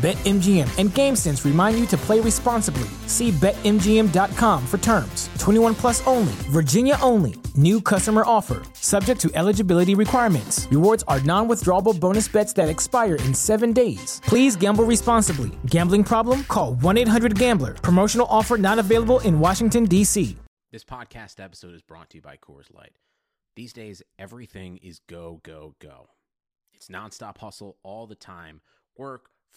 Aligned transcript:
BetMGM 0.00 0.78
and 0.78 0.88
GameSense 0.88 1.44
remind 1.44 1.78
you 1.78 1.84
to 1.88 1.96
play 1.98 2.20
responsibly. 2.20 2.88
See 3.06 3.30
BetMGM.com 3.32 4.66
for 4.66 4.78
terms. 4.78 5.28
21 5.38 5.74
plus 5.74 6.06
only, 6.06 6.32
Virginia 6.48 6.96
only. 7.02 7.34
New 7.54 7.82
customer 7.82 8.22
offer, 8.24 8.62
subject 8.72 9.20
to 9.20 9.30
eligibility 9.34 9.94
requirements. 9.94 10.66
Rewards 10.70 11.04
are 11.06 11.20
non 11.20 11.48
withdrawable 11.48 12.00
bonus 12.00 12.28
bets 12.28 12.54
that 12.54 12.70
expire 12.70 13.16
in 13.16 13.34
seven 13.34 13.74
days. 13.74 14.22
Please 14.24 14.56
gamble 14.56 14.84
responsibly. 14.84 15.50
Gambling 15.66 16.04
problem? 16.04 16.44
Call 16.44 16.76
1 16.76 16.96
800 16.96 17.38
Gambler. 17.38 17.74
Promotional 17.74 18.26
offer 18.30 18.56
not 18.56 18.78
available 18.78 19.20
in 19.20 19.38
Washington, 19.38 19.84
D.C. 19.84 20.34
This 20.72 20.84
podcast 20.84 21.44
episode 21.44 21.74
is 21.74 21.82
brought 21.82 22.08
to 22.10 22.18
you 22.18 22.22
by 22.22 22.38
Coors 22.38 22.72
Light. 22.72 22.96
These 23.54 23.74
days, 23.74 24.02
everything 24.18 24.78
is 24.78 25.00
go, 25.10 25.40
go, 25.42 25.74
go. 25.78 26.08
It's 26.72 26.88
nonstop 26.88 27.36
hustle 27.36 27.76
all 27.82 28.06
the 28.06 28.14
time. 28.14 28.62
Work, 28.96 29.28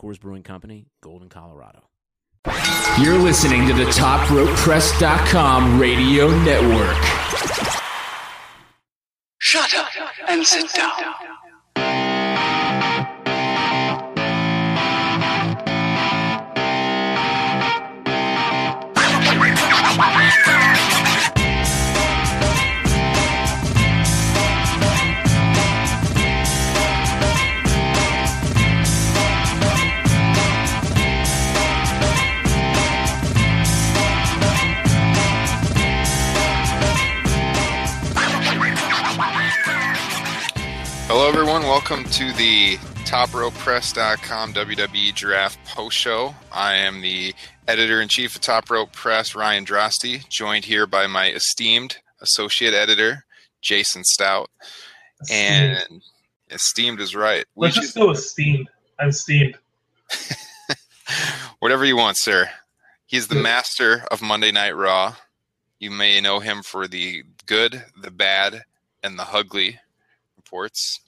Coors 0.00 0.18
Brewing 0.18 0.42
Company, 0.42 0.86
Golden, 1.02 1.28
Colorado. 1.28 1.82
You're 2.98 3.18
listening 3.18 3.66
to 3.68 3.74
the 3.74 3.84
TopRopePress.com 3.84 5.78
radio 5.78 6.28
network. 6.42 6.96
Shut 9.38 9.74
up 9.74 9.88
and 10.28 10.46
sit 10.46 10.72
down. 10.72 11.14
Hello, 41.12 41.28
everyone. 41.28 41.62
Welcome 41.62 42.04
to 42.04 42.32
the 42.34 42.76
TopRopePress.com 43.04 44.54
WWE 44.54 45.12
Draft 45.12 45.58
Post 45.66 45.96
Show. 45.96 46.36
I 46.52 46.74
am 46.74 47.00
the 47.00 47.34
editor 47.66 48.00
in 48.00 48.06
chief 48.06 48.36
of 48.36 48.42
Top 48.42 48.70
Rope 48.70 48.92
Press, 48.92 49.34
Ryan 49.34 49.66
Drosty, 49.66 50.28
joined 50.28 50.64
here 50.64 50.86
by 50.86 51.08
my 51.08 51.32
esteemed 51.32 51.96
associate 52.20 52.74
editor, 52.74 53.24
Jason 53.60 54.04
Stout. 54.04 54.50
And 55.28 56.00
esteemed 56.48 57.00
is 57.00 57.16
right. 57.16 57.44
We 57.56 57.66
Let's 57.66 57.74
just 57.80 57.96
go 57.96 58.12
esteemed. 58.12 58.70
I'm 59.00 59.10
steamed. 59.10 59.58
Whatever 61.58 61.84
you 61.84 61.96
want, 61.96 62.18
sir. 62.20 62.48
He's 63.04 63.26
the 63.26 63.34
master 63.34 64.04
of 64.12 64.22
Monday 64.22 64.52
Night 64.52 64.76
Raw. 64.76 65.16
You 65.80 65.90
may 65.90 66.20
know 66.20 66.38
him 66.38 66.62
for 66.62 66.86
the 66.86 67.24
good, 67.46 67.84
the 68.00 68.12
bad, 68.12 68.62
and 69.02 69.18
the 69.18 69.26
ugly 69.28 69.80
reports. 70.40 71.00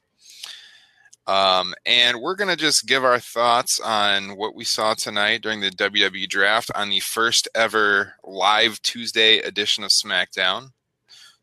Um, 1.26 1.72
and 1.86 2.20
we're 2.20 2.34
going 2.34 2.50
to 2.50 2.56
just 2.56 2.86
give 2.86 3.04
our 3.04 3.20
thoughts 3.20 3.78
on 3.80 4.36
what 4.36 4.54
we 4.56 4.64
saw 4.64 4.94
tonight 4.94 5.40
during 5.40 5.60
the 5.60 5.70
WWE 5.70 6.28
draft 6.28 6.70
on 6.74 6.90
the 6.90 7.00
first 7.00 7.48
ever 7.54 8.14
live 8.24 8.82
Tuesday 8.82 9.38
edition 9.38 9.84
of 9.84 9.90
SmackDown. 9.90 10.70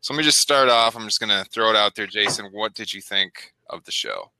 So 0.00 0.12
let 0.12 0.18
me 0.18 0.24
just 0.24 0.38
start 0.38 0.68
off. 0.68 0.96
I'm 0.96 1.04
just 1.04 1.20
going 1.20 1.30
to 1.30 1.48
throw 1.50 1.70
it 1.70 1.76
out 1.76 1.94
there, 1.94 2.06
Jason. 2.06 2.46
What 2.52 2.74
did 2.74 2.92
you 2.92 3.00
think 3.00 3.54
of 3.68 3.84
the 3.84 3.92
show? 3.92 4.30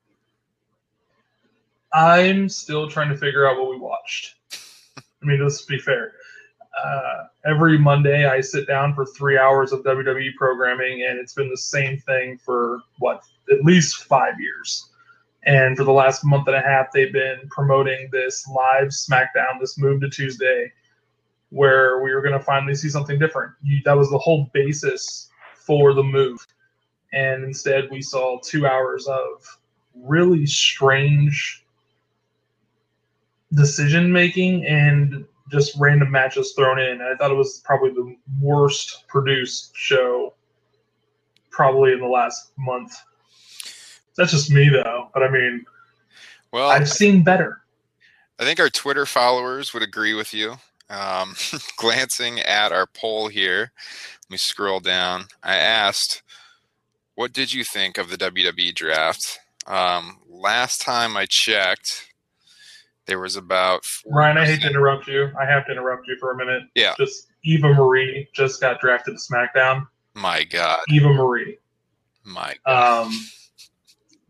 I'm 1.93 2.47
still 2.47 2.87
trying 2.87 3.09
to 3.09 3.17
figure 3.17 3.47
out 3.47 3.57
what 3.57 3.69
we 3.69 3.77
watched. 3.77 4.35
I 4.95 5.25
mean, 5.25 5.41
let's 5.41 5.63
be 5.63 5.77
fair. 5.77 6.13
Uh, 6.83 7.25
every 7.45 7.77
Monday, 7.77 8.25
I 8.25 8.41
sit 8.41 8.65
down 8.65 8.95
for 8.95 9.05
three 9.05 9.37
hours 9.37 9.71
of 9.71 9.83
WWE 9.83 10.35
programming, 10.35 11.05
and 11.07 11.19
it's 11.19 11.33
been 11.33 11.49
the 11.49 11.57
same 11.57 11.99
thing 11.99 12.37
for 12.37 12.79
what 12.99 13.23
at 13.51 13.63
least 13.63 14.03
five 14.05 14.39
years. 14.39 14.89
And 15.43 15.75
for 15.75 15.83
the 15.83 15.91
last 15.91 16.23
month 16.23 16.47
and 16.47 16.55
a 16.55 16.61
half, 16.61 16.91
they've 16.91 17.11
been 17.11 17.39
promoting 17.49 18.09
this 18.11 18.47
live 18.47 18.89
SmackDown, 18.89 19.59
this 19.59 19.77
move 19.77 20.01
to 20.01 20.09
Tuesday, 20.09 20.71
where 21.49 22.01
we 22.01 22.13
were 22.13 22.21
going 22.21 22.37
to 22.37 22.43
finally 22.43 22.75
see 22.75 22.89
something 22.89 23.17
different. 23.17 23.53
You, 23.63 23.81
that 23.85 23.97
was 23.97 24.09
the 24.09 24.17
whole 24.17 24.49
basis 24.53 25.29
for 25.55 25.93
the 25.93 26.03
move. 26.03 26.45
And 27.13 27.43
instead, 27.43 27.89
we 27.91 28.01
saw 28.01 28.39
two 28.39 28.65
hours 28.65 29.07
of 29.07 29.59
really 29.95 30.45
strange 30.45 31.65
decision 33.53 34.11
making 34.11 34.65
and 34.65 35.25
just 35.51 35.75
random 35.77 36.09
matches 36.11 36.53
thrown 36.53 36.79
in. 36.79 37.01
I 37.01 37.15
thought 37.15 37.31
it 37.31 37.35
was 37.35 37.61
probably 37.65 37.89
the 37.89 38.15
worst 38.41 39.05
produced 39.07 39.75
show 39.75 40.33
probably 41.49 41.91
in 41.91 41.99
the 41.99 42.07
last 42.07 42.53
month. 42.57 42.93
That's 44.17 44.31
just 44.31 44.51
me 44.51 44.69
though, 44.69 45.09
but 45.13 45.23
I 45.23 45.29
mean, 45.29 45.65
Well, 46.51 46.69
I've 46.69 46.89
seen 46.89 47.23
better. 47.23 47.61
I 48.39 48.43
think 48.43 48.59
our 48.59 48.69
Twitter 48.69 49.05
followers 49.05 49.73
would 49.73 49.83
agree 49.83 50.13
with 50.13 50.33
you. 50.33 50.55
Um, 50.89 51.35
glancing 51.77 52.39
at 52.39 52.71
our 52.71 52.87
poll 52.87 53.27
here, 53.27 53.71
let 54.23 54.29
me 54.29 54.37
scroll 54.37 54.79
down. 54.79 55.25
I 55.43 55.55
asked, 55.55 56.23
"What 57.15 57.33
did 57.33 57.53
you 57.53 57.63
think 57.63 57.97
of 57.97 58.09
the 58.09 58.17
WWE 58.17 58.73
draft?" 58.73 59.39
Um, 59.67 60.17
last 60.27 60.81
time 60.81 61.15
I 61.15 61.27
checked, 61.29 62.11
there 63.05 63.19
was 63.19 63.35
about 63.35 63.83
Ryan, 64.05 64.37
I 64.37 64.45
hate 64.45 64.61
to 64.61 64.69
interrupt 64.69 65.07
you. 65.07 65.31
I 65.39 65.45
have 65.45 65.65
to 65.67 65.71
interrupt 65.71 66.07
you 66.07 66.17
for 66.19 66.31
a 66.31 66.37
minute. 66.37 66.63
Yeah. 66.75 66.93
Just 66.97 67.27
Eva 67.43 67.73
Marie 67.73 68.27
just 68.33 68.59
got 68.61 68.79
drafted 68.79 69.15
to 69.17 69.33
SmackDown. 69.33 69.87
My 70.13 70.43
God, 70.43 70.79
Eva 70.89 71.09
Marie. 71.13 71.57
my 72.23 72.55
God. 72.65 73.05
Um, 73.05 73.13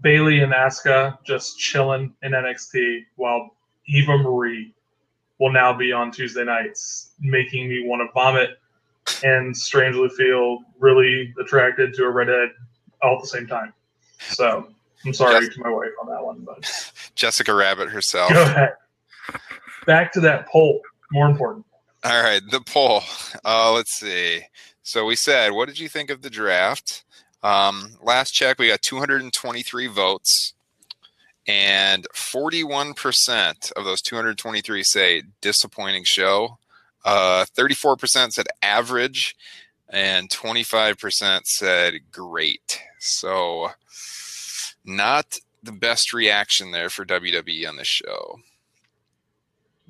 Bayley 0.02 0.40
and 0.42 0.52
Asuka 0.54 1.18
just 1.24 1.58
chilling 1.60 2.14
in 2.24 2.32
NXT 2.32 3.06
while 3.16 3.52
Eva 3.88 4.18
Marie 4.18 4.74
will 5.40 5.52
now 5.52 5.74
be 5.74 5.92
on 5.92 6.12
Tuesday 6.12 6.44
nights, 6.44 7.12
making 7.20 7.68
me 7.70 7.84
want 7.86 8.02
to 8.08 8.12
vomit 8.14 8.52
and 9.24 9.56
strangely 9.56 10.10
feel 10.10 10.60
really 10.80 11.34
attracted 11.42 11.94
to 11.96 12.04
a 12.04 12.10
redhead 12.10 12.50
all 13.02 13.16
at 13.16 13.22
the 13.22 13.28
same 13.28 13.48
time. 13.48 13.74
So 14.20 14.68
I'm 15.06 15.14
sorry 15.14 15.46
Yes. 15.46 15.56
to 15.56 15.62
my 15.62 15.70
wife 15.70 15.90
on 16.02 16.08
that 16.10 16.24
one, 16.24 16.42
but 16.42 16.94
Jessica 17.16 17.54
Rabbit 17.54 17.90
herself. 17.90 18.32
go 18.32 18.42
ahead. 18.44 18.74
Back 19.88 20.12
to 20.14 20.20
that 20.22 20.48
poll. 20.48 20.82
More 21.12 21.28
important. 21.30 21.66
All 22.04 22.24
right, 22.24 22.42
the 22.50 22.62
poll. 22.62 23.02
Uh, 23.44 23.72
let's 23.74 23.94
see. 23.96 24.42
So 24.84 25.06
we 25.06 25.16
said, 25.16 25.52
what 25.52 25.68
did 25.68 25.80
you 25.80 25.90
think 25.90 26.10
of 26.10 26.22
the 26.22 26.30
draft? 26.30 27.04
Um, 27.44 27.94
last 28.02 28.32
check, 28.32 28.60
we 28.60 28.68
got 28.68 28.82
223 28.82 29.88
votes, 29.88 30.54
and 31.48 32.08
41% 32.14 33.72
of 33.74 33.84
those 33.86 34.02
223 34.02 34.84
say 34.84 35.24
disappointing 35.42 36.04
show. 36.06 36.58
Uh, 37.04 37.46
34% 37.58 38.32
said 38.32 38.48
average. 38.62 39.36
and 39.90 40.30
25% 40.30 41.42
said 41.46 41.96
great. 42.12 42.82
So, 43.00 43.72
not 44.86 45.38
the 45.62 45.72
best 45.74 46.14
reaction 46.14 46.72
there 46.72 46.90
for 46.90 47.06
WWE 47.06 47.68
on 47.68 47.76
the 47.76 47.84
show. 47.84 48.40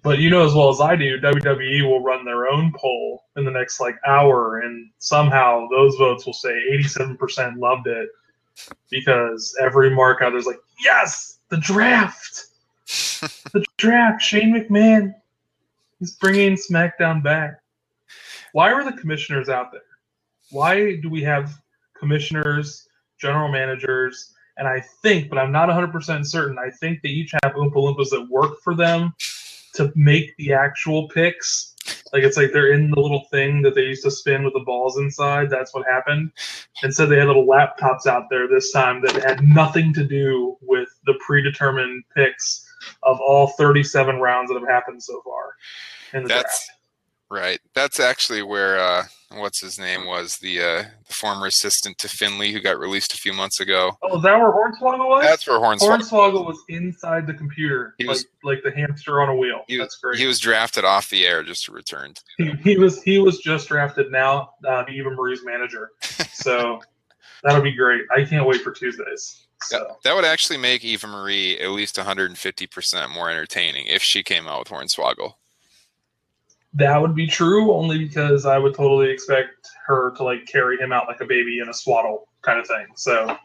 But 0.04 0.18
you 0.18 0.32
know 0.32 0.46
as 0.46 0.54
well 0.56 0.70
as 0.70 0.82
I 0.82 0.96
do, 0.96 1.20
WWE 1.20 1.84
will 1.84 2.02
run 2.02 2.26
their 2.26 2.48
own 2.48 2.74
poll 2.76 3.26
in 3.36 3.46
the 3.46 3.52
next 3.52 3.80
like 3.80 3.96
hour, 4.06 4.60
and 4.60 4.90
somehow 4.98 5.68
those 5.70 5.96
votes 5.96 6.26
will 6.26 6.34
say 6.34 6.60
87% 6.72 7.58
loved 7.58 7.88
it 7.88 8.10
because 8.90 9.56
every 9.62 9.92
mark 9.92 10.22
out 10.22 10.32
there's 10.32 10.48
like, 10.48 10.60
yes, 10.84 11.40
the 11.50 11.58
draft, 11.58 12.48
the 12.86 13.64
draft. 13.78 14.24
Shane 14.24 14.56
McMahon, 14.56 15.14
he's 16.00 16.14
bringing 16.14 16.56
SmackDown 16.56 17.24
back. 17.24 17.62
Why 18.54 18.74
were 18.74 18.84
the 18.84 18.98
commissioners 18.98 19.50
out 19.50 19.72
there? 19.72 19.82
Why 20.50 20.96
do 20.96 21.10
we 21.10 21.22
have 21.24 21.62
commissioners, 21.98 22.88
general 23.20 23.50
managers, 23.50 24.34
and 24.58 24.68
I 24.68 24.82
think, 25.02 25.30
but 25.30 25.38
I'm 25.38 25.52
not 25.52 25.70
100% 25.70 26.26
certain, 26.26 26.58
I 26.58 26.72
think 26.72 27.02
they 27.02 27.10
each 27.10 27.32
have 27.44 27.54
Oompa 27.54 27.76
Loompas 27.76 28.10
that 28.10 28.28
work 28.30 28.60
for 28.62 28.76
them 28.76 29.14
to 29.76 29.92
make 29.96 30.36
the 30.38 30.54
actual 30.54 31.08
picks. 31.10 31.76
Like 32.14 32.24
it's 32.24 32.38
like 32.38 32.52
they're 32.52 32.74
in 32.74 32.92
the 32.92 33.00
little 33.00 33.26
thing 33.32 33.62
that 33.64 33.74
they 33.74 33.82
used 33.82 34.04
to 34.04 34.12
spin 34.12 34.44
with 34.44 34.54
the 34.54 34.60
balls 34.60 34.98
inside. 34.98 35.50
That's 35.50 35.74
what 35.74 35.86
happened. 35.88 36.32
Instead, 36.84 37.08
they 37.08 37.18
had 37.18 37.28
little 37.28 37.48
laptops 37.48 38.06
out 38.06 38.26
there 38.30 38.48
this 38.48 38.72
time 38.72 39.02
that 39.02 39.24
had 39.24 39.44
nothing 39.44 39.94
to 39.94 40.04
do 40.04 40.58
with 40.62 40.90
the 41.06 41.14
predetermined 41.26 42.04
picks 42.16 42.68
of 43.04 43.20
all 43.20 43.48
37 43.48 44.18
rounds 44.20 44.50
that 44.50 44.60
have 44.60 44.68
happened 44.68 45.02
so 45.02 45.22
far 45.24 45.56
in 46.14 46.24
the 46.24 46.30
That's 46.30 46.68
draft. 46.68 46.80
right. 47.30 47.60
That's 47.74 48.00
actually 48.00 48.44
where 48.44 48.78
uh, 48.80 49.06
what's 49.36 49.62
his 49.62 49.80
name 49.80 50.06
was 50.06 50.38
the 50.38 50.62
uh, 50.62 50.84
the 51.08 51.14
former 51.14 51.46
assistant 51.48 51.98
to 52.00 52.08
Finlay 52.10 52.52
who 52.52 52.60
got 52.60 52.78
released 52.80 53.14
a 53.14 53.18
few 53.18 53.34
months 53.34 53.60
ago. 53.60 53.92
Oh, 54.02 54.18
is 54.18 54.24
that 54.24 54.38
where 54.40 54.52
Hornswoggle 54.52 55.08
was? 55.10 55.24
That's 55.24 55.48
where 55.48 55.60
Hornswoggle. 55.60 56.00
Hornswoggle 56.00 56.46
was 56.46 56.62
inside 56.70 57.28
the 57.28 57.34
computer, 57.34 57.96
He 57.98 58.06
like 58.06 58.10
was- 58.16 58.26
like 58.44 58.64
the 58.64 58.72
hamster 58.72 59.22
on 59.22 59.30
a 59.30 59.36
wheel. 59.36 59.64
He, 59.68 59.78
That's 59.78 59.98
great. 59.98 60.18
he 60.20 60.26
was 60.26 60.40
drafted 60.40 60.84
off 60.86 61.10
the 61.10 61.26
air 61.26 61.44
just 61.44 61.66
to 61.66 61.72
return. 61.72 62.14
To 62.14 62.22
he, 62.44 62.52
he 62.72 62.78
was 62.78 63.02
he 63.04 63.20
was 63.20 63.40
just 63.40 63.68
drafted 63.68 64.12
now, 64.12 64.52
uh, 64.68 64.84
Eva 64.90 65.12
Marie's 65.12 65.44
manager. 65.44 65.90
So 66.34 66.80
that'll 67.44 67.62
be 67.62 67.74
great. 67.76 68.02
I 68.16 68.24
can't 68.24 68.48
wait 68.48 68.62
for 68.62 68.72
Tuesdays. 68.72 69.46
So 69.64 69.96
That 70.04 70.16
would 70.16 70.26
actually 70.26 70.58
make 70.58 70.84
Eva 70.84 71.06
Marie 71.06 71.60
at 71.60 71.70
least 71.70 71.98
150% 71.98 73.14
more 73.14 73.30
entertaining 73.30 73.86
if 73.88 74.02
she 74.02 74.24
came 74.24 74.48
out 74.48 74.60
with 74.60 74.70
Hornswoggle. 74.70 75.34
That 76.74 77.02
would 77.02 77.16
be 77.16 77.28
true 77.28 77.74
only 77.74 77.98
because 77.98 78.46
I 78.46 78.58
would 78.58 78.76
totally 78.76 79.10
expect 79.12 79.70
her 79.86 80.12
to 80.12 80.24
like 80.24 80.46
carry 80.46 80.78
him 80.78 80.92
out 80.92 81.08
like 81.08 81.22
a 81.22 81.26
baby 81.26 81.60
in 81.60 81.70
a 81.70 81.74
swaddle 81.74 82.28
kind 82.42 82.60
of 82.60 82.68
thing. 82.68 82.88
So 82.96 83.38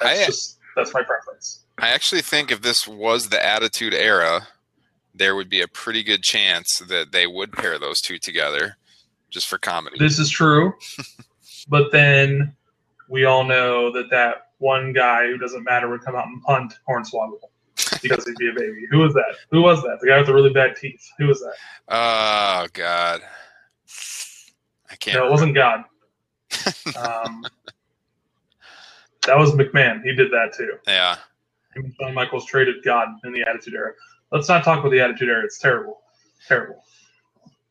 that's 0.00 0.20
I- 0.20 0.26
just 0.26 0.58
that's 0.74 0.92
my 0.92 1.02
preference. 1.02 1.62
I 1.78 1.88
actually 1.90 2.22
think 2.22 2.50
if 2.50 2.62
this 2.62 2.88
was 2.88 3.28
the 3.28 3.44
Attitude 3.44 3.92
Era, 3.92 4.48
there 5.14 5.36
would 5.36 5.50
be 5.50 5.60
a 5.60 5.68
pretty 5.68 6.02
good 6.02 6.22
chance 6.22 6.78
that 6.78 7.12
they 7.12 7.26
would 7.26 7.52
pair 7.52 7.78
those 7.78 8.00
two 8.00 8.18
together 8.18 8.76
just 9.30 9.46
for 9.46 9.58
comedy. 9.58 9.96
This 9.98 10.18
is 10.18 10.30
true, 10.30 10.74
but 11.68 11.92
then 11.92 12.56
we 13.08 13.24
all 13.24 13.44
know 13.44 13.92
that 13.92 14.10
that 14.10 14.48
one 14.58 14.92
guy 14.94 15.26
who 15.26 15.36
doesn't 15.36 15.64
matter 15.64 15.88
would 15.88 16.00
come 16.02 16.16
out 16.16 16.26
and 16.26 16.42
punt 16.42 16.74
Hornswoggle 16.88 17.40
because 18.02 18.26
he'd 18.26 18.36
be 18.36 18.48
a 18.48 18.52
baby. 18.52 18.86
Who 18.90 18.98
was 18.98 19.14
that? 19.14 19.36
Who 19.50 19.62
was 19.62 19.82
that? 19.82 19.98
The 20.00 20.08
guy 20.08 20.18
with 20.18 20.26
the 20.26 20.34
really 20.34 20.52
bad 20.52 20.76
teeth. 20.76 21.02
Who 21.18 21.26
was 21.26 21.40
that? 21.40 21.54
Oh, 21.88 22.66
God. 22.72 23.20
I 24.90 24.96
can't. 24.96 25.18
No, 25.18 25.26
it 25.26 25.30
wasn't 25.30 25.54
God. 25.54 25.84
Um, 26.96 27.44
that 29.26 29.36
was 29.36 29.52
McMahon. 29.52 30.02
He 30.02 30.14
did 30.14 30.30
that 30.30 30.52
too. 30.56 30.74
Yeah. 30.86 31.16
Him 31.74 31.92
Shawn 32.00 32.14
Michaels 32.14 32.46
traded 32.46 32.76
God 32.84 33.08
in 33.24 33.32
the 33.32 33.42
Attitude 33.42 33.74
Era. 33.74 33.92
Let's 34.32 34.48
not 34.48 34.64
talk 34.64 34.78
about 34.78 34.90
the 34.90 35.00
Attitude 35.00 35.28
Era. 35.28 35.44
It's 35.44 35.58
terrible. 35.58 36.00
Terrible. 36.48 36.82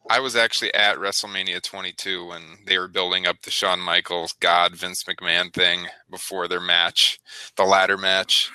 I 0.10 0.20
was 0.20 0.36
actually 0.36 0.74
at 0.76 0.98
WrestleMania 0.98 1.64
22 1.64 2.28
when 2.28 2.42
they 2.68 2.78
were 2.78 2.88
building 2.88 3.26
up 3.26 3.42
the 3.42 3.50
Shawn 3.50 3.80
Michaels 3.80 4.34
God 4.34 4.76
Vince 4.76 5.04
McMahon 5.04 5.52
thing 5.52 5.88
before 6.12 6.48
their 6.48 6.60
match, 6.60 7.20
the 7.56 7.64
ladder 7.64 7.98
match. 7.98 8.52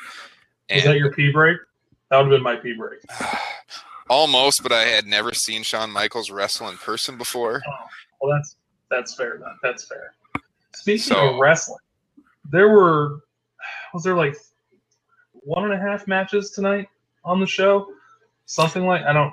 Was 0.75 0.84
that 0.84 0.96
your 0.99 1.12
pee 1.12 1.31
break? 1.32 1.58
That 2.11 2.19
would 2.19 2.25
have 2.25 2.31
been 2.31 2.43
my 2.43 2.56
pee 2.56 2.72
break. 2.75 3.00
almost, 4.08 4.62
but 4.62 4.72
I 4.72 4.82
had 4.84 5.06
never 5.06 5.32
seen 5.32 5.62
Shawn 5.62 5.90
Michaels 5.90 6.31
wrestle 6.31 6.69
in 6.69 6.76
person 6.76 7.17
before. 7.17 7.62
Oh, 7.67 7.87
well, 8.20 8.37
that's 8.37 8.56
that's 8.90 9.14
fair. 9.14 9.38
Then. 9.38 9.50
That's 9.62 9.84
fair. 9.84 10.14
Speaking 10.75 11.00
So- 11.14 11.34
of 11.34 11.38
wrestling, 11.38 11.78
there 12.50 12.69
were 12.69 13.20
was 13.94 14.02
there 14.02 14.14
like 14.17 14.37
one 15.32 15.64
and 15.64 15.72
a 15.72 15.78
half 15.78 16.06
matches 16.06 16.50
tonight 16.50 16.88
on 17.25 17.40
the 17.40 17.46
show? 17.46 17.93
Something 18.46 18.84
like 18.87 19.02
I 19.02 19.12
don't. 19.12 19.32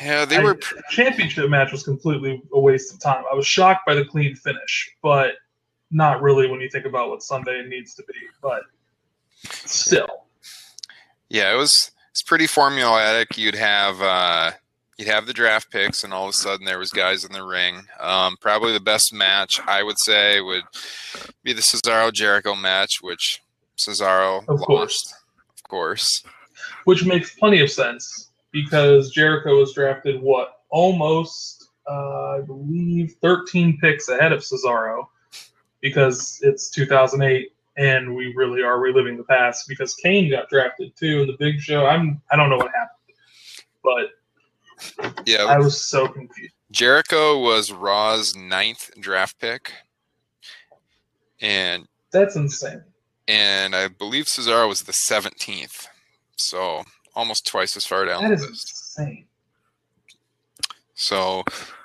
Yeah, 0.00 0.24
they 0.24 0.36
I- 0.36 0.42
were. 0.42 0.54
the 0.54 0.82
championship 0.90 1.50
match 1.50 1.72
was 1.72 1.82
completely 1.82 2.40
a 2.52 2.60
waste 2.60 2.94
of 2.94 3.00
time. 3.00 3.24
I 3.30 3.34
was 3.34 3.46
shocked 3.46 3.84
by 3.86 3.94
the 3.94 4.04
clean 4.04 4.34
finish, 4.36 4.90
but 5.02 5.32
not 5.90 6.22
really 6.22 6.48
when 6.48 6.60
you 6.60 6.68
think 6.70 6.84
about 6.86 7.10
what 7.10 7.22
Sunday 7.22 7.64
needs 7.66 7.94
to 7.94 8.02
be. 8.04 8.14
But 8.42 8.62
still, 9.44 10.24
Yeah, 11.28 11.52
it 11.52 11.56
was. 11.56 11.90
It's 12.10 12.22
pretty 12.22 12.46
formulaic. 12.46 13.36
You'd 13.36 13.54
have 13.56 14.00
uh, 14.00 14.52
you'd 14.96 15.08
have 15.08 15.26
the 15.26 15.32
draft 15.34 15.70
picks, 15.70 16.02
and 16.02 16.14
all 16.14 16.24
of 16.24 16.30
a 16.30 16.32
sudden 16.32 16.64
there 16.64 16.78
was 16.78 16.90
guys 16.90 17.24
in 17.24 17.32
the 17.32 17.44
ring. 17.44 17.82
Um, 18.00 18.36
probably 18.40 18.72
the 18.72 18.80
best 18.80 19.12
match 19.12 19.60
I 19.66 19.82
would 19.82 19.98
say 19.98 20.40
would 20.40 20.64
be 21.42 21.52
the 21.52 21.60
Cesaro 21.62 22.10
Jericho 22.12 22.54
match, 22.54 22.98
which 23.02 23.42
Cesaro 23.76 24.40
Of 24.48 24.60
lost, 24.60 24.66
course. 24.66 25.14
of 25.56 25.62
course. 25.68 26.24
which 26.84 27.04
makes 27.04 27.34
plenty 27.34 27.60
of 27.60 27.70
sense 27.70 28.30
because 28.50 29.10
Jericho 29.10 29.58
was 29.58 29.74
drafted 29.74 30.22
what 30.22 30.60
almost 30.70 31.68
uh, 31.88 32.38
I 32.38 32.40
believe 32.40 33.14
13 33.20 33.78
picks 33.78 34.08
ahead 34.08 34.32
of 34.32 34.40
Cesaro 34.40 35.08
because 35.82 36.38
it's 36.42 36.70
2008 36.70 37.52
and 37.76 38.14
we 38.14 38.32
really 38.36 38.62
are 38.62 38.78
reliving 38.80 39.16
the 39.16 39.24
past 39.24 39.66
because 39.68 39.94
Kane 39.94 40.30
got 40.30 40.48
drafted 40.48 40.96
too 40.96 41.22
in 41.22 41.26
the 41.26 41.36
Big 41.38 41.60
Show. 41.60 41.86
I'm 41.86 42.20
I 42.30 42.36
don't 42.36 42.50
know 42.50 42.56
what 42.56 42.72
happened, 42.72 44.10
but 45.04 45.16
Yeah, 45.26 45.44
I 45.44 45.58
was 45.58 45.80
so 45.88 46.08
confused. 46.08 46.54
Jericho 46.70 47.38
was 47.38 47.70
Raw's 47.72 48.34
ninth 48.36 48.90
draft 48.98 49.38
pick, 49.38 49.72
and 51.40 51.86
That's 52.10 52.36
insane. 52.36 52.82
and 53.28 53.74
I 53.76 53.88
believe 53.88 54.24
Cesaro 54.26 54.68
was 54.68 54.82
the 54.82 54.92
seventeenth. 54.92 55.86
So 56.36 56.82
almost 57.14 57.46
twice 57.46 57.76
as 57.76 57.86
far 57.86 58.04
down 58.04 58.22
That 58.22 58.32
is 58.32 58.42
insane. 58.44 59.26
So 60.94 61.44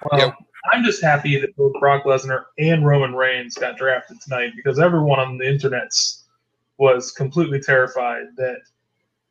Well, 0.10 0.20
Yep. 0.20 0.36
I'm 0.72 0.84
just 0.84 1.02
happy 1.02 1.40
that 1.40 1.56
both 1.56 1.74
Brock 1.80 2.04
Lesnar 2.04 2.46
and 2.60 2.86
Roman 2.86 3.16
Reigns 3.16 3.56
got 3.56 3.78
drafted 3.78 4.22
tonight 4.22 4.52
because 4.56 4.80
everyone 4.80 5.20
on 5.20 5.38
the 5.38 5.46
internets 5.46 6.24
was 6.78 7.12
completely 7.12 7.60
terrified 7.60 8.26
that 8.38 8.58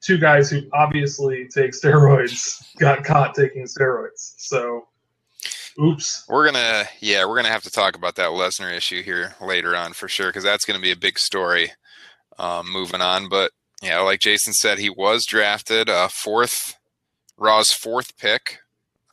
two 0.01 0.19
guys 0.19 0.51
who 0.51 0.63
obviously 0.73 1.47
take 1.49 1.73
steroids 1.73 2.63
got 2.79 3.05
caught 3.05 3.35
taking 3.35 3.65
steroids. 3.65 4.35
So, 4.39 4.89
oops. 5.81 6.25
we're 6.29 6.47
gonna 6.47 6.85
yeah 7.01 7.25
we're 7.25 7.37
gonna 7.37 7.49
have 7.49 7.63
to 7.65 7.71
talk 7.71 7.97
about 7.97 8.17
that 8.17 8.31
Lesnar 8.31 8.75
issue 8.75 9.03
here 9.03 9.35
later 9.41 9.77
on 9.77 9.93
for 9.93 10.09
sure 10.09 10.29
because 10.29 10.45
that's 10.45 10.65
gonna 10.65 10.81
be 10.81 10.93
a 10.93 10.97
big 10.97 11.19
story. 11.19 11.71
Um, 12.39 12.73
moving 12.73 13.03
on, 13.03 13.29
but 13.29 13.53
yeah, 13.83 14.01
like 14.01 14.21
Jason 14.21 14.53
said, 14.53 14.79
he 14.79 14.91
was 14.91 15.25
drafted 15.27 15.89
uh, 15.89 16.09
fourth, 16.09 16.77
Raw's 17.37 17.73
fourth 17.73 18.17
pick. 18.17 18.59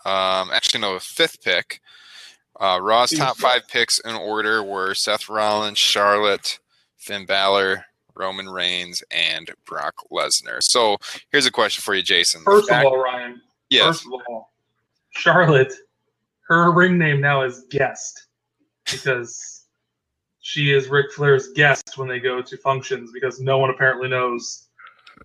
Um, 0.05 0.49
actually, 0.53 0.81
no, 0.81 0.99
fifth 0.99 1.41
pick. 1.41 1.81
Uh, 2.59 2.79
Raw's 2.81 3.11
top 3.11 3.37
five 3.37 3.67
picks 3.67 3.99
in 3.99 4.15
order 4.15 4.63
were 4.63 4.93
Seth 4.93 5.29
Rollins, 5.29 5.77
Charlotte, 5.77 6.59
Finn 6.97 7.25
Balor, 7.25 7.85
Roman 8.15 8.49
Reigns, 8.49 9.03
and 9.11 9.51
Brock 9.65 9.95
Lesnar. 10.11 10.61
So 10.61 10.97
here's 11.31 11.45
a 11.45 11.51
question 11.51 11.81
for 11.81 11.93
you, 11.93 12.01
Jason. 12.01 12.41
First 12.43 12.71
of 12.71 12.85
all, 12.85 12.97
Ryan, 12.97 13.41
yes, 13.69 13.85
first 13.85 14.05
of 14.05 14.21
all, 14.27 14.51
Charlotte, 15.11 15.73
her 16.47 16.71
ring 16.71 16.97
name 16.97 17.21
now 17.21 17.43
is 17.43 17.65
Guest 17.69 18.27
because 18.91 19.65
she 20.39 20.73
is 20.73 20.87
Ric 20.89 21.11
Flair's 21.11 21.49
guest 21.49 21.97
when 21.97 22.07
they 22.07 22.19
go 22.19 22.41
to 22.41 22.57
functions 22.57 23.11
because 23.13 23.39
no 23.39 23.57
one 23.57 23.69
apparently 23.69 24.07
knows 24.07 24.67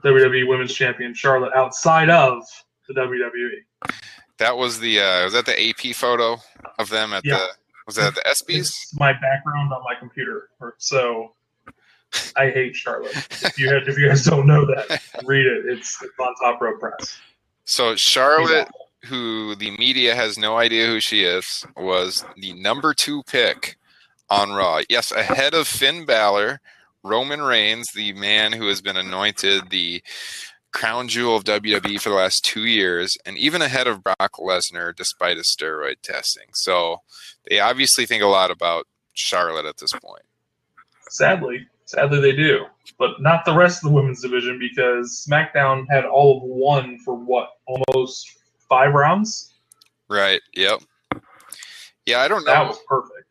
WWE 0.04 0.48
Women's 0.48 0.74
Champion 0.74 1.14
Charlotte 1.14 1.52
outside 1.54 2.10
of 2.10 2.42
the. 2.88 2.94
WWE. 2.94 3.94
That 4.42 4.56
was 4.56 4.80
the 4.80 4.98
uh, 5.00 5.24
was 5.24 5.32
that 5.34 5.46
the 5.46 5.68
AP 5.70 5.94
photo 5.94 6.36
of 6.78 6.88
them 6.90 7.12
at 7.12 7.24
Yeah. 7.24 7.36
the 7.38 7.46
was 7.86 7.96
that 7.96 8.08
at 8.08 8.14
the 8.16 8.22
ESPYS? 8.22 8.58
It's 8.58 8.94
my 8.98 9.12
background 9.12 9.72
on 9.72 9.82
my 9.84 9.94
computer, 9.98 10.50
so 10.78 11.34
I 12.36 12.50
hate 12.50 12.74
Charlotte. 12.74 13.14
If 13.14 13.58
you 13.58 13.70
if 13.76 13.96
you 13.96 14.08
guys 14.08 14.24
don't 14.24 14.46
know 14.46 14.66
that, 14.66 15.00
read 15.24 15.46
it. 15.46 15.66
It's, 15.66 16.02
it's 16.02 16.12
on 16.18 16.34
Top 16.42 16.60
Rope 16.60 16.80
Press. 16.80 17.18
So 17.64 17.94
Charlotte 17.96 18.68
who 19.04 19.54
the 19.54 19.70
media 19.78 20.14
has 20.14 20.38
no 20.38 20.56
idea 20.58 20.86
who 20.86 21.00
she 21.00 21.24
is, 21.24 21.64
was 21.76 22.24
the 22.36 22.52
number 22.54 22.94
two 22.94 23.22
pick 23.24 23.76
on 24.30 24.50
Raw. 24.52 24.80
Yes, 24.88 25.12
ahead 25.12 25.54
of 25.54 25.66
Finn 25.66 26.04
Balor, 26.04 26.60
Roman 27.02 27.42
Reigns, 27.42 27.88
the 27.94 28.12
man 28.12 28.52
who 28.52 28.68
has 28.68 28.80
been 28.80 28.96
anointed 28.96 29.70
the 29.70 30.02
crown 30.72 31.08
jewel 31.08 31.36
of 31.36 31.44
WWE 31.44 32.00
for 32.00 32.08
the 32.08 32.14
last 32.14 32.44
two 32.44 32.64
years, 32.64 33.16
and 33.24 33.36
even 33.38 33.62
ahead 33.62 33.86
of 33.86 34.02
Brock 34.02 34.32
Lesnar 34.38 34.94
despite 34.94 35.36
his 35.36 35.54
steroid 35.54 36.00
testing. 36.02 36.46
So 36.54 36.98
they 37.48 37.60
obviously 37.60 38.06
think 38.06 38.22
a 38.22 38.26
lot 38.26 38.50
about 38.50 38.86
Charlotte 39.12 39.66
at 39.66 39.78
this 39.78 39.92
point. 39.92 40.24
Sadly, 41.10 41.66
sadly 41.84 42.20
they 42.20 42.32
do, 42.32 42.64
but 42.98 43.20
not 43.20 43.44
the 43.44 43.54
rest 43.54 43.84
of 43.84 43.90
the 43.90 43.94
women's 43.94 44.22
division 44.22 44.58
because 44.58 45.26
SmackDown 45.28 45.84
had 45.90 46.04
all 46.04 46.38
of 46.38 46.42
one 46.42 46.98
for 47.04 47.14
what 47.14 47.50
almost 47.66 48.26
five 48.68 48.94
rounds. 48.94 49.54
Right. 50.08 50.40
Yep. 50.54 50.80
Yeah, 52.06 52.20
I 52.20 52.28
don't 52.28 52.44
know. 52.44 52.52
That 52.52 52.66
was 52.66 52.78
perfect. 52.88 53.28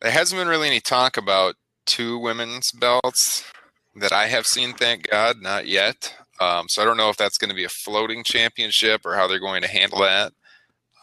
There 0.00 0.10
hasn't 0.10 0.40
been 0.40 0.48
really 0.48 0.66
any 0.66 0.80
talk 0.80 1.16
about 1.16 1.54
two 1.86 2.18
women's 2.18 2.72
belts 2.72 3.44
that 3.96 4.12
I 4.12 4.26
have 4.26 4.46
seen. 4.46 4.72
Thank 4.72 5.08
God, 5.10 5.40
not 5.40 5.66
yet. 5.66 6.14
Um, 6.40 6.68
so 6.68 6.82
I 6.82 6.84
don't 6.84 6.96
know 6.96 7.10
if 7.10 7.16
that's 7.16 7.38
going 7.38 7.50
to 7.50 7.54
be 7.54 7.64
a 7.64 7.68
floating 7.68 8.24
championship 8.24 9.06
or 9.06 9.14
how 9.14 9.26
they're 9.28 9.38
going 9.40 9.62
to 9.62 9.68
handle 9.68 10.00
that. 10.00 10.32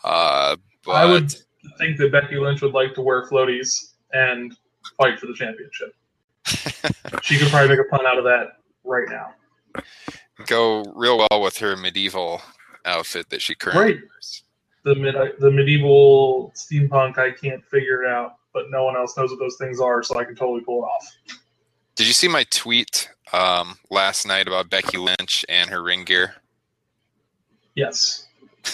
Uh, 0.03 0.57
but 0.85 0.91
I 0.93 1.05
would 1.05 1.31
think 1.77 1.97
that 1.97 2.11
Becky 2.11 2.35
Lynch 2.38 2.61
would 2.61 2.73
like 2.73 2.93
to 2.95 3.01
wear 3.01 3.27
floaties 3.29 3.93
and 4.13 4.55
fight 4.97 5.19
for 5.19 5.27
the 5.27 5.33
championship. 5.33 5.93
she 7.23 7.38
could 7.38 7.47
probably 7.50 7.69
make 7.69 7.79
a 7.85 7.89
pun 7.95 8.05
out 8.05 8.17
of 8.17 8.23
that 8.25 8.57
right 8.83 9.07
now. 9.09 9.33
go 10.47 10.83
real 10.95 11.17
well 11.17 11.41
with 11.41 11.57
her 11.57 11.77
medieval 11.77 12.41
outfit 12.85 13.29
that 13.29 13.41
she 13.41 13.53
currently 13.55 13.93
Right. 13.93 14.01
wears. 14.01 14.43
The 14.83 14.95
mid, 14.95 15.15
the 15.39 15.51
medieval 15.51 16.51
steampunk, 16.55 17.19
I 17.19 17.29
can't 17.31 17.63
figure 17.65 18.03
it 18.03 18.09
out, 18.09 18.38
but 18.53 18.71
no 18.71 18.83
one 18.83 18.95
else 18.97 19.15
knows 19.15 19.29
what 19.29 19.38
those 19.39 19.55
things 19.59 19.79
are, 19.79 20.01
so 20.01 20.17
I 20.19 20.23
can 20.25 20.35
totally 20.35 20.61
pull 20.61 20.79
it 20.83 20.88
off. 20.88 21.07
Did 21.95 22.07
you 22.07 22.13
see 22.13 22.27
my 22.27 22.43
tweet 22.50 23.07
um, 23.33 23.77
last 23.89 24.25
night 24.27 24.47
about 24.47 24.69
Becky 24.69 24.97
Lynch 24.97 25.45
and 25.50 25.69
her 25.69 25.81
ring 25.81 26.03
gear? 26.03 26.35
Yes. 27.75 28.27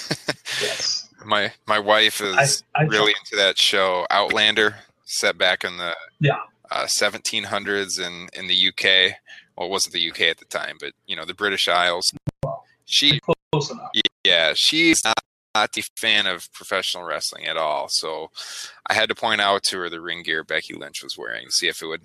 yes. 0.61 1.09
My 1.25 1.51
my 1.65 1.79
wife 1.79 2.21
is 2.21 2.63
I 2.75 2.83
really 2.83 3.13
into 3.21 3.35
that 3.35 3.57
show 3.57 4.05
Outlander, 4.09 4.75
set 5.05 5.37
back 5.37 5.63
in 5.63 5.77
the 5.77 5.95
Yeah. 6.19 6.37
uh, 6.71 6.85
1700s 6.85 7.99
in 7.99 8.29
in 8.33 8.47
the 8.47 8.67
UK. 8.69 9.15
Well, 9.55 9.67
it 9.67 9.71
wasn't 9.71 9.93
the 9.93 10.09
UK 10.09 10.21
at 10.21 10.37
the 10.37 10.45
time, 10.45 10.77
but 10.79 10.93
you 11.07 11.15
know 11.15 11.25
the 11.25 11.33
British 11.33 11.67
Isles. 11.67 12.11
She 12.85 13.19
close 13.51 13.69
enough. 13.71 13.91
yeah, 14.23 14.53
she's 14.55 15.03
not, 15.03 15.17
not 15.55 15.77
a 15.77 15.83
fan 15.97 16.25
of 16.27 16.51
professional 16.53 17.03
wrestling 17.03 17.45
at 17.45 17.57
all. 17.57 17.87
So 17.89 18.29
I 18.89 18.93
had 18.93 19.09
to 19.09 19.15
point 19.15 19.41
out 19.41 19.63
to 19.63 19.79
her 19.79 19.89
the 19.89 19.99
ring 20.01 20.23
gear 20.23 20.43
Becky 20.43 20.73
Lynch 20.73 21.03
was 21.03 21.17
wearing 21.17 21.45
to 21.47 21.51
see 21.51 21.67
if 21.67 21.81
it 21.81 21.87
would 21.87 22.03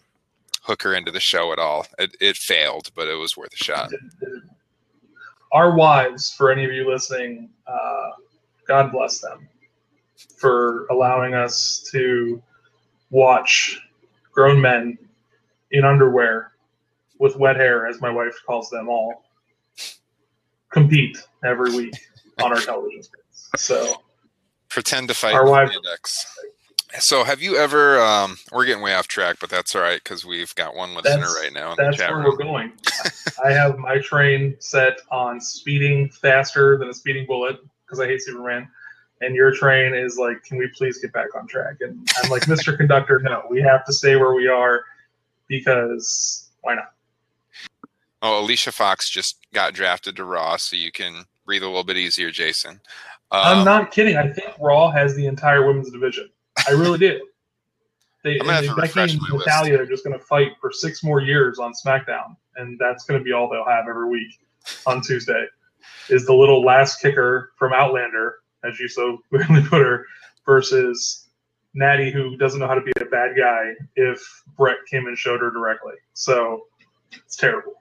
hook 0.63 0.83
her 0.83 0.95
into 0.95 1.11
the 1.11 1.21
show 1.21 1.53
at 1.53 1.59
all. 1.59 1.87
It, 1.99 2.17
it 2.21 2.37
failed, 2.37 2.91
but 2.95 3.09
it 3.09 3.15
was 3.15 3.37
worth 3.37 3.53
a 3.53 3.57
shot. 3.57 3.91
Our 5.53 5.75
wives, 5.75 6.33
for 6.33 6.51
any 6.51 6.65
of 6.65 6.73
you 6.73 6.91
listening, 6.91 7.51
uh, 7.67 8.11
God 8.67 8.91
bless 8.91 9.21
them 9.21 9.49
for 10.37 10.87
allowing 10.87 11.35
us 11.35 11.87
to 11.93 12.43
watch 13.11 13.81
grown 14.33 14.61
men 14.61 14.99
in 15.73 15.85
underwear 15.85 16.53
with 17.19 17.37
wet 17.37 17.57
hair, 17.57 17.87
as 17.87 18.01
my 18.01 18.11
wife 18.11 18.35
calls 18.47 18.71
them 18.71 18.89
all, 18.89 19.25
compete 20.71 21.19
every 21.45 21.75
week 21.77 21.95
on 22.43 22.53
our 22.53 22.61
television 22.61 23.03
screens. 23.03 23.51
So 23.57 24.03
Pretend 24.69 25.09
to 25.09 25.15
fight 25.15 25.35
Our 25.35 25.45
the 25.45 25.75
index. 25.75 26.25
So 26.99 27.25
have 27.25 27.41
you 27.41 27.57
ever? 27.57 27.99
Um, 28.01 28.37
we're 28.53 28.67
getting 28.67 28.83
way 28.83 28.95
off 28.95 29.09
track, 29.09 29.37
but 29.41 29.49
that's 29.49 29.75
all 29.75 29.81
right 29.83 30.03
because 30.03 30.25
we've 30.27 30.55
got 30.55 30.75
one 30.77 30.95
listener 30.95 31.17
That's- 31.17 31.39
right 31.43 31.53
now 31.53 31.71
in 31.73 31.77
the 31.79 31.85
that's 31.85 31.99
where 31.99 32.17
room. 32.17 32.25
we're 32.25 32.37
going. 32.37 32.73
I 33.45 33.51
have 33.53 33.79
my 33.79 33.99
train 33.99 34.57
set 34.59 34.99
on 35.11 35.41
speeding 35.41 36.11
faster 36.11 36.77
than 36.77 36.89
a 36.91 36.95
speeding 36.95 37.27
bullet 37.27 37.61
because 37.87 37.99
I 38.01 38.07
hate 38.07 38.23
Superman. 38.23 38.69
And 39.23 39.35
your 39.37 39.53
train 39.55 39.95
is 39.95 40.19
like, 40.19 40.43
can 40.43 40.59
we 40.59 40.67
please 40.77 40.99
get 40.99 41.13
back 41.13 41.35
on 41.37 41.47
track? 41.47 41.77
And 41.81 42.07
I'm 42.23 42.29
like, 42.31 42.43
Mr. 42.43 42.77
Conductor, 42.77 43.21
no, 43.21 43.45
we 43.49 43.63
have 43.63 43.85
to 43.87 43.93
stay 43.93 44.17
where 44.17 44.35
we 44.35 44.49
are 44.49 44.83
because 45.49 46.51
why 46.63 46.75
not? 46.75 46.93
Oh, 48.21 48.41
Alicia 48.41 48.73
Fox 48.73 49.09
just 49.09 49.39
got 49.55 49.75
drafted 49.75 50.17
to 50.17 50.25
Raw, 50.25 50.57
so 50.57 50.77
you 50.77 50.93
can 50.93 51.25
breathe 51.47 51.63
a 51.63 51.67
little 51.67 51.85
bit 51.85 51.97
easier, 51.97 52.31
Jason. 52.31 52.81
I'm 53.31 53.59
Um, 53.59 53.65
not 53.65 53.91
kidding. 53.93 54.17
I 54.17 54.29
think 54.33 54.49
Raw 54.61 54.91
has 54.91 55.15
the 55.15 55.27
entire 55.27 55.67
women's 55.67 55.91
division. 55.91 56.29
I 56.69 56.73
really 56.73 56.99
do. 56.99 57.21
They, 58.25 58.39
I'm 58.39 58.47
gonna 58.47 58.53
have 58.53 58.65
to 58.67 58.75
Becky 58.77 59.01
and. 59.01 59.21
Natalya 59.33 59.81
are 59.81 59.87
just 59.87 60.05
going 60.05 60.17
to 60.19 60.25
fight 60.25 60.53
for 60.61 60.71
six 60.71 61.03
more 61.03 61.21
years 61.21 61.59
on 61.59 61.73
SmackDown, 61.73 62.37
and 62.57 62.79
that's 62.79 63.05
going 63.05 63.19
to 63.19 63.25
be 63.25 63.33
all 63.33 63.49
they'll 63.49 63.65
have 63.65 63.87
every 63.89 64.09
week 64.09 64.39
on 64.87 65.01
Tuesday. 65.03 65.47
Is 66.09 66.27
the 66.27 66.35
little 66.35 66.65
last 66.65 67.01
kicker 67.01 67.53
from 67.59 67.73
Outlander, 67.73 68.37
as 68.65 68.79
you 68.79 68.87
so 68.89 69.19
weirdly 69.31 69.63
put 69.63 69.83
her, 69.83 70.07
versus 70.47 71.29
Natty, 71.75 72.13
who 72.13 72.37
doesn't 72.37 72.61
know 72.61 72.69
how 72.69 72.75
to 72.75 72.81
be 72.81 72.93
a 73.01 73.07
bad 73.07 73.37
guy 73.37 73.73
if 73.97 74.23
Bret 74.57 74.77
came 74.89 75.07
and 75.07 75.19
showed 75.19 75.41
her 75.41 75.51
directly. 75.51 75.95
So 76.15 76.67
it's 77.13 77.37
terrible. 77.37 77.75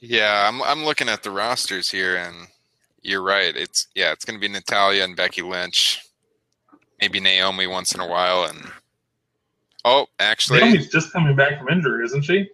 Yeah, 0.00 0.48
I'm 0.48 0.62
I'm 0.62 0.84
looking 0.84 1.08
at 1.08 1.22
the 1.22 1.30
rosters 1.30 1.90
here, 1.90 2.16
and 2.16 2.48
you're 3.02 3.22
right. 3.22 3.56
It's 3.56 3.86
yeah, 3.94 4.12
it's 4.12 4.24
going 4.24 4.40
to 4.40 4.40
be 4.40 4.52
Natalya 4.52 5.04
and 5.04 5.16
Becky 5.16 5.42
Lynch, 5.42 6.00
maybe 7.00 7.20
Naomi 7.20 7.66
once 7.66 7.94
in 7.94 8.00
a 8.00 8.06
while, 8.06 8.44
and 8.44 8.70
oh, 9.84 10.06
actually, 10.18 10.60
Naomi's 10.60 10.88
just 10.88 11.12
coming 11.12 11.36
back 11.36 11.58
from 11.58 11.68
injury, 11.68 12.04
isn't 12.04 12.22
she? 12.22 12.48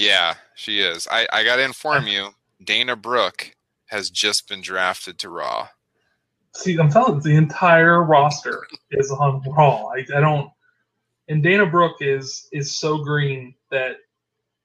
yeah, 0.00 0.34
she 0.54 0.80
is. 0.80 1.06
I 1.10 1.26
I 1.32 1.44
got 1.44 1.56
to 1.56 1.64
inform 1.64 2.06
you, 2.06 2.30
Dana 2.64 2.96
Brooke 2.96 3.54
has 3.86 4.08
just 4.08 4.48
been 4.48 4.62
drafted 4.62 5.18
to 5.18 5.28
Raw. 5.28 5.68
See, 6.54 6.78
I'm 6.78 6.90
telling 6.90 7.16
you, 7.16 7.20
the 7.20 7.36
entire 7.36 8.02
roster 8.02 8.66
is 8.90 9.10
on 9.10 9.42
Raw. 9.46 9.88
I, 9.88 10.06
I 10.16 10.20
don't. 10.20 10.50
And 11.28 11.42
Dana 11.42 11.66
Brooke 11.66 11.98
is 12.00 12.48
is 12.50 12.76
so 12.76 12.98
green 13.04 13.54
that 13.70 13.96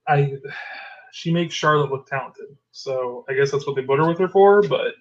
I 0.07 0.33
she 1.11 1.31
makes 1.31 1.53
Charlotte 1.53 1.91
look 1.91 2.07
talented. 2.07 2.57
So 2.71 3.25
I 3.29 3.33
guess 3.33 3.51
that's 3.51 3.67
what 3.67 3.75
they 3.75 3.81
put 3.81 3.99
her 3.99 4.07
with 4.07 4.19
her 4.19 4.29
for, 4.29 4.61
but 4.61 4.95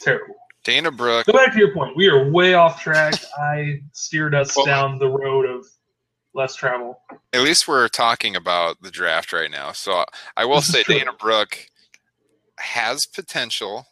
terrible. 0.00 0.36
Dana 0.64 0.90
Brooke, 0.90 1.26
Go 1.26 1.32
back 1.32 1.52
to 1.52 1.58
your 1.58 1.72
point. 1.74 1.96
We 1.96 2.08
are 2.08 2.30
way 2.30 2.54
off 2.54 2.82
track. 2.82 3.14
I 3.40 3.80
steered 3.92 4.34
us 4.34 4.56
Well- 4.56 4.66
down 4.66 4.98
the 4.98 5.08
road 5.08 5.46
of 5.46 5.66
less 6.34 6.54
travel. 6.54 7.00
at 7.32 7.40
least 7.42 7.66
we're 7.66 7.88
talking 7.88 8.36
about 8.36 8.80
the 8.82 8.90
draft 8.90 9.32
right 9.32 9.50
now. 9.50 9.72
So 9.72 10.04
I 10.36 10.44
will 10.44 10.60
say. 10.62 10.82
Dana 10.86 11.12
Brooke 11.12 11.66
has 12.58 13.06
potential, 13.06 13.86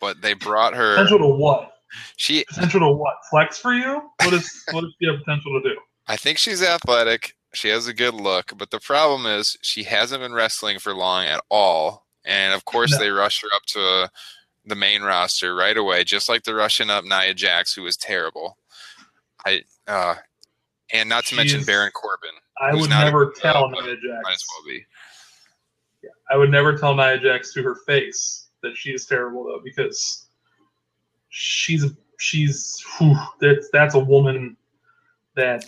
but 0.00 0.20
they 0.20 0.34
brought 0.34 0.74
her. 0.74 0.94
Potential 0.94 1.18
to 1.18 1.26
what? 1.28 1.72
She 2.16 2.44
Potential 2.48 2.80
to 2.80 2.88
what? 2.90 3.14
Flex 3.30 3.58
for 3.58 3.72
you? 3.72 4.02
What 4.22 4.34
is 4.34 4.62
what 4.72 4.82
does 4.82 4.94
she 5.00 5.06
have 5.08 5.18
potential 5.24 5.60
to 5.60 5.68
do? 5.70 5.76
I 6.06 6.16
think 6.16 6.38
she's 6.38 6.62
athletic. 6.62 7.32
She 7.54 7.68
has 7.68 7.86
a 7.86 7.94
good 7.94 8.12
look, 8.14 8.52
but 8.58 8.70
the 8.70 8.80
problem 8.80 9.24
is 9.26 9.56
she 9.62 9.82
hasn't 9.84 10.20
been 10.20 10.34
wrestling 10.34 10.78
for 10.78 10.94
long 10.94 11.24
at 11.24 11.42
all. 11.50 12.06
And 12.24 12.52
of 12.52 12.64
course, 12.66 12.92
No. 12.92 12.98
they 12.98 13.08
rush 13.08 13.40
her 13.40 13.48
up 13.54 13.62
to 13.68 13.80
uh, 13.80 14.08
the 14.66 14.74
main 14.74 15.02
roster 15.02 15.54
right 15.54 15.76
away, 15.76 16.04
just 16.04 16.28
like 16.28 16.42
they're 16.42 16.56
rushing 16.56 16.90
up 16.90 17.04
Nia 17.04 17.34
Jax, 17.34 17.72
who 17.74 17.82
was 17.82 17.96
terrible. 17.96 18.58
I 19.46 19.62
uh, 19.86 20.16
and 20.92 21.08
not 21.08 21.24
to 21.26 21.36
mention 21.36 21.62
Baron 21.64 21.92
Corbin, 21.92 22.30
I 22.60 22.74
would 22.74 22.90
not 22.90 23.02
a 23.02 23.04
never 23.06 23.32
tell 23.36 23.70
but 23.70 23.84
Nia 23.84 23.94
Jax. 23.94 24.22
might 24.22 24.32
as 24.32 24.44
well 24.50 24.66
be. 24.66 24.84
Yeah, 26.02 26.10
I 26.30 26.36
would 26.36 26.50
never 26.50 26.76
tell 26.76 26.94
Nia 26.94 27.18
Jax 27.18 27.52
to 27.54 27.62
her 27.62 27.76
face 27.86 28.48
that 28.62 28.76
she 28.76 28.90
is 28.90 29.06
terrible 29.06 29.44
though, 29.44 29.60
because 29.62 30.26
she's 31.28 31.84
she's 32.18 32.82
whew, 32.98 33.16
that's 33.40 33.68
that's 33.72 33.94
a 33.94 34.00
woman 34.00 34.56
that 35.36 35.64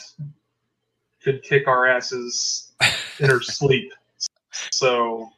could 1.23 1.43
kick 1.43 1.69
our 1.69 1.87
asses 1.87 2.73
in 3.21 3.29
her 3.29 3.41
sleep. 3.43 3.93
So 4.51 5.31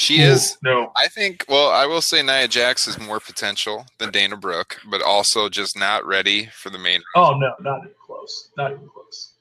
She 0.00 0.16
whew, 0.16 0.28
is. 0.28 0.56
no. 0.62 0.92
I 0.96 1.08
think. 1.08 1.44
Well, 1.46 1.68
I 1.68 1.84
will 1.84 2.00
say 2.00 2.22
Nia 2.22 2.48
Jax 2.48 2.88
is 2.88 2.98
more 2.98 3.20
potential 3.20 3.84
than 3.98 4.10
Dana 4.10 4.34
Brooke, 4.34 4.80
but 4.88 5.02
also 5.02 5.50
just 5.50 5.78
not 5.78 6.06
ready 6.06 6.46
for 6.46 6.70
the 6.70 6.78
main. 6.78 7.02
Oh 7.14 7.36
no, 7.36 7.52
not 7.60 7.80
even 7.80 7.90
close. 8.06 8.48
Not 8.56 8.72
even 8.72 8.88
close. 8.88 9.32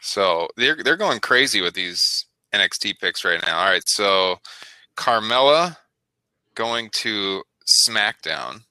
So 0.00 0.46
they're 0.56 0.76
they're 0.84 0.96
going 0.96 1.18
crazy 1.18 1.60
with 1.62 1.74
these 1.74 2.26
NXT 2.54 3.00
picks 3.00 3.24
right 3.24 3.42
now. 3.44 3.58
All 3.58 3.70
right, 3.70 3.82
so 3.88 4.38
Carmella 4.96 5.76
going 6.54 6.88
to 6.90 7.42
SmackDown, 7.66 8.62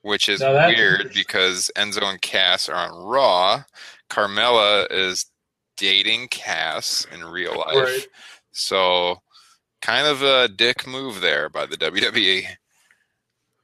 which 0.00 0.30
is 0.30 0.40
weird 0.40 1.12
because 1.12 1.70
Enzo 1.76 2.04
and 2.04 2.22
Cass 2.22 2.70
are 2.70 2.88
on 2.88 3.04
Raw. 3.04 3.64
Carmella 4.08 4.90
is 4.90 5.26
dating 5.76 6.28
Cass 6.28 7.06
in 7.12 7.22
real 7.22 7.58
life, 7.58 8.06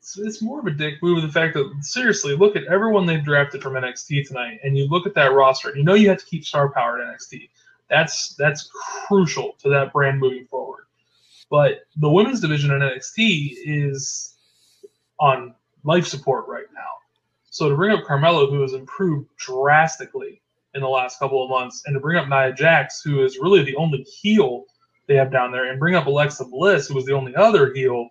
it's, 0.01 0.19
it's 0.19 0.43
more 0.43 0.61
of 0.61 0.67
a 0.67 0.71
dick 0.71 1.03
move. 1.03 1.23
The 1.23 1.29
fact 1.29 1.55
that 1.55 1.73
seriously, 1.83 2.35
look 2.35 2.57
at 2.57 2.65
everyone 2.65 3.07
they've 3.07 3.23
drafted 3.23 3.63
from 3.63 3.75
NXT 3.75 4.27
tonight, 4.27 4.61
and 4.63 4.77
you 4.77 4.87
look 4.87 5.07
at 5.07 5.15
that 5.15 5.33
roster, 5.33 5.77
you 5.77 5.85
know 5.85 5.95
you 5.95 6.09
have 6.09 6.19
to 6.19 6.27
keep 6.27 6.45
star 6.45 6.71
power 6.71 7.01
at 7.01 7.07
NXT. 7.07 7.49
That's 7.89 8.35
that's 8.35 8.71
crucial 8.73 9.57
to 9.61 9.69
that 9.71 9.93
brand 9.93 10.19
moving 10.19 10.47
forward. 10.47 10.85
But 11.51 11.83
the 11.97 12.11
women's 12.11 12.41
division 12.41 12.71
in 12.71 12.81
NXT 12.81 13.57
is 13.65 14.37
on 15.19 15.55
life 15.85 16.07
support 16.07 16.47
right 16.47 16.67
now. 16.73 16.81
So 17.51 17.69
to 17.69 17.75
bring 17.75 17.97
up 17.97 18.05
Carmella, 18.05 18.49
who 18.49 18.63
has 18.63 18.73
improved 18.73 19.29
drastically 19.37 20.41
in 20.75 20.83
the 20.83 20.89
last 20.89 21.19
couple 21.19 21.43
of 21.43 21.51
months, 21.51 21.83
and 21.87 21.95
to 21.95 22.01
bring 22.01 22.17
up 22.17 22.29
Nia 22.29 22.53
Jax, 22.53 23.03
who 23.03 23.25
is 23.25 23.39
really 23.39 23.65
the 23.65 23.75
only 23.77 24.03
heel 24.03 24.67
they 25.11 25.17
have 25.17 25.33
down 25.33 25.51
there, 25.51 25.69
and 25.69 25.81
bring 25.81 25.97
up 25.97 26.07
Alexa 26.07 26.45
Bliss, 26.45 26.87
who 26.87 26.95
was 26.95 27.05
the 27.05 27.13
only 27.13 27.35
other 27.35 27.75
heel. 27.75 28.09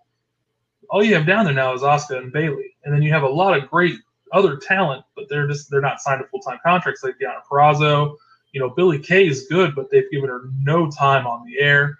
All 0.90 1.02
you 1.02 1.14
have 1.14 1.26
down 1.26 1.46
there 1.46 1.54
now 1.54 1.72
is 1.72 1.80
Asuka 1.80 2.18
and 2.18 2.30
Bayley, 2.30 2.76
and 2.84 2.94
then 2.94 3.00
you 3.00 3.10
have 3.10 3.22
a 3.22 3.28
lot 3.28 3.56
of 3.56 3.70
great 3.70 3.94
other 4.32 4.58
talent, 4.58 5.02
but 5.16 5.24
they're 5.30 5.46
just 5.46 5.70
they're 5.70 5.80
not 5.80 6.02
signed 6.02 6.20
to 6.20 6.28
full 6.28 6.40
time 6.40 6.58
contracts 6.62 7.02
like 7.02 7.14
Deonna 7.18 7.40
Purrazzo. 7.50 8.16
You 8.52 8.60
know, 8.60 8.68
Billy 8.68 8.98
Kay 8.98 9.26
is 9.26 9.46
good, 9.48 9.74
but 9.74 9.90
they've 9.90 10.10
given 10.10 10.28
her 10.28 10.42
no 10.62 10.90
time 10.90 11.26
on 11.26 11.46
the 11.46 11.58
air. 11.58 11.98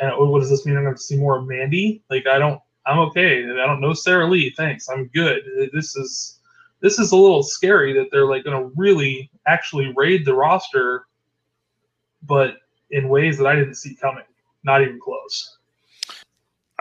And 0.00 0.12
what 0.16 0.40
does 0.40 0.48
this 0.48 0.64
mean? 0.64 0.78
I'm 0.78 0.84
going 0.84 0.94
to 0.94 1.00
see 1.00 1.18
more 1.18 1.38
of 1.38 1.46
Mandy? 1.46 2.02
Like 2.08 2.26
I 2.26 2.38
don't, 2.38 2.58
I'm 2.86 3.00
okay. 3.00 3.44
I 3.44 3.66
don't 3.66 3.82
know 3.82 3.92
Sara 3.92 4.26
Lee. 4.26 4.54
Thanks, 4.56 4.88
I'm 4.88 5.08
good. 5.08 5.42
This 5.74 5.94
is 5.94 6.40
this 6.80 6.98
is 6.98 7.12
a 7.12 7.16
little 7.16 7.42
scary 7.42 7.92
that 7.92 8.06
they're 8.10 8.24
like 8.24 8.44
going 8.44 8.62
to 8.62 8.72
really 8.76 9.30
actually 9.46 9.92
raid 9.94 10.24
the 10.24 10.34
roster, 10.34 11.04
but 12.22 12.56
in 12.90 13.10
ways 13.10 13.36
that 13.36 13.46
I 13.46 13.54
didn't 13.54 13.74
see 13.74 13.94
coming. 13.94 14.24
Not 14.64 14.82
even 14.82 14.98
close. 15.02 15.56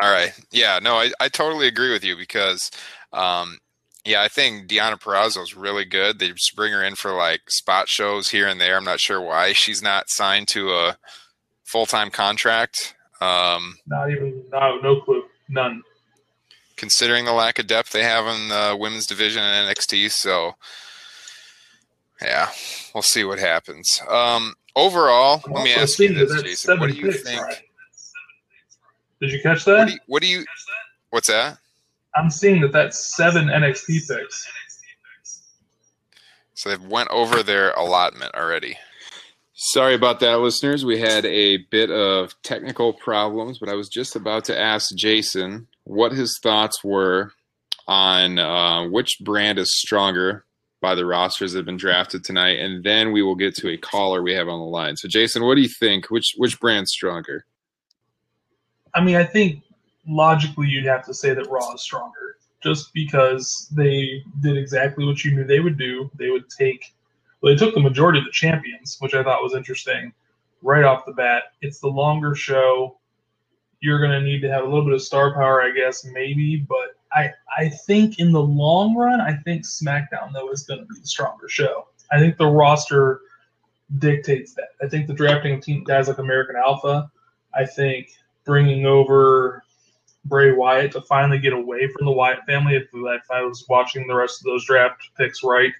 All 0.01 0.11
right. 0.11 0.31
Yeah, 0.51 0.79
no, 0.81 0.95
I, 0.95 1.11
I 1.19 1.27
totally 1.29 1.67
agree 1.67 1.91
with 1.91 2.03
you 2.03 2.15
because, 2.15 2.69
um, 3.13 3.57
yeah, 4.05 4.21
I 4.21 4.27
think 4.27 4.67
Deonna 4.67 4.99
Purrazzo 4.99 5.41
is 5.41 5.55
really 5.55 5.85
good. 5.85 6.19
They 6.19 6.29
just 6.29 6.55
bring 6.55 6.71
her 6.71 6.83
in 6.83 6.95
for 6.95 7.13
like 7.13 7.41
spot 7.49 7.89
shows 7.89 8.29
here 8.29 8.47
and 8.47 8.61
there. 8.61 8.77
I'm 8.77 8.83
not 8.85 8.99
sure 8.99 9.19
why 9.21 9.53
she's 9.53 9.81
not 9.81 10.09
signed 10.09 10.47
to 10.49 10.71
a 10.71 10.97
full 11.63 11.85
time 11.85 12.09
contract. 12.11 12.95
Um, 13.21 13.77
Not 13.87 14.11
even, 14.11 14.43
no, 14.51 14.77
no 14.83 15.01
clue. 15.01 15.23
None. 15.49 15.81
considering 16.75 17.25
the 17.25 17.33
lack 17.33 17.57
of 17.57 17.65
depth 17.65 17.91
they 17.91 18.03
have 18.03 18.27
in 18.27 18.49
the 18.49 18.77
women's 18.79 19.07
division 19.07 19.41
in 19.43 19.49
NXT. 19.67 20.11
So, 20.11 20.53
yeah, 22.21 22.49
we'll 22.93 23.01
see 23.01 23.23
what 23.23 23.39
happens. 23.39 23.99
Um, 24.09 24.53
overall, 24.75 25.41
I'm 25.47 25.53
let 25.53 25.63
me 25.63 25.73
ask 25.73 25.97
you 25.99 26.13
this, 26.13 26.41
Jason. 26.43 26.79
What 26.79 26.91
do 26.91 26.95
you 26.95 27.07
picks, 27.11 27.23
think? 27.23 27.41
Ryan. 27.41 27.55
Did 29.21 29.31
you 29.31 29.41
catch 29.41 29.65
that? 29.65 29.77
What 29.77 29.87
do 29.87 29.93
you, 29.93 29.99
what 30.07 30.21
do 30.21 30.27
you? 30.27 30.45
What's 31.09 31.27
that? 31.27 31.57
I'm 32.15 32.29
seeing 32.29 32.61
that 32.61 32.71
that's 32.71 33.15
seven 33.15 33.45
NXT 33.45 34.07
picks. 34.07 34.47
So 36.53 36.69
they've 36.69 36.83
went 36.85 37.09
over 37.11 37.43
their 37.43 37.71
allotment 37.71 38.33
already. 38.33 38.77
Sorry 39.53 39.93
about 39.93 40.19
that, 40.19 40.39
listeners. 40.39 40.85
We 40.85 40.99
had 40.99 41.25
a 41.25 41.57
bit 41.69 41.91
of 41.91 42.33
technical 42.43 42.93
problems, 42.93 43.59
but 43.59 43.69
I 43.69 43.73
was 43.73 43.89
just 43.89 44.15
about 44.15 44.45
to 44.45 44.59
ask 44.59 44.95
Jason 44.95 45.67
what 45.83 46.11
his 46.11 46.39
thoughts 46.41 46.83
were 46.83 47.31
on 47.87 48.39
uh, 48.39 48.87
which 48.89 49.17
brand 49.23 49.59
is 49.59 49.71
stronger 49.71 50.45
by 50.81 50.95
the 50.95 51.05
rosters 51.05 51.53
that 51.53 51.59
have 51.59 51.65
been 51.65 51.77
drafted 51.77 52.23
tonight, 52.23 52.59
and 52.59 52.83
then 52.83 53.11
we 53.11 53.21
will 53.21 53.35
get 53.35 53.55
to 53.55 53.69
a 53.69 53.77
caller 53.77 54.21
we 54.21 54.33
have 54.33 54.47
on 54.47 54.59
the 54.59 54.65
line. 54.65 54.95
So, 54.95 55.07
Jason, 55.07 55.43
what 55.43 55.55
do 55.55 55.61
you 55.61 55.69
think? 55.79 56.09
Which 56.09 56.33
which 56.37 56.59
brand's 56.59 56.91
stronger? 56.91 57.45
I 58.97 59.03
mean, 59.03 59.15
I 59.15 59.23
think 59.23 59.61
logically 60.07 60.67
you'd 60.67 60.85
have 60.85 61.05
to 61.05 61.13
say 61.13 61.35
that 61.35 61.47
Raw 61.49 61.73
is 61.73 61.81
stronger, 61.81 62.37
just 62.63 62.91
because 62.95 63.67
they 63.71 64.23
did 64.41 64.57
exactly 64.57 65.05
what 65.05 65.23
you 65.23 65.35
knew 65.35 65.43
they 65.43 65.59
would 65.59 65.77
do. 65.77 66.09
They 66.15 66.31
would 66.31 66.49
take, 66.49 66.95
well, 67.39 67.53
they 67.53 67.57
took 67.57 67.75
the 67.75 67.79
majority 67.79 68.17
of 68.17 68.25
the 68.25 68.31
champions, 68.31 68.97
which 68.99 69.13
I 69.13 69.21
thought 69.21 69.43
was 69.43 69.53
interesting, 69.53 70.11
right 70.63 70.83
off 70.83 71.05
the 71.05 71.11
bat. 71.11 71.43
It's 71.61 71.77
the 71.77 71.87
longer 71.87 72.33
show. 72.33 72.97
You're 73.81 73.99
going 73.99 74.19
to 74.19 74.21
need 74.21 74.41
to 74.41 74.49
have 74.49 74.63
a 74.63 74.65
little 74.65 74.85
bit 74.85 74.95
of 74.95 75.03
star 75.03 75.31
power, 75.35 75.61
I 75.61 75.69
guess, 75.69 76.03
maybe, 76.03 76.65
but 76.67 76.95
I 77.13 77.31
I 77.55 77.69
think 77.69 78.17
in 78.17 78.31
the 78.31 78.41
long 78.41 78.95
run, 78.95 79.21
I 79.21 79.35
think 79.45 79.63
SmackDown 79.63 80.33
though 80.33 80.49
is 80.51 80.63
going 80.63 80.79
to 80.79 80.85
be 80.87 80.99
the 80.99 81.05
stronger 81.05 81.47
show. 81.47 81.87
I 82.11 82.17
think 82.17 82.37
the 82.37 82.47
roster 82.47 83.21
dictates 83.99 84.55
that. 84.55 84.69
I 84.81 84.87
think 84.89 85.05
the 85.05 85.13
drafting 85.13 85.53
of 85.53 85.61
team 85.61 85.83
guys 85.83 86.07
like 86.07 86.17
American 86.17 86.55
Alpha. 86.55 87.11
I 87.53 87.65
think 87.65 88.09
bringing 88.47 88.87
over 88.87 89.63
Bray 90.25 90.51
Wyatt 90.53 90.93
to 90.93 91.01
finally 91.01 91.37
get 91.37 91.53
away 91.53 91.87
from 91.87 92.05
the 92.05 92.11
Wyatt 92.11 92.43
family. 92.47 92.75
If, 92.75 92.87
if 92.93 93.31
I 93.31 93.41
was 93.41 93.65
watching 93.69 94.07
the 94.07 94.15
rest 94.15 94.41
of 94.41 94.45
those 94.45 94.65
draft 94.65 95.09
picks 95.17 95.43
right, 95.43 95.73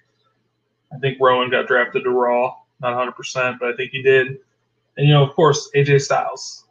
I 0.94 0.98
think 0.98 1.18
Rowan 1.20 1.50
got 1.50 1.66
drafted 1.66 2.04
to 2.04 2.10
Raw. 2.10 2.54
Not 2.80 2.94
100%, 2.94 3.58
but 3.58 3.70
I 3.70 3.76
think 3.76 3.90
he 3.90 4.02
did. 4.02 4.38
And, 4.96 5.08
you 5.08 5.14
know, 5.14 5.24
of 5.24 5.34
course, 5.34 5.68
AJ 5.74 6.02
Styles. 6.02 6.66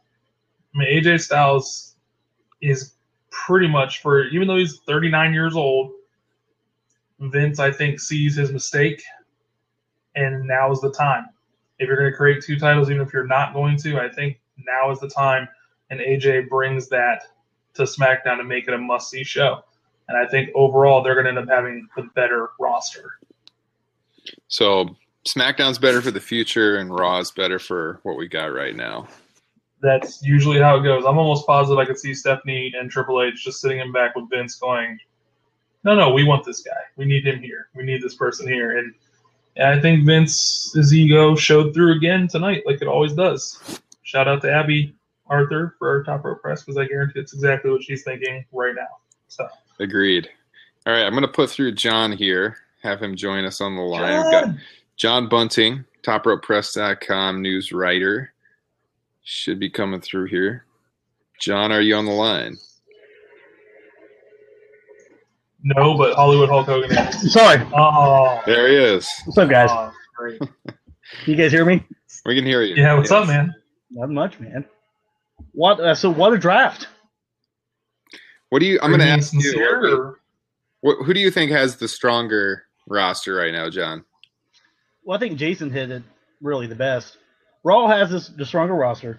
I 0.74 0.78
mean, 0.78 1.02
AJ 1.02 1.20
Styles 1.20 1.96
is 2.62 2.94
pretty 3.30 3.68
much 3.68 4.00
for, 4.00 4.24
even 4.28 4.48
though 4.48 4.56
he's 4.56 4.78
39 4.86 5.34
years 5.34 5.54
old, 5.54 5.92
Vince, 7.20 7.58
I 7.58 7.70
think, 7.70 8.00
sees 8.00 8.36
his 8.36 8.52
mistake, 8.52 9.02
and 10.14 10.46
now 10.46 10.70
is 10.70 10.80
the 10.80 10.92
time. 10.92 11.26
If 11.78 11.88
you're 11.88 11.96
going 11.96 12.10
to 12.10 12.16
create 12.16 12.42
two 12.42 12.58
titles, 12.58 12.90
even 12.90 13.02
if 13.02 13.12
you're 13.12 13.26
not 13.26 13.52
going 13.52 13.76
to, 13.78 14.00
I 14.00 14.08
think 14.08 14.40
now 14.66 14.90
is 14.90 15.00
the 15.00 15.08
time. 15.08 15.48
And 15.90 16.00
AJ 16.00 16.48
brings 16.48 16.88
that 16.88 17.22
to 17.74 17.82
SmackDown 17.82 18.38
to 18.38 18.44
make 18.44 18.68
it 18.68 18.74
a 18.74 18.78
must 18.78 19.10
see 19.10 19.24
show. 19.24 19.62
And 20.08 20.16
I 20.16 20.28
think 20.28 20.50
overall, 20.54 21.02
they're 21.02 21.14
going 21.14 21.24
to 21.24 21.30
end 21.30 21.38
up 21.38 21.48
having 21.48 21.88
the 21.96 22.02
better 22.14 22.50
roster. 22.58 23.18
So, 24.48 24.96
SmackDown's 25.26 25.78
better 25.78 26.00
for 26.00 26.10
the 26.10 26.20
future, 26.20 26.76
and 26.76 26.90
Raw's 26.94 27.30
better 27.30 27.58
for 27.58 28.00
what 28.02 28.16
we 28.16 28.28
got 28.28 28.46
right 28.46 28.74
now. 28.74 29.06
That's 29.80 30.22
usually 30.22 30.58
how 30.58 30.78
it 30.78 30.82
goes. 30.82 31.04
I'm 31.04 31.18
almost 31.18 31.46
positive 31.46 31.78
I 31.78 31.84
could 31.84 31.98
see 31.98 32.14
Stephanie 32.14 32.72
and 32.78 32.90
Triple 32.90 33.22
H 33.22 33.44
just 33.44 33.60
sitting 33.60 33.78
in 33.78 33.92
back 33.92 34.16
with 34.16 34.28
Vince 34.30 34.56
going, 34.56 34.98
no, 35.84 35.94
no, 35.94 36.12
we 36.12 36.24
want 36.24 36.44
this 36.44 36.60
guy. 36.62 36.80
We 36.96 37.04
need 37.04 37.26
him 37.26 37.40
here. 37.40 37.68
We 37.74 37.84
need 37.84 38.02
this 38.02 38.16
person 38.16 38.48
here. 38.48 38.78
And, 38.78 38.94
and 39.56 39.78
I 39.78 39.80
think 39.80 40.04
Vince's 40.04 40.92
ego 40.92 41.36
showed 41.36 41.74
through 41.74 41.96
again 41.96 42.26
tonight, 42.26 42.64
like 42.66 42.82
it 42.82 42.88
always 42.88 43.12
does. 43.12 43.80
Shout 44.02 44.26
out 44.26 44.42
to 44.42 44.52
Abby 44.52 44.94
Arthur 45.28 45.74
for 45.78 45.88
our 45.88 46.02
top 46.04 46.24
rope 46.24 46.40
press 46.42 46.62
because 46.62 46.76
I 46.78 46.86
guarantee 46.86 47.20
it's 47.20 47.32
exactly 47.34 47.70
what 47.70 47.82
she's 47.82 48.02
thinking 48.02 48.44
right 48.52 48.74
now. 48.74 48.86
So, 49.28 49.46
Agreed. 49.80 50.28
All 50.86 50.92
right, 50.92 51.04
I'm 51.04 51.12
going 51.12 51.22
to 51.22 51.28
put 51.28 51.50
through 51.50 51.72
John 51.72 52.12
here, 52.12 52.56
have 52.82 53.02
him 53.02 53.14
join 53.16 53.44
us 53.44 53.60
on 53.60 53.76
the 53.76 53.82
line. 53.82 54.22
We've 54.22 54.32
got 54.32 54.44
John! 54.46 54.60
John 54.96 55.28
Bunting, 55.28 55.84
topropepress.com 56.02 57.42
news 57.42 57.72
writer, 57.72 58.32
should 59.22 59.58
be 59.60 59.68
coming 59.70 60.00
through 60.00 60.24
here. 60.26 60.64
John, 61.40 61.70
are 61.72 61.80
you 61.82 61.94
on 61.94 62.04
the 62.06 62.10
line? 62.12 62.56
no, 65.62 65.96
but 65.96 66.14
Hollywood 66.14 66.48
Hulk 66.48 66.66
Hogan 66.66 66.90
is. 66.96 67.32
Sorry. 67.32 67.60
Oh, 67.76 68.40
There 68.46 68.68
he 68.68 68.76
is. 68.76 69.08
What's 69.26 69.38
up, 69.38 69.50
guys? 69.50 69.68
oh, 69.72 69.92
great. 70.16 70.40
You 71.24 71.36
guys 71.36 71.50
hear 71.52 71.64
me? 71.64 71.82
We 72.26 72.34
can 72.34 72.44
hear 72.44 72.60
you. 72.62 72.74
Yeah, 72.74 72.92
what's 72.94 73.10
Yes. 73.10 73.22
up, 73.22 73.28
man? 73.28 73.54
Not 73.90 74.10
much, 74.10 74.38
man. 74.40 74.62
What? 75.52 75.80
Uh, 75.80 75.94
so, 75.94 76.10
what 76.10 76.32
a 76.32 76.38
draft! 76.38 76.88
What 78.50 78.60
do 78.60 78.66
you? 78.66 78.78
I'm 78.82 78.90
going 78.90 79.00
to 79.00 79.06
ask 79.08 79.32
you. 79.32 79.40
sincere, 79.40 79.80
what- 80.06 80.14
what- 80.80 81.06
who 81.06 81.12
do 81.14 81.20
you 81.20 81.30
think 81.30 81.50
has 81.50 81.76
the 81.76 81.88
stronger 81.88 82.64
roster 82.86 83.34
right 83.34 83.52
now, 83.52 83.68
John? 83.68 84.04
Well, 85.04 85.16
I 85.16 85.20
think 85.20 85.38
Jason 85.38 85.70
hit 85.70 85.90
it 85.90 86.02
really 86.40 86.66
the 86.66 86.74
best. 86.76 87.16
Raw 87.64 87.88
has 87.88 88.10
this, 88.10 88.28
the 88.28 88.46
stronger 88.46 88.74
roster, 88.74 89.18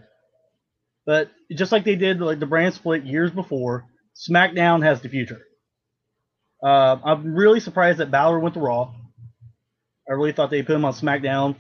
but 1.06 1.30
just 1.52 1.72
like 1.72 1.84
they 1.84 1.96
did 1.96 2.22
like 2.22 2.40
the 2.40 2.46
brand 2.46 2.74
split 2.74 3.04
years 3.04 3.32
before, 3.32 3.86
SmackDown 4.16 4.84
has 4.84 5.02
the 5.02 5.10
future. 5.10 5.42
Uh, 6.64 6.98
I'm 7.04 7.34
really 7.36 7.60
surprised 7.60 8.00
that 8.00 8.12
Balor 8.12 8.40
went 8.40 8.54
to 8.56 8.62
Raw. 8.62 8.94
I 10.10 10.14
really 10.14 10.32
thought 10.32 10.50
they 10.50 10.64
put 10.64 10.76
him 10.76 10.86
on 10.86 10.94
SmackDown 10.94 11.56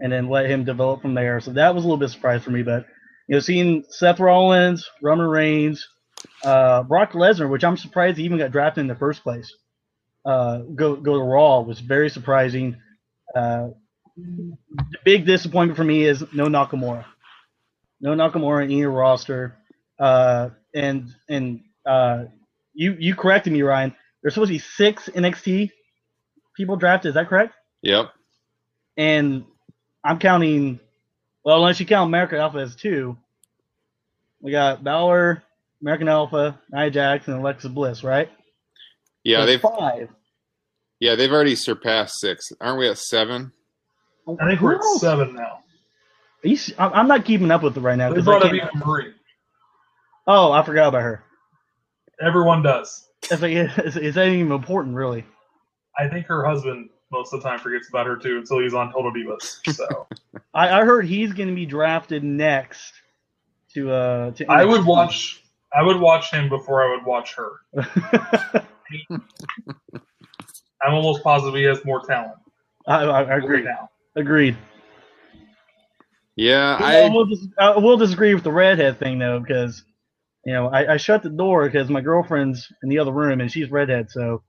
and 0.00 0.12
then 0.12 0.28
let 0.28 0.46
him 0.50 0.64
develop 0.64 1.00
from 1.02 1.14
there. 1.14 1.40
So 1.40 1.52
that 1.52 1.74
was 1.74 1.84
a 1.84 1.86
little 1.86 1.98
bit 1.98 2.10
surprise 2.10 2.42
for 2.42 2.50
me. 2.50 2.62
But 2.62 2.86
you 3.28 3.34
know, 3.36 3.40
seeing 3.40 3.84
Seth 3.90 4.20
Rollins, 4.20 4.88
Roman 5.02 5.26
Reigns, 5.28 5.88
uh, 6.44 6.82
Brock 6.84 7.12
Lesnar, 7.12 7.50
which 7.50 7.64
I'm 7.64 7.76
surprised 7.76 8.18
he 8.18 8.24
even 8.24 8.38
got 8.38 8.52
drafted 8.52 8.82
in 8.82 8.88
the 8.88 8.94
first 8.96 9.22
place, 9.22 9.54
uh, 10.26 10.58
go 10.74 10.96
go 10.96 11.14
to 11.18 11.24
Raw 11.24 11.60
was 11.62 11.80
very 11.80 12.10
surprising. 12.10 12.76
Uh, 13.36 13.68
the 14.16 14.98
big 15.04 15.26
disappointment 15.26 15.76
for 15.76 15.84
me 15.84 16.04
is 16.04 16.24
no 16.34 16.46
Nakamura. 16.46 17.04
No 18.00 18.12
Nakamura 18.14 18.64
in 18.64 18.72
either 18.72 18.90
roster. 18.90 19.56
Uh, 19.98 20.50
and 20.74 21.08
and 21.28 21.60
uh, 21.86 22.24
you 22.74 22.96
you 22.98 23.14
corrected 23.16 23.52
me, 23.52 23.62
Ryan. 23.62 23.94
There's 24.22 24.34
supposed 24.34 24.50
to 24.50 24.54
be 24.54 24.58
six 24.60 25.08
NXT 25.08 25.70
people 26.56 26.76
drafted. 26.76 27.10
Is 27.10 27.14
that 27.16 27.28
correct? 27.28 27.54
Yep. 27.82 28.12
And 28.96 29.44
I'm 30.04 30.18
counting. 30.18 30.80
Well, 31.44 31.56
unless 31.56 31.78
you 31.80 31.86
count 31.86 32.08
American 32.08 32.38
Alpha 32.38 32.58
as 32.58 32.74
two, 32.74 33.16
we 34.40 34.50
got 34.50 34.82
Balor, 34.82 35.42
American 35.82 36.08
Alpha, 36.08 36.58
Nia 36.72 36.90
Jax, 36.90 37.28
and 37.28 37.36
Alexa 37.38 37.68
Bliss, 37.68 38.02
right? 38.02 38.30
Yeah, 39.24 39.40
So 39.40 39.46
they've 39.46 39.60
five. 39.60 40.08
yeah 41.00 41.14
they've 41.14 41.32
already 41.32 41.54
surpassed 41.54 42.20
six. 42.20 42.50
Aren't 42.60 42.78
we 42.78 42.88
at 42.88 42.98
seven? 42.98 43.52
I 44.40 44.46
think 44.48 44.60
we're 44.60 44.76
at 44.76 44.84
seven 44.98 45.34
now. 45.34 45.60
You 46.42 46.54
s- 46.56 46.72
I'm 46.78 46.92
I'm 46.92 47.08
not 47.08 47.24
keeping 47.24 47.50
up 47.50 47.62
with 47.62 47.76
it 47.76 47.80
right 47.80 47.96
now. 47.96 48.10
They 48.10 48.16
'cause 48.16 48.24
brought 48.24 48.42
I 48.44 48.58
up 48.60 48.70
can't- 48.72 49.14
oh, 50.26 50.52
I 50.52 50.62
forgot 50.62 50.88
about 50.88 51.02
her. 51.02 51.24
Everyone 52.20 52.62
does. 52.62 53.08
It's 53.30 53.40
like, 53.42 53.52
is, 53.52 53.96
is 53.96 54.14
that 54.14 54.28
even 54.28 54.52
important, 54.52 54.94
really? 54.94 55.24
I 55.98 56.08
think 56.08 56.26
her 56.26 56.44
husband 56.44 56.90
most 57.14 57.34
of 57.34 57.42
the 57.42 57.48
time 57.48 57.60
forgets 57.60 57.88
about 57.88 58.06
her 58.06 58.16
too 58.18 58.38
until 58.38 58.60
he's 58.60 58.74
on 58.74 58.92
Total 58.92 59.12
Divas. 59.12 59.60
So 59.66 60.08
I, 60.54 60.80
I 60.80 60.84
heard 60.84 61.06
he's 61.06 61.32
going 61.32 61.48
to 61.48 61.56
be 61.56 61.66
drafted 61.66 62.24
next 62.24 62.92
to 63.74 63.92
uh. 63.92 64.30
To 64.32 64.46
I 64.50 64.64
would 64.64 64.84
watch. 64.86 65.42
I 65.74 65.82
would 65.82 66.00
watch 66.00 66.30
him 66.32 66.48
before 66.48 66.84
I 66.84 66.96
would 66.96 67.06
watch 67.06 67.34
her. 67.36 67.52
I'm 70.82 70.94
almost 70.94 71.22
positive 71.24 71.54
he 71.56 71.64
has 71.64 71.84
more 71.84 72.02
talent. 72.06 72.34
I, 72.86 73.04
I, 73.04 73.22
I 73.24 73.36
Right 73.38 73.38
agree. 73.38 73.64
now. 73.64 73.90
Agreed. 74.16 74.56
Yeah, 76.36 76.76
I, 76.80 76.98
I 76.98 77.08
will 77.08 77.26
dis- 77.26 77.48
I 77.58 77.78
will 77.78 77.96
disagree 77.96 78.34
with 78.34 78.44
the 78.44 78.52
redhead 78.52 78.98
thing 78.98 79.18
though, 79.18 79.40
because 79.40 79.84
you 80.46 80.52
know 80.52 80.68
I, 80.68 80.94
I 80.94 80.96
shut 80.96 81.22
the 81.22 81.30
door 81.30 81.66
because 81.66 81.88
my 81.90 82.00
girlfriend's 82.00 82.72
in 82.82 82.88
the 82.88 82.98
other 82.98 83.12
room 83.12 83.40
and 83.40 83.50
she's 83.52 83.70
redhead, 83.70 84.10
so 84.10 84.42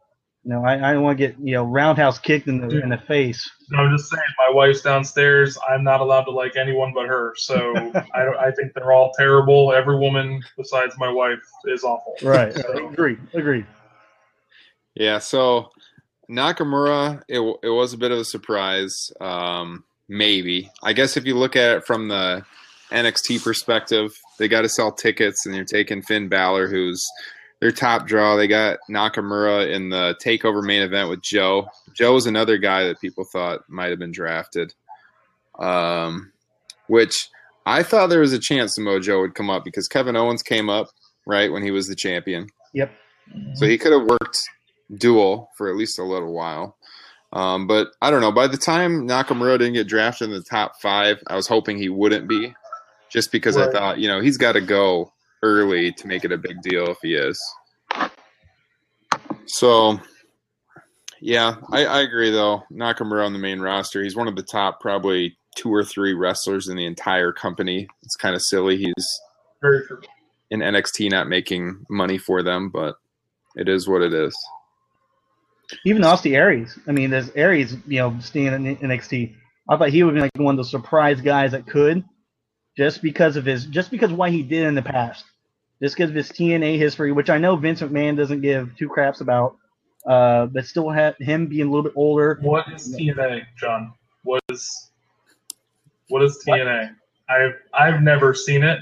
you 0.45 0.51
know 0.51 0.63
I, 0.63 0.91
I 0.91 0.93
don't 0.93 1.01
want 1.01 1.17
to 1.17 1.27
get 1.27 1.39
you 1.39 1.53
know 1.53 1.63
roundhouse 1.63 2.19
kicked 2.19 2.47
in 2.47 2.59
the 2.59 2.81
in 2.81 2.89
the 2.89 2.97
face. 2.97 3.49
No, 3.71 3.79
I'm 3.79 3.97
just 3.97 4.09
saying, 4.09 4.21
my 4.47 4.53
wife's 4.53 4.81
downstairs. 4.81 5.57
I'm 5.67 5.83
not 5.83 6.01
allowed 6.01 6.25
to 6.25 6.31
like 6.31 6.55
anyone 6.55 6.93
but 6.93 7.07
her. 7.07 7.33
So 7.35 7.73
I, 8.13 8.23
don't, 8.23 8.37
I 8.37 8.51
think 8.51 8.73
they're 8.73 8.91
all 8.91 9.11
terrible. 9.17 9.73
Every 9.73 9.97
woman 9.97 10.41
besides 10.55 10.95
my 10.99 11.09
wife 11.09 11.39
is 11.65 11.83
awful. 11.83 12.15
Right. 12.21 12.53
So, 12.53 12.89
Agree. 12.89 13.17
Agreed. 13.33 13.65
Yeah, 14.93 15.19
so 15.19 15.71
Nakamura, 16.29 17.21
it, 17.27 17.39
it 17.63 17.69
was 17.69 17.93
a 17.93 17.97
bit 17.97 18.11
of 18.11 18.19
a 18.19 18.25
surprise. 18.25 19.11
Um, 19.19 19.83
maybe. 20.07 20.71
I 20.83 20.93
guess 20.93 21.17
if 21.17 21.25
you 21.25 21.35
look 21.35 21.55
at 21.55 21.77
it 21.77 21.85
from 21.85 22.07
the 22.07 22.45
NXT 22.91 23.43
perspective, 23.43 24.11
they 24.39 24.47
got 24.47 24.61
to 24.61 24.69
sell 24.69 24.91
tickets 24.91 25.45
and 25.45 25.55
you're 25.55 25.65
taking 25.65 26.01
Finn 26.01 26.27
Balor, 26.29 26.67
who's 26.67 27.03
their 27.65 27.71
top 27.71 28.05
draw. 28.05 28.35
They 28.35 28.47
got 28.47 28.77
Nakamura 28.91 29.73
in 29.73 29.89
the 29.89 30.15
takeover 30.23 30.63
main 30.63 30.83
event 30.83 31.09
with 31.09 31.23
Joe. 31.23 31.67
Joe 31.95 32.13
was 32.13 32.27
another 32.27 32.59
guy 32.59 32.83
that 32.83 33.01
people 33.01 33.23
thought 33.23 33.61
might 33.67 33.89
have 33.89 33.97
been 33.97 34.11
drafted, 34.11 34.75
um, 35.57 36.31
which 36.85 37.27
I 37.65 37.81
thought 37.81 38.11
there 38.11 38.19
was 38.19 38.33
a 38.33 38.39
chance 38.39 38.75
Samoa 38.75 38.99
Joe 38.99 39.21
would 39.21 39.33
come 39.33 39.49
up 39.49 39.65
because 39.65 39.87
Kevin 39.87 40.15
Owens 40.15 40.43
came 40.43 40.69
up, 40.69 40.89
right, 41.25 41.51
when 41.51 41.63
he 41.63 41.71
was 41.71 41.87
the 41.87 41.95
champion. 41.95 42.49
Yep. 42.73 42.91
So 43.55 43.65
he 43.65 43.79
could 43.79 43.93
have 43.93 44.03
worked 44.07 44.37
dual 44.93 45.49
for 45.57 45.67
at 45.67 45.75
least 45.75 45.97
a 45.97 46.03
little 46.03 46.33
while. 46.33 46.77
Um, 47.33 47.65
but 47.65 47.87
I 47.99 48.11
don't 48.11 48.21
know. 48.21 48.31
By 48.31 48.45
the 48.45 48.57
time 48.57 49.07
Nakamura 49.07 49.57
didn't 49.57 49.73
get 49.73 49.87
drafted 49.87 50.29
in 50.29 50.35
the 50.35 50.43
top 50.43 50.73
five, 50.83 51.17
I 51.25 51.35
was 51.35 51.47
hoping 51.47 51.79
he 51.79 51.89
wouldn't 51.89 52.29
be, 52.29 52.53
just 53.09 53.31
because 53.31 53.57
I 53.57 53.71
thought, 53.71 53.97
you 53.97 54.07
know, 54.07 54.21
he's 54.21 54.37
got 54.37 54.51
to 54.51 54.61
go 54.61 55.11
early 55.45 55.91
to 55.91 56.07
make 56.07 56.25
it 56.25 56.31
a 56.31 56.37
big 56.37 56.61
deal 56.61 56.87
if 56.87 56.97
he 57.01 57.13
is. 57.13 57.39
So, 59.45 59.99
yeah, 61.21 61.55
I, 61.71 61.85
I 61.85 62.01
agree 62.01 62.31
though. 62.31 62.63
Nakamura 62.71 63.25
on 63.25 63.33
the 63.33 63.39
main 63.39 63.59
roster, 63.59 64.03
he's 64.03 64.15
one 64.15 64.27
of 64.27 64.35
the 64.35 64.43
top 64.43 64.81
probably 64.81 65.37
two 65.55 65.73
or 65.73 65.83
three 65.83 66.13
wrestlers 66.13 66.67
in 66.67 66.75
the 66.75 66.85
entire 66.85 67.31
company. 67.31 67.87
It's 68.03 68.15
kind 68.15 68.35
of 68.35 68.41
silly 68.41 68.77
he's 68.77 69.19
in 70.51 70.59
NXT 70.59 71.11
not 71.11 71.29
making 71.29 71.85
money 71.89 72.17
for 72.17 72.43
them, 72.43 72.69
but 72.69 72.95
it 73.55 73.69
is 73.69 73.87
what 73.87 74.01
it 74.01 74.13
is. 74.13 74.35
Even 75.85 76.03
Austin 76.03 76.33
Aries. 76.33 76.77
I 76.87 76.91
mean, 76.91 77.09
there's 77.09 77.29
Aries, 77.31 77.75
you 77.87 77.99
know, 77.99 78.17
staying 78.19 78.53
in 78.53 78.77
NXT. 78.77 79.35
I 79.67 79.77
thought 79.77 79.89
he 79.89 80.03
would 80.03 80.13
be 80.13 80.21
like 80.21 80.31
one 80.37 80.53
of 80.53 80.57
the 80.57 80.69
surprise 80.69 81.21
guys 81.21 81.51
that 81.51 81.65
could, 81.65 82.03
just 82.77 83.01
because 83.01 83.35
of 83.35 83.45
his, 83.45 83.65
just 83.65 83.89
because 83.89 84.11
of 84.11 84.17
what 84.17 84.31
he 84.31 84.43
did 84.43 84.65
in 84.67 84.75
the 84.75 84.83
past, 84.83 85.25
just 85.81 85.95
because 85.95 86.09
of 86.09 86.15
his 86.15 86.29
TNA 86.29 86.77
history, 86.77 87.11
which 87.11 87.29
I 87.29 87.37
know 87.37 87.55
Vince 87.55 87.81
McMahon 87.81 88.15
doesn't 88.15 88.41
give 88.41 88.75
two 88.77 88.89
craps 88.89 89.21
about, 89.21 89.57
uh, 90.07 90.47
but 90.47 90.65
still 90.65 90.89
had 90.89 91.15
him 91.19 91.47
being 91.47 91.67
a 91.67 91.69
little 91.69 91.83
bit 91.83 91.93
older. 91.95 92.39
What 92.41 92.71
is 92.71 92.95
TNA, 92.95 93.43
John? 93.59 93.93
What 94.23 94.41
is 94.49 94.91
what 96.09 96.23
is 96.23 96.43
TNA? 96.47 96.95
I've 97.29 97.55
I've 97.73 98.01
never 98.01 98.33
seen 98.33 98.63
it. 98.63 98.79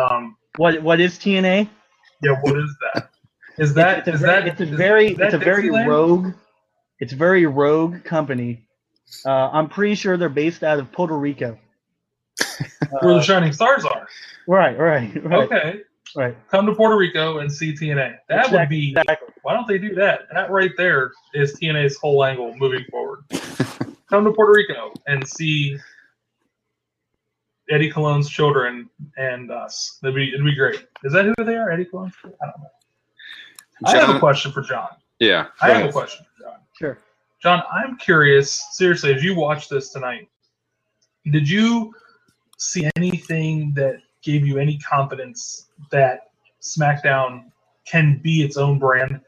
Um, 0.00 0.36
What 0.56 0.82
what 0.82 1.00
is 1.00 1.18
TNA? 1.18 1.68
yeah, 2.22 2.32
what 2.42 2.58
is 2.58 2.74
that? 2.94 3.10
Is 3.58 3.72
that 3.74 4.06
it's, 4.06 4.08
a 4.08 4.12
is 4.12 4.20
very, 4.20 4.40
that 4.40 4.56
it's 4.56 4.60
a 4.60 4.66
very 4.66 5.08
it's 5.08 5.34
a 5.34 5.38
very 5.38 5.70
rogue 5.70 6.34
it's 7.00 7.12
a 7.12 7.16
very 7.16 7.46
rogue 7.46 8.04
company. 8.04 8.66
Uh, 9.24 9.48
I'm 9.50 9.68
pretty 9.68 9.94
sure 9.94 10.16
they're 10.16 10.28
based 10.28 10.62
out 10.62 10.78
of 10.78 10.90
Puerto 10.92 11.16
Rico. 11.16 11.58
where 13.00 13.12
Uh, 13.12 13.18
the 13.18 13.22
shining 13.22 13.52
stars 13.52 13.84
are. 13.84 14.06
right, 14.46 14.78
right, 14.78 15.24
right, 15.24 15.52
Okay, 15.52 15.80
right. 16.16 16.36
come 16.50 16.66
to 16.66 16.74
Puerto 16.74 16.96
Rico 16.96 17.38
and 17.38 17.52
see 17.52 17.72
TNA. 17.74 18.16
That 18.28 18.50
would 18.50 18.68
be. 18.68 18.90
Exactly. 18.90 19.28
Why 19.42 19.54
don't 19.54 19.68
they 19.68 19.78
do 19.78 19.94
that? 19.94 20.22
That 20.32 20.50
right 20.50 20.72
there 20.76 21.12
is 21.34 21.54
TNA's 21.54 21.96
whole 21.96 22.24
angle 22.24 22.54
moving 22.56 22.84
forward. 22.90 23.24
come 24.08 24.24
to 24.24 24.32
Puerto 24.32 24.52
Rico 24.52 24.92
and 25.06 25.26
see 25.26 25.78
Eddie 27.70 27.90
Cologne's 27.90 28.28
children 28.28 28.88
and 29.16 29.50
us. 29.50 29.98
It'd 30.02 30.14
be 30.14 30.28
it'd 30.28 30.44
be 30.44 30.54
great. 30.54 30.86
Is 31.04 31.12
that 31.12 31.24
who 31.24 31.44
they 31.44 31.56
are? 31.56 31.70
Eddie 31.70 31.84
Cologne's? 31.84 32.14
children? 32.16 32.38
I 32.42 32.46
don't 32.46 32.60
know. 32.60 32.70
I 33.84 33.96
have 34.06 34.16
a 34.16 34.18
question 34.18 34.52
for 34.52 34.62
John. 34.62 34.88
yeah. 35.20 35.48
I 35.60 35.68
go 35.68 35.74
have 35.74 35.88
a 35.88 35.92
question 35.92 36.24
for 36.24 36.44
John. 36.44 36.58
Sure. 36.78 36.98
John, 37.42 37.62
I'm 37.70 37.98
curious, 37.98 38.64
seriously, 38.72 39.14
as 39.14 39.22
you 39.22 39.34
watch 39.34 39.68
this 39.68 39.90
tonight, 39.90 40.28
did 41.30 41.48
you 41.48 41.92
see 42.56 42.88
anything 42.96 43.74
that 43.74 44.00
gave 44.26 44.46
you 44.46 44.58
any 44.58 44.76
confidence 44.78 45.68
that 45.90 46.32
SmackDown 46.60 47.44
can 47.86 48.20
be 48.22 48.42
its 48.42 48.56
own 48.56 48.78
brand 48.78 49.20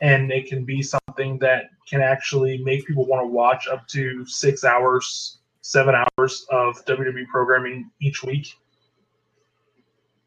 and 0.00 0.30
it 0.30 0.46
can 0.46 0.64
be 0.64 0.82
something 0.82 1.38
that 1.40 1.70
can 1.88 2.00
actually 2.00 2.58
make 2.58 2.86
people 2.86 3.04
want 3.06 3.22
to 3.22 3.26
watch 3.26 3.66
up 3.66 3.86
to 3.88 4.24
six 4.26 4.64
hours, 4.64 5.38
seven 5.62 5.94
hours 5.94 6.46
of 6.50 6.82
WWE 6.86 7.26
programming 7.26 7.90
each 8.00 8.22
week? 8.22 8.54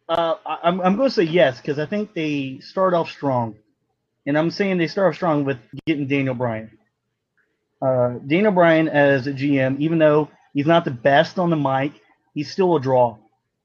Uh, 0.09 0.35
I'm 0.45 0.81
I'm 0.81 0.95
going 0.95 1.07
to 1.07 1.13
say 1.13 1.23
yes 1.23 1.61
because 1.61 1.77
I 1.77 1.85
think 1.85 2.13
they 2.15 2.59
start 2.61 2.95
off 2.95 3.11
strong, 3.11 3.55
and 4.25 4.37
I'm 4.37 4.49
saying 4.49 4.79
they 4.79 4.87
start 4.87 5.09
off 5.09 5.15
strong 5.15 5.45
with 5.45 5.59
getting 5.85 6.07
Daniel 6.07 6.33
Bryan. 6.33 6.71
Uh, 7.79 8.15
Daniel 8.25 8.51
Bryan 8.51 8.89
as 8.89 9.27
a 9.27 9.33
GM, 9.33 9.79
even 9.79 9.99
though 9.99 10.27
he's 10.53 10.65
not 10.65 10.83
the 10.83 10.91
best 10.91 11.37
on 11.37 11.51
the 11.51 11.55
mic, 11.55 11.91
he's 12.33 12.51
still 12.51 12.75
a 12.75 12.81
draw, 12.81 13.17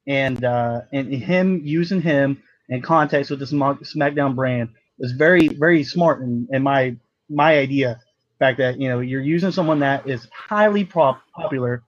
and 0.06 0.44
uh, 0.44 0.82
and 0.92 1.12
him 1.12 1.60
using 1.64 2.00
him 2.02 2.42
in 2.68 2.82
context 2.82 3.30
with 3.30 3.40
the 3.40 3.46
SmackDown 3.46 4.34
brand 4.34 4.70
was 4.98 5.12
very 5.12 5.48
very 5.48 5.84
smart 5.84 6.22
in, 6.22 6.48
in 6.52 6.62
my 6.62 6.96
my 7.30 7.58
idea. 7.58 8.00
The 8.38 8.46
fact 8.46 8.58
that 8.58 8.80
you 8.80 8.88
know 8.88 9.00
you're 9.00 9.20
using 9.22 9.52
someone 9.52 9.80
that 9.80 10.08
is 10.08 10.26
highly 10.32 10.84
pop- 10.84 11.22
popular 11.34 11.82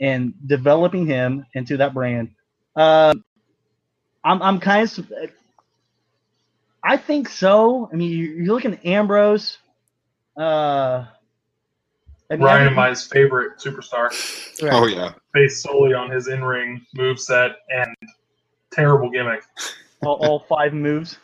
and 0.00 0.34
developing 0.46 1.06
him 1.06 1.46
into 1.54 1.76
that 1.78 1.94
brand. 1.94 2.30
Uh, 2.76 3.14
I'm 4.24 4.42
I'm 4.42 4.60
kind 4.60 4.88
of. 4.98 5.12
I 6.84 6.96
think 6.96 7.28
so. 7.28 7.88
I 7.92 7.96
mean, 7.96 8.10
you- 8.10 8.32
you're 8.44 8.54
looking 8.54 8.74
at 8.74 8.86
Ambrose. 8.86 9.58
Uh, 10.38 11.06
I 12.30 12.36
mean, 12.36 12.42
Ryan 12.42 12.62
I 12.62 12.66
and 12.68 12.76
mine's 12.76 13.06
favorite 13.06 13.58
superstar, 13.58 14.10
right. 14.62 14.72
Oh 14.72 14.86
yeah. 14.86 15.12
Based 15.32 15.62
solely 15.62 15.94
on 15.94 16.10
his 16.10 16.28
in 16.28 16.44
ring 16.44 16.84
move 16.94 17.18
set 17.18 17.52
and 17.70 17.94
terrible 18.70 19.10
gimmick. 19.10 19.42
all, 20.02 20.16
all 20.26 20.40
five 20.40 20.72
moves. 20.72 21.18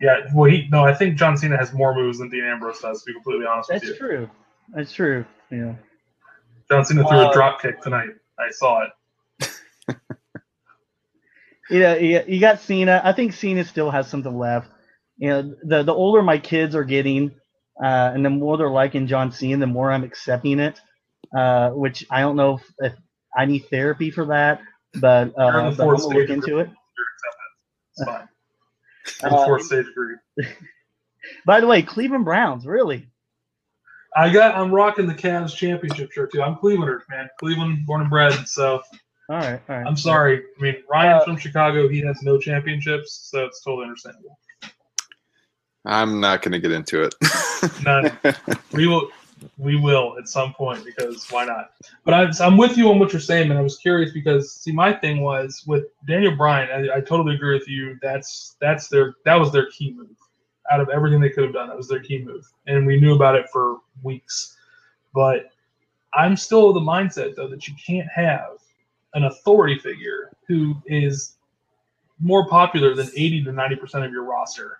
Yeah, 0.00 0.20
well, 0.34 0.50
he 0.50 0.68
no, 0.70 0.84
I 0.84 0.92
think 0.94 1.16
John 1.16 1.36
Cena 1.36 1.56
has 1.56 1.72
more 1.72 1.94
moves 1.94 2.18
than 2.18 2.28
Dean 2.28 2.44
Ambrose 2.44 2.80
does. 2.80 3.02
To 3.02 3.06
be 3.06 3.14
completely 3.14 3.46
honest 3.46 3.70
That's 3.70 3.82
with 3.82 3.88
you, 3.88 3.94
That's 3.94 3.98
true. 3.98 4.30
That's 4.74 4.92
true. 4.92 5.24
Yeah. 5.50 5.74
John 6.70 6.84
Cena 6.84 7.06
threw 7.08 7.18
Uh, 7.18 7.30
a 7.30 7.32
drop 7.32 7.60
kick 7.62 7.80
tonight. 7.80 8.10
I 8.38 8.50
saw 8.50 8.84
it. 8.84 9.50
Yeah, 11.70 11.94
you, 11.96 12.22
you 12.28 12.40
got 12.40 12.60
Cena. 12.60 13.00
I 13.02 13.12
think 13.12 13.32
Cena 13.32 13.64
still 13.64 13.90
has 13.90 14.06
something 14.08 14.36
left. 14.36 14.70
You 15.16 15.28
know, 15.30 15.54
the 15.62 15.82
the 15.82 15.94
older 15.94 16.22
my 16.22 16.38
kids 16.38 16.74
are 16.74 16.84
getting, 16.84 17.30
uh, 17.82 18.12
and 18.14 18.24
the 18.24 18.30
more 18.30 18.58
they're 18.58 18.68
liking 18.68 19.06
John 19.06 19.32
Cena, 19.32 19.56
the 19.58 19.66
more 19.66 19.90
I'm 19.90 20.04
accepting 20.04 20.60
it. 20.60 20.78
Uh, 21.34 21.70
which 21.70 22.04
I 22.10 22.20
don't 22.20 22.36
know 22.36 22.56
if, 22.58 22.62
if 22.80 22.92
I 23.36 23.44
need 23.46 23.68
therapy 23.68 24.10
for 24.10 24.26
that, 24.26 24.60
but, 25.00 25.32
You're 25.36 25.48
in 25.48 25.66
uh, 25.66 25.74
but 25.76 25.88
I'm 25.88 25.96
gonna 25.96 26.06
look 26.06 26.30
into 26.30 26.58
it. 26.58 26.70
It's 27.96 28.04
fine. 28.04 28.28
Uh, 29.22 29.44
Fourth 29.44 29.64
stage 29.64 29.86
agreed. 29.88 30.18
By 31.46 31.60
the 31.60 31.66
way, 31.66 31.82
Cleveland 31.82 32.24
Browns, 32.24 32.66
really? 32.66 33.08
I 34.16 34.30
got. 34.30 34.54
I'm 34.54 34.72
rocking 34.72 35.06
the 35.06 35.14
Cavs 35.14 35.54
championship 35.54 36.12
shirt 36.12 36.32
too. 36.32 36.42
I'm 36.42 36.56
Clevelander, 36.56 37.00
man. 37.10 37.28
Cleveland, 37.40 37.84
born 37.86 38.02
and 38.02 38.10
bred. 38.10 38.46
So 38.46 38.82
All 39.28 39.36
right, 39.36 39.60
all 39.68 39.76
right. 39.76 39.86
I'm 39.86 39.96
sorry. 39.96 40.42
I 40.58 40.62
mean, 40.62 40.76
Ryan's 40.88 41.22
Uh, 41.22 41.24
from 41.24 41.36
Chicago. 41.36 41.88
He 41.88 42.00
has 42.02 42.22
no 42.22 42.38
championships, 42.38 43.28
so 43.30 43.44
it's 43.44 43.62
totally 43.62 43.84
understandable. 43.84 44.38
I'm 45.84 46.20
not 46.20 46.42
going 46.42 46.52
to 46.52 46.60
get 46.60 46.72
into 46.72 47.02
it. 47.02 47.14
None. 47.84 48.16
we 48.72 48.86
will 48.86 49.10
we 49.58 49.76
will 49.76 50.16
at 50.18 50.28
some 50.28 50.52
point 50.54 50.84
because 50.84 51.30
why 51.30 51.44
not? 51.44 51.72
But 52.04 52.14
I'm, 52.14 52.30
I'm 52.40 52.56
with 52.56 52.76
you 52.76 52.90
on 52.90 52.98
what 52.98 53.12
you're 53.12 53.20
saying, 53.20 53.50
and 53.50 53.58
I 53.58 53.62
was 53.62 53.78
curious 53.78 54.12
because 54.12 54.52
see, 54.52 54.72
my 54.72 54.92
thing 54.92 55.20
was 55.20 55.62
with 55.66 55.84
Daniel 56.06 56.34
Bryan. 56.34 56.90
I, 56.90 56.96
I 56.96 57.00
totally 57.00 57.34
agree 57.34 57.56
with 57.58 57.68
you. 57.68 57.98
That's 58.02 58.56
that's 58.60 58.88
their 58.88 59.14
that 59.24 59.36
was 59.36 59.52
their 59.52 59.70
key 59.70 59.92
move. 59.92 60.16
Out 60.70 60.80
of 60.80 60.88
everything 60.88 61.20
they 61.20 61.28
could 61.28 61.44
have 61.44 61.52
done, 61.52 61.68
that 61.68 61.76
was 61.76 61.88
their 61.88 62.00
key 62.00 62.22
move, 62.24 62.50
and 62.66 62.86
we 62.86 62.98
knew 62.98 63.14
about 63.14 63.34
it 63.34 63.46
for 63.52 63.78
weeks. 64.02 64.56
But 65.14 65.50
I'm 66.14 66.36
still 66.36 66.72
the 66.72 66.80
mindset 66.80 67.34
though 67.34 67.48
that 67.48 67.68
you 67.68 67.74
can't 67.84 68.08
have 68.14 68.58
an 69.14 69.24
authority 69.24 69.78
figure 69.78 70.32
who 70.48 70.74
is 70.86 71.36
more 72.20 72.48
popular 72.48 72.94
than 72.94 73.08
80 73.14 73.44
to 73.44 73.52
90 73.52 73.76
percent 73.76 74.04
of 74.04 74.12
your 74.12 74.24
roster, 74.24 74.78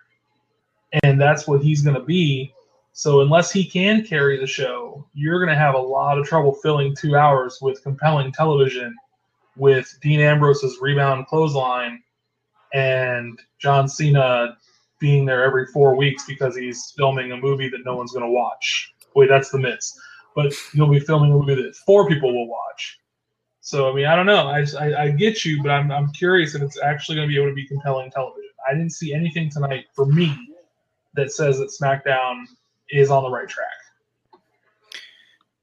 and 1.03 1.21
that's 1.21 1.47
what 1.47 1.61
he's 1.61 1.81
going 1.81 1.95
to 1.95 2.03
be 2.03 2.54
so 2.97 3.19
unless 3.19 3.51
he 3.51 3.65
can 3.65 4.05
carry 4.05 4.39
the 4.39 4.47
show, 4.47 5.05
you're 5.13 5.39
going 5.39 5.53
to 5.53 5.61
have 5.61 5.75
a 5.75 5.77
lot 5.77 6.17
of 6.17 6.25
trouble 6.25 6.53
filling 6.53 6.95
two 6.95 7.17
hours 7.17 7.59
with 7.61 7.83
compelling 7.83 8.31
television, 8.31 8.95
with 9.57 9.93
Dean 10.01 10.21
Ambrose's 10.21 10.77
rebound 10.79 11.27
clothesline, 11.27 12.01
and 12.73 13.37
John 13.59 13.89
Cena 13.89 14.55
being 15.01 15.25
there 15.25 15.43
every 15.43 15.65
four 15.67 15.97
weeks 15.97 16.23
because 16.25 16.55
he's 16.55 16.93
filming 16.95 17.33
a 17.33 17.37
movie 17.37 17.67
that 17.67 17.83
no 17.83 17.97
one's 17.97 18.13
going 18.13 18.23
to 18.23 18.31
watch. 18.31 18.93
Wait, 19.13 19.27
that's 19.27 19.49
the 19.49 19.59
Miz. 19.59 19.93
But 20.33 20.53
he'll 20.71 20.87
be 20.87 21.01
filming 21.01 21.33
a 21.33 21.35
movie 21.35 21.55
that 21.55 21.75
four 21.75 22.07
people 22.07 22.33
will 22.33 22.47
watch. 22.47 23.01
So 23.59 23.91
I 23.91 23.93
mean, 23.93 24.05
I 24.05 24.15
don't 24.15 24.25
know. 24.25 24.47
I, 24.47 24.65
I, 24.79 25.03
I 25.03 25.09
get 25.09 25.43
you, 25.43 25.61
but 25.61 25.69
I'm 25.69 25.91
I'm 25.91 26.13
curious 26.13 26.55
if 26.55 26.61
it's 26.61 26.81
actually 26.81 27.15
going 27.15 27.27
to 27.27 27.33
be 27.33 27.37
able 27.37 27.51
to 27.51 27.55
be 27.55 27.67
compelling 27.67 28.09
television. 28.09 28.51
I 28.69 28.73
didn't 28.73 28.93
see 28.93 29.13
anything 29.13 29.49
tonight 29.49 29.87
for 29.93 30.05
me 30.05 30.33
that 31.15 31.33
says 31.33 31.59
that 31.59 31.73
SmackDown 31.77 32.45
is 32.95 33.11
on 33.11 33.23
the 33.23 33.29
right 33.29 33.47
track. 33.47 33.67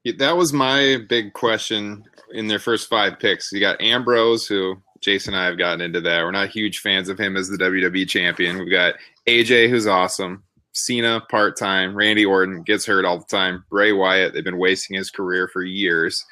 Yeah, 0.03 0.13
that 0.19 0.37
was 0.37 0.51
my 0.51 0.97
big 1.07 1.33
question 1.33 2.03
in 2.31 2.47
their 2.47 2.59
first 2.59 2.89
five 2.89 3.19
picks. 3.19 3.51
You 3.51 3.59
got 3.59 3.81
Ambrose, 3.81 4.47
who 4.47 4.77
Jason 4.99 5.33
and 5.33 5.41
I 5.41 5.45
have 5.45 5.57
gotten 5.57 5.81
into 5.81 6.01
that. 6.01 6.23
We're 6.23 6.31
not 6.31 6.49
huge 6.49 6.79
fans 6.79 7.09
of 7.09 7.19
him 7.19 7.37
as 7.37 7.49
the 7.49 7.57
WWE 7.57 8.07
champion. 8.07 8.57
We've 8.57 8.71
got 8.71 8.95
AJ, 9.27 9.69
who's 9.69 9.87
awesome. 9.87 10.43
Cena, 10.73 11.21
part 11.29 11.57
time. 11.57 11.95
Randy 11.95 12.25
Orton 12.25 12.63
gets 12.63 12.85
hurt 12.85 13.05
all 13.05 13.19
the 13.19 13.25
time. 13.25 13.63
Bray 13.69 13.93
Wyatt, 13.93 14.33
they've 14.33 14.43
been 14.43 14.57
wasting 14.57 14.97
his 14.97 15.11
career 15.11 15.47
for 15.47 15.61
years. 15.61 16.25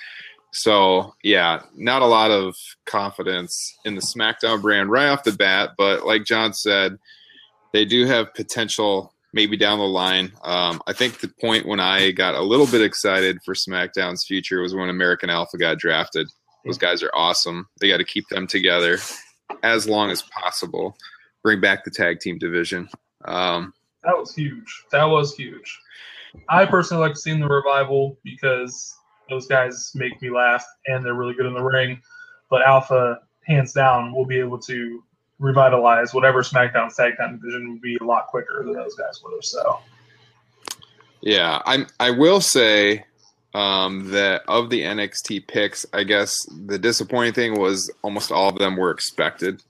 So, 0.51 1.13
yeah, 1.23 1.61
not 1.75 2.01
a 2.01 2.07
lot 2.07 2.31
of 2.31 2.55
confidence 2.85 3.77
in 3.85 3.95
the 3.95 4.01
SmackDown 4.01 4.61
brand 4.61 4.89
right 4.89 5.07
off 5.07 5.23
the 5.23 5.31
bat. 5.31 5.71
But 5.77 6.05
like 6.05 6.25
John 6.25 6.53
said, 6.53 6.97
they 7.71 7.85
do 7.85 8.05
have 8.05 8.33
potential 8.33 9.13
maybe 9.33 9.57
down 9.57 9.79
the 9.79 9.85
line. 9.85 10.31
Um, 10.43 10.81
I 10.87 10.93
think 10.93 11.19
the 11.19 11.31
point 11.39 11.65
when 11.65 11.79
I 11.79 12.11
got 12.11 12.35
a 12.35 12.41
little 12.41 12.67
bit 12.67 12.81
excited 12.81 13.39
for 13.43 13.53
SmackDown's 13.53 14.25
future 14.25 14.61
was 14.61 14.75
when 14.75 14.89
American 14.89 15.29
Alpha 15.29 15.57
got 15.57 15.77
drafted. 15.77 16.27
Those 16.65 16.77
guys 16.77 17.01
are 17.01 17.11
awesome. 17.13 17.67
They 17.79 17.87
got 17.87 17.97
to 17.97 18.03
keep 18.03 18.27
them 18.29 18.45
together 18.45 18.97
as 19.63 19.87
long 19.87 20.11
as 20.11 20.21
possible. 20.23 20.95
Bring 21.43 21.59
back 21.59 21.83
the 21.83 21.91
tag 21.91 22.19
team 22.19 22.37
division. 22.37 22.89
Um, 23.25 23.73
that 24.03 24.17
was 24.17 24.35
huge. 24.35 24.83
That 24.91 25.05
was 25.05 25.35
huge. 25.35 25.79
I 26.49 26.65
personally 26.65 27.07
like 27.07 27.17
seeing 27.17 27.39
the 27.39 27.47
revival 27.47 28.17
because 28.23 28.95
those 29.29 29.47
guys 29.47 29.91
make 29.95 30.21
me 30.21 30.29
laugh 30.29 30.65
and 30.87 31.03
they're 31.03 31.13
really 31.13 31.33
good 31.33 31.45
in 31.45 31.53
the 31.53 31.63
ring. 31.63 32.01
But 32.49 32.63
Alpha, 32.63 33.19
hands 33.45 33.73
down, 33.73 34.13
will 34.13 34.25
be 34.25 34.39
able 34.39 34.59
to 34.59 35.03
revitalize 35.41 36.13
whatever 36.13 36.43
SmackDown 36.43 36.95
tag 36.95 37.17
team 37.17 37.39
division 37.41 37.71
would 37.71 37.81
be 37.81 37.97
a 37.99 38.03
lot 38.03 38.27
quicker 38.27 38.63
than 38.63 38.73
those 38.73 38.95
guys 38.95 39.21
would 39.23 39.33
have. 39.33 39.43
So, 39.43 39.79
yeah, 41.21 41.61
I 41.65 41.85
I 41.99 42.11
will 42.11 42.39
say 42.39 43.03
um, 43.53 44.11
that 44.11 44.43
of 44.47 44.69
the 44.69 44.81
NXT 44.81 45.47
picks, 45.47 45.85
I 45.93 46.03
guess 46.03 46.45
the 46.67 46.79
disappointing 46.79 47.33
thing 47.33 47.59
was 47.59 47.91
almost 48.03 48.31
all 48.31 48.49
of 48.49 48.57
them 48.57 48.77
were 48.77 48.91
expected. 48.91 49.61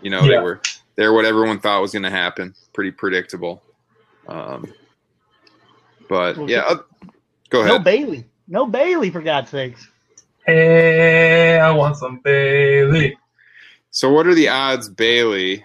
You 0.00 0.10
know, 0.10 0.22
yeah. 0.22 0.28
they 0.28 0.38
were 0.38 0.60
they're 0.96 1.12
what 1.12 1.24
everyone 1.24 1.60
thought 1.60 1.82
was 1.82 1.92
going 1.92 2.04
to 2.04 2.10
happen. 2.10 2.54
Pretty 2.72 2.92
predictable. 2.92 3.62
Um, 4.28 4.72
but 6.08 6.36
well, 6.36 6.48
yeah, 6.48 6.60
uh, 6.60 6.78
go 7.50 7.60
ahead. 7.60 7.72
No 7.72 7.78
Bayley, 7.80 8.24
No 8.48 8.66
Bayley 8.66 9.10
for 9.10 9.20
God's 9.20 9.50
sakes. 9.50 9.88
Hey, 10.46 11.58
I 11.58 11.70
want 11.72 11.96
some 11.96 12.20
Bayley. 12.20 13.16
So, 13.92 14.10
what 14.10 14.26
are 14.26 14.34
the 14.34 14.48
odds 14.48 14.88
Bayley 14.88 15.64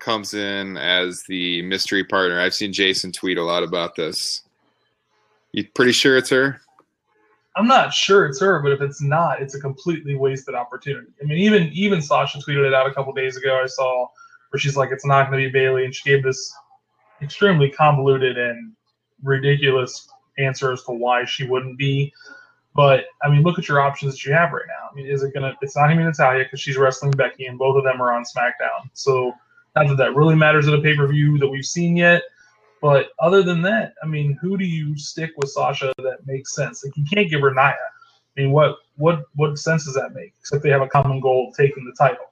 comes 0.00 0.34
in 0.34 0.76
as 0.76 1.22
the 1.24 1.62
mystery 1.62 2.02
partner? 2.02 2.40
I've 2.40 2.54
seen 2.54 2.72
Jason 2.72 3.12
tweet 3.12 3.38
a 3.38 3.44
lot 3.44 3.62
about 3.62 3.94
this. 3.94 4.42
You 5.52 5.66
pretty 5.74 5.92
sure 5.92 6.16
it's 6.16 6.30
her? 6.30 6.60
I'm 7.56 7.66
not 7.66 7.92
sure 7.92 8.26
it's 8.26 8.40
her, 8.40 8.60
but 8.60 8.72
if 8.72 8.80
it's 8.80 9.00
not, 9.00 9.42
it's 9.42 9.54
a 9.54 9.60
completely 9.60 10.14
wasted 10.16 10.54
opportunity. 10.54 11.08
I 11.20 11.24
mean, 11.24 11.38
even 11.38 11.68
even 11.72 12.02
Sasha 12.02 12.38
tweeted 12.38 12.66
it 12.66 12.74
out 12.74 12.88
a 12.88 12.94
couple 12.94 13.12
days 13.12 13.36
ago. 13.36 13.60
I 13.62 13.66
saw 13.66 14.08
where 14.50 14.58
she's 14.58 14.76
like, 14.76 14.90
"It's 14.92 15.06
not 15.06 15.30
going 15.30 15.42
to 15.42 15.48
be 15.48 15.52
Bayley," 15.52 15.84
and 15.84 15.94
she 15.94 16.08
gave 16.08 16.22
this 16.22 16.52
extremely 17.22 17.70
convoluted 17.70 18.38
and 18.38 18.72
ridiculous 19.22 20.08
answer 20.38 20.72
as 20.72 20.82
to 20.84 20.92
why 20.92 21.24
she 21.24 21.46
wouldn't 21.46 21.78
be. 21.78 22.12
But 22.74 23.04
I 23.22 23.28
mean, 23.28 23.42
look 23.42 23.58
at 23.58 23.68
your 23.68 23.80
options 23.80 24.12
that 24.12 24.24
you 24.24 24.32
have 24.32 24.52
right 24.52 24.66
now. 24.66 24.88
I 24.90 24.94
mean, 24.94 25.06
is 25.06 25.22
it 25.22 25.34
gonna? 25.34 25.56
It's 25.60 25.76
not 25.76 25.88
gonna 25.88 25.96
be 25.96 26.04
Natalya 26.04 26.44
because 26.44 26.60
she's 26.60 26.76
wrestling 26.76 27.12
Becky, 27.12 27.46
and 27.46 27.58
both 27.58 27.76
of 27.76 27.84
them 27.84 28.00
are 28.00 28.12
on 28.12 28.24
SmackDown. 28.24 28.88
So 28.92 29.32
not 29.76 29.88
that 29.88 29.96
that 29.96 30.14
really 30.14 30.36
matters 30.36 30.68
at 30.68 30.74
a 30.74 30.80
pay 30.80 30.96
per 30.96 31.06
view 31.06 31.38
that 31.38 31.48
we've 31.48 31.64
seen 31.64 31.96
yet. 31.96 32.22
But 32.80 33.10
other 33.18 33.42
than 33.42 33.60
that, 33.62 33.94
I 34.02 34.06
mean, 34.06 34.38
who 34.40 34.56
do 34.56 34.64
you 34.64 34.96
stick 34.96 35.32
with 35.36 35.50
Sasha 35.50 35.92
that 35.98 36.26
makes 36.26 36.54
sense? 36.54 36.82
Like 36.84 36.96
you 36.96 37.04
can't 37.04 37.28
give 37.28 37.42
her 37.42 37.52
Nia. 37.52 37.74
I 37.74 38.40
mean, 38.40 38.52
what 38.52 38.76
what 38.96 39.24
what 39.34 39.58
sense 39.58 39.84
does 39.84 39.94
that 39.94 40.14
make? 40.14 40.32
Except 40.38 40.62
they 40.62 40.70
have 40.70 40.82
a 40.82 40.88
common 40.88 41.20
goal 41.20 41.52
taking 41.56 41.84
the 41.84 41.92
title. 41.92 42.26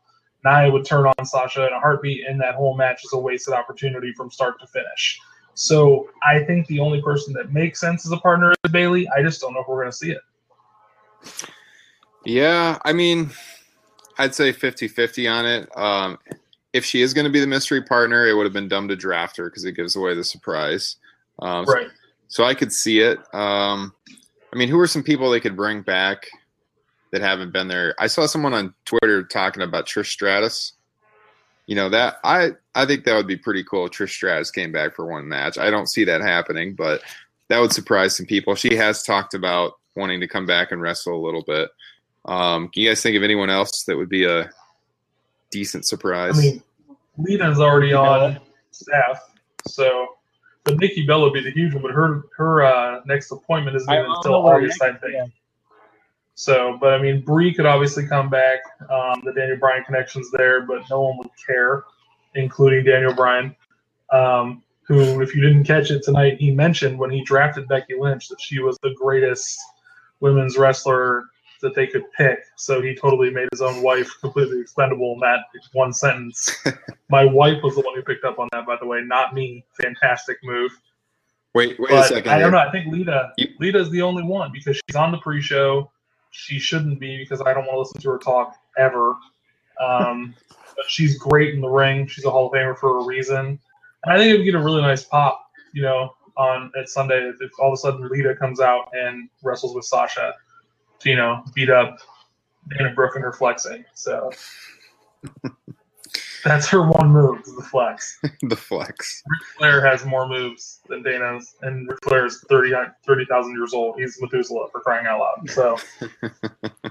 Nia 0.45 0.71
would 0.71 0.85
turn 0.85 1.07
on 1.07 1.27
Sasha 1.27 1.67
in 1.67 1.73
a 1.73 1.81
heartbeat, 1.81 2.27
and 2.27 2.41
that 2.41 2.55
whole 2.55 2.77
match 2.77 3.05
is 3.05 3.13
a 3.13 3.19
wasted 3.19 3.55
opportunity 3.55 4.13
from 4.13 4.31
start 4.31 4.61
to 4.61 4.67
finish. 4.69 5.21
So 5.59 6.09
I 6.23 6.45
think 6.45 6.69
the 6.69 6.79
only 6.79 7.03
person 7.03 7.35
that 7.35 7.53
makes 7.53 7.81
sense 7.81 8.07
as 8.07 8.13
a 8.13 8.17
partner 8.19 8.53
is 8.53 8.71
Bayley. 8.71 9.09
I 9.09 9.23
just 9.23 9.41
don't 9.41 9.55
know 9.55 9.61
if 9.61 9.67
we're 9.67 9.83
going 9.83 9.91
to 9.91 9.97
see 9.97 10.13
it. 10.13 10.21
Yeah, 12.25 12.79
I 12.85 12.93
mean, 12.93 13.31
I'd 14.19 14.37
say 14.37 14.53
50 14.53 14.87
50 14.87 15.27
on 15.27 15.47
it. 15.47 15.77
Um, 15.77 16.17
if 16.73 16.85
she 16.85 17.03
is 17.03 17.13
going 17.13 17.25
to 17.25 17.31
be 17.31 17.41
the 17.41 17.47
mystery 17.49 17.83
partner, 17.83 18.29
it 18.29 18.35
would 18.35 18.45
have 18.45 18.53
been 18.53 18.69
dumb 18.69 18.87
to 18.87 18.95
draft 18.95 19.37
her 19.37 19.47
because 19.47 19.65
it 19.65 19.73
gives 19.73 19.97
away 19.97 20.15
the 20.15 20.23
surprise. 20.23 20.95
Um, 21.41 21.65
right. 21.65 21.89
So, 22.29 22.43
so, 22.43 22.45
I 22.45 22.55
could 22.55 22.73
see 22.73 23.01
it. 23.01 23.19
Um, 23.35 23.93
I 24.53 24.57
mean, 24.57 24.69
who 24.69 24.79
are 24.79 24.87
some 24.87 25.03
people 25.03 25.29
they 25.29 25.41
could 25.41 25.57
bring 25.57 25.83
back 25.83 26.29
that 27.11 27.21
haven't 27.21 27.53
been 27.53 27.67
there? 27.67 27.97
I 27.99 28.07
saw 28.07 28.27
someone 28.27 28.55
on 28.55 28.75
Twitter 28.85 29.25
talking 29.25 29.65
about 29.65 29.87
Trish 29.87 30.07
Stratus. 30.07 30.75
You 31.69 31.75
know 31.75 31.91
that 31.91 32.17
I 32.25 32.53
I 32.75 32.87
think 32.87 33.05
that 33.05 33.15
would 33.15 33.27
be 33.27 33.37
pretty 33.37 33.63
cool. 33.63 33.85
If 33.85 33.93
Trish 33.93 34.09
Stratus 34.09 34.51
came 34.51 34.73
back 34.73 34.97
for 34.97 35.05
one 35.05 35.29
match. 35.29 35.59
I 35.59 35.69
don't 35.69 35.87
see 35.87 36.03
that 36.05 36.23
happening, 36.23 36.75
but 36.75 37.03
that 37.49 37.59
would 37.59 37.75
surprise 37.75 38.17
some 38.17 38.25
people. 38.25 38.55
She 38.55 38.75
has 38.75 39.03
talked 39.03 39.35
about 39.35 39.75
wanting 39.95 40.19
to 40.21 40.27
come 40.27 40.47
back 40.47 40.73
and 40.73 40.81
wrestle 40.81 41.15
a 41.15 41.23
little 41.23 41.43
bit. 41.43 41.69
Um, 42.25 42.69
can 42.69 42.85
you 42.85 42.89
guys 42.89 43.03
think 43.03 43.19
of 43.19 43.23
anyone 43.23 43.51
else 43.51 43.85
that 43.85 43.99
would 43.99 44.09
be 44.09 44.25
a 44.25 44.51
decent 45.51 45.85
surprise? 45.85 46.39
I 46.39 46.41
mean, 46.41 46.63
Lita's 47.19 47.61
already 47.61 47.93
on 47.93 48.41
staff, 48.71 49.21
so 49.67 50.17
but 50.65 50.79
Nikki 50.79 51.05
Bella 51.05 51.25
would 51.25 51.35
be 51.35 51.43
the 51.43 51.51
huge 51.51 51.75
one. 51.75 51.83
But 51.83 51.93
her 51.93 52.23
her 52.39 52.65
uh, 52.65 53.01
next 53.05 53.31
appointment 53.31 53.77
isn't 53.77 53.93
even 53.93 54.07
until 54.11 54.37
August, 54.37 54.81
I 54.81 54.95
think. 54.95 55.33
So, 56.39 56.79
but 56.81 56.95
I 56.95 57.03
mean, 57.03 57.21
Brie 57.23 57.53
could 57.53 57.67
obviously 57.67 58.07
come 58.07 58.31
back. 58.31 58.61
Um, 58.89 59.23
the 59.25 59.33
Daniel 59.33 59.57
Bryan 59.57 59.83
connection's 59.83 60.31
there, 60.31 60.61
but 60.61 60.83
no 60.89 61.03
one 61.03 61.19
would 61.19 61.31
care, 61.45 61.83
including 62.37 62.85
Daniel 62.85 63.13
Bryan. 63.13 63.57
Um, 64.13 64.63
who, 64.83 65.21
if 65.21 65.35
you 65.35 65.43
didn't 65.43 65.65
catch 65.65 65.91
it 65.91 66.05
tonight, 66.05 66.37
he 66.39 66.53
mentioned 66.53 66.97
when 66.97 67.11
he 67.11 67.25
drafted 67.25 67.67
Becky 67.67 67.95
Lynch 67.99 68.29
that 68.29 68.41
she 68.41 68.61
was 68.61 68.79
the 68.85 68.95
greatest 68.95 69.59
women's 70.21 70.57
wrestler 70.57 71.25
that 71.61 71.75
they 71.75 71.89
could 71.89 72.05
pick. 72.13 72.39
So 72.55 72.81
he 72.81 72.95
totally 72.95 73.31
made 73.31 73.49
his 73.51 73.61
own 73.61 73.83
wife 73.83 74.09
completely 74.21 74.61
expendable 74.61 75.15
in 75.15 75.19
that 75.19 75.41
one 75.73 75.93
sentence. 75.93 76.57
My 77.09 77.25
wife 77.25 77.65
was 77.65 77.75
the 77.75 77.81
one 77.81 77.97
who 77.97 78.03
picked 78.03 78.25
up 78.25 78.39
on 78.39 78.49
that, 78.53 78.65
by 78.65 78.77
the 78.81 78.87
way, 78.87 79.01
not 79.03 79.35
me. 79.35 79.65
Fantastic 79.83 80.39
move. 80.45 80.71
Wait, 81.53 81.81
wait 81.81 81.91
but 81.91 82.05
a 82.05 82.09
second. 82.09 82.31
I 82.31 82.39
don't 82.39 82.53
know. 82.53 82.59
I 82.59 82.71
think 82.71 82.93
Lita 82.93 83.33
you... 83.39 83.49
Lita 83.59 83.81
is 83.81 83.91
the 83.91 84.03
only 84.03 84.23
one 84.23 84.53
because 84.53 84.81
she's 84.89 84.95
on 84.95 85.11
the 85.11 85.19
pre-show. 85.19 85.91
She 86.31 86.59
shouldn't 86.59 87.01
be 87.01 87.19
because 87.19 87.41
I 87.41 87.55
don't 87.55 87.67
want 87.67 87.75
to 87.75 87.79
listen 87.79 88.01
to 88.01 88.11
her 88.11 88.19
talk 88.19 88.55
ever. 88.77 89.17
Um, 89.81 90.35
but 90.77 90.87
she's 90.89 91.19
great 91.19 91.55
in 91.55 91.61
the 91.61 91.69
ring. 91.69 92.07
She's 92.07 92.25
a 92.25 92.31
Hall 92.31 92.47
of 92.47 92.53
Famer 92.53 92.77
for 92.77 92.99
a 92.99 93.05
reason. 93.05 93.59
And 94.05 94.13
I 94.15 94.17
think 94.17 94.33
it 94.33 94.39
would 94.39 94.45
get 94.45 94.55
a 94.55 94.63
really 94.63 94.83
nice 94.83 95.05
pop, 95.05 95.41
you 95.73 95.83
know, 95.83 96.15
on 96.37 96.71
at 96.79 96.89
Sunday 96.89 97.33
if 97.41 97.51
all 97.59 97.69
of 97.69 97.75
a 97.75 97.77
sudden 97.77 98.09
Lita 98.09 98.35
comes 98.37 98.61
out 98.61 98.91
and 98.93 99.29
wrestles 99.43 99.75
with 99.75 99.85
Sasha 99.85 100.35
to, 101.01 101.11
you 101.11 101.17
know, 101.17 101.43
beat 101.55 101.71
up 101.71 101.99
Dana 102.77 102.93
Brooke 102.95 103.17
and 103.17 103.25
her 103.25 103.33
flexing. 103.33 103.85
So 103.95 104.31
That's 106.45 106.69
her 106.69 106.83
one 106.83 107.11
move, 107.11 107.45
the 107.45 107.67
flex. 107.71 108.19
the 108.43 108.57
flex. 108.57 109.23
Ric 109.27 109.41
Flair 109.59 109.85
has 109.85 110.05
more 110.05 110.29
moves 110.29 110.81
than 110.89 111.03
Dana's, 111.03 111.55
and 111.63 111.89
Ric 111.89 111.99
Flair 112.05 112.27
is 112.27 112.45
30 112.49 112.73
30,000 113.07 113.53
years 113.53 113.75
old. 113.75 113.99
He's 113.99 114.19
Methuselah 114.21 114.69
for 114.71 114.81
crying 114.81 115.07
out 115.07 115.21
loud. 115.21 115.51
So 115.51 115.77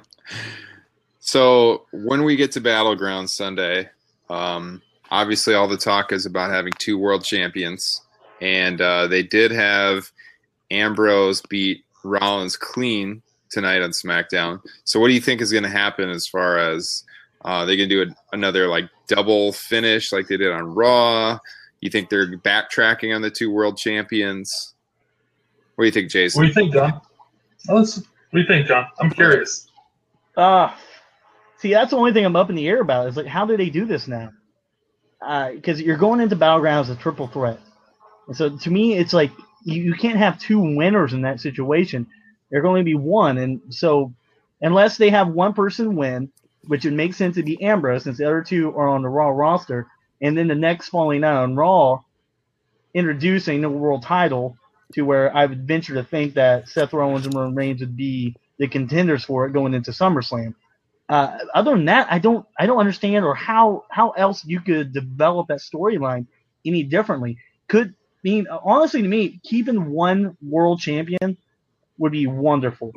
So 1.28 1.84
when 1.92 2.24
we 2.24 2.38
get 2.38 2.54
to 2.54 2.62
Battleground 2.62 3.30
Sunday, 3.30 3.90
um, 4.30 4.82
obviously 5.12 5.56
all 5.56 5.68
the 5.68 5.76
talk 5.76 6.14
is 6.14 6.26
about 6.26 6.52
having 6.52 6.72
two 6.80 6.98
world 6.98 7.26
champions, 7.26 8.02
and 8.40 8.80
uh, 8.80 9.08
they 9.08 9.24
did 9.24 9.52
have 9.52 10.10
Ambrose 10.72 11.42
beat 11.50 11.84
Rollins 12.06 12.56
clean 12.56 13.22
tonight 13.50 13.82
on 13.82 13.90
SmackDown. 13.90 14.62
So 14.86 15.02
what 15.02 15.10
do 15.10 15.14
you 15.16 15.20
think 15.20 15.42
is 15.42 15.52
going 15.52 15.66
to 15.66 15.70
happen 15.70 16.10
as 16.10 16.26
far 16.26 16.60
as 16.60 17.04
uh, 17.48 17.64
they're 17.64 17.78
going 17.78 17.88
to 17.88 18.06
do 18.06 18.12
a, 18.12 18.36
another 18.36 18.68
like 18.68 18.90
double 19.08 19.54
finish 19.54 20.12
like 20.12 20.28
they 20.28 20.36
did 20.36 20.52
on 20.52 20.76
Raw? 20.76 21.40
You 21.80 21.90
think 21.90 22.10
they're 22.10 22.38
backtracking 22.40 23.16
on 23.16 23.22
the 23.22 23.32
two 23.32 23.50
world 23.50 23.78
champions? 23.78 24.74
What 25.76 25.84
do 25.84 25.86
you 25.86 25.94
think, 25.94 26.12
Jason? 26.12 26.40
what 26.40 26.44
do 26.44 26.48
you 26.50 26.54
think, 26.54 26.74
John? 26.74 27.00
Oh, 27.70 27.80
what 27.80 28.04
do 28.34 28.40
you 28.40 28.48
think, 28.48 28.68
John? 28.68 28.88
I'm 29.00 29.10
curious. 29.12 29.70
Uh, 30.36 30.74
see, 31.58 31.72
that's 31.72 31.92
the 31.92 31.98
only 31.98 32.12
thing 32.12 32.26
I'm 32.26 32.36
up 32.36 32.50
in 32.50 32.56
the 32.58 32.68
air 32.68 32.82
about. 32.82 33.08
Is 33.08 33.16
like, 33.16 33.28
how 33.28 33.46
do 33.46 33.56
they 33.56 33.70
do 33.70 33.86
this 33.86 34.10
now? 34.10 34.30
Because 35.22 35.82
you're 35.82 35.96
going 35.96 36.20
into 36.20 36.36
battlegrounds 36.36 36.82
as 36.82 36.90
a 36.90 36.96
triple 36.98 37.28
threat, 37.28 37.62
and 38.28 38.36
so 38.36 38.58
to 38.58 38.70
me, 38.70 38.98
it's 38.98 39.14
like 39.14 39.32
you, 39.64 39.84
you 39.84 39.94
can't 39.94 40.18
have 40.18 40.38
two 40.38 40.60
winners 40.76 41.14
in 41.14 41.22
that 41.22 41.40
situation. 41.40 42.06
There 42.52 42.60
can 42.60 42.68
only 42.68 42.84
be 42.84 42.96
one, 42.96 43.38
and 43.38 43.62
so 43.70 44.14
unless 44.62 44.98
they 44.98 45.10
have 45.10 45.30
one 45.30 45.54
person 45.54 45.96
win, 45.96 46.30
which 46.68 46.86
would 46.86 46.94
make 46.94 47.14
sense 47.14 47.36
to 47.36 47.44
be 47.44 47.62
Ambrose, 47.62 48.04
since 48.04 48.18
the 48.18 48.26
other 48.26 48.44
two 48.44 48.70
are 48.76 48.88
on 48.88 49.02
the 49.02 49.10
Raw 49.10 49.30
roster, 49.30 49.88
and 50.22 50.38
then 50.38 50.48
the 50.48 50.56
next 50.56 50.90
falling 50.90 51.24
out 51.24 51.44
on 51.44 51.56
Raw, 51.56 52.02
introducing 52.94 53.62
the 53.62 53.70
world 53.70 54.04
title 54.04 54.58
to 54.94 55.02
where 55.04 55.36
I 55.36 55.46
would 55.46 55.68
venture 55.68 55.94
to 55.96 56.04
think 56.04 56.34
that 56.36 56.70
Seth 56.70 56.94
Rollins 56.94 57.26
and 57.26 57.36
Roman 57.36 57.56
Reigns 57.56 57.82
would 57.82 57.98
be 57.98 58.36
the 58.58 58.68
contenders 58.68 59.24
for 59.24 59.46
it 59.46 59.54
going 59.54 59.74
into 59.74 59.92
SummerSlam. 59.92 60.56
Uh, 61.10 61.38
other 61.54 61.72
than 61.72 61.86
that, 61.86 62.08
I 62.12 62.20
don't 62.20 62.46
I 62.60 62.66
don't 62.66 62.80
understand 62.80 63.24
or 63.24 63.34
how 63.34 63.86
how 63.90 64.12
else 64.12 64.44
you 64.46 64.60
could 64.60 64.94
develop 64.94 65.48
that 65.48 65.60
storyline 65.60 66.28
any 66.66 66.84
differently. 66.84 67.38
Could 67.70 67.96
mean 68.24 68.48
honestly 68.64 69.02
to 69.02 69.08
me, 69.08 69.40
keeping 69.44 69.92
one 69.92 70.36
world 70.42 70.80
champion 70.80 71.38
would 71.98 72.12
be 72.12 72.28
wonderful. 72.28 72.92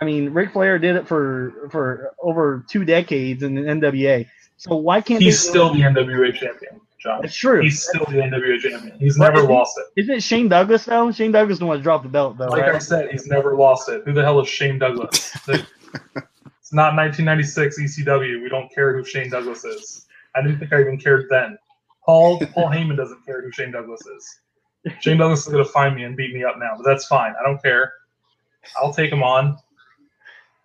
I 0.00 0.04
mean, 0.04 0.32
Ric 0.32 0.52
Flair 0.52 0.78
did 0.78 0.96
it 0.96 1.06
for 1.06 1.68
for 1.70 2.14
over 2.22 2.64
two 2.68 2.84
decades 2.84 3.42
in 3.42 3.54
the 3.54 3.62
NWA. 3.62 4.26
So 4.56 4.76
why 4.76 5.00
can't 5.00 5.22
He's 5.22 5.42
they, 5.44 5.50
still 5.50 5.72
the 5.72 5.80
NWA 5.80 6.34
champion, 6.34 6.80
John. 6.98 7.24
It's 7.24 7.34
true. 7.34 7.62
He's 7.62 7.82
still 7.82 8.04
the 8.06 8.16
NWA 8.16 8.58
champion. 8.58 8.98
He's 8.98 9.18
But 9.18 9.34
never 9.34 9.46
lost 9.46 9.78
it. 9.78 10.00
Isn't 10.00 10.16
it 10.16 10.22
Shane 10.22 10.48
Douglas 10.48 10.84
though? 10.84 11.10
Shane 11.12 11.32
Douglas 11.32 11.58
the 11.58 11.66
one 11.66 11.78
to 11.78 11.82
drop 11.82 12.02
the 12.02 12.08
belt 12.08 12.38
though, 12.38 12.48
Like 12.48 12.64
I 12.64 12.78
said, 12.78 13.10
he's 13.10 13.26
never 13.26 13.56
lost 13.56 13.88
it. 13.88 14.02
Who 14.04 14.12
the 14.12 14.22
hell 14.22 14.40
is 14.40 14.48
Shane 14.48 14.78
Douglas? 14.78 15.34
it's 15.48 16.72
not 16.72 16.94
1996 16.94 17.80
ECW. 17.80 18.42
We 18.42 18.48
don't 18.48 18.72
care 18.74 18.96
who 18.96 19.04
Shane 19.04 19.30
Douglas 19.30 19.64
is. 19.64 20.06
I 20.34 20.42
didn't 20.42 20.58
think 20.58 20.72
I 20.72 20.80
even 20.80 20.98
cared 20.98 21.26
then. 21.30 21.58
Paul 22.04 22.38
Paul 22.52 22.68
Heyman 22.70 22.96
doesn't 22.96 23.24
care 23.24 23.42
who 23.42 23.50
Shane 23.52 23.72
Douglas 23.72 24.00
is. 24.06 24.40
Shane 25.00 25.18
Douglas 25.18 25.46
is 25.46 25.52
gonna 25.52 25.64
find 25.64 25.94
me 25.94 26.04
and 26.04 26.16
beat 26.16 26.34
me 26.34 26.44
up 26.44 26.58
now, 26.58 26.74
but 26.76 26.84
that's 26.84 27.06
fine. 27.06 27.34
I 27.40 27.44
don't 27.44 27.62
care. 27.62 27.92
I'll 28.76 28.92
take 28.92 29.10
him 29.10 29.22
on. 29.22 29.58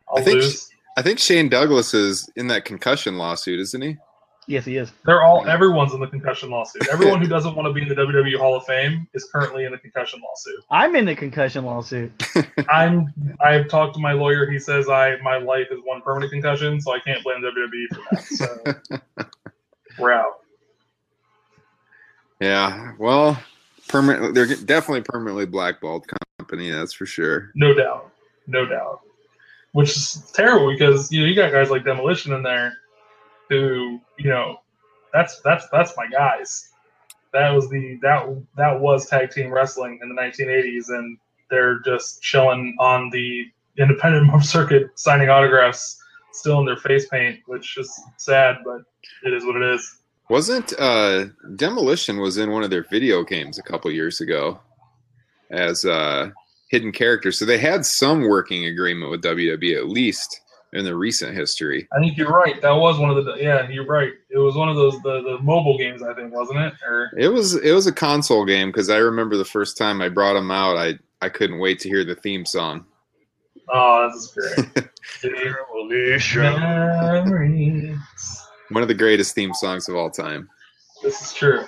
I'll 0.10 0.20
I 0.20 0.22
think- 0.24 0.42
lose. 0.42 0.70
I 0.98 1.02
think 1.02 1.20
Shane 1.20 1.50
Douglas 1.50 1.94
is 1.94 2.30
in 2.38 2.48
that 2.48 2.64
concussion 2.64 3.18
lawsuit, 3.18 3.60
isn't 3.60 3.82
he? 3.82 3.98
Yes, 4.48 4.64
he 4.64 4.78
is. 4.78 4.94
They're 5.06 5.24
all 5.24 5.46
everyone's 5.46 5.94
in 5.94 6.00
the 6.00 6.08
concussion 6.08 6.52
lawsuit. 6.52 6.88
Everyone 6.90 7.20
who 7.20 7.28
doesn't 7.36 7.54
want 7.56 7.66
to 7.68 7.74
be 7.74 7.82
in 7.82 7.90
the 7.90 7.96
WWE 7.96 8.38
Hall 8.38 8.56
of 8.56 8.64
Fame 8.66 9.06
is 9.14 9.26
currently 9.26 9.66
in 9.66 9.72
the 9.74 9.78
concussion 9.78 10.22
lawsuit. 10.24 10.64
I'm 10.72 10.96
in 10.96 11.04
the 11.06 11.16
concussion 11.16 11.66
lawsuit. 11.66 12.14
I'm 12.70 13.12
I've 13.44 13.68
talked 13.68 13.96
to 13.96 14.00
my 14.00 14.14
lawyer. 14.14 14.50
He 14.50 14.58
says 14.60 14.88
I 14.88 15.18
my 15.22 15.38
life 15.38 15.68
is 15.72 15.80
one 15.84 16.02
permanent 16.02 16.32
concussion, 16.32 16.80
so 16.80 16.94
I 16.94 17.00
can't 17.00 17.22
blame 17.24 17.42
WWE 17.42 17.96
for 17.96 18.02
that. 18.12 18.24
So 19.18 19.26
we're 20.00 20.14
out. 20.14 20.42
Yeah. 22.40 22.94
Well, 23.00 23.42
permanent. 23.88 24.36
They're 24.36 24.46
definitely 24.56 25.02
permanently 25.02 25.46
blackballed 25.46 26.06
company. 26.40 26.70
That's 26.70 26.94
for 26.94 27.06
sure. 27.06 27.52
No 27.56 27.74
doubt. 27.74 28.12
No 28.48 28.66
doubt. 28.66 29.02
Which 29.76 29.90
is 29.90 30.32
terrible 30.34 30.72
because 30.72 31.12
you 31.12 31.20
know 31.20 31.28
you 31.28 31.36
got 31.36 31.52
guys 31.52 31.70
like 31.70 31.84
Demolition 31.84 32.32
in 32.32 32.44
there 32.44 32.72
who, 33.50 34.00
you 34.18 34.30
know, 34.30 34.62
that's 35.12 35.42
that's 35.42 35.68
that's 35.70 35.92
my 35.98 36.08
guys. 36.08 36.70
That 37.34 37.50
was 37.50 37.70
the 37.70 38.00
that 38.02 38.42
that 38.56 38.80
was 38.80 39.10
tag 39.10 39.32
team 39.32 39.52
wrestling 39.52 40.00
in 40.02 40.08
the 40.08 40.16
1980s 40.16 40.98
and 40.98 41.18
they're 41.50 41.80
just 41.80 42.22
chilling 42.22 42.74
on 42.80 43.10
the 43.10 43.46
independent 43.78 44.46
circuit 44.46 44.98
signing 44.98 45.28
autographs 45.28 46.02
still 46.32 46.62
in 46.62 46.66
their 46.66 46.78
face 46.78 47.10
paint, 47.10 47.40
which 47.46 47.78
is 47.78 48.02
sad, 48.16 48.56
but 48.64 48.82
it 49.24 49.34
is 49.34 49.46
what 49.46 49.58
it 49.58 49.74
is. 49.76 50.00
Wasn't 50.30 50.74
uh, 50.80 51.26
Demolition 51.58 52.22
was 52.22 52.38
in 52.38 52.52
one 52.52 52.64
of 52.64 52.70
their 52.70 52.84
video 52.84 53.24
games 53.24 53.60
a 53.60 53.62
couple 53.62 53.92
years 53.92 54.22
ago 54.22 54.62
as 55.52 55.84
uh, 55.84 56.32
hidden 56.68 56.92
characters. 56.92 57.38
So 57.40 57.46
they 57.46 57.58
had 57.58 57.86
some 57.86 58.22
working 58.24 58.66
agreement 58.66 59.12
with 59.12 59.22
WWE 59.24 59.78
at 59.78 59.88
least 59.88 60.42
in 60.74 60.84
the 60.84 60.96
recent 60.96 61.36
history. 61.36 61.88
I 61.96 62.00
think 62.00 62.18
you're 62.18 62.30
right. 62.32 62.62
That 62.62 62.76
was 62.76 63.00
one 63.00 63.10
of 63.10 63.24
the 63.24 63.36
yeah, 63.36 63.70
you're 63.70 63.86
right. 63.86 64.12
It 64.30 64.38
was 64.40 64.56
one 64.56 64.68
of 64.68 64.76
those 64.76 65.00
the, 65.04 65.22
the 65.22 65.38
mobile 65.42 65.78
games 65.78 66.02
I 66.04 66.14
think, 66.14 66.34
wasn't 66.34 66.60
it? 66.60 66.74
Or 66.86 67.12
It 67.18 67.30
was 67.30 67.56
it 67.56 67.72
was 67.72 67.88
a 67.88 67.94
console 67.94 68.46
game 68.46 68.70
because 68.70 68.90
I 68.90 68.98
remember 68.98 69.38
the 69.38 69.46
first 69.46 69.78
time 69.78 70.02
I 70.02 70.10
brought 70.10 70.34
them 70.34 70.52
out, 70.52 70.76
I 70.78 71.00
I 71.22 71.30
couldn't 71.30 71.60
wait 71.60 71.80
to 71.80 71.90
hear 71.90 72.04
the 72.04 72.16
theme 72.16 72.46
song. 72.46 72.86
oh, 73.74 74.12
this 74.12 74.24
is 74.24 74.32
great. 74.34 74.90
Memories. 76.36 77.98
One 78.70 78.82
of 78.82 78.88
the 78.88 78.94
greatest 78.96 79.34
theme 79.36 79.54
songs 79.54 79.88
of 79.88 79.96
all 79.96 80.10
time, 80.10 80.50
This 81.04 81.22
is 81.22 81.34
true. 81.34 81.64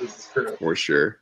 This 0.00 0.18
is 0.18 0.28
true. 0.32 0.56
for 0.58 0.74
sure. 0.76 1.18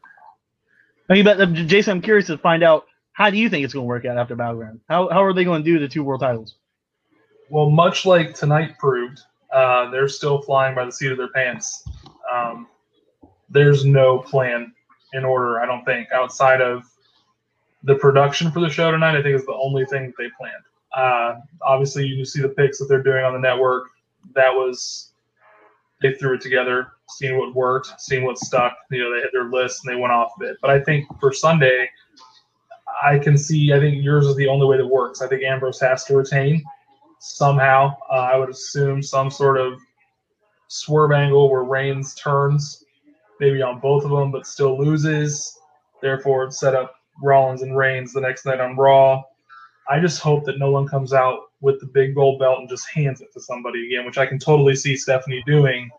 I 1.10 1.14
mean, 1.14 1.24
but 1.24 1.52
Jason, 1.52 1.92
I'm 1.92 2.02
curious 2.02 2.26
to 2.26 2.38
find 2.38 2.62
out 2.62 2.86
how 3.18 3.30
do 3.30 3.36
you 3.36 3.50
think 3.50 3.64
it's 3.64 3.74
going 3.74 3.82
to 3.82 3.88
work 3.88 4.04
out 4.04 4.16
after 4.16 4.36
Battleground? 4.36 4.78
How 4.88 5.08
how 5.10 5.24
are 5.24 5.32
they 5.32 5.42
going 5.42 5.64
to 5.64 5.70
do 5.70 5.80
the 5.80 5.88
two 5.88 6.04
world 6.04 6.20
titles? 6.20 6.54
Well, 7.50 7.68
much 7.68 8.06
like 8.06 8.32
tonight 8.32 8.78
proved, 8.78 9.20
uh, 9.52 9.90
they're 9.90 10.08
still 10.08 10.40
flying 10.40 10.76
by 10.76 10.84
the 10.84 10.92
seat 10.92 11.10
of 11.10 11.18
their 11.18 11.32
pants. 11.32 11.84
Um, 12.32 12.68
there's 13.50 13.84
no 13.84 14.20
plan 14.20 14.72
in 15.14 15.24
order, 15.24 15.60
I 15.60 15.66
don't 15.66 15.84
think, 15.84 16.12
outside 16.12 16.60
of 16.60 16.84
the 17.82 17.96
production 17.96 18.52
for 18.52 18.60
the 18.60 18.70
show 18.70 18.92
tonight. 18.92 19.18
I 19.18 19.22
think 19.22 19.34
is 19.34 19.46
the 19.46 19.54
only 19.60 19.84
thing 19.86 20.14
they 20.16 20.28
planned. 20.38 20.64
Uh, 20.94 21.40
obviously, 21.62 22.06
you 22.06 22.24
see 22.24 22.40
the 22.40 22.50
picks 22.50 22.78
that 22.78 22.86
they're 22.88 23.02
doing 23.02 23.24
on 23.24 23.32
the 23.32 23.40
network. 23.40 23.88
That 24.36 24.54
was 24.54 25.10
they 26.00 26.14
threw 26.14 26.34
it 26.34 26.40
together, 26.40 26.92
seeing 27.08 27.36
what 27.36 27.52
worked, 27.52 28.00
seeing 28.00 28.22
what 28.22 28.38
stuck. 28.38 28.76
You 28.92 29.02
know, 29.02 29.12
they 29.12 29.22
had 29.22 29.30
their 29.32 29.50
list 29.50 29.84
and 29.84 29.92
they 29.92 30.00
went 30.00 30.12
off 30.12 30.34
of 30.36 30.46
it. 30.46 30.58
But 30.62 30.70
I 30.70 30.78
think 30.78 31.08
for 31.18 31.32
Sunday, 31.32 31.88
I 33.02 33.18
can 33.18 33.36
see. 33.36 33.72
I 33.72 33.78
think 33.78 34.02
yours 34.02 34.26
is 34.26 34.36
the 34.36 34.48
only 34.48 34.66
way 34.66 34.76
that 34.76 34.86
works. 34.86 35.22
I 35.22 35.28
think 35.28 35.42
Ambrose 35.42 35.80
has 35.80 36.04
to 36.04 36.16
retain 36.16 36.64
somehow. 37.20 37.96
Uh, 38.10 38.30
I 38.32 38.36
would 38.36 38.48
assume 38.48 39.02
some 39.02 39.30
sort 39.30 39.58
of 39.58 39.78
swerve 40.68 41.12
angle 41.12 41.50
where 41.50 41.64
Reigns 41.64 42.14
turns, 42.14 42.84
maybe 43.40 43.62
on 43.62 43.80
both 43.80 44.04
of 44.04 44.10
them, 44.10 44.30
but 44.30 44.46
still 44.46 44.78
loses. 44.78 45.58
Therefore, 46.00 46.50
set 46.50 46.74
up 46.74 46.94
Rollins 47.22 47.62
and 47.62 47.76
Reigns 47.76 48.12
the 48.12 48.20
next 48.20 48.46
night 48.46 48.60
on 48.60 48.76
Raw. 48.76 49.22
I 49.88 50.00
just 50.00 50.20
hope 50.20 50.44
that 50.44 50.58
no 50.58 50.70
one 50.70 50.86
comes 50.86 51.12
out 51.12 51.40
with 51.60 51.80
the 51.80 51.86
big 51.86 52.14
gold 52.14 52.38
belt 52.38 52.60
and 52.60 52.68
just 52.68 52.88
hands 52.90 53.20
it 53.20 53.32
to 53.32 53.40
somebody 53.40 53.86
again, 53.86 54.04
which 54.04 54.18
I 54.18 54.26
can 54.26 54.38
totally 54.38 54.76
see 54.76 54.96
Stephanie 54.96 55.42
doing 55.46 55.90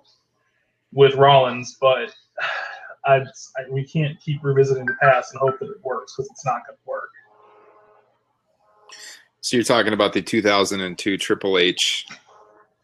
with 0.93 1.15
Rollins, 1.15 1.77
but 1.81 2.13
I, 3.05 3.17
I, 3.17 3.69
we 3.69 3.85
can't 3.85 4.19
keep 4.19 4.43
revisiting 4.43 4.85
the 4.85 4.95
past 5.01 5.33
and 5.33 5.39
hope 5.39 5.59
that 5.59 5.69
it 5.69 5.83
works 5.83 6.13
because 6.15 6.29
it's 6.31 6.45
not 6.45 6.65
going 6.67 6.77
to 6.77 6.89
work. 6.89 7.09
So 9.41 9.57
you're 9.57 9.63
talking 9.63 9.93
about 9.93 10.13
the 10.13 10.21
2002 10.21 11.17
Triple 11.17 11.57
H 11.57 12.05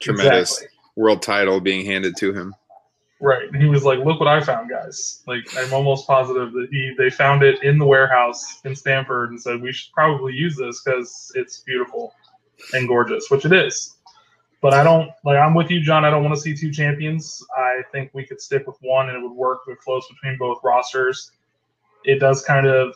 tremendous 0.02 0.52
Exactly. 0.52 0.78
world 0.96 1.22
title 1.22 1.60
being 1.60 1.86
handed 1.86 2.16
to 2.18 2.34
him. 2.34 2.56
Right. 3.22 3.50
And 3.52 3.62
he 3.62 3.68
was 3.68 3.84
like, 3.84 4.00
"Look 4.00 4.20
what 4.20 4.28
I 4.28 4.42
found, 4.42 4.70
guys!" 4.70 5.24
Like 5.26 5.44
I'm 5.58 5.74
almost 5.74 6.06
positive 6.06 6.52
that 6.54 6.68
he 6.70 6.94
they 6.98 7.10
found 7.10 7.44
it 7.44 7.64
in 7.64 7.78
the 7.78 7.86
warehouse 7.86 8.62
in 8.66 8.76
Stamford 8.76 9.30
and 9.30 9.42
said 9.42 9.62
we 9.62 9.72
should 9.72 9.94
probably 9.94 10.34
use 10.34 10.56
this 10.58 10.82
because 10.84 11.32
it's 11.36 11.60
beautiful 11.60 12.14
and 12.74 12.88
gorgeous, 12.88 13.30
which 13.30 13.46
it 13.46 13.54
is. 13.54 13.95
But 14.66 14.74
I 14.74 14.84
don't 14.84 15.12
like. 15.24 15.38
I'm 15.38 15.54
with 15.54 15.70
you, 15.70 15.80
John. 15.80 16.06
I 16.06 16.10
don't 16.10 16.24
want 16.24 16.34
to 16.34 16.42
see 16.42 16.56
two 16.56 16.72
champions. 16.72 17.40
I 17.56 17.84
think 17.92 18.10
we 18.16 18.26
could 18.26 18.42
stick 18.42 18.66
with 18.66 18.76
one, 18.82 19.10
and 19.10 19.16
it 19.16 19.22
would 19.22 19.32
work. 19.32 19.60
It 19.68 19.78
close 19.78 20.08
between 20.08 20.40
both 20.40 20.58
rosters. 20.64 21.30
It 22.04 22.20
does 22.20 22.44
kind 22.44 22.66
of, 22.66 22.96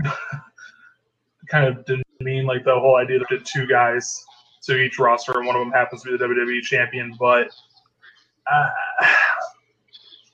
kind 1.48 1.66
of 1.66 1.84
demean 2.20 2.46
like 2.46 2.62
the 2.62 2.78
whole 2.78 2.98
idea 2.98 3.18
that 3.18 3.44
two 3.44 3.66
guys 3.66 4.24
to 4.66 4.76
each 4.80 5.00
roster, 5.00 5.36
and 5.36 5.44
one 5.44 5.56
of 5.56 5.60
them 5.60 5.72
happens 5.72 6.04
to 6.04 6.12
be 6.12 6.16
the 6.16 6.24
WWE 6.24 6.62
champion. 6.62 7.16
But 7.18 7.48
uh, 8.48 8.70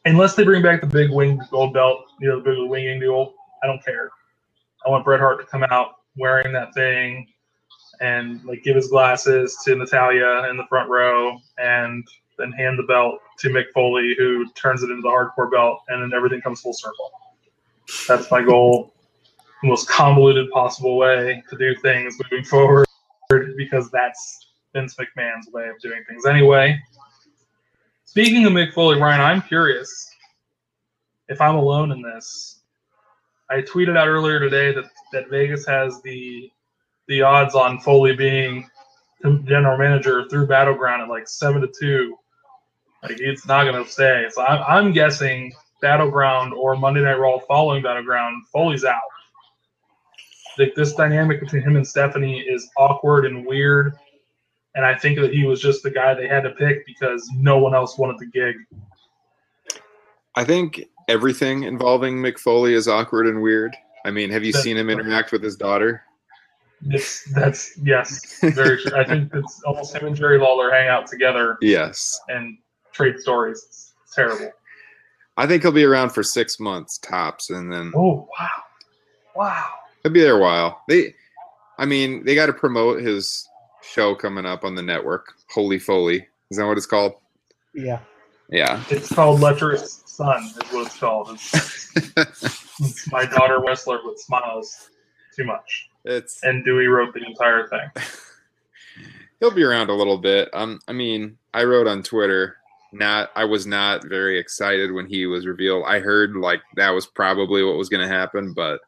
unless 0.05 0.35
they 0.35 0.45
bring 0.45 0.63
back 0.63 0.83
the 0.83 0.87
big 0.87 1.11
wing 1.11 1.41
gold 1.51 1.73
belt, 1.73 2.05
you 2.21 2.29
know, 2.29 2.43
the 2.43 2.51
big 2.51 2.59
winged 2.69 3.03
eagle, 3.03 3.33
I 3.63 3.67
don't 3.67 3.83
care. 3.83 4.11
I 4.85 4.91
want 4.91 5.03
Bret 5.03 5.19
Hart 5.19 5.41
to 5.41 5.47
come 5.47 5.65
out 5.71 5.93
wearing 6.15 6.53
that 6.53 6.75
thing 6.75 7.27
and 8.01 8.45
like 8.45 8.63
give 8.63 8.77
his 8.77 8.89
glasses 8.89 9.57
to 9.65 9.75
Natalya 9.75 10.49
in 10.51 10.57
the 10.57 10.65
front 10.69 10.89
row 10.89 11.39
and 11.59 12.07
then 12.39 12.53
hand 12.53 12.79
the 12.79 12.85
belt 12.85 13.21
to 13.39 13.49
Mick 13.49 13.67
Foley, 13.75 14.15
who 14.19 14.51
turns 14.53 14.83
it 14.83 14.91
into 14.91 15.03
the 15.03 15.09
hardcore 15.09 15.51
belt, 15.51 15.81
and 15.89 16.03
then 16.03 16.17
everything 16.17 16.41
comes 16.41 16.61
full 16.61 16.73
circle. 16.73 17.11
That's 18.09 18.31
my 18.31 18.43
goal. 18.43 18.95
The 19.63 19.69
most 19.69 19.89
convoluted 19.89 20.51
possible 20.51 20.97
way 20.97 21.43
to 21.51 21.57
do 21.57 21.75
things 21.77 22.17
moving 22.31 22.45
forward 22.45 22.87
because 23.57 23.91
that's 23.91 24.49
Vince 24.75 24.97
McMahon's 24.97 25.49
way 25.53 25.69
of 25.69 25.79
doing 25.81 26.03
things 26.09 26.27
anyway. 26.27 26.81
Speaking 28.05 28.45
of 28.45 28.53
Mick 28.53 28.75
Foley, 28.75 29.01
Ryan, 29.01 29.21
I'm 29.21 29.43
curious 29.43 30.11
if 31.29 31.41
I'm 31.41 31.55
alone 31.55 31.93
in 31.93 32.03
this. 32.03 32.61
I 33.51 33.63
tweeted 33.63 33.97
out 33.97 34.09
earlier 34.09 34.39
today 34.39 34.73
that, 34.73 34.85
that 35.13 35.31
Vegas 35.31 35.67
has 35.67 36.03
the 36.03 36.52
the 37.09 37.23
odds 37.23 37.55
on 37.55 37.81
Foley 37.81 38.15
being 38.15 38.69
general 39.45 39.79
manager 39.79 40.29
through 40.29 40.47
Battleground 40.47 41.03
at 41.03 41.09
like 41.09 41.29
seven 41.29 41.61
to 41.63 41.69
two. 41.79 42.17
Like 43.03 43.19
it's 43.21 43.47
not 43.47 43.65
going 43.65 43.83
to 43.83 43.91
stay. 43.91 44.27
So 44.31 44.45
I'm, 44.45 44.63
I'm 44.67 44.93
guessing 44.93 45.53
Battleground 45.81 46.55
or 46.55 46.77
Monday 46.77 47.03
Night 47.03 47.19
Raw 47.19 47.39
following 47.41 47.83
Battleground, 47.83 48.45
Foley's 48.53 48.85
out. 48.85 49.01
Like 50.59 50.75
this 50.75 50.95
dynamic 50.95 51.41
between 51.41 51.63
him 51.63 51.77
and 51.77 51.87
Stephanie 51.87 52.41
is 52.41 52.69
awkward 52.77 53.27
and 53.27 53.47
weird. 53.47 53.95
And 54.75 54.87
I 54.87 54.95
think 54.95 55.19
that 55.19 55.33
he 55.33 55.45
was 55.45 55.61
just 55.61 55.83
the 55.83 55.91
guy 55.91 56.15
they 56.15 56.29
had 56.29 56.43
to 56.45 56.51
pick 56.51 56.87
because 56.87 57.29
no 57.35 57.59
one 57.59 57.75
else 57.75 57.99
wanted 57.99 58.19
the 58.19 58.27
gig. 58.27 58.57
I 60.35 60.45
think 60.45 60.85
everything 61.09 61.65
involving 61.65 62.17
Mick 62.17 62.39
Foley 62.39 62.75
is 62.75 62.89
awkward 62.89 63.27
and 63.27 63.43
weird. 63.43 63.77
I 64.05 64.11
mean, 64.11 64.31
have 64.31 64.45
you 64.45 64.53
That's 64.53 64.65
seen 64.65 64.77
him 64.77 64.89
interact 64.89 65.33
with 65.33 65.43
his 65.43 65.57
daughter? 65.57 66.03
It's, 66.89 67.25
that's 67.33 67.79
yes, 67.83 68.41
very 68.41 68.83
true. 68.83 68.97
I 68.97 69.05
think 69.05 69.33
it's 69.35 69.63
almost 69.63 69.95
him 69.95 70.07
and 70.07 70.17
Jerry 70.17 70.39
Lawler 70.39 70.71
hang 70.71 70.89
out 70.89 71.07
together 71.07 71.57
Yes. 71.61 72.19
and 72.29 72.59
trade 72.93 73.19
stories. 73.21 73.65
It's 73.69 74.15
terrible. 74.15 74.51
I 75.37 75.47
think 75.47 75.63
he'll 75.63 75.73
be 75.73 75.85
around 75.85 76.11
for 76.11 76.23
six 76.23 76.59
months 76.61 76.99
tops, 76.99 77.51
and 77.51 77.73
then 77.73 77.93
Oh 77.97 78.29
wow, 78.39 78.49
wow. 79.37 79.69
he'll 80.03 80.13
be 80.13 80.21
there 80.21 80.37
a 80.37 80.41
while. 80.41 80.83
They, 80.89 81.15
I 81.79 81.87
mean, 81.87 82.25
they 82.25 82.35
got 82.35 82.47
to 82.47 82.53
promote 82.53 83.01
his 83.01 83.49
show 83.83 84.15
coming 84.15 84.45
up 84.45 84.65
on 84.65 84.75
the 84.75 84.83
network. 84.83 85.33
Holy 85.51 85.79
Foley, 85.79 86.27
is 86.51 86.59
that 86.59 86.67
what 86.67 86.77
it's 86.77 86.87
called? 86.87 87.15
Yeah. 87.75 88.01
Yeah. 88.51 88.83
It's 88.91 89.09
called 89.11 89.41
Lecherous 89.41 90.03
Son, 90.05 90.43
is 90.45 90.57
what 90.73 90.87
it's 90.87 90.99
called. 90.99 91.31
It's, 91.31 91.97
it's 92.81 93.11
my 93.11 93.25
daughter 93.25 93.61
Whistler 93.65 94.01
with 94.05 94.19
smiles 94.21 94.91
too 95.35 95.45
much. 95.45 95.89
It's 96.05 96.43
And 96.43 96.65
Dewey 96.65 96.87
wrote 96.87 97.15
the 97.15 97.25
entire 97.25 97.67
thing. 97.69 97.91
he'll 99.41 99.51
be 99.51 99.65
around 99.65 99.91
a 99.91 99.95
little 99.95 100.19
bit. 100.19 100.49
Um, 100.53 100.81
I 100.87 100.93
mean, 100.93 101.37
I 101.53 101.65
wrote 101.65 101.87
on 101.87 102.03
Twitter. 102.03 102.57
Not, 102.93 103.31
I 103.35 103.45
was 103.45 103.67
not 103.67 104.07
very 104.07 104.39
excited 104.39 104.93
when 104.93 105.07
he 105.07 105.27
was 105.27 105.47
revealed. 105.47 105.85
I 105.87 105.99
heard 105.99 106.37
like 106.37 106.61
that 106.77 106.91
was 106.91 107.07
probably 107.07 107.65
what 107.65 107.77
was 107.77 107.89
going 107.89 108.07
to 108.07 108.15
happen, 108.15 108.53
but 108.53 108.81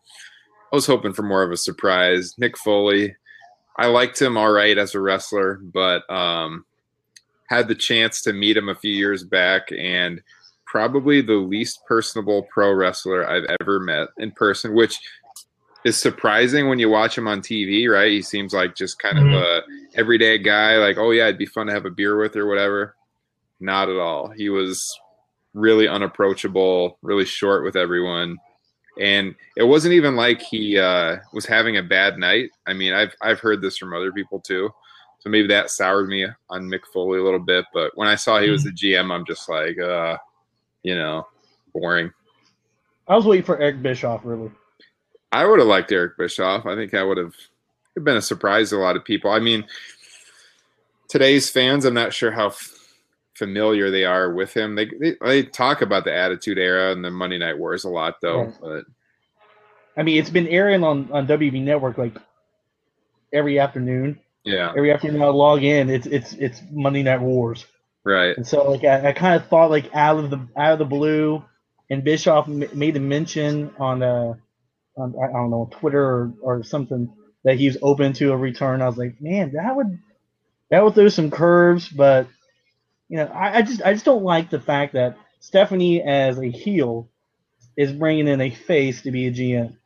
I 0.73 0.77
was 0.77 0.87
hoping 0.87 1.13
for 1.13 1.23
more 1.23 1.43
of 1.43 1.51
a 1.51 1.57
surprise. 1.57 2.35
Mick 2.41 2.57
Foley, 2.59 3.17
I 3.77 3.87
liked 3.87 4.21
him 4.21 4.37
all 4.37 4.53
right 4.53 4.77
as 4.77 4.95
a 4.95 5.01
wrestler, 5.01 5.55
but 5.55 6.09
um, 6.11 6.67
had 7.49 7.67
the 7.67 7.75
chance 7.75 8.23
to 8.23 8.33
meet 8.33 8.57
him 8.57 8.69
a 8.69 8.75
few 8.75 8.93
years 8.93 9.25
back, 9.25 9.73
and 9.77 10.23
probably 10.67 11.21
the 11.21 11.35
least 11.35 11.81
personable 11.87 12.47
pro 12.53 12.73
wrestler 12.73 13.29
I've 13.29 13.47
ever 13.61 13.81
met 13.81 14.09
in 14.19 14.33
person, 14.33 14.75
which 14.75 14.99
is 15.85 16.01
surprising 16.01 16.69
when 16.69 16.79
you 16.79 16.89
watch 16.89 17.17
him 17.17 17.29
on 17.29 17.41
TV, 17.41 17.89
right? 17.91 18.11
He 18.11 18.23
seems 18.23 18.53
like 18.55 18.75
just 18.75 18.99
kind 18.99 19.19
Mhm. 19.19 19.35
of 19.37 19.43
a 19.43 19.63
everyday 19.95 20.39
guy, 20.39 20.77
like, 20.79 20.97
oh 20.97 21.11
yeah, 21.11 21.25
it'd 21.25 21.39
be 21.39 21.47
fun 21.47 21.67
to 21.67 21.73
have 21.75 21.85
a 21.87 21.91
beer 21.91 22.17
with 22.19 22.37
or 22.37 22.47
whatever. 22.47 22.97
Not 23.61 23.89
at 23.89 23.97
all. 23.97 24.29
He 24.31 24.49
was 24.49 24.99
really 25.53 25.87
unapproachable, 25.87 26.99
really 27.03 27.25
short 27.25 27.65
with 27.65 27.77
everyone. 27.77 28.39
And 28.99 29.35
it 29.57 29.65
wasn't 29.65 29.95
even 29.95 30.17
like 30.17 30.41
he 30.41 30.79
uh, 30.79 31.17
was 31.33 31.47
having 31.47 31.77
a 31.77 31.83
bad 31.83 32.19
night. 32.19 32.51
I 32.67 32.73
mean, 32.73 32.93
I've 32.93 33.15
I've 33.21 33.41
heard 33.41 33.61
this 33.61 33.77
from 33.77 33.93
other 33.93 34.13
people 34.13 34.41
too. 34.41 34.71
So 35.19 35.31
maybe 35.31 35.49
that 35.49 35.71
soured 35.71 36.09
me 36.09 36.27
on 36.51 36.65
Mick 36.65 36.85
Foley 36.93 37.19
a 37.19 37.23
little 37.25 37.41
bit. 37.41 37.65
But 37.73 37.93
when 37.97 38.09
I 38.09 38.15
saw 38.15 38.41
he 38.41 38.51
was 38.51 38.63
the 38.65 38.71
GM, 38.71 39.11
I'm 39.11 39.25
just 39.27 39.49
like, 39.49 39.79
uh, 39.79 40.17
you 40.83 40.95
know, 40.95 41.27
boring. 41.75 42.11
I 43.09 43.17
was 43.17 43.25
waiting 43.27 43.45
for 43.45 43.59
Eric 43.59 43.83
Bischoff, 43.83 44.21
really. 44.25 44.51
I 45.35 45.45
would 45.47 45.59
have 45.59 45.69
liked 45.69 45.91
Eric 45.93 46.17
Bischoff. 46.17 46.65
I 46.67 46.75
think 46.77 46.95
I 46.95 47.03
would 47.03 47.19
have 47.19 47.35
it'd 47.97 48.05
been 48.05 48.17
a 48.17 48.23
surprise 48.23 48.71
to 48.71 48.77
a 48.77 48.79
lot 48.79 48.97
of 48.97 49.05
people. 49.05 49.31
I 49.31 49.41
mean, 49.41 49.67
today's 51.09 51.51
fans, 51.51 51.85
I'm 51.85 51.95
not 51.95 52.13
sure 52.13 52.31
how 52.31 52.49
f- 52.49 52.73
familiar 53.35 53.91
they 53.91 54.05
are 54.05 54.33
with 54.33 54.55
him. 54.57 54.75
They, 54.77 54.87
they 54.87 55.17
they 55.21 55.43
talk 55.43 55.83
about 55.83 56.05
the 56.05 56.15
Attitude 56.15 56.59
Era 56.59 56.93
and 56.93 57.05
the 57.05 57.11
Monday 57.11 57.39
Night 57.39 57.59
Wars 57.59 57.85
a 57.85 57.89
lot, 57.91 58.21
though. 58.21 58.45
Right. 58.45 58.55
But 58.61 58.85
I 59.97 60.03
mean, 60.03 60.19
it's 60.19 60.31
been 60.31 60.49
airing 60.49 60.83
on, 60.85 61.11
on 61.13 61.27
WB 61.27 61.63
Network 61.63 61.99
like 61.99 62.17
every 63.33 63.59
afternoon. 63.59 64.19
yeah, 64.45 64.73
Every 64.77 64.93
afternoon 64.93 65.23
I 65.23 65.27
log 65.27 65.63
in, 65.63 65.91
it's 65.91 66.07
it's 66.07 66.33
it's 66.35 66.63
Monday 66.71 67.03
Night 67.03 67.21
Wars. 67.21 67.67
right. 68.05 68.37
And 68.37 68.47
so 68.47 68.71
like 68.71 68.85
I, 68.85 69.09
I 69.09 69.13
kind 69.13 69.35
of 69.41 69.49
thought 69.49 69.71
like 69.71 69.91
out 69.95 70.19
of 70.19 70.31
the 70.31 70.47
out 70.57 70.73
of 70.75 70.79
the 70.79 70.85
blue, 70.85 71.45
and 71.91 72.05
Bischoff 72.05 72.49
m- 72.49 72.69
made 72.75 72.97
a 72.97 73.01
mention 73.01 73.73
on 73.79 74.03
uh 74.03 74.35
on 74.97 75.15
I 75.23 75.29
I 75.29 75.33
don't 75.33 75.51
know 75.51 75.69
Twitter 75.73 76.05
or, 76.05 76.33
or 76.43 76.63
something 76.63 77.13
that 77.45 77.57
he's 77.59 77.77
open 77.83 78.13
to 78.15 78.33
a 78.33 78.37
return. 78.37 78.81
I 78.83 78.89
was 78.89 78.97
like, 78.97 79.21
man, 79.21 79.53
that 79.53 79.75
would 79.77 79.99
that 80.71 80.83
would 80.83 80.95
throw 80.95 81.09
some 81.09 81.31
curves, 81.31 81.89
but 81.89 82.27
you 83.09 83.19
know, 83.19 83.27
I, 83.27 83.59
I 83.59 83.63
just 83.63 83.83
I 83.83 83.93
just 83.93 84.05
don't 84.05 84.25
like 84.25 84.51
the 84.51 84.61
fact 84.61 84.95
that 84.95 85.17
Stephanie 85.41 86.03
as 86.03 86.39
a 86.39 86.47
heel 86.51 87.09
is 87.77 87.93
bringing 87.93 88.29
in 88.29 88.41
a 88.41 88.51
face 88.51 89.03
to 89.03 89.11
be 89.11 89.27
a 89.27 89.31
GM. 89.33 89.77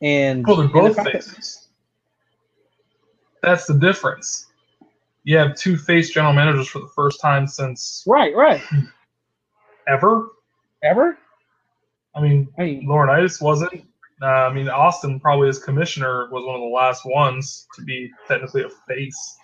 And 0.00 0.46
Well, 0.46 0.56
they're 0.56 0.66
and 0.66 0.74
the 0.74 0.78
both 0.80 0.96
that- 0.96 1.12
faces. 1.12 1.68
That's 3.42 3.66
the 3.66 3.74
difference. 3.74 4.46
You 5.24 5.36
have 5.38 5.56
two 5.56 5.76
face 5.76 6.10
general 6.10 6.32
managers 6.32 6.68
for 6.68 6.80
the 6.80 6.88
first 6.94 7.20
time 7.20 7.46
since 7.46 8.02
right, 8.06 8.34
right. 8.34 8.62
ever. 9.88 10.28
Ever? 10.82 11.18
I 12.14 12.20
mean, 12.20 12.48
I 12.58 12.62
mean, 12.62 12.86
Laurinaitis 12.88 13.40
wasn't. 13.42 13.84
Uh, 14.20 14.26
I 14.26 14.52
mean, 14.52 14.68
Austin 14.68 15.20
probably 15.20 15.48
as 15.48 15.58
commissioner 15.58 16.28
was 16.30 16.44
one 16.44 16.54
of 16.54 16.60
the 16.60 16.66
last 16.74 17.04
ones 17.04 17.66
to 17.76 17.82
be 17.82 18.10
technically 18.26 18.62
a 18.62 18.68
face. 18.88 19.36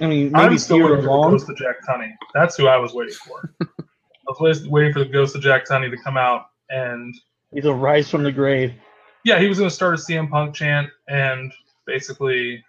I 0.00 0.06
mean, 0.06 0.32
maybe 0.32 0.44
I'm 0.44 0.58
still 0.58 0.78
waiting 0.78 0.96
for 0.96 1.02
the 1.02 1.08
ghost 1.08 1.48
of 1.48 1.56
Jack 1.56 1.76
Tunney. 1.88 2.12
That's 2.34 2.56
who 2.56 2.66
I 2.68 2.76
was 2.76 2.94
waiting 2.94 3.14
for. 3.14 3.54
I 3.60 4.32
was 4.40 4.68
waiting 4.68 4.92
for 4.92 5.00
the 5.00 5.06
ghost 5.06 5.34
of 5.36 5.42
Jack 5.42 5.66
Tunney 5.66 5.90
to 5.90 5.96
come 6.02 6.16
out, 6.16 6.46
and 6.68 7.14
He's 7.52 7.64
a 7.64 7.72
rise 7.72 8.10
from 8.10 8.22
the 8.22 8.32
grave. 8.32 8.74
yeah, 9.24 9.38
he 9.40 9.48
was 9.48 9.58
going 9.58 9.70
to 9.70 9.74
start 9.74 9.94
a 9.94 9.96
CM 9.96 10.30
Punk 10.30 10.54
chant 10.54 10.88
and 11.08 11.52
basically 11.86 12.62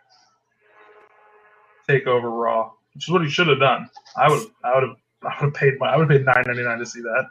take 1.88 2.07
over 2.07 2.30
Raw, 2.30 2.72
which 2.93 3.07
is 3.07 3.11
what 3.11 3.24
he 3.24 3.30
should 3.30 3.47
have 3.47 3.59
done. 3.59 3.89
I 4.17 4.30
would, 4.30 4.47
I 4.63 4.74
would 4.76 4.84
have, 4.88 4.97
I 5.24 5.43
would 5.43 5.45
have 5.47 5.53
paid 5.53 5.74
my, 5.80 5.88
I 5.88 5.97
would 5.97 6.09
have 6.09 6.17
paid 6.17 6.26
nine 6.26 6.43
ninety 6.47 6.63
nine 6.63 6.80
to 6.80 6.86
see 6.86 7.01
that. 7.01 7.30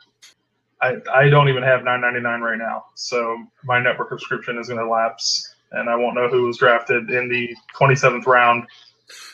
I, 0.81 0.97
I 1.13 1.29
don't 1.29 1.49
even 1.49 1.63
have 1.63 1.83
nine 1.85 2.01
ninety 2.01 2.21
nine 2.21 2.41
right 2.41 2.59
now, 2.59 2.85
so 2.95 3.37
my 3.65 3.81
network 3.81 4.11
subscription 4.11 4.59
is 4.59 4.69
going 4.69 4.79
to 4.81 4.89
lapse, 4.89 5.55
and 5.73 5.91
I 5.91 5.97
won't 5.97 6.15
know 6.15 6.29
who 6.29 6.47
was 6.47 6.59
drafted 6.59 7.11
in 7.11 7.29
the 7.29 7.55
twenty 7.77 7.97
seventh 7.97 8.27
round 8.27 8.65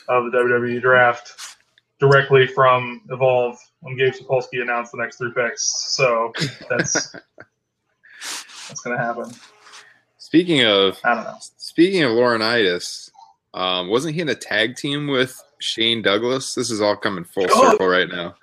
of 0.09 0.31
the 0.31 0.37
WWE 0.37 0.81
draft 0.81 1.57
directly 1.99 2.47
from 2.47 3.01
Evolve 3.09 3.57
when 3.81 3.95
Gabe 3.97 4.13
Sapolsky 4.13 4.61
announced 4.61 4.91
the 4.91 4.97
next 4.97 5.17
three 5.17 5.31
picks. 5.35 5.93
So 5.95 6.33
that's 6.69 7.11
that's 8.67 8.81
going 8.81 8.97
to 8.97 9.03
happen. 9.03 9.31
Speaking 10.17 10.63
of 10.65 10.99
I 11.03 11.13
don't 11.15 11.23
know. 11.25 11.37
speaking 11.57 12.03
of 12.03 12.11
Laurinaitis, 12.11 13.11
um, 13.53 13.87
wasn't 13.89 14.15
he 14.15 14.21
in 14.21 14.29
a 14.29 14.35
tag 14.35 14.75
team 14.75 15.07
with 15.07 15.39
Shane 15.59 16.01
Douglas? 16.01 16.53
This 16.55 16.71
is 16.71 16.81
all 16.81 16.95
coming 16.95 17.23
full 17.23 17.45
Oh. 17.51 17.71
circle 17.71 17.87
right 17.87 18.09
now. 18.09 18.35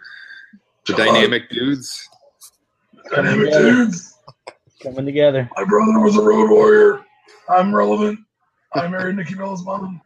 The 0.86 0.94
John. 0.94 1.06
dynamic 1.08 1.50
dudes. 1.50 2.08
Dynamic 3.10 3.50
Yeah. 3.50 3.58
dudes. 3.58 4.14
coming 4.82 5.04
together. 5.06 5.48
My 5.56 5.64
brother 5.64 6.00
was 6.00 6.16
a 6.16 6.22
road 6.22 6.50
warrior. 6.50 7.04
I'm 7.48 7.74
relevant. 7.74 8.18
I 8.74 8.86
married 8.88 9.16
Nikki 9.16 9.34
Bella's 9.34 9.64
mom. 9.64 10.00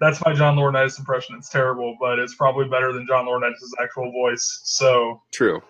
That's 0.00 0.22
my 0.24 0.34
John 0.34 0.56
Laurinaitis 0.56 0.98
impression. 0.98 1.36
It's 1.38 1.48
terrible, 1.48 1.96
but 2.00 2.18
it's 2.18 2.34
probably 2.34 2.68
better 2.68 2.92
than 2.92 3.06
John 3.06 3.26
Laurinaitis' 3.26 3.70
actual 3.82 4.10
voice. 4.12 4.60
So 4.64 5.22
True. 5.32 5.62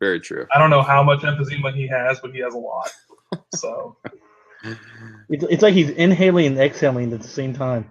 Very 0.00 0.20
true. 0.20 0.46
I 0.54 0.58
don't 0.58 0.70
know 0.70 0.82
how 0.82 1.02
much 1.02 1.20
emphysema 1.20 1.74
he 1.74 1.86
has, 1.88 2.20
but 2.20 2.32
he 2.32 2.40
has 2.40 2.54
a 2.54 2.58
lot. 2.58 2.90
So 3.54 3.96
It's, 5.28 5.44
it's 5.50 5.62
like 5.62 5.74
he's 5.74 5.90
inhaling 5.90 6.46
and 6.46 6.58
exhaling 6.58 7.12
at 7.12 7.20
the 7.20 7.28
same 7.28 7.52
time. 7.54 7.90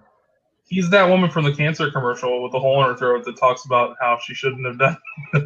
He's 0.68 0.90
that 0.90 1.08
woman 1.08 1.30
from 1.30 1.44
the 1.44 1.52
cancer 1.54 1.90
commercial 1.90 2.42
with 2.42 2.50
the 2.52 2.58
hole 2.58 2.82
in 2.82 2.90
her 2.90 2.96
throat 2.96 3.24
that 3.24 3.36
talks 3.38 3.64
about 3.64 3.96
how 4.00 4.18
she 4.22 4.34
shouldn't 4.34 4.66
have 4.66 4.78
done. 4.78 4.96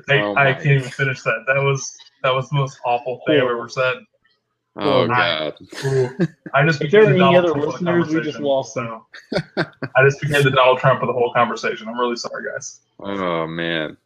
I, 0.09 0.18
Oh 0.21 0.35
I 0.37 0.53
can't 0.55 0.66
even 0.66 0.91
finish 0.91 1.23
that. 1.23 1.45
That 1.47 1.62
was 1.62 1.97
that 2.23 2.35
was 2.35 2.49
the 2.49 2.57
most 2.57 2.79
awful 2.85 3.21
thing 3.27 3.37
I've 3.37 3.51
ever 3.51 3.68
said. 3.68 3.97
Oh 4.77 5.05
I- 5.05 5.07
god. 5.07 5.55
Ooh. 5.85 6.11
I 6.55 6.64
just 6.64 6.81
If 6.81 6.91
there 6.91 7.03
became 7.03 7.12
the 7.12 7.18
Donald 7.18 7.45
other 7.45 7.53
Trump 7.53 7.75
of 7.75 7.85
the 7.85 7.93
listeners, 7.93 8.14
we 8.14 8.21
just 8.23 8.41
lost 8.41 8.75
so 8.75 9.07
I 9.57 10.05
just 10.05 10.21
became 10.21 10.43
the 10.43 10.51
Donald 10.51 10.79
Trump 10.79 11.03
of 11.03 11.09
the 11.09 11.12
whole 11.12 11.33
conversation. 11.35 11.87
I'm 11.89 11.99
really 11.99 12.16
sorry, 12.16 12.45
guys. 12.51 12.81
Oh 12.99 13.47
man. 13.47 13.97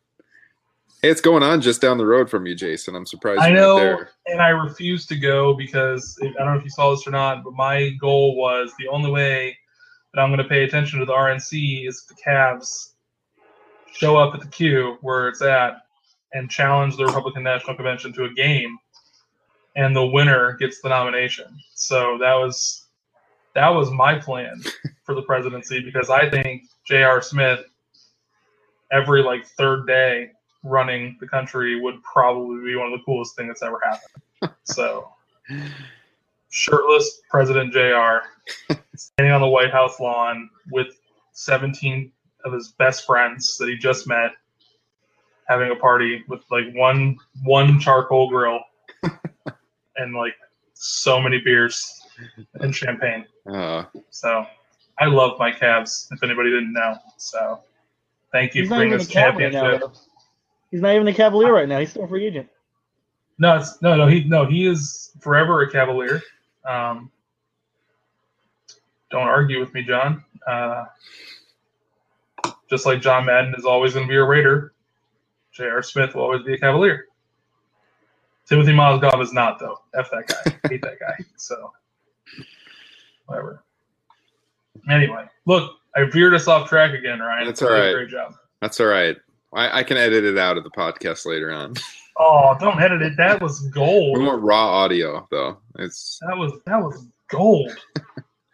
Hey, 1.00 1.10
it's 1.10 1.20
going 1.20 1.42
on 1.42 1.60
just 1.60 1.82
down 1.82 1.98
the 1.98 2.06
road 2.06 2.30
from 2.30 2.46
you, 2.46 2.54
Jason. 2.54 2.96
I'm 2.96 3.04
surprised 3.04 3.40
I 3.40 3.48
you're 3.48 3.56
know, 3.56 3.76
there. 3.76 4.08
and 4.26 4.40
I 4.40 4.48
refuse 4.48 5.04
to 5.06 5.16
go 5.16 5.52
because 5.52 6.18
I 6.22 6.28
don't 6.42 6.54
know 6.54 6.58
if 6.58 6.64
you 6.64 6.70
saw 6.70 6.90
this 6.94 7.06
or 7.06 7.10
not, 7.10 7.44
but 7.44 7.52
my 7.52 7.90
goal 8.00 8.36
was 8.36 8.72
the 8.78 8.88
only 8.88 9.10
way 9.10 9.54
that 10.14 10.20
I'm 10.20 10.30
going 10.30 10.38
to 10.38 10.48
pay 10.48 10.64
attention 10.64 11.00
to 11.00 11.04
the 11.04 11.12
RNC 11.12 11.88
is 11.88 12.04
the 12.06 12.14
Cavs 12.14 12.92
show 13.92 14.16
up 14.16 14.34
at 14.34 14.40
the 14.40 14.46
Q 14.48 14.96
where 15.00 15.28
it's 15.28 15.42
at 15.42 15.74
and 16.32 16.50
challenge 16.50 16.96
the 16.96 17.06
Republican 17.06 17.42
National 17.42 17.76
Convention 17.76 18.12
to 18.14 18.24
a 18.24 18.32
game, 18.32 18.76
and 19.76 19.94
the 19.94 20.06
winner 20.06 20.56
gets 20.58 20.80
the 20.80 20.88
nomination. 20.88 21.46
So 21.74 22.18
that 22.18 22.34
was 22.34 22.86
that 23.54 23.68
was 23.68 23.90
my 23.90 24.18
plan 24.18 24.62
for 25.04 25.14
the 25.14 25.22
presidency 25.22 25.80
because 25.80 26.10
I 26.10 26.28
think 26.28 26.64
J.R. 26.86 27.22
Smith 27.22 27.60
every 28.92 29.22
like 29.22 29.46
third 29.46 29.86
day 29.86 30.30
running 30.62 31.16
the 31.20 31.28
country 31.28 31.80
would 31.80 32.02
probably 32.02 32.64
be 32.64 32.76
one 32.76 32.92
of 32.92 32.98
the 32.98 33.04
coolest 33.04 33.36
things 33.36 33.48
that's 33.48 33.62
ever 33.62 33.80
happened. 33.84 34.54
so, 34.64 35.08
shirtless 36.54 37.20
President 37.28 37.72
JR 37.72 38.76
standing 38.94 39.34
on 39.34 39.40
the 39.40 39.48
White 39.48 39.72
House 39.72 39.98
lawn 39.98 40.48
with 40.70 40.86
17 41.32 42.12
of 42.44 42.52
his 42.52 42.68
best 42.78 43.06
friends 43.06 43.58
that 43.58 43.68
he 43.68 43.76
just 43.76 44.06
met, 44.06 44.30
having 45.48 45.72
a 45.72 45.74
party 45.74 46.22
with 46.28 46.42
like 46.52 46.66
one 46.72 47.16
one 47.42 47.80
charcoal 47.80 48.28
grill 48.28 48.60
and 49.96 50.14
like 50.14 50.34
so 50.74 51.20
many 51.20 51.40
beers 51.40 52.00
and 52.60 52.74
champagne. 52.74 53.26
Uh, 53.46 53.84
So, 54.10 54.46
I 55.00 55.06
love 55.06 55.36
my 55.40 55.50
Cavs. 55.50 56.06
If 56.12 56.22
anybody 56.22 56.50
didn't 56.50 56.72
know, 56.72 56.96
so 57.16 57.60
thank 58.30 58.54
you 58.54 58.64
for 58.64 58.70
not 58.70 58.76
bringing 58.76 58.94
even 58.94 59.06
us 59.06 59.12
Cav 59.12 59.34
right 59.34 59.52
now. 59.52 59.70
championship. 59.70 59.96
He's 60.70 60.80
not 60.80 60.94
even 60.94 61.08
a 61.08 61.14
Cavalier 61.14 61.52
right 61.52 61.68
now. 61.68 61.80
He's 61.80 61.90
still 61.90 62.04
a 62.04 62.08
free 62.08 62.26
agent. 62.26 62.48
No, 63.38 63.56
it's 63.56 63.82
no, 63.82 63.96
no. 63.96 64.06
He 64.06 64.22
no, 64.22 64.46
he 64.46 64.66
is 64.68 65.10
forever 65.18 65.62
a 65.62 65.70
Cavalier. 65.70 66.22
Um, 66.68 67.10
don't 69.10 69.22
argue 69.28 69.60
with 69.60 69.72
me, 69.74 69.82
John. 69.82 70.24
Uh, 70.46 70.84
just 72.70 72.86
like 72.86 73.00
John 73.00 73.26
Madden 73.26 73.54
is 73.56 73.64
always 73.64 73.94
going 73.94 74.06
to 74.06 74.10
be 74.10 74.16
a 74.16 74.24
Raider, 74.24 74.74
J.R. 75.52 75.82
Smith 75.82 76.14
will 76.14 76.22
always 76.22 76.42
be 76.42 76.54
a 76.54 76.58
Cavalier. 76.58 77.06
Timofey 78.50 78.74
Mozgov 78.74 79.22
is 79.22 79.32
not, 79.32 79.58
though. 79.58 79.78
F 79.94 80.10
that 80.10 80.26
guy. 80.26 80.58
Hate 80.68 80.82
that 80.82 80.98
guy. 81.00 81.24
So, 81.36 81.72
whatever. 83.26 83.62
Anyway, 84.90 85.24
look, 85.46 85.76
I 85.96 86.04
veered 86.04 86.34
us 86.34 86.48
off 86.48 86.68
track 86.68 86.92
again, 86.92 87.20
Ryan. 87.20 87.46
That's 87.46 87.60
You 87.60 87.68
did 87.68 87.72
a 87.72 87.76
all 87.76 87.82
right. 87.86 87.94
Great 87.94 88.10
job. 88.10 88.34
that's 88.60 88.80
all 88.80 88.86
right. 88.86 89.16
I, 89.54 89.80
I 89.80 89.82
can 89.84 89.96
edit 89.96 90.24
it 90.24 90.36
out 90.36 90.58
of 90.58 90.64
the 90.64 90.70
podcast 90.70 91.24
later 91.26 91.52
on. 91.52 91.74
Oh, 92.16 92.56
don't 92.60 92.80
edit 92.80 93.02
it. 93.02 93.16
That 93.16 93.42
was 93.42 93.60
gold. 93.68 94.18
We 94.18 94.24
want 94.24 94.42
raw 94.42 94.68
audio 94.68 95.26
though. 95.30 95.58
It's 95.78 96.18
That 96.26 96.36
was 96.36 96.52
that 96.66 96.80
was 96.80 97.06
gold. 97.28 97.76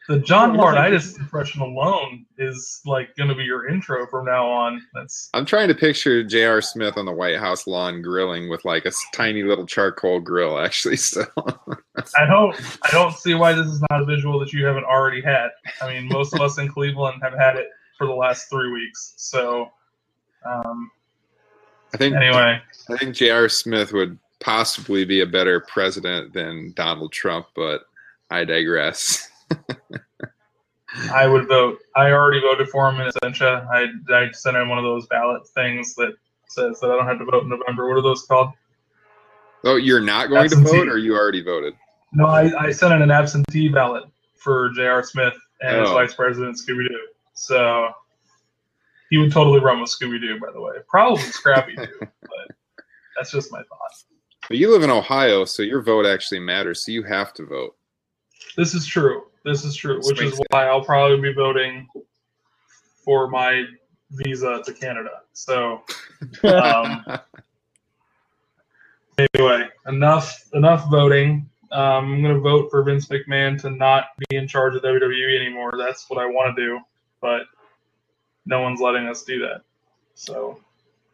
The 0.08 0.18
John 0.18 0.56
Laurinaitis 0.56 1.18
impression 1.18 1.60
alone 1.60 2.24
is 2.38 2.80
like 2.86 3.14
going 3.16 3.28
to 3.28 3.34
be 3.34 3.44
your 3.44 3.68
intro 3.68 4.06
from 4.06 4.24
now 4.24 4.50
on. 4.50 4.82
That's 4.94 5.28
I'm 5.34 5.44
trying 5.44 5.68
to 5.68 5.74
picture 5.74 6.24
J.R. 6.24 6.62
Smith 6.62 6.96
on 6.96 7.04
the 7.04 7.12
White 7.12 7.38
House 7.38 7.66
lawn 7.66 8.00
grilling 8.00 8.48
with 8.48 8.64
like 8.64 8.86
a 8.86 8.92
tiny 9.12 9.42
little 9.42 9.66
charcoal 9.66 10.20
grill. 10.20 10.58
Actually, 10.58 10.96
still. 10.96 11.26
I 11.36 12.26
don't 12.26 12.56
I 12.82 12.90
don't 12.90 13.14
see 13.14 13.34
why 13.34 13.52
this 13.52 13.66
is 13.66 13.82
not 13.90 14.00
a 14.00 14.06
visual 14.06 14.40
that 14.40 14.52
you 14.54 14.64
haven't 14.64 14.84
already 14.84 15.20
had. 15.20 15.50
I 15.82 15.92
mean, 15.92 16.08
most 16.08 16.34
of 16.34 16.40
us 16.40 16.58
in 16.58 16.68
Cleveland 16.68 17.20
have 17.22 17.34
had 17.34 17.56
it 17.56 17.68
for 17.98 18.06
the 18.06 18.14
last 18.14 18.48
three 18.48 18.72
weeks. 18.72 19.12
So, 19.18 19.70
um, 20.46 20.90
I 21.92 21.98
think 21.98 22.16
anyway, 22.16 22.62
I 22.92 22.96
think 22.96 23.14
J.R. 23.14 23.48
Smith 23.48 23.92
would 23.92 24.18
possibly 24.40 25.04
be 25.04 25.20
a 25.20 25.26
better 25.26 25.60
president 25.60 26.32
than 26.32 26.72
Donald 26.76 27.12
Trump, 27.12 27.46
but 27.54 27.82
I 28.30 28.44
digress. 28.44 29.28
I 31.12 31.26
would 31.26 31.46
vote. 31.46 31.78
I 31.96 32.10
already 32.12 32.40
voted 32.40 32.68
for 32.68 32.88
him 32.90 33.00
in 33.00 33.06
Essentia. 33.08 33.66
I 33.72 33.86
I 34.12 34.30
sent 34.32 34.56
in 34.56 34.68
one 34.68 34.78
of 34.78 34.84
those 34.84 35.06
ballot 35.06 35.46
things 35.48 35.94
that 35.94 36.14
says 36.48 36.80
that 36.80 36.90
I 36.90 36.96
don't 36.96 37.06
have 37.06 37.18
to 37.18 37.24
vote 37.24 37.44
in 37.44 37.48
November. 37.48 37.88
What 37.88 37.96
are 37.98 38.02
those 38.02 38.22
called? 38.26 38.50
Oh, 39.64 39.76
you're 39.76 40.00
not 40.00 40.30
going 40.30 40.48
to 40.50 40.56
vote, 40.56 40.88
or 40.88 40.98
you 40.98 41.14
already 41.14 41.42
voted? 41.42 41.74
No, 42.12 42.26
I, 42.26 42.50
I 42.58 42.70
sent 42.72 42.92
in 42.94 43.02
an 43.02 43.10
absentee 43.10 43.68
ballot 43.68 44.04
for 44.36 44.70
J.R. 44.74 45.04
Smith 45.04 45.34
and 45.60 45.80
his 45.80 45.88
Oh. 45.90 45.94
vice 45.94 46.14
president 46.14 46.56
Scooby 46.56 46.88
Doo. 46.88 46.98
So 47.34 47.90
he 49.10 49.18
would 49.18 49.30
totally 49.30 49.60
run 49.60 49.80
with 49.80 49.90
Scooby 49.90 50.20
Doo, 50.20 50.40
by 50.40 50.50
the 50.50 50.60
way. 50.60 50.72
Probably 50.88 51.22
Scrappy 51.22 51.76
Doo, 51.76 51.86
but 52.00 52.56
that's 53.20 53.32
just 53.32 53.52
my 53.52 53.58
thought. 53.64 53.92
But 54.48 54.56
you 54.56 54.72
live 54.72 54.82
in 54.82 54.88
Ohio, 54.90 55.44
so 55.44 55.62
your 55.62 55.82
vote 55.82 56.06
actually 56.06 56.40
matters. 56.40 56.84
So 56.86 56.90
you 56.92 57.02
have 57.02 57.34
to 57.34 57.44
vote. 57.44 57.76
This 58.56 58.72
is 58.74 58.86
true. 58.86 59.24
This 59.44 59.62
is 59.64 59.76
true, 59.76 60.00
which 60.02 60.22
is 60.22 60.40
why 60.48 60.66
I'll 60.68 60.82
probably 60.84 61.20
be 61.20 61.34
voting 61.34 61.86
for 63.04 63.28
my 63.28 63.64
visa 64.12 64.62
to 64.64 64.72
Canada. 64.72 65.20
So 65.34 65.82
Um, 66.42 67.04
anyway, 69.34 69.68
enough 69.86 70.42
enough 70.54 70.90
voting. 70.90 71.48
Um, 71.72 72.14
I'm 72.14 72.22
going 72.22 72.34
to 72.34 72.40
vote 72.40 72.68
for 72.70 72.82
Vince 72.82 73.06
McMahon 73.06 73.60
to 73.60 73.70
not 73.70 74.06
be 74.28 74.36
in 74.36 74.48
charge 74.48 74.74
of 74.74 74.82
WWE 74.82 75.36
anymore. 75.36 75.74
That's 75.78 76.08
what 76.10 76.18
I 76.18 76.26
want 76.26 76.56
to 76.56 76.62
do, 76.66 76.80
but 77.20 77.42
no 78.46 78.60
one's 78.62 78.80
letting 78.80 79.06
us 79.06 79.22
do 79.22 79.38
that. 79.40 79.60
So 80.14 80.58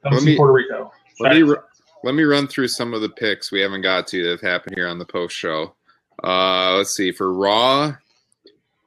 come 0.03 0.13
Let 0.15 0.21
see 0.23 0.27
me- 0.31 0.37
Puerto 0.37 0.53
Rico. 0.55 0.93
let 1.21 1.35
me 1.35 1.43
ru- 1.43 1.59
let 2.05 2.15
me 2.15 2.23
run 2.23 2.47
through 2.47 2.69
some 2.69 2.95
of 2.95 3.01
the 3.01 3.09
picks 3.09 3.51
we 3.51 3.61
haven't 3.61 3.83
got 3.83 4.07
to 4.09 4.23
that 4.23 4.31
have 4.31 4.41
happened 4.41 4.77
here 4.77 4.89
on 4.89 4.99
the 4.99 5.05
post 5.05 5.35
show. 5.35 5.75
Uh, 6.23 6.75
let's 6.77 6.95
see 6.95 7.13
for 7.13 7.33
Raw. 7.33 7.95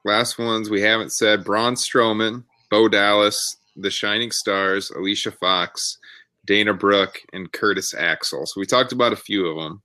Last 0.06 0.40
ones 0.40 0.70
we 0.70 0.82
haven't 0.82 1.12
said: 1.12 1.44
Braun 1.44 1.76
Strowman, 1.76 2.44
Bo 2.70 2.88
Dallas, 2.88 3.58
The 3.76 3.92
Shining 3.92 4.32
Stars, 4.32 4.90
Alicia 4.92 5.32
Fox, 5.32 5.98
Dana 6.46 6.74
Brooke, 6.74 7.20
and 7.34 7.52
Curtis 7.52 7.94
Axel. 7.94 8.46
So 8.46 8.60
we 8.60 8.66
talked 8.66 8.92
about 8.92 9.14
a 9.14 9.18
few 9.18 9.48
of 9.48 9.58
them. 9.58 9.82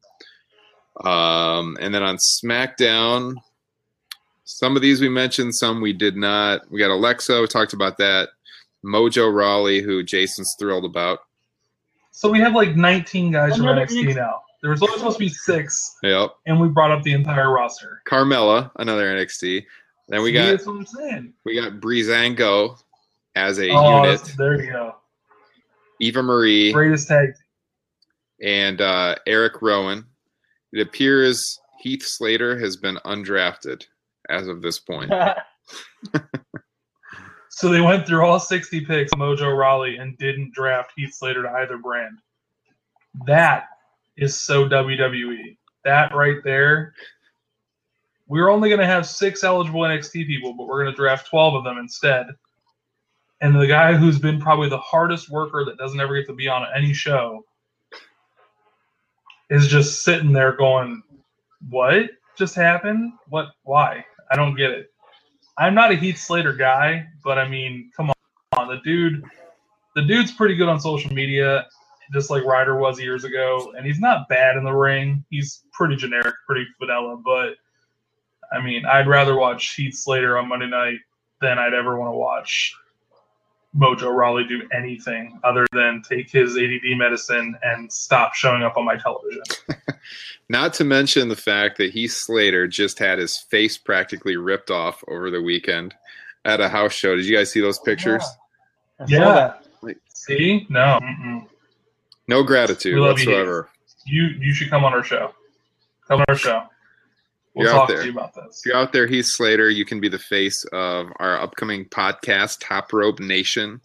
Um, 1.05 1.77
and 1.81 1.93
then 1.93 2.03
on 2.03 2.17
SmackDown, 2.17 3.35
some 4.45 4.77
of 4.77 4.83
these 4.83 5.01
we 5.01 5.09
mentioned, 5.09 5.55
some 5.55 5.81
we 5.81 5.93
did 5.93 6.17
not. 6.17 6.71
We 6.71 6.79
got 6.79 6.91
Alexa. 6.91 7.41
We 7.41 7.47
talked 7.49 7.73
about 7.73 7.99
that. 7.99 8.29
Mojo 8.85 9.35
Rawley, 9.35 9.81
who 9.81 10.03
Jason's 10.03 10.55
thrilled 10.59 10.85
about. 10.85 11.21
So 12.17 12.31
we 12.31 12.39
have 12.41 12.55
like 12.55 12.77
19 12.77 13.33
guys 13.33 13.57
from 13.57 13.67
NXT 13.67 14.05
NXT. 14.05 14.15
now. 14.17 14.41
There 14.63 14.71
was 14.71 14.81
only 14.83 14.97
supposed 14.97 15.17
to 15.17 15.25
be 15.25 15.29
six, 15.29 15.97
Yep. 16.05 16.31
and 16.47 16.59
we 16.61 16.69
brought 16.69 16.91
up 16.91 17.03
the 17.03 17.13
entire 17.13 17.53
roster. 17.53 18.01
Carmella, 18.09 18.71
another 18.77 19.05
NXT. 19.15 19.65
Then 20.09 20.23
we 20.23 20.29
See, 20.31 20.35
got 20.35 20.47
that's 20.47 20.67
what 20.67 20.77
I'm 20.77 20.87
saying. 20.87 21.33
we 21.45 21.61
got 21.61 21.81
Breezango 21.81 22.79
as 23.35 23.59
a 23.59 23.69
Oh, 23.71 24.05
unit, 24.05 24.23
there 24.39 24.63
you 24.65 24.71
go. 24.73 24.95
Eva 26.01 26.23
Marie 26.23 26.73
Greatest 26.73 27.09
tag. 27.09 27.35
and 28.41 28.81
uh, 28.81 29.17
Eric 29.27 29.61
Rowan. 29.61 30.07
It 30.73 30.81
appears 30.87 31.59
Heath 31.81 32.03
Slater 32.05 32.59
has 32.59 32.77
been 32.77 32.97
undrafted 33.05 33.85
as 34.31 34.47
of 34.49 34.63
this 34.63 34.79
point. 34.79 35.13
So 37.57 37.69
they 37.69 37.81
went 37.81 38.05
through 38.05 38.27
all 38.27 38.41
60 38.41 38.85
picks, 38.85 39.13
Mojo 39.13 39.57
Rawley, 39.57 39.99
and 39.99 40.19
didn't 40.19 40.53
draft 40.53 40.91
Heath 40.97 41.15
Slater 41.15 41.45
to 41.45 41.51
either 41.51 41.79
brand. 41.79 42.19
That 43.27 43.69
is 44.17 44.37
so 44.37 44.69
WWE. 44.69 45.57
That 45.85 46.13
right 46.13 46.39
there. 46.43 46.95
We're 48.27 48.49
only 48.49 48.71
going 48.71 48.81
to 48.81 48.87
have 48.87 49.07
six 49.07 49.45
eligible 49.45 49.83
NXT 49.83 50.27
people, 50.27 50.55
but 50.55 50.67
we're 50.67 50.83
going 50.83 50.93
to 50.93 51.01
draft 51.01 51.29
12 51.29 51.55
of 51.55 51.63
them 51.63 51.79
instead. 51.79 52.27
And 53.41 53.55
the 53.55 53.69
guy 53.69 53.95
who's 53.95 54.19
been 54.19 54.41
probably 54.41 54.69
the 54.69 54.79
hardest 54.79 55.31
worker 55.31 55.65
that 55.65 55.79
doesn't 55.79 56.01
ever 56.01 56.19
get 56.19 56.27
to 56.27 56.35
be 56.35 56.49
on 56.49 56.67
any 56.75 56.93
show 56.93 57.45
is 59.49 59.69
just 59.69 60.03
sitting 60.03 60.33
there 60.33 60.57
going, 60.57 61.05
What 61.71 62.11
just 62.37 62.57
happened? 62.57 63.13
What? 63.29 63.51
Why? 63.63 64.05
I 64.33 64.35
don't 64.35 64.57
get 64.57 64.73
it. 64.73 64.91
I'm 65.57 65.75
not 65.75 65.93
a 65.93 65.97
Heath 65.97 66.19
Slater 66.19 66.53
guy, 66.53 67.07
but 67.23 67.39
I 67.39 67.49
mean, 67.49 67.91
come 67.97 68.11
on, 68.57 68.69
the 68.69 68.81
dude, 68.85 69.23
the 69.95 70.03
dude's 70.03 70.33
pretty 70.33 70.57
good 70.57 70.69
on 70.69 70.81
social 70.81 71.13
media, 71.13 71.67
just 72.13 72.31
like 72.31 72.45
Ryder 72.45 72.77
was 72.77 73.01
years 73.01 73.25
ago, 73.25 73.73
and 73.77 73.87
he's 73.87 74.01
not 74.01 74.29
bad 74.29 74.57
in 74.57 74.65
the 74.65 74.73
ring. 74.73 75.25
He's 75.31 75.63
pretty 75.73 75.97
generic, 75.97 76.35
pretty 76.47 76.67
vanilla, 76.81 77.17
but 77.25 77.55
I 78.53 78.63
mean, 78.63 78.85
I'd 78.85 79.07
rather 79.07 79.37
watch 79.37 79.75
Heath 79.75 79.95
Slater 79.95 80.37
on 80.37 80.49
Monday 80.49 80.69
night 80.69 80.99
than 81.41 81.59
I'd 81.59 81.75
ever 81.75 81.99
want 81.99 82.13
to 82.13 82.17
watch 82.17 82.75
Mojo 83.77 84.15
Rawley 84.15 84.45
do 84.45 84.63
anything 84.73 85.39
other 85.43 85.67
than 85.73 86.03
take 86.09 86.31
his 86.31 86.57
ADD 86.57 86.97
medicine 86.97 87.57
and 87.63 87.93
stop 87.93 88.35
showing 88.35 88.63
up 88.63 88.77
on 88.77 88.85
my 88.85 88.97
television. 88.97 89.43
Not 90.49 90.75
to 90.75 90.85
mention 90.85 91.29
the 91.29 91.37
fact 91.37 91.79
that 91.79 91.91
Heath 91.91 92.13
Slater 92.13 92.69
just 92.69 92.99
had 92.99 93.19
his 93.19 93.39
face 93.39 93.77
practically 93.77 94.37
ripped 94.37 94.71
off 94.71 95.03
over 95.09 95.31
the 95.31 95.43
weekend 95.43 95.95
at 96.45 96.61
a 96.61 96.69
house 96.69 96.93
show. 96.93 97.17
Did 97.17 97.25
you 97.25 97.37
guys 97.37 97.51
see 97.51 97.61
those 97.61 97.79
pictures? 97.81 98.23
I 99.01 99.07
saw 99.07 99.09
Yeah. 99.09 99.55
See? 100.09 100.67
No. 100.71 100.99
Mm-mm. 101.03 101.47
No 102.29 102.43
gratitude 102.43 102.95
We 102.95 103.01
love 103.01 103.19
you, 103.19 103.29
whatsoever. 103.29 103.69
You 104.07 104.23
you 104.39 104.55
should 104.55 104.71
come 104.71 104.85
on 104.85 104.95
our 104.95 105.05
show. 105.05 105.33
Come 106.09 106.21
on 106.21 106.27
our 106.29 106.37
show. 106.37 106.65
We'll 107.55 107.67
You're 107.67 107.75
out 107.75 107.79
talk 107.81 107.89
there. 107.89 107.99
to 107.99 108.05
you 108.07 108.13
about 108.13 108.35
this. 108.35 108.61
If 108.61 108.67
you're 108.67 108.77
out 108.77 108.93
there, 108.93 109.07
Heath 109.07 109.27
Slater, 109.27 109.71
you 109.71 109.85
can 109.85 110.01
be 110.01 110.09
the 110.09 110.19
face 110.19 110.65
of 110.73 111.07
our 111.21 111.39
upcoming 111.41 111.85
podcast, 111.85 112.59
Top 112.61 112.93
Rope 112.93 113.21
Nation, 113.21 113.81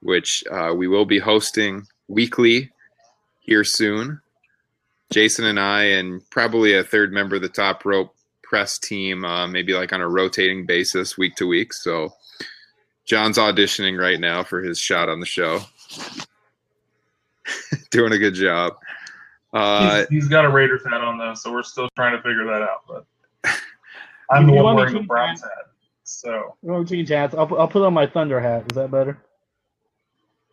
which 0.00 0.44
uh, 0.50 0.72
we 0.76 0.86
will 0.86 1.04
be 1.04 1.18
hosting 1.18 1.86
weekly 2.06 2.70
here 3.40 3.64
soon. 3.64 4.20
Jason 5.10 5.46
and 5.46 5.58
I, 5.58 5.84
and 5.84 6.22
probably 6.30 6.74
a 6.74 6.84
third 6.84 7.12
member 7.12 7.36
of 7.36 7.42
the 7.42 7.48
Top 7.48 7.84
Rope 7.84 8.14
press 8.42 8.78
team, 8.78 9.24
uh, 9.24 9.48
maybe 9.48 9.72
like 9.72 9.92
on 9.92 10.00
a 10.00 10.08
rotating 10.08 10.64
basis, 10.64 11.18
week 11.18 11.34
to 11.36 11.46
week. 11.46 11.72
So, 11.72 12.14
John's 13.04 13.38
auditioning 13.38 13.98
right 13.98 14.20
now 14.20 14.44
for 14.44 14.62
his 14.62 14.78
shot 14.78 15.08
on 15.08 15.18
the 15.18 15.26
show. 15.26 15.60
Doing 17.90 18.12
a 18.12 18.18
good 18.18 18.34
job. 18.34 18.74
Uh, 19.52 20.00
he's, 20.00 20.08
he's 20.08 20.28
got 20.28 20.44
a 20.44 20.48
Raiders 20.48 20.82
hat 20.84 21.00
on 21.00 21.18
though, 21.18 21.34
so 21.34 21.52
we're 21.52 21.62
still 21.62 21.88
trying 21.96 22.16
to 22.16 22.22
figure 22.22 22.44
that 22.44 22.62
out. 22.62 22.84
But 22.86 23.06
I'm 24.30 24.46
the 24.46 24.52
one 24.52 24.76
wearing 24.76 24.92
to 24.92 24.94
the 24.94 25.00
keep 25.00 25.08
Browns 25.08 25.42
hat. 25.42 25.50
So 26.04 26.56
We'll 26.62 26.84
change 26.84 27.08
hats. 27.08 27.34
I'll, 27.34 27.54
I'll 27.58 27.68
put 27.68 27.82
on 27.82 27.94
my 27.94 28.06
Thunder 28.06 28.40
hat. 28.40 28.64
Is 28.70 28.76
that 28.76 28.90
better? 28.90 29.18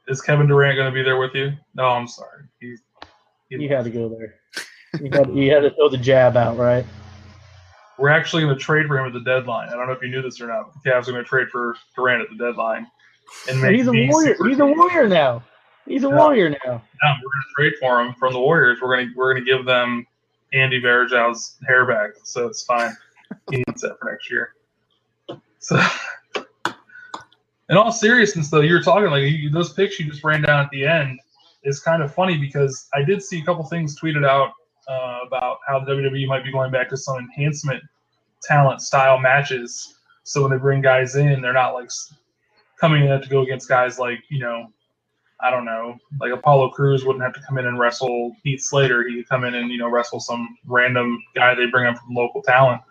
is 0.08 0.22
Kevin 0.22 0.48
Durant 0.48 0.76
going 0.76 0.88
to 0.88 0.94
be 0.94 1.02
there 1.02 1.18
with 1.18 1.34
you? 1.34 1.54
No, 1.74 1.86
I'm 1.86 2.08
sorry. 2.08 2.44
He's 2.60 2.82
he, 3.50 3.58
You 3.58 3.70
had 3.70 3.86
to 3.86 3.90
go 3.90 4.08
there. 4.10 4.36
You 5.02 5.10
had, 5.12 5.36
you 5.36 5.52
had 5.52 5.62
to 5.62 5.72
throw 5.72 5.90
the 5.90 5.98
jab 5.98 6.38
out, 6.38 6.58
right? 6.58 6.86
we're 7.98 8.10
actually 8.10 8.44
going 8.44 8.56
to 8.56 8.62
trade 8.62 8.88
for 8.88 8.98
him 8.98 9.06
at 9.06 9.14
the 9.14 9.22
deadline. 9.22 9.70
I 9.70 9.74
don't 9.74 9.88
know 9.88 9.94
if 9.94 10.02
you 10.02 10.10
knew 10.10 10.22
this 10.22 10.42
or 10.42 10.48
not. 10.48 10.74
But 10.74 10.84
the 10.84 10.90
Cavs 10.90 11.08
are 11.08 11.12
going 11.12 11.24
to 11.24 11.30
trade 11.30 11.48
for 11.50 11.76
Durant 11.96 12.22
at 12.22 12.28
the 12.30 12.44
deadline. 12.44 12.88
And 13.50 13.62
make 13.62 13.76
He's 13.76 13.88
a 13.88 13.92
warrior. 13.92 14.36
super 14.36 14.50
He's 14.50 14.60
a 14.60 14.66
warrior 14.66 15.08
now. 15.08 15.44
He's 15.86 16.04
a 16.04 16.08
Yeah. 16.08 16.16
warrior 16.16 16.50
now. 16.50 16.58
Yeah, 16.66 17.16
we're 17.22 17.32
going 17.32 17.44
to 17.44 17.54
trade 17.56 17.74
for 17.80 18.02
him 18.02 18.14
from 18.16 18.34
the 18.34 18.40
Warriors. 18.40 18.80
We're 18.82 18.96
going 18.96 19.10
to 19.10 19.14
we're 19.16 19.34
to 19.36 19.42
give 19.42 19.66
them 19.66 20.06
Andy 20.54 20.82
Varejao's 20.82 21.58
hair 21.68 21.86
back, 21.86 22.12
so 22.24 22.48
it's 22.48 22.64
fine. 22.64 22.96
He 23.50 23.58
needs 23.68 23.82
that 23.82 23.98
for 24.00 24.12
next 24.12 24.30
year. 24.30 24.54
So, 25.60 25.80
in 27.70 27.76
all 27.78 27.92
seriousness, 27.92 28.50
though, 28.50 28.62
you 28.62 28.74
were 28.74 28.82
talking 28.82 29.10
like 29.10 29.24
you, 29.24 29.50
those 29.50 29.74
picks 29.74 30.00
you 30.00 30.06
just 30.10 30.24
ran 30.24 30.44
down 30.44 30.60
at 30.60 30.70
the 30.70 30.86
end 30.86 31.20
is 31.64 31.80
kind 31.80 32.04
of 32.04 32.14
funny 32.14 32.38
because 32.38 32.88
I 32.94 33.02
did 33.04 33.24
see 33.24 33.40
a 33.40 33.44
couple 33.46 33.64
things 33.66 34.00
tweeted 34.00 34.26
out 34.28 34.52
uh, 34.88 35.20
about 35.26 35.58
how 35.68 35.80
the 35.80 35.92
WWE 35.92 36.28
might 36.28 36.44
be 36.44 36.52
going 36.52 36.72
back 36.72 36.90
to 36.90 36.98
some 36.98 37.18
enhancement 37.18 37.84
talent 38.44 38.82
style 38.82 39.18
matches. 39.20 39.96
So 40.24 40.44
when 40.44 40.52
they 40.52 40.58
bring 40.58 40.82
guys 40.82 41.16
in, 41.16 41.42
they're 41.42 41.54
not 41.54 41.74
like 41.74 41.90
coming 42.80 43.06
in 43.08 43.22
to 43.22 43.28
go 43.28 43.42
against 43.42 43.68
guys 43.68 43.98
like 43.98 44.20
you 44.30 44.40
know 44.40 44.68
I 45.46 45.52
don't 45.52 45.64
know, 45.64 46.00
like 46.20 46.32
Apollo 46.32 46.72
Crews 46.72 47.06
wouldn't 47.06 47.24
have 47.24 47.34
to 47.34 47.42
come 47.42 47.60
in 47.60 47.68
and 47.68 47.78
wrestle 47.78 48.36
Heath 48.44 48.62
Slater. 48.62 49.08
He 49.08 49.18
could 49.18 49.30
come 49.30 49.44
in 49.44 49.54
and 49.54 49.70
you 49.70 49.78
know 49.78 49.88
wrestle 49.88 50.20
some 50.20 50.58
random 50.66 51.22
guy 51.36 51.54
they 51.54 51.68
bring 51.68 51.86
up 51.86 52.00
from 52.00 52.16
local 52.16 52.42
talent. 52.42 52.82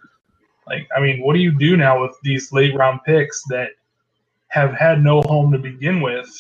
Like, 0.69 0.87
I 0.97 1.01
mean, 1.01 1.21
what 1.21 1.35
do 1.35 1.41
you 1.41 1.59
do 1.59 1.77
now 1.77 2.01
with 2.01 2.17
these 2.23 2.53
late 2.53 2.73
round 2.77 3.01
picks 3.05 3.43
that 3.49 3.71
have 4.49 4.73
had 4.73 5.03
no 5.03 5.21
home 5.23 5.51
to 5.51 5.59
begin 5.59 6.01
with, 6.01 6.31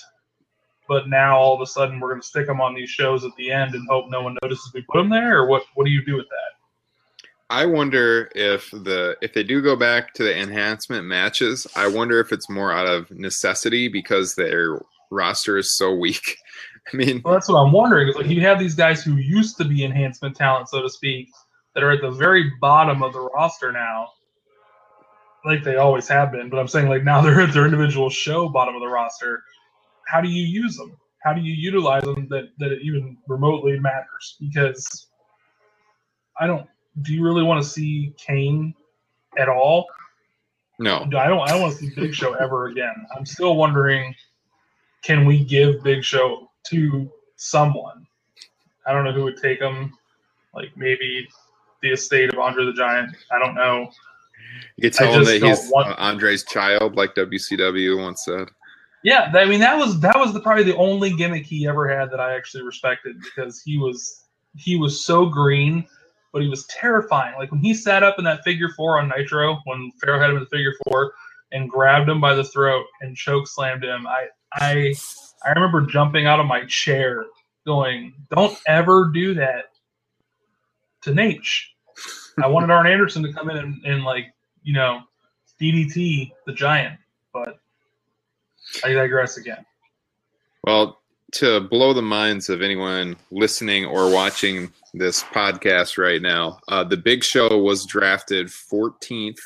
but 0.86 1.08
now 1.08 1.36
all 1.36 1.52
of 1.52 1.60
a 1.60 1.66
sudden 1.66 1.98
we're 1.98 2.10
going 2.10 2.20
to 2.20 2.26
stick 2.26 2.46
them 2.46 2.60
on 2.60 2.76
these 2.76 2.90
shows 2.90 3.24
at 3.24 3.32
the 3.36 3.50
end 3.50 3.74
and 3.74 3.84
hope 3.88 4.08
no 4.08 4.22
one 4.22 4.36
notices 4.40 4.70
we 4.72 4.82
put 4.82 4.98
them 4.98 5.10
there, 5.10 5.40
or 5.40 5.48
what? 5.48 5.64
What 5.74 5.84
do 5.84 5.90
you 5.90 6.04
do 6.04 6.14
with 6.14 6.28
that? 6.28 6.54
I 7.50 7.66
wonder 7.66 8.30
if 8.36 8.70
the 8.70 9.16
if 9.20 9.34
they 9.34 9.42
do 9.42 9.60
go 9.60 9.74
back 9.74 10.14
to 10.14 10.22
the 10.22 10.38
enhancement 10.38 11.06
matches, 11.06 11.66
I 11.74 11.88
wonder 11.88 12.20
if 12.20 12.30
it's 12.30 12.48
more 12.48 12.72
out 12.72 12.86
of 12.86 13.10
necessity 13.10 13.88
because 13.88 14.36
their 14.36 14.80
roster 15.10 15.56
is 15.56 15.76
so 15.76 15.94
weak. 15.94 16.36
I 16.92 16.96
mean, 16.96 17.22
Well, 17.24 17.32
that's 17.32 17.48
what 17.48 17.56
I'm 17.56 17.72
wondering. 17.72 18.08
Is 18.08 18.16
like 18.16 18.26
you 18.26 18.42
have 18.42 18.58
these 18.58 18.74
guys 18.74 19.02
who 19.02 19.16
used 19.16 19.56
to 19.58 19.64
be 19.64 19.84
enhancement 19.84 20.36
talent, 20.36 20.68
so 20.68 20.82
to 20.82 20.90
speak, 20.90 21.28
that 21.74 21.82
are 21.82 21.90
at 21.90 22.02
the 22.02 22.10
very 22.10 22.52
bottom 22.60 23.02
of 23.02 23.12
the 23.12 23.20
roster 23.20 23.72
now, 23.72 24.08
like 25.44 25.62
they 25.62 25.76
always 25.76 26.08
have 26.08 26.32
been. 26.32 26.50
But 26.50 26.58
I'm 26.58 26.68
saying 26.68 26.88
like 26.88 27.04
now 27.04 27.20
they're 27.22 27.40
at 27.40 27.54
their 27.54 27.64
individual 27.64 28.10
show 28.10 28.48
bottom 28.48 28.74
of 28.74 28.80
the 28.80 28.88
roster. 28.88 29.42
How 30.08 30.20
do 30.20 30.28
you 30.28 30.44
use 30.44 30.76
them? 30.76 30.96
How 31.22 31.32
do 31.32 31.40
you 31.40 31.54
utilize 31.54 32.02
them 32.02 32.28
that 32.28 32.50
that 32.58 32.72
it 32.72 32.80
even 32.82 33.16
remotely 33.28 33.78
matters? 33.78 34.36
Because 34.40 35.08
I 36.38 36.46
don't. 36.46 36.66
Do 37.02 37.12
you 37.12 37.24
really 37.24 37.42
want 37.42 37.62
to 37.62 37.68
see 37.68 38.14
Kane 38.18 38.74
at 39.38 39.48
all? 39.48 39.86
no. 41.06 41.18
I 41.18 41.28
don't. 41.28 41.40
I 41.40 41.48
don't 41.48 41.60
want 41.62 41.72
to 41.74 41.78
see 41.78 41.90
Big 41.94 42.14
Show 42.14 42.34
ever 42.34 42.66
again. 42.66 42.94
I'm 43.16 43.26
still 43.26 43.56
wondering, 43.56 44.14
can 45.04 45.26
we 45.26 45.44
give 45.44 45.82
Big 45.82 46.02
Show 46.02 46.50
to 46.68 47.10
someone? 47.36 48.06
I 48.86 48.92
don't 48.92 49.04
know 49.04 49.12
who 49.12 49.24
would 49.24 49.36
take 49.36 49.60
him. 49.60 49.92
Like 50.54 50.76
maybe 50.76 51.28
the 51.82 51.90
estate 51.90 52.32
of 52.32 52.38
Andre 52.38 52.64
the 52.64 52.72
Giant. 52.72 53.14
I 53.30 53.38
don't 53.38 53.54
know. 53.54 53.90
You 54.76 54.82
could 54.82 54.94
tell 54.94 55.12
him 55.12 55.24
that 55.24 55.42
he's 55.42 55.70
want- 55.70 55.88
uh, 55.88 55.96
Andre's 55.98 56.44
child, 56.44 56.96
like 56.96 57.14
WCW 57.14 58.02
once 58.02 58.24
said. 58.24 58.48
Yeah, 59.02 59.30
I 59.34 59.44
mean 59.44 59.60
that 59.60 59.76
was 59.76 60.00
that 60.00 60.16
was 60.16 60.32
the, 60.32 60.40
probably 60.40 60.64
the 60.64 60.76
only 60.76 61.14
gimmick 61.14 61.44
he 61.44 61.68
ever 61.68 61.86
had 61.86 62.10
that 62.10 62.20
I 62.20 62.34
actually 62.34 62.62
respected 62.62 63.20
because 63.20 63.60
he 63.60 63.76
was 63.76 64.24
he 64.56 64.76
was 64.76 65.04
so 65.04 65.26
green, 65.26 65.86
but 66.32 66.40
he 66.40 66.48
was 66.48 66.64
terrifying. 66.66 67.34
Like 67.36 67.50
when 67.50 67.60
he 67.60 67.74
sat 67.74 68.02
up 68.02 68.18
in 68.18 68.24
that 68.24 68.42
figure 68.44 68.70
four 68.70 68.98
on 68.98 69.08
Nitro, 69.08 69.60
when 69.64 69.92
Flair 70.02 70.18
had 70.18 70.30
him 70.30 70.36
in 70.36 70.44
the 70.44 70.48
figure 70.48 70.72
four 70.84 71.12
and 71.52 71.68
grabbed 71.68 72.08
him 72.08 72.20
by 72.20 72.34
the 72.34 72.44
throat 72.44 72.86
and 73.02 73.14
choke 73.14 73.46
slammed 73.46 73.84
him, 73.84 74.06
I 74.06 74.28
I 74.54 74.94
I 75.44 75.50
remember 75.50 75.82
jumping 75.82 76.26
out 76.26 76.40
of 76.40 76.46
my 76.46 76.64
chair, 76.66 77.24
going, 77.66 78.14
"Don't 78.30 78.56
ever 78.66 79.10
do 79.12 79.34
that 79.34 79.66
to 81.02 81.14
Nate." 81.14 81.46
I 82.42 82.48
wanted 82.48 82.70
Arn 82.70 82.86
Anderson 82.86 83.22
to 83.22 83.32
come 83.32 83.50
in 83.50 83.56
and, 83.56 83.84
and 83.84 84.04
like 84.04 84.32
you 84.62 84.72
know 84.72 85.00
DDT 85.60 86.32
the 86.46 86.52
Giant, 86.52 86.98
but 87.32 87.58
I 88.84 88.92
digress 88.92 89.36
again. 89.36 89.64
Well, 90.64 91.00
to 91.34 91.60
blow 91.60 91.92
the 91.92 92.02
minds 92.02 92.48
of 92.48 92.62
anyone 92.62 93.16
listening 93.30 93.84
or 93.84 94.10
watching 94.10 94.72
this 94.94 95.22
podcast 95.22 95.98
right 95.98 96.22
now, 96.22 96.58
uh, 96.68 96.84
the 96.84 96.96
Big 96.96 97.24
Show 97.24 97.58
was 97.58 97.84
drafted 97.84 98.46
14th 98.46 99.40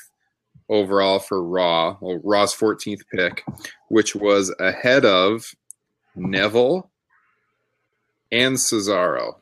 overall 0.69 1.19
for 1.19 1.43
Raw, 1.43 1.97
well, 2.01 2.21
Raw's 2.23 2.55
14th 2.55 3.03
pick, 3.12 3.45
which 3.89 4.14
was 4.14 4.55
ahead 4.61 5.05
of 5.05 5.55
Neville 6.14 6.91
and 8.31 8.57
Cesaro. 8.57 9.37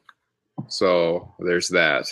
So 0.68 1.34
there's 1.38 1.68
that. 1.70 2.06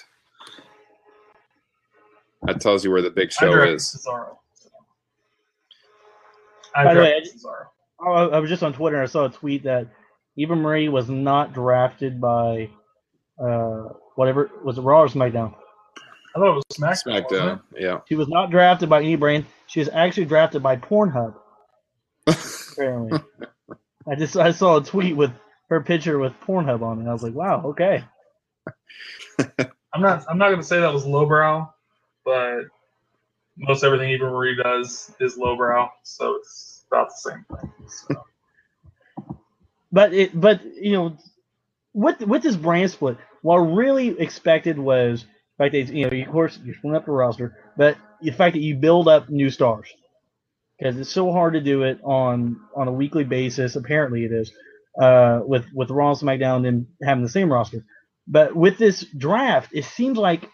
That 2.43 2.61
tells 2.61 2.85
you 2.85 2.91
where 2.91 3.03
the 3.03 3.11
Big 3.11 3.33
Show 3.33 3.53
drafted 3.53 3.77
is. 3.77 4.05
Cesaro. 4.07 4.37
I 6.75 6.85
By 6.85 6.95
the 6.95 7.01
way, 7.01 7.11
drafted 7.21 7.41
Cesaro. 7.41 7.67
I, 8.07 8.37
I 8.37 8.39
was 8.39 8.51
just 8.51 8.63
on 8.63 8.73
Twitter 8.73 8.97
and 8.97 9.05
I 9.05 9.11
saw 9.11 9.27
a 9.27 9.31
tweet 9.31 9.65
that 9.65 9.89
Eva 10.37 10.57
Marie 10.57 10.89
was 10.89 11.09
not 11.09 11.55
drafted 11.55 12.21
by 12.21 12.69
uh, 13.43 13.89
whatever 14.17 14.51
was 14.65 14.79
it 14.79 14.83
Raw 14.83 15.03
or 15.03 15.09
SmackDown. 15.09 15.55
I 16.35 16.39
thought 16.39 16.51
it 16.51 16.55
was 16.55 16.65
SmackDown. 16.73 17.23
wasn't 17.23 17.31
SmackDown, 17.31 17.61
yeah. 17.79 18.01
She 18.09 18.17
was 18.17 18.29
not 18.29 18.51
drafted 18.51 18.89
by 18.89 19.01
any 19.01 19.17
brand. 19.17 19.47
She 19.67 19.81
was 19.81 19.89
actually 19.89 20.27
drafted 20.27 20.63
by 20.63 20.77
Pornhub. 20.77 21.35
apparently, 22.73 23.21
I 24.09 24.15
just 24.17 24.37
I 24.37 24.51
saw 24.51 24.79
a 24.79 24.85
tweet 24.85 25.17
with 25.17 25.31
her 25.69 25.81
picture 25.81 26.19
with 26.19 26.33
Pornhub 26.41 26.83
on 26.83 27.01
it. 27.01 27.09
I 27.09 27.13
was 27.13 27.23
like, 27.23 27.35
wow, 27.35 27.63
okay. 27.67 28.05
I'm 29.95 30.03
not. 30.03 30.25
I'm 30.29 30.39
not 30.39 30.49
going 30.49 30.61
to 30.61 30.67
say 30.67 30.81
that 30.81 30.93
was 30.93 31.07
lowbrow, 31.07 31.73
but 32.25 32.63
most 33.57 33.85
everything 33.85 34.11
Eva 34.11 34.25
Marie 34.25 34.57
does 34.61 35.13
is 35.21 35.37
lowbrow, 35.37 35.91
so 36.03 36.37
it's 36.37 36.85
about 36.89 37.11
the 37.11 37.31
same 37.31 37.45
thing. 37.61 37.73
So. 37.89 38.25
But 39.93 40.13
it, 40.13 40.41
but 40.41 40.65
you 40.75 40.93
know, 40.93 41.17
with 41.93 42.21
with 42.23 42.43
this 42.43 42.57
brand 42.57 42.91
split, 42.91 43.19
what 43.43 43.59
really 43.59 44.19
expected 44.21 44.79
was 44.79 45.25
the 45.59 45.65
fact 45.65 45.73
that 45.75 45.95
you 45.95 46.11
know, 46.11 46.23
of 46.27 46.33
course, 46.33 46.59
you're 46.65 46.75
splitting 46.77 46.97
up 46.97 47.07
the 47.07 47.13
roster, 47.13 47.57
but 47.77 47.97
the 48.23 48.33
fact 48.33 48.55
that 48.55 48.63
you 48.63 48.77
build 48.77 49.09
up 49.09 49.31
new 49.31 49.51
stars 49.51 49.89
because 50.79 50.99
it's 50.99 51.11
so 51.13 51.33
hard 51.33 51.55
to 51.55 51.61
do 51.61 51.85
it 51.85 52.01
on 52.05 52.61
on 52.77 52.89
a 52.89 52.93
weekly 52.93 53.25
basis. 53.25 53.77
Apparently, 53.77 54.25
it 54.25 54.33
is 54.33 54.53
uh, 55.01 55.41
with 55.45 55.67
with 55.75 55.91
Raw 55.91 56.11
and 56.11 56.19
SmackDown 56.21 56.69
and 56.69 56.87
having 57.05 57.25
the 57.25 57.31
same 57.31 57.53
roster. 57.53 57.85
But 58.29 58.57
with 58.57 58.79
this 58.79 59.05
draft, 59.17 59.71
it 59.73 59.85
seems 59.87 60.19
like 60.19 60.51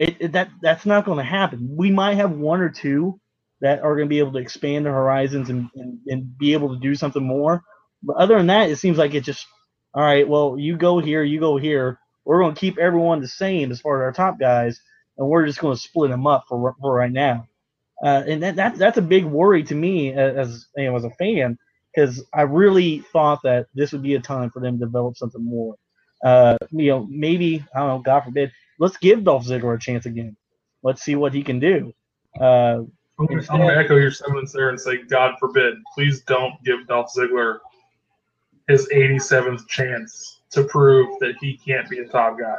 it, 0.00 0.16
it- 0.20 0.32
that 0.32 0.50
that's 0.62 0.86
not 0.86 1.06
going 1.06 1.18
to 1.18 1.24
happen. 1.24 1.74
We 1.78 1.92
might 1.92 2.16
have 2.16 2.32
one 2.32 2.60
or 2.62 2.70
two 2.70 3.20
that 3.62 3.80
are 3.82 3.96
going 3.96 4.08
to 4.08 4.10
be 4.10 4.20
able 4.20 4.32
to 4.34 4.38
expand 4.38 4.86
their 4.86 4.92
horizons 4.94 5.50
and, 5.50 5.68
and, 5.76 5.98
and 6.08 6.38
be 6.38 6.52
able 6.54 6.74
to 6.74 6.80
do 6.80 6.94
something 6.94 7.26
more. 7.26 7.62
But 8.02 8.16
other 8.18 8.36
than 8.38 8.48
that, 8.48 8.70
it 8.70 8.78
seems 8.78 8.98
like 8.98 9.14
it 9.14 9.22
just 9.24 9.46
all 9.94 10.02
right. 10.04 10.28
Well, 10.28 10.56
you 10.58 10.76
go 10.76 11.00
here, 11.00 11.24
you 11.24 11.40
go 11.40 11.58
here. 11.58 11.98
We're 12.24 12.40
going 12.40 12.54
to 12.54 12.60
keep 12.60 12.78
everyone 12.78 13.20
the 13.20 13.28
same 13.28 13.70
as 13.70 13.80
far 13.80 14.02
as 14.02 14.06
our 14.06 14.12
top 14.12 14.38
guys, 14.38 14.80
and 15.18 15.28
we're 15.28 15.46
just 15.46 15.58
going 15.58 15.74
to 15.74 15.80
split 15.80 16.10
them 16.10 16.26
up 16.26 16.44
for 16.48 16.74
for 16.80 16.94
right 16.94 17.12
now. 17.12 17.46
Uh, 18.02 18.22
and 18.26 18.42
that, 18.42 18.56
that 18.56 18.76
that's 18.76 18.98
a 18.98 19.02
big 19.02 19.24
worry 19.24 19.62
to 19.64 19.74
me 19.74 20.12
as 20.12 20.66
you 20.76 20.84
know, 20.84 20.96
as 20.96 21.04
a 21.04 21.10
fan 21.10 21.58
because 21.94 22.24
I 22.32 22.42
really 22.42 23.00
thought 23.12 23.40
that 23.42 23.66
this 23.74 23.92
would 23.92 24.02
be 24.02 24.14
a 24.14 24.20
time 24.20 24.50
for 24.50 24.60
them 24.60 24.78
to 24.78 24.84
develop 24.84 25.16
something 25.16 25.44
more. 25.44 25.76
Uh, 26.24 26.56
you 26.70 26.88
know, 26.88 27.06
maybe 27.10 27.64
I 27.74 27.80
don't 27.80 27.88
know. 27.88 27.98
God 27.98 28.24
forbid. 28.24 28.52
Let's 28.78 28.96
give 28.96 29.24
Dolph 29.24 29.44
Ziggler 29.44 29.76
a 29.76 29.78
chance 29.78 30.06
again. 30.06 30.36
Let's 30.82 31.02
see 31.02 31.14
what 31.14 31.32
he 31.32 31.42
can 31.42 31.60
do. 31.60 31.92
Uh, 32.40 32.82
I'm 33.18 33.26
going 33.26 33.42
to 33.42 33.76
echo 33.76 33.96
your 33.96 34.10
sentiments 34.10 34.52
there 34.52 34.70
and 34.70 34.80
say, 34.80 35.02
God 35.02 35.36
forbid, 35.38 35.74
please 35.94 36.22
don't 36.22 36.54
give 36.64 36.86
Dolph 36.88 37.12
Ziggler 37.16 37.58
his 38.68 38.88
87th 38.88 39.68
chance 39.68 40.31
to 40.52 40.64
prove 40.64 41.18
that 41.20 41.34
he 41.40 41.56
can't 41.56 41.88
be 41.88 41.98
a 41.98 42.06
top 42.06 42.38
guy. 42.38 42.56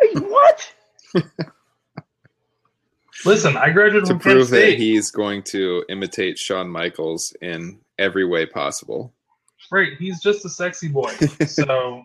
Hey, 0.00 0.18
what? 0.20 0.72
Listen, 3.24 3.56
I 3.56 3.70
graduated 3.70 4.04
To 4.04 4.08
from 4.10 4.20
Penn 4.20 4.32
prove 4.34 4.50
that 4.50 4.56
State. 4.56 4.78
he's 4.78 5.10
going 5.10 5.42
to 5.44 5.84
imitate 5.88 6.38
Shawn 6.38 6.68
Michaels 6.68 7.34
in 7.42 7.80
every 7.98 8.24
way 8.24 8.46
possible. 8.46 9.12
Right, 9.70 9.92
he's 9.98 10.20
just 10.20 10.44
a 10.44 10.48
sexy 10.48 10.88
boy. 10.88 11.12
so, 11.46 12.04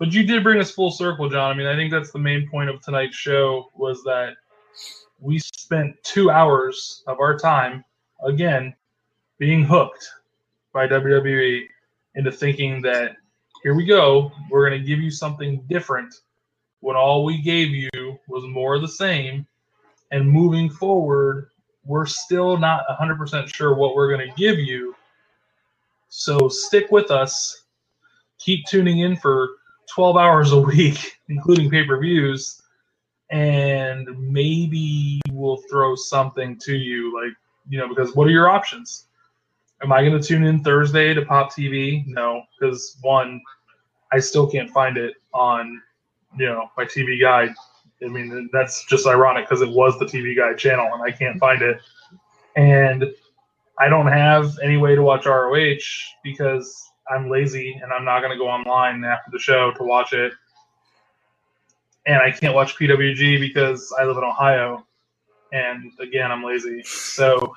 but 0.00 0.12
you 0.12 0.24
did 0.24 0.42
bring 0.42 0.58
us 0.58 0.70
full 0.70 0.90
circle, 0.90 1.28
John. 1.28 1.52
I 1.52 1.54
mean, 1.54 1.66
I 1.66 1.76
think 1.76 1.92
that's 1.92 2.10
the 2.10 2.18
main 2.18 2.48
point 2.48 2.70
of 2.70 2.82
tonight's 2.82 3.14
show 3.16 3.70
was 3.74 4.02
that 4.04 4.34
we 5.20 5.38
spent 5.38 5.94
two 6.02 6.30
hours 6.30 7.04
of 7.06 7.20
our 7.20 7.38
time 7.38 7.84
again 8.24 8.74
being 9.38 9.62
hooked 9.64 10.08
by 10.72 10.88
WWE 10.88 11.66
into 12.14 12.32
thinking 12.32 12.82
that 12.82 13.16
here 13.62 13.74
we 13.74 13.84
go, 13.84 14.32
we're 14.50 14.68
going 14.68 14.80
to 14.80 14.86
give 14.86 14.98
you 14.98 15.10
something 15.10 15.64
different 15.68 16.14
when 16.80 16.96
all 16.96 17.24
we 17.24 17.40
gave 17.40 17.70
you 17.70 17.90
was 18.28 18.44
more 18.44 18.74
of 18.74 18.82
the 18.82 18.88
same. 18.88 19.46
And 20.10 20.28
moving 20.28 20.68
forward, 20.68 21.48
we're 21.84 22.06
still 22.06 22.56
not 22.58 22.84
100% 23.00 23.54
sure 23.54 23.74
what 23.74 23.94
we're 23.94 24.14
going 24.14 24.28
to 24.28 24.36
give 24.36 24.58
you. 24.58 24.94
So 26.08 26.48
stick 26.48 26.90
with 26.90 27.10
us. 27.10 27.64
Keep 28.38 28.66
tuning 28.66 28.98
in 28.98 29.16
for 29.16 29.48
12 29.94 30.16
hours 30.16 30.52
a 30.52 30.60
week, 30.60 31.18
including 31.28 31.70
pay 31.70 31.84
per 31.84 31.98
views. 31.98 32.60
And 33.30 34.08
maybe 34.18 35.20
we'll 35.30 35.62
throw 35.70 35.94
something 35.94 36.58
to 36.64 36.76
you. 36.76 37.14
Like, 37.14 37.32
you 37.68 37.78
know, 37.78 37.88
because 37.88 38.14
what 38.14 38.26
are 38.26 38.30
your 38.30 38.50
options? 38.50 39.06
Am 39.82 39.92
I 39.92 40.04
going 40.04 40.20
to 40.20 40.26
tune 40.26 40.44
in 40.44 40.62
Thursday 40.62 41.12
to 41.12 41.24
Pop 41.24 41.52
TV? 41.52 42.06
No, 42.06 42.42
because 42.58 42.96
one, 43.02 43.40
I 44.12 44.20
still 44.20 44.48
can't 44.48 44.70
find 44.70 44.96
it 44.96 45.14
on, 45.34 45.82
you 46.38 46.46
know, 46.46 46.70
my 46.76 46.84
TV 46.84 47.20
guide. 47.20 47.52
I 48.04 48.08
mean, 48.08 48.48
that's 48.52 48.84
just 48.84 49.06
ironic 49.06 49.48
because 49.48 49.60
it 49.60 49.70
was 49.70 49.98
the 49.98 50.04
TV 50.04 50.36
guide 50.36 50.58
channel 50.58 50.88
and 50.92 51.02
I 51.02 51.10
can't 51.10 51.38
find 51.40 51.62
it. 51.62 51.80
And 52.54 53.12
I 53.78 53.88
don't 53.88 54.06
have 54.06 54.56
any 54.62 54.76
way 54.76 54.94
to 54.94 55.02
watch 55.02 55.26
ROH 55.26 55.78
because 56.22 56.90
I'm 57.10 57.28
lazy 57.28 57.78
and 57.82 57.92
I'm 57.92 58.04
not 58.04 58.20
going 58.20 58.32
to 58.32 58.38
go 58.38 58.48
online 58.48 59.04
after 59.04 59.30
the 59.32 59.38
show 59.38 59.72
to 59.72 59.82
watch 59.82 60.12
it. 60.12 60.32
And 62.06 62.16
I 62.16 62.30
can't 62.30 62.54
watch 62.54 62.76
PWG 62.76 63.40
because 63.40 63.92
I 63.98 64.04
live 64.04 64.16
in 64.16 64.24
Ohio. 64.24 64.86
And 65.52 65.92
again, 66.00 66.30
I'm 66.30 66.44
lazy. 66.44 66.82
So 66.84 67.54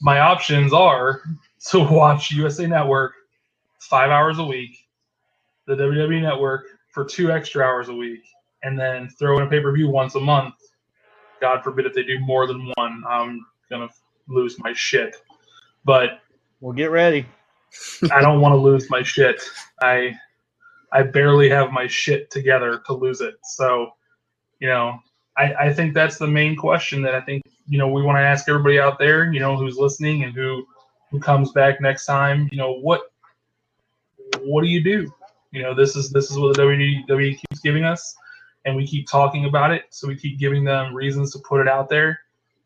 my 0.00 0.20
options 0.20 0.72
are 0.72 1.22
to 1.66 1.80
watch 1.80 2.30
USA 2.30 2.66
Network 2.66 3.14
five 3.80 4.10
hours 4.10 4.38
a 4.38 4.44
week, 4.44 4.88
the 5.66 5.74
WWE 5.74 6.22
Network 6.22 6.66
for 6.92 7.04
two 7.04 7.30
extra 7.30 7.64
hours 7.64 7.88
a 7.88 7.94
week, 7.94 8.22
and 8.62 8.78
then 8.78 9.08
throw 9.18 9.38
in 9.38 9.46
a 9.46 9.50
pay 9.50 9.60
per 9.60 9.72
view 9.72 9.88
once 9.88 10.14
a 10.14 10.20
month. 10.20 10.54
God 11.40 11.62
forbid 11.62 11.86
if 11.86 11.94
they 11.94 12.02
do 12.02 12.18
more 12.20 12.46
than 12.46 12.72
one, 12.74 13.02
I'm 13.08 13.46
going 13.70 13.86
to 13.86 13.94
lose 14.28 14.58
my 14.58 14.72
shit. 14.72 15.16
But 15.84 16.20
Well, 16.60 16.72
get 16.72 16.90
ready. 16.90 17.26
I 18.12 18.20
don't 18.20 18.40
want 18.40 18.52
to 18.52 18.56
lose 18.56 18.90
my 18.90 19.02
shit. 19.02 19.40
I 19.82 20.16
I 20.92 21.02
barely 21.02 21.50
have 21.50 21.70
my 21.70 21.86
shit 21.86 22.30
together 22.30 22.82
to 22.86 22.94
lose 22.94 23.20
it. 23.20 23.34
So, 23.42 23.90
you 24.58 24.68
know, 24.68 24.98
I, 25.36 25.54
I 25.54 25.72
think 25.72 25.94
that's 25.94 26.18
the 26.18 26.26
main 26.26 26.56
question 26.56 27.02
that 27.02 27.14
I 27.14 27.20
think, 27.20 27.42
you 27.68 27.78
know, 27.78 27.88
we 27.88 28.02
want 28.02 28.16
to 28.16 28.22
ask 28.22 28.48
everybody 28.48 28.80
out 28.80 28.98
there, 28.98 29.30
you 29.32 29.38
know, 29.38 29.56
who's 29.56 29.76
listening 29.76 30.24
and 30.24 30.32
who 30.32 30.66
who 31.10 31.20
comes 31.20 31.52
back 31.52 31.80
next 31.80 32.06
time, 32.06 32.48
you 32.50 32.58
know, 32.58 32.74
what 32.74 33.12
what 34.40 34.62
do 34.62 34.68
you 34.68 34.82
do? 34.82 35.12
You 35.50 35.62
know, 35.62 35.74
this 35.74 35.96
is 35.96 36.10
this 36.10 36.30
is 36.30 36.38
what 36.38 36.56
the 36.56 36.62
WWE 36.62 37.30
keeps 37.30 37.60
giving 37.60 37.84
us 37.84 38.16
and 38.64 38.76
we 38.76 38.86
keep 38.86 39.08
talking 39.08 39.46
about 39.46 39.70
it. 39.70 39.84
So 39.90 40.08
we 40.08 40.16
keep 40.16 40.38
giving 40.38 40.64
them 40.64 40.94
reasons 40.94 41.32
to 41.32 41.38
put 41.38 41.60
it 41.60 41.68
out 41.68 41.88
there. 41.88 42.20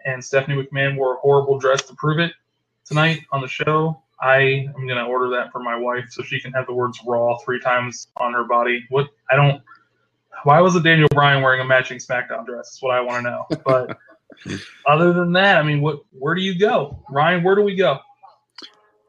And 0.04 0.24
Stephanie 0.24 0.60
McMahon 0.60 0.96
wore 0.96 1.14
a 1.14 1.18
horrible 1.18 1.58
dress 1.58 1.82
to 1.82 1.94
prove 1.94 2.18
it 2.18 2.32
tonight 2.84 3.20
on 3.30 3.40
the 3.40 3.48
show. 3.48 4.02
I 4.20 4.68
am 4.76 4.86
gonna 4.86 5.06
order 5.06 5.28
that 5.30 5.52
for 5.52 5.60
my 5.60 5.76
wife 5.76 6.06
so 6.10 6.22
she 6.22 6.40
can 6.40 6.52
have 6.52 6.66
the 6.66 6.72
words 6.72 6.98
"raw" 7.06 7.38
three 7.38 7.60
times 7.60 8.08
on 8.16 8.32
her 8.32 8.44
body. 8.44 8.84
What 8.88 9.08
I 9.30 9.36
don't. 9.36 9.62
Why 10.44 10.60
was 10.60 10.74
it 10.74 10.82
Daniel 10.82 11.08
Bryan 11.12 11.42
wearing 11.42 11.60
a 11.60 11.64
matching 11.64 11.98
SmackDown 11.98 12.46
dress? 12.46 12.72
Is 12.72 12.82
what 12.82 12.94
I 12.94 13.00
want 13.00 13.24
to 13.24 13.30
know. 13.30 13.46
But 13.64 13.96
other 14.86 15.12
than 15.12 15.32
that, 15.32 15.56
I 15.56 15.62
mean, 15.62 15.80
what? 15.80 16.00
Where 16.10 16.34
do 16.34 16.42
you 16.42 16.58
go, 16.58 17.04
Ryan? 17.10 17.44
Where 17.44 17.54
do 17.54 17.62
we 17.62 17.76
go? 17.76 18.00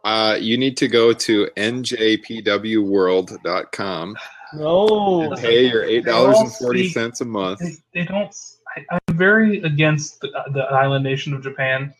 Uh, 0.04 0.38
you 0.40 0.58
need 0.58 0.76
to 0.78 0.88
go 0.88 1.14
to 1.14 1.48
njpwworld.com 1.56 4.16
No. 4.54 5.34
pay 5.38 5.68
your 5.68 5.84
eight 5.86 6.06
dollars 6.06 6.38
and 6.40 6.52
forty 6.54 6.90
cents 6.90 7.22
a 7.22 7.26
month. 7.26 7.60
They, 7.60 7.76
they 7.94 8.06
don't. 8.06 8.36
I, 8.76 8.84
I'm 8.92 9.00
very 9.18 9.62
against 9.62 10.20
the, 10.22 10.30
the 10.54 10.62
island 10.64 11.04
nation 11.04 11.34
of 11.34 11.42
Japan. 11.42 11.94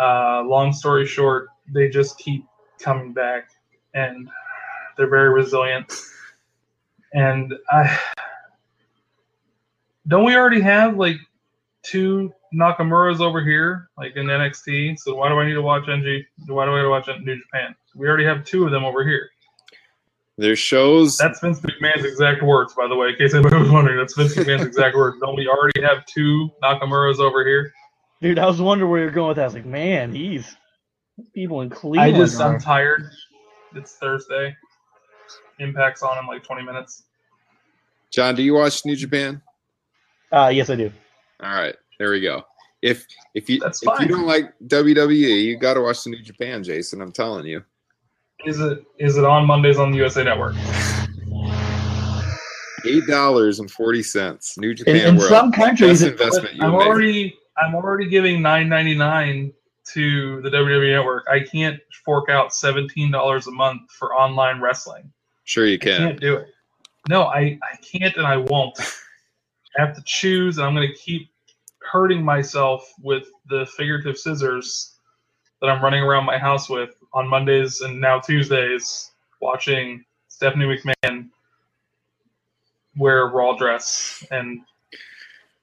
Uh, 0.00 0.42
long 0.44 0.72
story 0.72 1.06
short, 1.06 1.48
they 1.72 1.88
just 1.88 2.18
keep 2.18 2.44
coming 2.80 3.12
back, 3.12 3.50
and 3.94 4.28
they're 4.96 5.08
very 5.10 5.30
resilient. 5.30 5.92
And 7.12 7.54
I 7.70 7.96
don't 10.08 10.24
we 10.24 10.36
already 10.36 10.60
have 10.60 10.96
like 10.96 11.16
two 11.82 12.32
Nakamura's 12.54 13.20
over 13.20 13.42
here, 13.42 13.88
like 13.98 14.16
in 14.16 14.26
NXT. 14.26 14.98
So 14.98 15.14
why 15.16 15.28
do 15.28 15.38
I 15.38 15.46
need 15.46 15.54
to 15.54 15.62
watch 15.62 15.88
NG? 15.88 16.24
Why 16.46 16.64
do 16.64 16.72
I 16.72 16.76
need 16.76 16.82
to 16.82 16.88
watch 16.90 17.08
New 17.20 17.36
Japan? 17.40 17.74
We 17.94 18.06
already 18.08 18.24
have 18.24 18.44
two 18.44 18.64
of 18.64 18.70
them 18.70 18.84
over 18.84 19.04
here. 19.06 19.28
There's 20.36 20.58
shows. 20.58 21.16
That's 21.16 21.38
Vince 21.40 21.60
McMahon's 21.60 22.04
exact 22.04 22.42
words, 22.42 22.74
by 22.74 22.88
the 22.88 22.96
way, 22.96 23.08
in 23.10 23.16
case 23.16 23.34
anybody 23.34 23.56
was 23.56 23.70
wondering. 23.70 23.98
That's 23.98 24.16
Vince 24.16 24.34
McMahon's 24.34 24.66
exact 24.66 24.96
words. 24.96 25.16
Don't 25.20 25.36
we 25.36 25.46
already 25.48 25.80
have 25.82 26.04
two 26.06 26.50
Nakamura's 26.62 27.20
over 27.20 27.46
here? 27.46 27.72
Dude, 28.20 28.38
I 28.38 28.46
was 28.46 28.60
wondering 28.60 28.90
where 28.90 29.00
you're 29.00 29.10
going 29.10 29.28
with 29.28 29.36
that. 29.36 29.42
I 29.42 29.46
was 29.46 29.54
like, 29.54 29.66
man, 29.66 30.12
he's 30.12 30.56
people 31.34 31.60
in 31.60 31.70
Cleveland. 31.70 32.00
I 32.00 32.10
Cleveland. 32.10 32.30
just 32.30 32.40
are- 32.40 32.52
I'm 32.54 32.60
tired. 32.60 33.10
It's 33.76 33.92
Thursday. 33.96 34.56
Impact's 35.60 36.02
on 36.02 36.18
in 36.18 36.26
like 36.26 36.42
20 36.42 36.62
minutes. 36.64 37.04
John, 38.10 38.34
do 38.34 38.42
you 38.42 38.54
watch 38.54 38.84
New 38.84 38.96
Japan? 38.96 39.40
uh, 40.32 40.50
yes, 40.52 40.68
I 40.70 40.74
do. 40.76 40.90
All 41.42 41.50
right, 41.52 41.74
there 41.98 42.10
we 42.10 42.20
go. 42.20 42.42
If 42.82 43.06
if 43.34 43.48
you 43.48 43.60
That's 43.60 43.82
if 43.82 44.00
you 44.00 44.06
don't 44.08 44.26
like 44.26 44.52
WWE, 44.66 45.42
you 45.44 45.56
got 45.58 45.74
to 45.74 45.80
watch 45.80 46.04
the 46.04 46.10
New 46.10 46.22
Japan, 46.22 46.62
Jason. 46.62 47.00
I'm 47.00 47.12
telling 47.12 47.46
you. 47.46 47.62
Is 48.44 48.60
it 48.60 48.84
is 48.98 49.16
it 49.16 49.24
on 49.24 49.46
Mondays 49.46 49.78
on 49.78 49.90
the 49.90 49.96
USA 49.98 50.22
Network? 50.22 50.54
Eight 52.86 53.06
dollars 53.06 53.60
and 53.60 53.70
forty 53.70 54.02
cents. 54.02 54.58
New 54.58 54.74
Japan 54.74 54.96
in 54.96 55.16
World. 55.16 55.28
some 55.30 55.50
countries, 55.52 56.02
Best 56.02 56.12
investment 56.12 56.54
you 56.56 56.62
I'm 56.62 56.72
will 56.72 56.78
make. 56.80 56.88
already 56.88 57.38
I'm 57.56 57.74
already 57.74 58.08
giving 58.08 58.40
9.99 58.40 59.52
to 59.92 60.42
the 60.42 60.50
WWE 60.50 60.90
Network. 60.92 61.24
I 61.30 61.40
can't 61.40 61.78
fork 62.04 62.28
out 62.28 62.50
$17 62.50 63.46
a 63.46 63.50
month 63.52 63.82
for 63.92 64.12
online 64.14 64.60
wrestling. 64.60 65.10
Sure, 65.44 65.64
you 65.64 65.74
I 65.74 65.78
can. 65.78 65.98
can't 65.98 66.20
do 66.20 66.34
it. 66.36 66.48
No, 67.08 67.22
I, 67.24 67.58
I 67.62 67.76
can't 67.80 68.16
and 68.16 68.26
I 68.26 68.38
won't. 68.38 68.76
I 69.78 69.82
have 69.86 69.94
to 69.94 70.02
choose, 70.04 70.58
and 70.58 70.66
I'm 70.66 70.74
going 70.74 70.88
to 70.88 70.94
keep 70.94 71.30
hurting 71.90 72.22
myself 72.24 72.90
with 73.02 73.26
the 73.48 73.66
figurative 73.76 74.18
scissors 74.18 74.98
that 75.60 75.68
I'm 75.70 75.82
running 75.82 76.02
around 76.02 76.24
my 76.26 76.38
house 76.38 76.68
with 76.68 76.90
on 77.12 77.28
Mondays 77.28 77.80
and 77.80 78.00
now 78.00 78.20
Tuesdays, 78.20 79.12
watching 79.40 80.04
Stephanie 80.28 80.66
McMahon 80.66 81.28
wear 82.96 83.22
a 83.28 83.32
raw 83.32 83.56
dress 83.56 84.24
and 84.30 84.60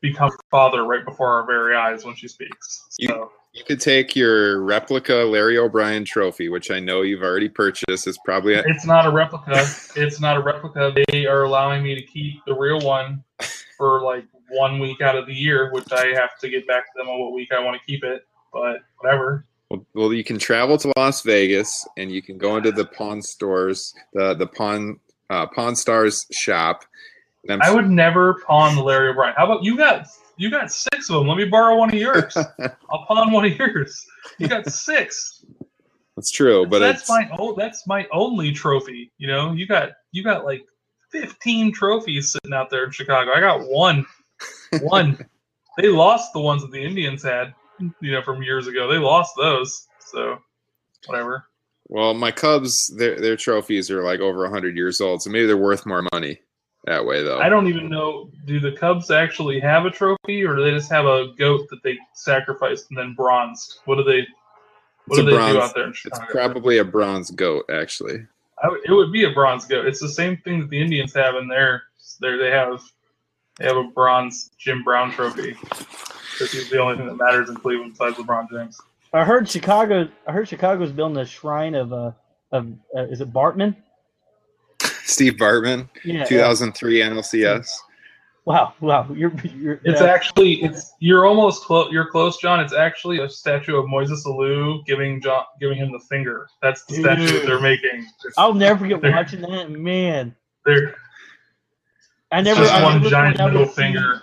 become 0.02 0.32
father 0.50 0.84
right 0.86 1.06
before 1.06 1.30
our 1.30 1.46
very 1.46 1.76
eyes 1.76 2.04
when 2.06 2.16
she 2.16 2.28
speaks. 2.28 2.86
You- 3.00 3.10
So 3.10 3.32
You 3.54 3.64
could 3.66 3.82
take 3.82 4.16
your 4.16 4.62
replica 4.64 5.14
Larry 5.14 5.58
O'Brien 5.58 6.06
trophy, 6.06 6.48
which 6.48 6.72
I 6.72 6.80
know 6.80 7.02
you've 7.02 7.22
already 7.22 7.50
purchased. 7.50 8.08
It's 8.08 8.18
probably 8.24 8.54
it's 8.56 8.86
not 8.86 9.06
a 9.06 9.10
replica. 9.12 9.66
It's 9.98 10.22
not 10.22 10.38
a 10.38 10.40
replica. 10.40 10.94
They 11.12 11.26
are 11.26 11.44
allowing 11.44 11.84
me 11.84 11.94
to 11.94 12.02
keep 12.02 12.44
the 12.46 12.54
real 12.56 12.80
one 12.80 13.24
for 13.78 14.02
like 14.04 14.24
one 14.52 14.80
week 14.80 15.02
out 15.02 15.16
of 15.16 15.26
the 15.26 15.34
year, 15.34 15.72
which 15.72 15.91
I 15.91 16.08
have 16.08 16.38
to 16.39 16.49
get 16.49 16.68
back 16.68 16.86
to 16.86 16.91
them 16.97 17.10
on 17.10 17.20
what 17.20 17.34
week 17.34 17.49
I 17.52 17.60
want 17.60 17.80
to 17.80 17.86
keep 17.86 18.04
it. 18.04 18.26
But 18.54 18.82
whatever. 18.99 19.45
Well, 19.70 19.86
well, 19.93 20.14
you 20.14 20.24
can 20.24 20.38
travel 20.38 20.78
to 20.80 20.91
Las 20.97 21.22
Vegas 21.22 21.88
and 21.97 22.12
you 22.12 22.22
can 22.22 22.38
go 22.38 22.58
into 22.58 22.72
the 22.72 22.86
pawn 22.86 23.22
stores, 23.22 23.93
the 24.14 24.34
the 24.34 24.47
pawn 24.47 24.99
uh, 25.30 25.47
pawn 25.47 25.76
stars 25.76 26.26
shop. 26.32 26.84
I 27.49 27.74
would 27.74 27.89
never 27.89 28.36
pawn 28.45 28.76
the 28.76 28.84
Larry 28.84 29.10
O'Brien. 29.10 29.34
How 29.36 29.45
about 29.45 29.64
you 29.64 29.78
got 29.78 30.08
you 30.38 30.52
got 30.52 30.72
six 30.72 31.10
of 31.10 31.16
them? 31.16 31.28
Let 31.28 31.38
me 31.38 31.45
borrow 31.45 31.78
one 31.78 31.89
of 31.89 31.95
yours. 31.95 32.36
I'll 32.89 33.06
pawn 33.06 33.32
one 33.32 33.45
of 33.45 33.58
yours. 33.58 34.06
You 34.38 34.47
got 34.47 34.68
six. 34.68 35.43
That's 36.16 36.32
true, 36.32 36.68
but 36.68 36.80
that's 36.80 37.02
it's 37.02 37.10
my 37.10 37.30
oh 37.39 37.56
that's 37.56 37.88
my 37.88 38.06
only 38.12 38.52
trophy. 38.52 39.12
You 39.18 39.28
know, 39.28 39.54
you 39.54 39.66
got 39.66 39.91
you 40.12 40.24
got 40.24 40.43
like 40.43 40.64
fifteen 41.12 41.72
trophies 41.72 42.32
sitting 42.32 42.54
out 42.54 42.70
there 42.70 42.84
in 42.84 42.91
Chicago. 42.91 43.32
I 43.34 43.39
got 43.39 43.68
one. 43.70 44.06
One. 44.82 45.18
they 45.78 45.88
lost 45.89 46.34
the 46.34 46.39
ones 46.42 46.62
that 46.62 46.72
the 46.72 46.84
Indians 46.84 47.24
had, 47.24 47.54
you 48.02 48.12
know, 48.12 48.22
from 48.22 48.42
years 48.44 48.68
ago. 48.68 48.88
They 48.88 48.98
lost 48.98 49.34
those. 49.38 49.88
So 50.00 50.39
whatever. 51.08 51.46
well, 51.88 52.14
my 52.14 52.32
Cubs, 52.32 52.88
their 52.98 53.20
their 53.20 53.36
trophies 53.38 53.89
are 53.92 54.04
like 54.04 54.20
over 54.20 54.50
hundred 54.50 54.76
years 54.78 55.02
old, 55.02 55.22
so 55.22 55.30
maybe 55.30 55.46
they're 55.46 55.58
worth 55.58 55.86
more 55.86 56.06
money 56.14 56.39
that 56.86 57.06
way, 57.06 57.24
though. 57.24 57.39
I 57.39 57.50
don't 57.50 57.68
even 57.68 57.89
know. 57.89 58.30
Do 58.46 58.60
the 58.60 58.72
Cubs 58.72 59.12
actually 59.12 59.60
have 59.60 59.86
a 59.86 59.92
trophy, 59.92 60.44
or 60.44 60.56
do 60.56 60.64
they 60.64 60.72
just 60.72 60.92
have 60.92 61.06
a 61.06 61.28
goat 61.38 61.68
that 61.70 61.84
they 61.84 61.98
sacrificed 62.14 62.88
and 62.89 62.98
then 62.98 63.14
bronzed? 63.14 63.80
What 63.86 63.96
do 63.96 64.04
they? 64.04 64.26
What 65.06 65.18
It's 65.18 65.18
do 65.20 65.26
they 65.26 65.32
bronze- 65.32 65.54
do 65.56 65.62
out 65.62 65.76
there 65.76 65.86
in 65.86 65.94
It's 66.06 66.20
probably 66.30 66.78
a 66.80 66.86
bronze 66.86 67.32
goat, 67.32 67.66
actually. 67.72 68.26
I 68.64 68.68
it 68.86 68.92
would 68.92 69.12
be 69.12 69.24
a 69.26 69.32
bronze 69.32 69.66
goat. 69.66 69.86
It's 69.86 70.00
the 70.00 70.10
same 70.10 70.38
thing 70.38 70.60
that 70.60 70.70
the 70.70 70.80
Indians 70.82 71.14
have 71.16 71.36
in 71.36 71.48
there. 71.48 71.84
There 72.20 72.38
they 72.38 72.52
have 72.52 72.82
they 73.62 73.68
have 73.68 73.78
a 73.78 73.84
bronze 73.84 74.51
Jim 74.57 74.84
Brown 74.84 75.12
trophy. 75.12 75.53
Because 75.53 76.51
he's 76.51 76.70
the 76.70 76.80
only 76.80 76.97
thing 76.97 77.05
that 77.07 77.16
matters 77.16 77.49
in 77.49 77.55
Cleveland 77.55 77.91
besides 77.93 78.18
LeBron 78.18 78.49
James. 78.49 78.80
I 79.14 79.24
heard 79.24 79.47
Chicago. 79.47 80.07
I 80.28 80.32
heard 80.32 80.47
Chicago's 80.47 80.91
building 80.91 81.18
a 81.18 81.26
shrine 81.26 81.76
of 81.76 81.93
uh 81.93 82.12
of 82.51 82.72
uh, 82.95 83.03
is 83.03 83.22
it 83.22 83.32
Bartman? 83.32 83.76
Steve 85.03 85.34
Bartman, 85.34 85.89
Yeah. 86.03 86.24
2003 86.26 86.99
NLCS. 87.01 87.70
Wow. 88.45 88.74
Wow. 88.80 89.07
You're 89.14 89.32
you're. 89.43 89.80
It's 89.84 90.01
uh, 90.01 90.05
actually 90.05 90.64
it's 90.64 90.93
you're 90.99 91.28
almost 91.28 91.64
close. 91.64 91.91
You're 91.91 92.09
close, 92.09 92.38
John. 92.38 92.59
It's 92.59 92.74
actually 92.74 93.20
a 93.20 93.30
statue 93.30 93.76
of 93.78 93.86
Moises 93.86 94.26
Alou 94.26 94.84
giving 94.86 95.22
John 95.22 95.43
giving 95.59 95.78
him 95.78 95.91
the 95.91 95.99
finger. 95.99 96.47
That's 96.62 96.84
the 96.86 96.95
statue 96.95 97.28
that 97.28 97.45
they're 97.45 97.59
making. 97.62 97.99
It's- 97.99 98.34
I'll 98.38 98.53
never 98.55 98.80
forget 98.80 99.03
watching 99.03 99.41
that. 99.41 99.70
Man, 99.70 100.36
They're 100.66 100.95
I 102.32 102.42
never. 102.42 102.62
just 102.62 102.74
I 102.74 102.84
one 102.84 102.98
never 103.00 103.10
giant 103.10 103.38
thought 103.38 103.48
I'd 103.50 103.54
middle 103.54 103.68
see- 103.68 103.82
finger. 103.82 104.22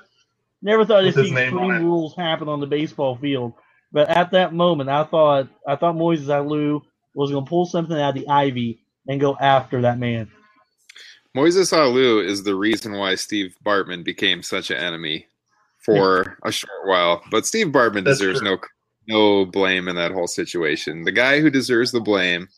Never 0.63 0.85
thought 0.85 1.01
I'd 1.01 1.07
with 1.07 1.15
his 1.17 1.29
see 1.29 1.35
name 1.35 1.57
on 1.57 1.65
extreme 1.71 1.83
it. 1.83 1.85
rules 1.87 2.17
happen 2.17 2.49
on 2.49 2.61
the 2.61 2.67
baseball 2.67 3.17
field. 3.17 3.53
But 3.93 4.09
at 4.11 4.33
that 4.33 4.53
moment, 4.53 4.91
I 4.91 5.05
thought 5.05 5.49
I 5.67 5.77
thought 5.77 5.95
Moises 5.95 6.27
Alou 6.27 6.83
was 7.15 7.31
going 7.31 7.45
to 7.45 7.49
pull 7.49 7.67
something 7.67 7.97
out 7.99 8.11
of 8.11 8.15
the 8.17 8.29
ivy 8.29 8.81
and 9.07 9.21
go 9.21 9.37
after 9.41 9.83
that 9.83 9.99
man. 9.99 10.31
Moises 11.37 11.73
Alou 11.73 12.25
is 12.25 12.43
the 12.43 12.55
reason 12.55 12.93
why 12.93 13.15
Steve 13.15 13.55
Bartman 13.65 14.05
became 14.05 14.43
such 14.43 14.71
an 14.71 14.79
enemy 14.79 15.27
for 15.85 16.37
a 16.45 16.51
short 16.53 16.87
while. 16.87 17.23
But 17.31 17.47
Steve 17.47 17.69
Bartman 17.69 18.05
That's 18.05 18.19
deserves 18.19 18.41
true. 18.41 18.51
no 18.51 18.59
no 19.07 19.45
blame 19.47 19.89
in 19.89 19.97
that 19.97 20.13
whole 20.13 20.27
situation. 20.27 21.05
The 21.05 21.13
guy 21.13 21.41
who 21.41 21.49
deserves 21.51 21.93
the 21.93 22.01
blame, 22.01 22.49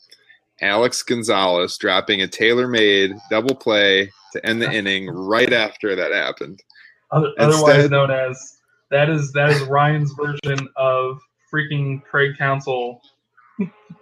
Alex 0.60 1.02
Gonzalez, 1.02 1.76
dropping 1.78 2.22
a 2.22 2.26
tailor-made 2.26 3.14
double 3.30 3.54
play 3.54 4.10
to 4.32 4.44
end 4.46 4.60
the 4.62 4.70
inning 4.70 5.08
right 5.08 5.52
after 5.52 5.94
that 5.96 6.12
happened. 6.12 6.62
Other, 7.10 7.32
otherwise 7.38 7.74
Instead- 7.76 7.90
known 7.90 8.10
as 8.10 8.58
that 8.90 9.08
is 9.08 9.32
that 9.32 9.50
is 9.50 9.62
Ryan's 9.62 10.12
version 10.12 10.68
of 10.76 11.18
freaking 11.52 12.02
Craig 12.04 12.36
Counsell 12.38 13.00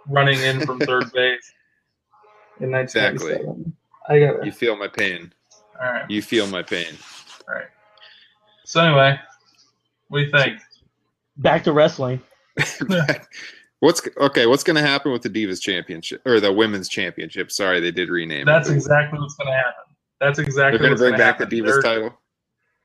running 0.07 0.39
in 0.39 0.61
from 0.65 0.79
third 0.79 1.11
base 1.13 1.51
in 2.59 2.71
1997. 2.71 3.73
I 4.07 4.19
got 4.19 4.45
You 4.45 4.51
feel 4.51 4.75
my 4.77 4.87
pain. 4.87 5.31
All 5.79 5.91
right. 5.91 6.09
You 6.09 6.21
feel 6.21 6.47
my 6.47 6.61
pain. 6.63 6.93
All 7.47 7.55
right. 7.55 7.67
So 8.65 8.83
anyway, 8.83 9.19
what 10.09 10.19
do 10.19 10.25
you 10.25 10.31
think? 10.31 10.59
Back 11.37 11.63
to 11.63 11.71
wrestling. 11.73 12.21
what's 13.79 14.01
okay? 14.17 14.45
What's 14.45 14.63
going 14.63 14.75
to 14.75 14.81
happen 14.81 15.11
with 15.11 15.21
the 15.21 15.29
Divas 15.29 15.61
Championship 15.61 16.21
or 16.25 16.39
the 16.39 16.51
Women's 16.51 16.89
Championship? 16.89 17.51
Sorry, 17.51 17.79
they 17.79 17.91
did 17.91 18.09
rename 18.09 18.45
That's 18.45 18.69
it. 18.69 18.73
exactly 18.73 19.19
what's 19.19 19.35
going 19.35 19.47
to 19.47 19.53
happen. 19.57 19.88
That's 20.19 20.39
exactly 20.39 20.77
what 20.77 20.81
They're 20.81 20.89
gonna 20.89 20.97
bring 20.97 21.11
gonna 21.11 21.17
back 21.23 21.39
happen. 21.39 21.49
the 21.49 21.61
Divas 21.61 21.65
They're- 21.65 21.81
title. 21.81 22.19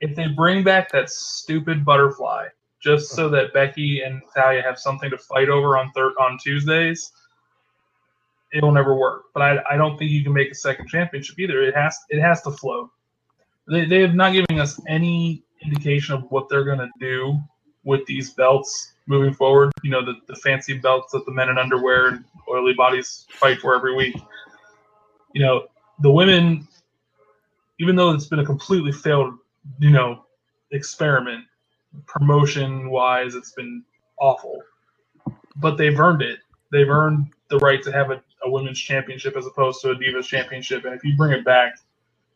If 0.01 0.15
they 0.17 0.27
bring 0.27 0.63
back 0.65 0.91
that 0.93 1.09
stupid 1.09 1.85
butterfly, 1.85 2.49
just 2.81 3.13
so 3.13 3.29
that 3.31 3.55
Becky 3.55 4.03
and 4.03 4.21
Talia 4.35 4.61
have 4.61 4.79
something 4.79 5.09
to 5.11 5.17
fight 5.17 5.49
over 5.49 5.79
on 5.79 5.91
third 5.93 6.13
on 6.21 6.37
Tuesdays, 6.39 7.11
it'll 8.53 8.73
never 8.73 8.95
work. 8.95 9.25
But 9.33 9.43
I, 9.43 9.59
I 9.71 9.77
don't 9.77 9.97
think 9.97 10.11
you 10.11 10.23
can 10.23 10.33
make 10.35 10.51
a 10.51 10.55
second 10.55 10.89
championship 10.89 11.39
either. 11.39 11.63
It 11.63 11.75
has 11.75 11.97
it 12.11 12.21
has 12.21 12.43
to 12.43 12.51
float. 12.51 12.91
They, 13.67 13.87
they 13.87 14.01
have 14.03 14.15
not 14.15 14.33
given 14.33 14.61
us 14.61 14.79
any 14.87 15.43
indication 15.63 16.15
of 16.15 16.25
what 16.31 16.49
they're 16.51 16.65
going 16.65 16.79
to 16.81 16.91
do 17.01 17.39
with 17.85 18.05
these 18.07 18.31
belts 18.33 18.93
moving 19.07 19.33
forward. 19.33 19.73
You 19.83 19.91
know, 19.91 20.05
the, 20.05 20.15
the 20.27 20.37
fancy 20.37 20.75
belts 20.77 21.13
that 21.13 21.25
the 21.25 21.33
men 21.33 21.49
in 21.49 21.57
underwear 21.57 22.09
and 22.09 22.25
oily 22.51 22.75
bodies 22.75 23.27
fight 23.31 23.59
for 23.61 23.75
every 23.75 23.95
week. 23.95 24.17
You 25.33 25.41
know, 25.43 25.67
the 26.01 26.11
women, 26.11 26.69
even 27.79 27.97
though 27.97 28.11
it's 28.11 28.27
been 28.27 28.39
a 28.39 28.45
completely 28.45 28.93
failed, 28.93 29.35
you 29.79 29.91
know, 29.91 30.25
experiment, 30.71 31.45
promotion 32.07 32.91
wise, 32.91 33.35
it's 33.35 33.53
been 33.53 33.83
awful. 34.19 34.63
But 35.57 35.77
they've 35.77 35.99
earned 35.99 36.23
it. 36.23 36.39
They've 36.73 36.89
earned 36.89 37.29
the 37.51 37.59
right 37.59 37.83
to 37.83 37.93
have 37.93 38.11
a, 38.11 38.23
a 38.43 38.51
women's 38.51 38.81
championship 38.81 39.37
as 39.37 39.47
opposed 39.47 39.81
to 39.83 39.91
a 39.91 39.95
Divas 39.95 40.27
championship. 40.27 40.85
And 40.85 40.95
if 40.95 41.05
you 41.05 41.17
bring 41.17 41.33
it 41.33 41.45
back, 41.45 41.75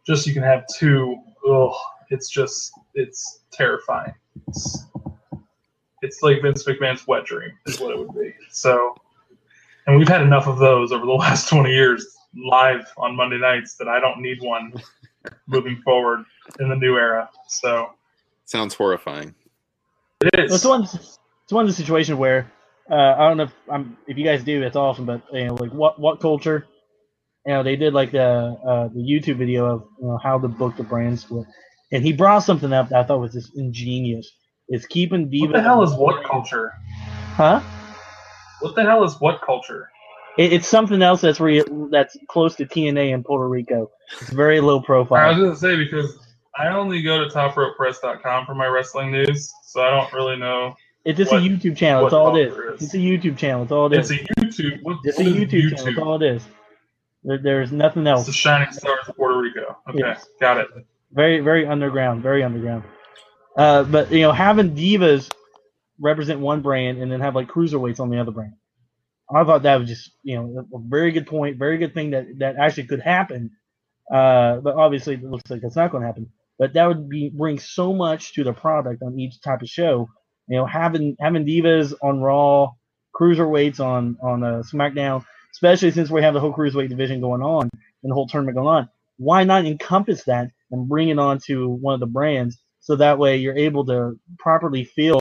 just 0.07 0.25
so 0.25 0.29
you 0.29 0.35
can 0.35 0.43
have 0.43 0.65
two, 0.79 1.17
ugh, 1.49 1.75
it's 2.11 2.31
just, 2.31 2.73
it's 2.95 3.41
terrifying. 3.53 4.15
It's, 4.49 4.87
it's 6.03 6.23
like 6.23 6.43
Vince 6.43 6.65
McMahon's 6.65 7.07
wet 7.07 7.25
dream, 7.25 7.51
is 7.67 7.81
what 7.81 7.91
it 7.91 7.99
would 7.99 8.15
be. 8.15 8.33
So, 8.51 8.95
and 9.87 9.99
we've 9.99 10.09
had 10.09 10.23
enough 10.23 10.47
of 10.47 10.59
those 10.59 10.93
over 10.93 11.05
the 11.05 11.13
last 11.15 11.49
20 11.49 11.71
years 11.71 12.17
live 12.37 12.87
on 12.97 13.17
Monday 13.17 13.39
nights 13.39 13.75
that 13.77 13.89
I 13.89 13.99
don't 13.99 14.21
need 14.21 14.41
one 14.41 14.73
moving 15.49 15.81
forward 15.85 16.25
in 16.61 16.69
the 16.69 16.77
new 16.77 16.97
era. 16.97 17.31
So, 17.49 17.91
Sounds 18.47 18.75
horrifying. 18.75 19.35
it 20.23 20.41
It's 20.49 20.65
is. 20.65 20.65
one. 20.65 20.85
It's 20.85 21.53
one 21.53 21.65
of 21.65 21.71
the 21.71 21.75
situations 21.77 22.19
where 22.19 22.51
uh, 22.91 22.95
I 23.19 23.29
don't 23.29 23.37
know 23.39 23.45
if 23.45 23.55
I'm 23.71 23.97
if 24.07 24.19
you 24.19 24.25
guys 24.25 24.45
do. 24.45 24.63
It's 24.63 24.77
awesome, 24.77 25.07
but 25.07 25.23
you 25.33 25.47
know, 25.47 25.55
like 25.55 25.73
what 25.73 26.01
WhatCulture? 26.01 26.65
You 27.47 27.55
know, 27.55 27.63
they 27.63 27.77
did 27.77 27.95
like 27.95 28.13
the 28.13 28.23
uh, 28.23 28.89
the 28.89 29.01
YouTube 29.01 29.39
video 29.39 29.67
of 29.67 29.85
you 30.01 30.07
know, 30.09 30.19
how 30.23 30.39
to 30.39 30.49
book 30.49 30.77
the 30.77 30.85
brand 30.85 31.19
split, 31.21 31.47
and 31.93 32.05
he 32.05 32.13
brought 32.13 32.41
something 32.41 32.73
up 32.73 32.91
that 32.91 32.99
I 32.99 33.05
thought 33.05 33.21
was 33.21 33.33
just 33.35 33.57
ingenious. 33.57 34.31
It's 34.69 34.87
keeping 34.87 35.31
diva. 35.31 35.47
What 35.47 35.53
the 35.55 35.63
hell 35.63 35.83
is 35.83 35.91
WhatCulture? 35.93 36.71
Huh? 37.25 37.61
What 38.61 38.75
the 38.75 38.83
hell 38.83 39.05
is 39.05 39.15
WhatCulture? 39.17 39.87
It, 40.39 40.53
it's 40.55 40.69
something 40.69 41.03
else 41.03 41.21
that's 41.23 41.41
re- 41.41 41.65
that's 41.91 42.17
close 42.29 42.57
to 42.57 42.67
TNA 42.67 43.13
in 43.15 43.25
Puerto 43.25 43.49
Rico. 43.49 43.91
It's 44.21 44.31
very 44.31 44.61
low 44.61 44.81
profile. 44.81 45.25
I 45.27 45.29
was 45.31 45.39
going 45.39 45.51
to 45.53 45.57
say 45.59 45.77
because 45.77 46.19
I 46.57 46.69
only 46.69 47.03
go 47.03 47.23
to 47.25 47.31
topropepress.com 47.31 48.47
for 48.47 48.55
my 48.55 48.67
wrestling 48.67 49.11
news, 49.13 49.53
so 49.65 49.83
I 49.83 49.91
don't 49.91 50.13
really 50.13 50.37
know. 50.37 50.75
It's 51.05 51.17
just 51.19 51.31
what- 51.33 51.43
a 51.43 51.47
YouTube 51.47 51.77
channel. 51.77 52.03
That's 52.03 52.15
all 52.15 52.37
it 52.37 52.49
is. 52.49 52.55
is. 52.55 52.83
It's 52.83 52.95
a 52.95 52.99
YouTube 52.99 53.37
channel. 53.39 53.61
That's 53.65 53.73
all 53.73 53.93
it 53.93 53.99
It's 53.99 54.11
a 54.11 54.19
YouTube. 54.19 54.83
What, 54.83 54.99
It's 55.05 55.19
a 55.19 55.25
what 55.25 55.33
is 55.33 55.37
YouTube, 55.37 55.71
channel. 55.71 55.85
That's 55.87 55.99
all 55.99 56.23
it 56.23 56.27
is. 56.37 56.45
There, 57.25 57.39
there's 57.39 57.73
nothing 57.73 58.03
It's 58.07 58.11
else. 58.19 58.27
the 58.27 58.33
Shining 58.33 58.73
Stars 58.73 59.09
of 59.09 59.17
Puerto 59.17 59.39
Rico. 59.41 59.77
Okay, 59.89 59.99
Yes. 59.99 60.27
got 60.41 60.59
it. 60.59 60.69
very 61.13 61.41
very 61.41 61.67
underground 61.67 62.23
very 62.23 62.43
underground 62.43 62.85
uh, 63.57 63.83
but 63.83 64.13
you 64.13 64.21
know 64.21 64.31
having 64.33 64.75
divas 64.77 65.31
represent 65.99 66.39
one 66.41 66.61
brand 66.61 66.99
and 67.03 67.11
then 67.11 67.21
have 67.21 67.35
like 67.35 67.49
cruiserweights 67.49 67.99
on 67.99 68.11
the 68.11 68.19
other 68.21 68.31
brand 68.31 68.53
i 69.35 69.43
thought 69.45 69.63
that 69.63 69.81
was 69.81 69.89
just 69.89 70.11
you 70.23 70.37
know 70.37 70.67
a 70.75 70.79
very 70.79 71.11
good 71.13 71.27
point 71.27 71.57
very 71.59 71.79
good 71.79 71.95
thing 71.95 72.11
that 72.11 72.27
that 72.39 72.57
actually 72.57 72.87
could 72.87 73.01
happen 73.01 73.51
uh, 74.13 74.57
but 74.57 74.75
obviously 74.75 75.15
it 75.15 75.25
looks 75.25 75.51
like 75.51 75.61
that's 75.61 75.77
not 75.77 75.91
going 75.91 76.03
to 76.03 76.07
happen. 76.07 76.31
But 76.59 76.73
that 76.75 76.87
would 76.87 77.09
be 77.09 77.31
bring 77.31 77.59
so 77.59 77.93
much 77.93 78.35
to 78.35 78.45
the 78.45 78.53
product 78.53 79.03
on 79.03 79.19
each 79.19 79.41
type 79.41 79.63
of 79.63 79.69
show. 79.69 80.09
You 80.49 80.57
know 80.57 80.67
having 80.67 81.17
having 81.21 81.45
divas 81.45 81.95
on 82.03 82.21
raw 82.21 82.71
cruiserweights 83.15 83.81
on 83.81 84.17
on 84.23 84.43
uh, 84.43 84.63
smackdown 84.63 85.25
especially 85.53 85.91
since 85.91 86.11
we 86.11 86.23
have 86.23 86.35
the 86.35 86.41
whole 86.41 86.53
cruiserweight 86.53 86.89
division 86.89 87.21
going 87.21 87.43
on 87.43 87.69
and 88.03 88.11
the 88.11 88.15
whole 88.15 88.29
tournament 88.29 88.57
going 88.57 88.69
on 88.69 88.89
why 89.17 89.45
not 89.45 89.67
encompass 89.67 90.25
that 90.25 90.51
and 90.71 90.89
bring 90.89 91.09
it 91.09 91.19
onto 91.19 91.69
one 91.69 91.95
of 91.95 92.01
the 92.01 92.07
brands 92.07 92.59
so 92.81 92.97
that 92.97 93.19
way 93.19 93.37
you're 93.37 93.57
able 93.57 93.85
to 93.85 94.19
properly 94.39 94.85
fill 94.85 95.21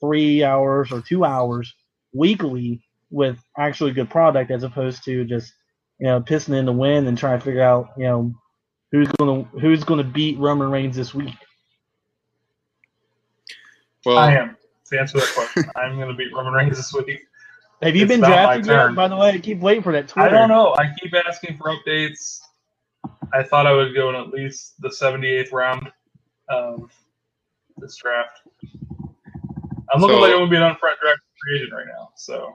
three 0.00 0.44
hours 0.44 0.92
or 0.92 1.00
two 1.00 1.24
hours 1.24 1.74
weekly 2.12 2.82
with 3.10 3.38
actually 3.58 3.92
good 3.92 4.10
product 4.10 4.50
as 4.50 4.62
opposed 4.62 5.04
to 5.04 5.24
just 5.24 5.52
you 6.04 6.10
know 6.10 6.20
pissing 6.20 6.54
in 6.54 6.66
the 6.66 6.72
wind 6.72 7.08
and 7.08 7.16
trying 7.16 7.38
to 7.38 7.44
figure 7.44 7.62
out 7.62 7.92
you 7.96 8.04
know 8.04 8.34
who's 8.92 9.08
gonna 9.18 9.42
who's 9.58 9.84
gonna 9.84 10.04
beat 10.04 10.38
Roman 10.38 10.70
Reigns 10.70 10.94
this 10.94 11.14
week. 11.14 11.34
Well, 14.04 14.18
I 14.18 14.34
am. 14.34 14.54
To 14.90 15.00
answer 15.00 15.18
that 15.18 15.32
question, 15.34 15.64
I'm 15.76 15.96
going 15.96 16.08
to 16.08 16.14
beat 16.14 16.30
Roman 16.34 16.52
Reigns 16.52 16.76
this 16.76 16.92
week. 16.92 17.20
Have 17.80 17.96
you 17.96 18.02
It's 18.02 18.10
been 18.10 18.20
drafted 18.20 18.66
yet? 18.66 18.94
By 18.94 19.08
the 19.08 19.16
way, 19.16 19.30
I 19.30 19.38
keep 19.38 19.60
waiting 19.60 19.82
for 19.82 19.92
that 19.92 20.08
Twitter. 20.08 20.28
I 20.28 20.30
don't 20.30 20.50
know. 20.50 20.74
I 20.76 20.92
keep 21.00 21.14
asking 21.26 21.56
for 21.56 21.74
updates. 21.74 22.40
I 23.32 23.42
thought 23.42 23.66
I 23.66 23.72
would 23.72 23.94
go 23.94 24.10
in 24.10 24.16
at 24.16 24.28
least 24.28 24.78
the 24.82 24.90
78th 24.90 25.52
round 25.52 25.90
of 26.50 26.92
this 27.78 27.96
draft. 27.96 28.40
I'm 29.90 30.02
looking 30.02 30.16
So- 30.16 30.20
like 30.20 30.32
I'm 30.32 30.36
going 30.40 30.50
to 30.50 30.50
be 30.50 30.56
an 30.56 30.64
unfront 30.64 31.00
draft 31.00 31.20
free 31.42 31.56
agent 31.60 31.72
right 31.72 31.86
now. 31.86 32.10
So 32.14 32.54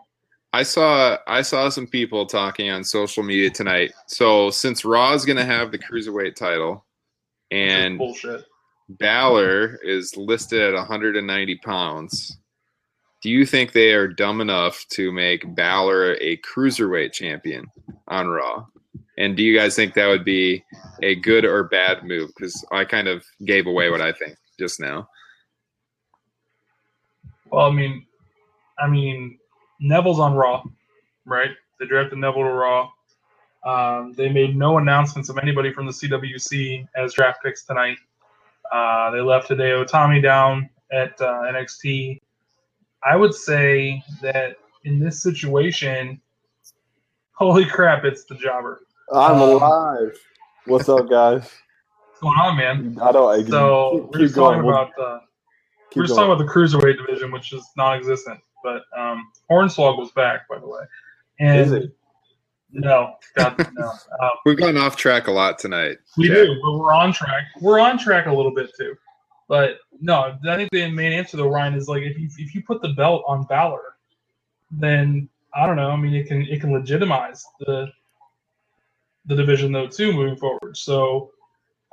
I 0.52 0.64
saw 0.64 1.18
I 1.28 1.42
saw 1.42 1.70
some 1.70 1.88
people 1.88 2.26
talking 2.26 2.70
on 2.70 2.84
social 2.84 3.24
media 3.24 3.50
tonight. 3.50 3.92
So 4.08 4.50
since 4.50 4.84
Raw 4.84 5.14
is 5.14 5.26
going 5.26 5.38
to 5.38 5.46
have 5.46 5.72
the 5.72 5.78
cruiserweight 5.78 6.36
title, 6.36 6.86
and 7.52 7.98
bullshit. 7.98 8.46
Balor 8.90 9.80
is 9.84 10.18
listed 10.18 10.62
at 10.62 10.74
190 10.74 11.56
pounds, 11.58 12.38
do 13.22 13.30
you 13.30 13.46
think 13.46 13.72
they 13.72 13.94
are 13.94 14.08
dumb 14.08 14.42
enough 14.42 14.86
to 14.94 15.12
make 15.12 15.56
Balor 15.56 16.16
a 16.16 16.38
cruiserweight 16.38 17.12
champion 17.12 17.68
on 18.08 18.28
Raw? 18.28 18.66
And 19.18 19.36
do 19.36 19.44
you 19.44 19.56
guys 19.56 19.76
think 19.76 19.94
that 19.94 20.08
would 20.08 20.24
be 20.24 20.64
a 21.04 21.16
good 21.16 21.46
or 21.46 21.66
bad 21.66 22.04
move? 22.04 22.32
Because 22.36 22.66
I 22.72 22.86
kind 22.86 23.08
of 23.08 23.24
gave 23.46 23.68
away 23.68 23.90
what 23.90 24.02
I 24.02 24.14
think 24.14 24.38
just 24.58 24.80
now. 24.80 25.10
Well, 27.52 27.66
I 27.66 27.72
mean, 27.72 28.06
I 28.80 28.88
mean, 28.88 29.39
Neville's 29.80 30.20
on 30.20 30.34
Raw, 30.36 30.64
right? 31.26 31.52
They 31.80 31.86
drafted 31.86 32.18
Neville 32.20 32.44
to 32.44 32.50
Raw. 32.52 32.90
Um, 33.66 34.14
they 34.14 34.30
made 34.30 34.56
no 34.56 34.78
announcements 34.78 35.30
of 35.30 35.38
anybody 35.38 35.74
from 35.74 35.86
the 35.86 35.92
CWC 35.92 36.88
as 36.96 37.14
draft 37.14 37.40
picks 37.44 37.66
tonight. 37.66 37.98
Uh, 38.72 39.12
they 39.12 39.20
left 39.22 39.50
Hideo 39.50 39.86
Itami 39.86 40.22
down 40.22 40.70
at 40.92 41.20
uh, 41.22 41.42
NXT. 41.44 42.20
I 43.04 43.16
would 43.16 43.34
say 43.34 44.04
that 44.22 44.58
in 44.86 45.00
this 45.00 45.22
situation, 45.24 46.22
holy 47.34 47.66
crap, 47.66 48.04
it's 48.06 48.26
the 48.26 48.36
jobber. 48.36 48.82
I'm 49.14 49.36
Um, 49.38 49.42
alive. 49.42 50.20
What's 50.66 50.88
up, 50.90 51.10
guys? 51.10 51.42
What's 52.20 52.22
going 52.22 52.38
on, 52.40 52.58
man? 52.58 52.98
I 53.02 53.12
don't. 53.14 53.30
I, 53.46 53.50
So 53.50 53.92
keep, 54.04 54.12
we're 54.12 54.20
just 54.20 54.36
talking 54.36 54.62
going. 54.62 54.66
We'll 54.66 54.76
about 54.76 54.92
the 54.98 55.20
keep 55.90 55.98
we're 56.02 56.04
just 56.04 56.18
going. 56.18 56.30
talking 56.30 56.46
about 56.46 56.54
the 56.54 56.60
cruiserweight 56.60 56.98
division, 57.06 57.32
which 57.32 57.54
is 57.54 57.66
non-existent. 57.78 58.40
But 58.64 58.84
um, 58.98 59.32
Hornswoggle 59.50 60.00
was 60.00 60.12
back, 60.12 60.48
by 60.48 60.60
the 60.60 60.68
way. 60.68 60.82
And 61.40 61.60
Is 61.60 61.72
it? 61.72 61.96
No, 62.72 63.16
God, 63.36 63.58
no. 63.74 63.92
Um, 64.22 64.30
We've 64.46 64.58
gone 64.58 64.78
off 64.78 64.96
track 64.96 65.28
a 65.28 65.32
lot 65.32 65.58
tonight. 65.58 65.98
we 66.18 66.28
Jack. 66.28 66.36
do, 66.38 66.60
but 66.62 66.78
we're 66.78 66.94
on 66.94 67.14
track. 67.14 67.44
We're 67.62 67.80
on 67.80 67.98
track 67.98 68.28
a 68.28 68.34
little 68.34 68.54
bit 68.54 68.72
too. 68.78 68.96
But 69.48 69.80
no, 70.00 70.38
I 70.48 70.56
think 70.56 70.70
the 70.72 70.92
main 70.92 71.12
answer 71.12 71.38
though, 71.38 71.48
Ryan, 71.48 71.74
is 71.74 71.88
like 71.88 72.04
if 72.04 72.20
you 72.20 72.30
if 72.38 72.54
you 72.54 72.62
put 72.62 72.82
the 72.82 72.90
belt 72.90 73.24
on 73.26 73.46
Balor, 73.46 73.96
then 74.70 75.28
I 75.56 75.66
don't 75.66 75.78
know. 75.78 75.90
I 75.90 75.96
mean, 75.96 76.14
it 76.14 76.28
can 76.28 76.44
it 76.44 76.62
can 76.62 76.72
legitimize 76.72 77.44
the 77.60 77.88
the 79.26 79.36
division 79.36 79.72
though 79.72 79.88
too 79.88 80.14
moving 80.14 80.36
forward. 80.36 80.78
So 80.78 81.32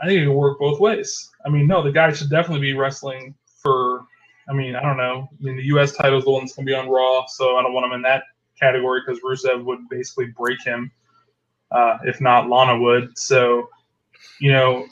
I 0.00 0.06
think 0.06 0.20
it 0.20 0.24
can 0.24 0.34
work 0.34 0.58
both 0.58 0.78
ways. 0.80 1.30
I 1.46 1.48
mean, 1.48 1.66
no, 1.66 1.82
the 1.82 1.92
guy 1.92 2.12
should 2.12 2.28
definitely 2.28 2.60
be 2.60 2.74
wrestling 2.76 3.34
for. 3.62 4.04
I 4.48 4.52
mean, 4.52 4.76
I 4.76 4.82
don't 4.82 4.96
know. 4.96 5.28
I 5.30 5.44
mean, 5.44 5.56
the 5.56 5.64
U.S. 5.64 5.92
title 5.92 6.18
is 6.18 6.24
the 6.24 6.30
one 6.30 6.42
that's 6.42 6.54
going 6.54 6.66
to 6.66 6.70
be 6.70 6.74
on 6.74 6.88
Raw, 6.88 7.26
so 7.26 7.56
I 7.56 7.62
don't 7.62 7.72
want 7.72 7.86
him 7.86 7.92
in 7.92 8.02
that 8.02 8.24
category 8.58 9.02
because 9.04 9.22
Rusev 9.22 9.64
would 9.64 9.88
basically 9.88 10.26
break 10.26 10.62
him, 10.62 10.90
uh, 11.70 11.98
if 12.04 12.20
not 12.20 12.48
Lana 12.48 12.78
would. 12.78 13.18
So, 13.18 13.68
you 14.40 14.52
know, 14.52 14.86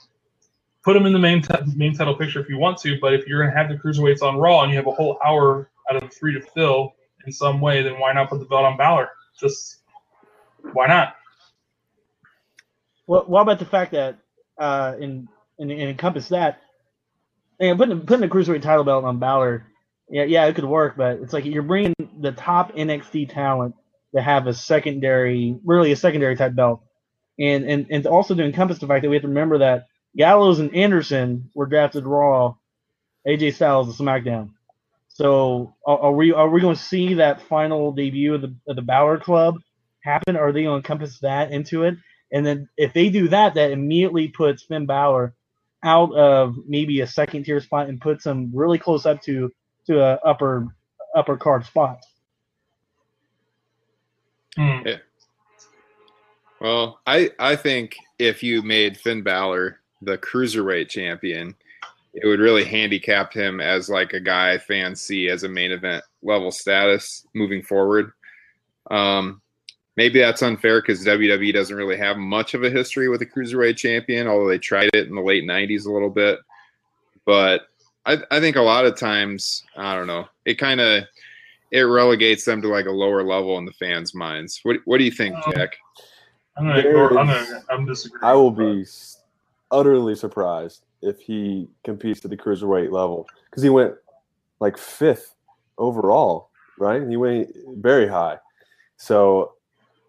put 0.82 0.96
him 0.96 1.06
in 1.06 1.12
the 1.12 1.18
main 1.18 1.42
t- 1.42 1.54
main 1.76 1.94
title 1.94 2.16
picture 2.16 2.40
if 2.40 2.48
you 2.48 2.58
want 2.58 2.78
to. 2.78 2.98
But 3.00 3.14
if 3.14 3.26
you're 3.26 3.40
going 3.42 3.52
to 3.52 3.56
have 3.56 3.68
the 3.68 3.76
cruiserweights 3.76 4.22
on 4.22 4.36
Raw 4.38 4.62
and 4.62 4.70
you 4.70 4.76
have 4.76 4.86
a 4.86 4.92
whole 4.92 5.18
hour 5.24 5.70
out 5.90 6.02
of 6.02 6.12
three 6.12 6.34
to 6.34 6.40
fill 6.40 6.94
in 7.26 7.32
some 7.32 7.60
way, 7.60 7.82
then 7.82 7.98
why 7.98 8.12
not 8.12 8.28
put 8.28 8.40
the 8.40 8.46
belt 8.46 8.64
on 8.64 8.76
Balor? 8.76 9.08
Just 9.38 9.78
why 10.72 10.86
not? 10.86 11.14
What, 13.06 13.28
what 13.28 13.42
about 13.42 13.58
the 13.58 13.66
fact 13.66 13.92
that 13.92 14.18
uh, 14.58 14.94
in, 14.98 15.28
in, 15.58 15.70
in 15.70 15.88
encompass 15.88 16.28
that, 16.28 16.60
and 17.60 17.78
putting 17.78 18.00
putting 18.00 18.20
the 18.20 18.34
cruiserweight 18.34 18.62
title 18.62 18.84
belt 18.84 19.04
on 19.04 19.18
Balor, 19.18 19.66
yeah, 20.08 20.24
yeah, 20.24 20.46
it 20.46 20.54
could 20.54 20.64
work, 20.64 20.96
but 20.96 21.18
it's 21.18 21.32
like 21.32 21.44
you're 21.44 21.62
bringing 21.62 21.94
the 22.20 22.32
top 22.32 22.72
NXT 22.74 23.32
talent 23.32 23.74
to 24.14 24.22
have 24.22 24.46
a 24.46 24.54
secondary, 24.54 25.58
really 25.64 25.92
a 25.92 25.96
secondary 25.96 26.36
type 26.36 26.54
belt, 26.54 26.82
and 27.38 27.64
and 27.64 27.86
and 27.90 28.06
also 28.06 28.34
to 28.34 28.44
encompass 28.44 28.78
the 28.78 28.86
fact 28.86 29.02
that 29.02 29.08
we 29.08 29.16
have 29.16 29.22
to 29.22 29.28
remember 29.28 29.58
that 29.58 29.86
Gallows 30.16 30.60
and 30.60 30.74
Anderson 30.74 31.50
were 31.54 31.66
drafted 31.66 32.06
Raw, 32.06 32.54
AJ 33.26 33.54
Styles 33.54 33.88
is 33.88 33.98
SmackDown. 33.98 34.50
So 35.08 35.74
are, 35.86 35.98
are 35.98 36.12
we 36.12 36.32
are 36.32 36.48
we 36.48 36.60
going 36.60 36.76
to 36.76 36.82
see 36.82 37.14
that 37.14 37.42
final 37.42 37.92
debut 37.92 38.34
of 38.34 38.42
the 38.42 38.54
of 38.68 38.76
the 38.76 38.82
Balor 38.82 39.18
Club 39.18 39.56
happen? 40.02 40.36
Are 40.36 40.52
they 40.52 40.62
going 40.64 40.74
to 40.74 40.76
encompass 40.76 41.20
that 41.20 41.52
into 41.52 41.84
it? 41.84 41.94
And 42.32 42.44
then 42.44 42.68
if 42.76 42.92
they 42.92 43.10
do 43.10 43.28
that, 43.28 43.54
that 43.54 43.70
immediately 43.70 44.28
puts 44.28 44.64
Finn 44.64 44.86
Balor 44.86 45.34
out 45.84 46.12
of 46.14 46.56
maybe 46.66 47.00
a 47.00 47.06
second 47.06 47.44
tier 47.44 47.60
spot 47.60 47.88
and 47.88 48.00
puts 48.00 48.26
him 48.26 48.50
really 48.52 48.78
close 48.78 49.06
up 49.06 49.22
to 49.22 49.52
to 49.86 50.00
a 50.00 50.14
upper 50.24 50.74
upper 51.14 51.36
card 51.36 51.64
spot. 51.64 51.98
Hmm. 54.56 54.80
Well, 56.60 57.00
I 57.06 57.30
I 57.38 57.56
think 57.56 57.96
if 58.18 58.42
you 58.42 58.62
made 58.62 58.96
Finn 58.96 59.22
Balor 59.22 59.80
the 60.00 60.18
cruiserweight 60.18 60.88
champion, 60.88 61.54
it 62.14 62.26
would 62.26 62.40
really 62.40 62.64
handicap 62.64 63.32
him 63.32 63.60
as 63.60 63.88
like 63.88 64.12
a 64.12 64.20
guy 64.20 64.56
fans 64.58 65.00
see 65.00 65.28
as 65.28 65.42
a 65.42 65.48
main 65.48 65.72
event 65.72 66.04
level 66.22 66.50
status 66.50 67.26
moving 67.34 67.62
forward. 67.62 68.12
Um, 68.90 69.42
maybe 69.96 70.18
that's 70.18 70.42
unfair 70.42 70.80
because 70.80 71.04
WWE 71.04 71.52
doesn't 71.52 71.76
really 71.76 71.96
have 71.96 72.16
much 72.16 72.54
of 72.54 72.64
a 72.64 72.70
history 72.70 73.08
with 73.08 73.22
a 73.22 73.26
cruiserweight 73.26 73.76
champion, 73.76 74.26
although 74.26 74.48
they 74.48 74.58
tried 74.58 74.90
it 74.92 75.08
in 75.08 75.14
the 75.14 75.20
late 75.20 75.44
'90s 75.44 75.86
a 75.86 75.92
little 75.92 76.10
bit. 76.10 76.38
But 77.24 77.68
I, 78.06 78.18
I 78.30 78.40
think 78.40 78.56
a 78.56 78.62
lot 78.62 78.84
of 78.84 78.98
times, 78.98 79.64
I 79.76 79.94
don't 79.94 80.06
know, 80.06 80.26
it 80.44 80.58
kind 80.58 80.80
of 80.80 81.04
it 81.70 81.82
relegates 81.82 82.44
them 82.44 82.62
to 82.62 82.68
like 82.68 82.86
a 82.86 82.90
lower 82.90 83.22
level 83.22 83.58
in 83.58 83.64
the 83.64 83.72
fans' 83.72 84.14
minds. 84.14 84.60
What 84.62 84.76
What 84.84 84.98
do 84.98 85.04
you 85.04 85.10
think, 85.10 85.34
um, 85.34 85.52
Jack? 85.54 85.76
I'm 86.56 86.66
gonna 86.66 87.06
I'm 87.06 87.26
gonna. 87.26 87.62
I'm 87.70 87.86
disagreeing. 87.86 88.24
I 88.24 88.34
will 88.34 88.50
be 88.50 88.84
utterly 89.70 90.14
surprised 90.14 90.84
if 91.02 91.18
he 91.18 91.68
competes 91.84 92.24
at 92.24 92.30
the 92.30 92.36
cruiserweight 92.36 92.92
level 92.92 93.26
because 93.50 93.62
he 93.62 93.70
went 93.70 93.94
like 94.60 94.78
fifth 94.78 95.34
overall, 95.78 96.50
right? 96.78 97.06
He 97.08 97.16
went 97.16 97.54
very 97.76 98.06
high. 98.06 98.38
So 98.96 99.54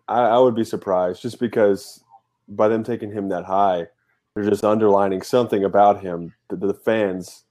I, 0.08 0.22
I 0.22 0.40
would 0.40 0.56
be 0.56 0.64
surprised 0.64 1.22
just 1.22 1.40
because 1.40 2.04
by 2.48 2.68
them 2.68 2.84
taking 2.84 3.12
him 3.12 3.30
that 3.30 3.46
high, 3.46 3.88
they're 4.34 4.50
just 4.50 4.64
underlining 4.64 5.22
something 5.22 5.64
about 5.64 6.02
him 6.02 6.34
that 6.50 6.60
the 6.60 6.74
fans 6.74 7.44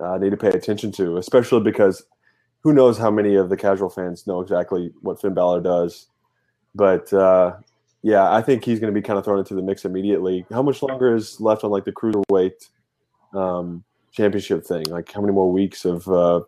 uh, 0.00 0.18
need 0.18 0.30
to 0.30 0.36
pay 0.36 0.48
attention 0.48 0.90
to, 0.92 1.16
especially 1.18 1.60
because 1.60 2.04
who 2.62 2.72
knows 2.72 2.98
how 2.98 3.10
many 3.10 3.34
of 3.34 3.48
the 3.48 3.56
casual 3.56 3.90
fans 3.90 4.26
know 4.26 4.40
exactly 4.40 4.92
what 5.00 5.20
Finn 5.20 5.34
Balor 5.34 5.60
does. 5.60 6.08
But 6.74 7.12
uh, 7.12 7.56
yeah, 8.02 8.32
I 8.32 8.42
think 8.42 8.64
he's 8.64 8.80
going 8.80 8.92
to 8.92 8.98
be 8.98 9.04
kind 9.04 9.18
of 9.18 9.24
thrown 9.24 9.38
into 9.38 9.54
the 9.54 9.62
mix 9.62 9.84
immediately. 9.84 10.46
How 10.50 10.62
much 10.62 10.82
longer 10.82 11.14
is 11.14 11.40
left 11.40 11.64
on 11.64 11.70
like 11.70 11.84
the 11.84 11.92
cruiserweight 11.92 12.68
um, 13.34 13.84
championship 14.12 14.64
thing? 14.64 14.84
Like 14.84 15.12
how 15.12 15.20
many 15.20 15.32
more 15.32 15.50
weeks 15.50 15.84
of? 15.84 16.08
Uh, 16.08 16.40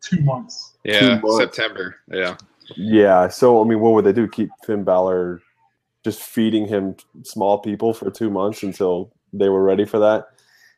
two 0.00 0.20
months. 0.22 0.74
Yeah, 0.84 1.18
months. 1.18 1.36
September. 1.38 1.96
Yeah. 2.10 2.36
Yeah, 2.76 3.28
so 3.28 3.62
I 3.62 3.66
mean, 3.66 3.80
what 3.80 3.92
would 3.94 4.04
they 4.04 4.12
do? 4.12 4.28
Keep 4.28 4.50
Finn 4.64 4.84
Balor 4.84 5.42
just 6.04 6.22
feeding 6.22 6.66
him 6.66 6.96
small 7.22 7.58
people 7.58 7.92
for 7.92 8.10
two 8.10 8.30
months 8.30 8.62
until 8.62 9.12
they 9.32 9.48
were 9.48 9.62
ready 9.62 9.84
for 9.84 9.98
that? 9.98 10.26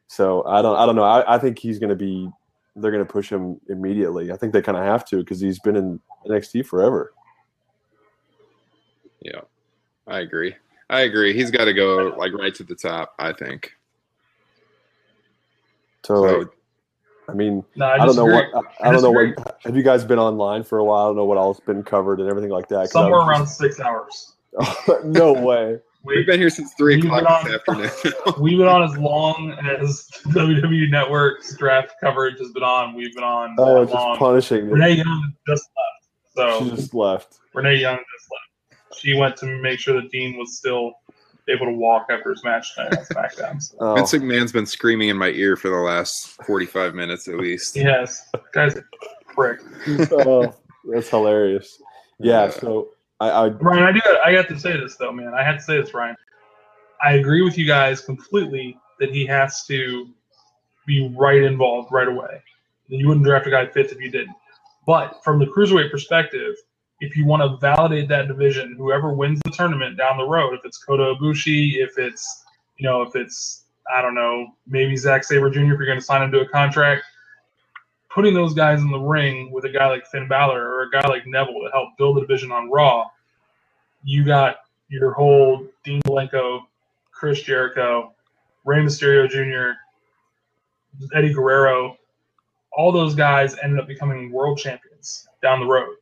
So 0.06 0.44
I 0.44 0.62
don't, 0.62 0.76
I 0.76 0.86
don't 0.86 0.96
know. 0.96 1.04
I, 1.04 1.36
I 1.36 1.38
think 1.38 1.58
he's 1.58 1.78
going 1.78 1.90
to 1.90 1.96
be. 1.96 2.28
They're 2.76 2.92
going 2.92 3.04
to 3.04 3.12
push 3.12 3.30
him 3.30 3.60
immediately. 3.68 4.32
I 4.32 4.36
think 4.36 4.52
they 4.52 4.62
kind 4.62 4.78
of 4.78 4.84
have 4.84 5.04
to 5.06 5.16
because 5.18 5.40
he's 5.40 5.58
been 5.58 5.76
in 5.76 6.00
NXT 6.26 6.66
forever. 6.66 7.12
Yeah, 9.20 9.40
I 10.06 10.20
agree. 10.20 10.54
I 10.88 11.02
agree. 11.02 11.34
He's 11.34 11.50
got 11.50 11.66
to 11.66 11.74
go 11.74 12.14
like 12.16 12.32
right 12.32 12.54
to 12.54 12.64
the 12.64 12.74
top. 12.74 13.14
I 13.18 13.32
think. 13.32 13.72
So, 16.04 16.26
So 16.26 16.50
I 17.30 17.34
mean, 17.34 17.64
No, 17.76 17.86
I, 17.86 17.94
I, 17.94 17.96
don't 18.06 18.16
know 18.16 18.26
disagree. 18.26 18.52
what 18.52 18.66
I, 18.82 18.88
I 18.88 18.92
don't 18.92 19.02
know 19.02 19.12
disagree. 19.12 19.32
what. 19.34 19.60
Have 19.64 19.76
you 19.76 19.82
guys 19.82 20.04
been 20.04 20.18
online 20.18 20.62
for 20.64 20.78
a 20.78 20.84
while? 20.84 21.04
I 21.04 21.08
don't 21.08 21.16
know 21.16 21.24
what 21.24 21.38
all's 21.38 21.60
been 21.60 21.82
covered 21.82 22.20
and 22.20 22.28
everything 22.28 22.50
like 22.50 22.68
that. 22.68 22.90
Somewhere 22.90 23.20
was 23.20 23.28
around 23.28 23.46
six 23.46 23.80
hours. 23.80 24.34
no 25.04 25.32
way. 25.32 25.78
we've 26.04 26.16
We, 26.18 26.24
been 26.24 26.40
here 26.40 26.50
since 26.50 26.74
three 26.74 26.98
o'clock 26.98 27.44
been 27.44 27.52
this 27.52 27.60
afternoon. 27.94 28.34
we've 28.42 28.58
been 28.58 28.66
on 28.68 28.82
as 28.90 28.96
long 28.98 29.52
as 29.62 30.08
WWE 30.26 30.90
Network's 30.90 31.56
draft 31.56 31.92
coverage 32.00 32.38
has 32.38 32.50
been 32.52 32.62
on. 32.64 32.94
We've 32.94 33.14
been 33.14 33.24
on 33.24 33.54
Oh, 33.58 33.80
that 33.80 33.92
just 33.92 33.94
long. 33.94 34.18
punishing 34.18 34.66
me. 34.66 34.72
Renee 34.72 34.92
Young 34.94 35.32
just 35.46 35.68
left. 36.36 36.64
She 36.64 36.70
just 36.70 36.94
left. 36.94 37.38
Renee 37.54 37.76
Young 37.76 37.96
just 37.98 38.30
left. 38.30 39.00
She 39.00 39.14
went 39.16 39.36
to 39.38 39.46
make 39.46 39.78
sure 39.78 40.00
that 40.00 40.10
Dean 40.10 40.36
was 40.36 40.56
still 40.58 40.92
able 41.50 41.66
to 41.66 41.72
walk 41.72 42.06
after 42.10 42.30
his 42.30 42.42
match 42.44 42.74
tonight 42.74 42.98
on 42.98 43.04
SmackDown. 43.04 43.62
So. 43.62 43.76
Oh, 43.80 43.94
Vince 43.94 44.12
McMahon's 44.12 44.52
been 44.52 44.66
screaming 44.66 45.08
in 45.08 45.16
my 45.16 45.28
ear 45.28 45.56
for 45.56 45.68
the 45.68 45.76
last 45.76 46.42
45 46.44 46.94
minutes 46.94 47.28
at 47.28 47.36
least. 47.36 47.76
Yes, 47.76 48.28
guy's 48.52 48.76
a 48.76 48.84
prick. 49.26 49.60
oh, 50.12 50.54
that's 50.90 51.08
hilarious. 51.08 51.80
Yeah. 52.18 52.50
So 52.50 52.90
I, 53.20 53.30
I 53.30 53.48
Ryan, 53.48 53.82
I 53.84 53.92
do. 53.92 54.00
I 54.24 54.32
got 54.32 54.48
to 54.48 54.58
say 54.58 54.78
this 54.78 54.96
though, 54.96 55.12
man. 55.12 55.32
I 55.34 55.42
had 55.42 55.56
to 55.56 55.62
say 55.62 55.80
this, 55.80 55.94
Ryan. 55.94 56.16
I 57.02 57.14
agree 57.14 57.42
with 57.42 57.56
you 57.56 57.66
guys 57.66 58.00
completely 58.00 58.78
that 58.98 59.10
he 59.10 59.24
has 59.26 59.64
to 59.66 60.08
be 60.86 61.12
right 61.16 61.42
involved 61.42 61.90
right 61.92 62.08
away. 62.08 62.42
You 62.88 63.08
wouldn't 63.08 63.24
draft 63.24 63.46
a 63.46 63.50
guy 63.50 63.66
fifth 63.66 63.92
if 63.92 64.00
you 64.00 64.10
didn't. 64.10 64.36
But 64.86 65.22
from 65.22 65.38
the 65.38 65.46
cruiserweight 65.46 65.90
perspective, 65.90 66.56
if 67.00 67.16
you 67.16 67.24
want 67.24 67.42
to 67.42 67.56
validate 67.58 68.08
that 68.08 68.28
division, 68.28 68.74
whoever 68.76 69.12
wins 69.12 69.40
the 69.44 69.50
tournament 69.50 69.96
down 69.96 70.18
the 70.18 70.26
road, 70.26 70.54
if 70.54 70.60
it's 70.64 70.78
Kota 70.78 71.14
Ibushi, 71.20 71.76
if 71.76 71.98
it's 71.98 72.44
you 72.76 72.88
know, 72.88 73.02
if 73.02 73.16
it's 73.16 73.64
I 73.94 74.02
don't 74.02 74.14
know, 74.14 74.54
maybe 74.66 74.96
Zack 74.96 75.24
Sabre 75.24 75.50
Jr. 75.50 75.60
if 75.60 75.66
you're 75.68 75.86
going 75.86 75.98
to 75.98 76.04
sign 76.04 76.22
him 76.22 76.32
to 76.32 76.40
a 76.40 76.48
contract, 76.48 77.04
putting 78.10 78.34
those 78.34 78.54
guys 78.54 78.80
in 78.80 78.90
the 78.90 78.98
ring 78.98 79.50
with 79.50 79.64
a 79.64 79.70
guy 79.70 79.88
like 79.88 80.06
Finn 80.06 80.28
Balor 80.28 80.62
or 80.62 80.82
a 80.82 80.90
guy 80.90 81.06
like 81.08 81.26
Neville 81.26 81.62
to 81.64 81.70
help 81.72 81.90
build 81.98 82.16
the 82.16 82.20
division 82.20 82.52
on 82.52 82.70
Raw, 82.70 83.10
you 84.04 84.24
got 84.24 84.58
your 84.88 85.12
whole 85.12 85.66
Dean 85.84 86.00
Malenko, 86.02 86.62
Chris 87.12 87.42
Jericho, 87.42 88.12
Rey 88.64 88.78
Mysterio 88.78 89.28
Jr., 89.28 89.78
Eddie 91.14 91.32
Guerrero, 91.32 91.96
all 92.72 92.92
those 92.92 93.14
guys 93.14 93.56
ended 93.62 93.78
up 93.80 93.86
becoming 93.86 94.30
world 94.30 94.58
champions 94.58 95.28
down 95.42 95.60
the 95.60 95.66
road. 95.66 95.96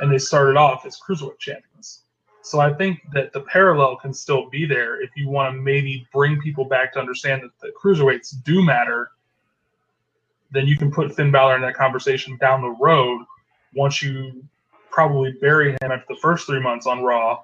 And 0.00 0.10
they 0.10 0.18
started 0.18 0.56
off 0.56 0.86
as 0.86 0.98
cruiserweight 0.98 1.38
champions. 1.38 2.02
So 2.42 2.58
I 2.58 2.72
think 2.72 3.00
that 3.12 3.32
the 3.32 3.42
parallel 3.42 3.96
can 3.96 4.14
still 4.14 4.48
be 4.48 4.64
there 4.66 5.00
if 5.02 5.10
you 5.14 5.28
want 5.28 5.54
to 5.54 5.60
maybe 5.60 6.06
bring 6.12 6.40
people 6.40 6.64
back 6.64 6.92
to 6.94 6.98
understand 6.98 7.42
that 7.42 7.50
the 7.60 7.72
cruiserweights 7.80 8.42
do 8.44 8.64
matter. 8.64 9.12
Then 10.50 10.66
you 10.66 10.76
can 10.76 10.90
put 10.90 11.14
Finn 11.14 11.30
Balor 11.30 11.56
in 11.56 11.62
that 11.62 11.74
conversation 11.74 12.36
down 12.38 12.62
the 12.62 12.76
road 12.80 13.24
once 13.74 14.02
you 14.02 14.42
probably 14.90 15.32
bury 15.32 15.72
him 15.72 15.92
after 15.92 16.06
the 16.08 16.20
first 16.20 16.46
three 16.46 16.60
months 16.60 16.86
on 16.86 17.02
Raw 17.02 17.40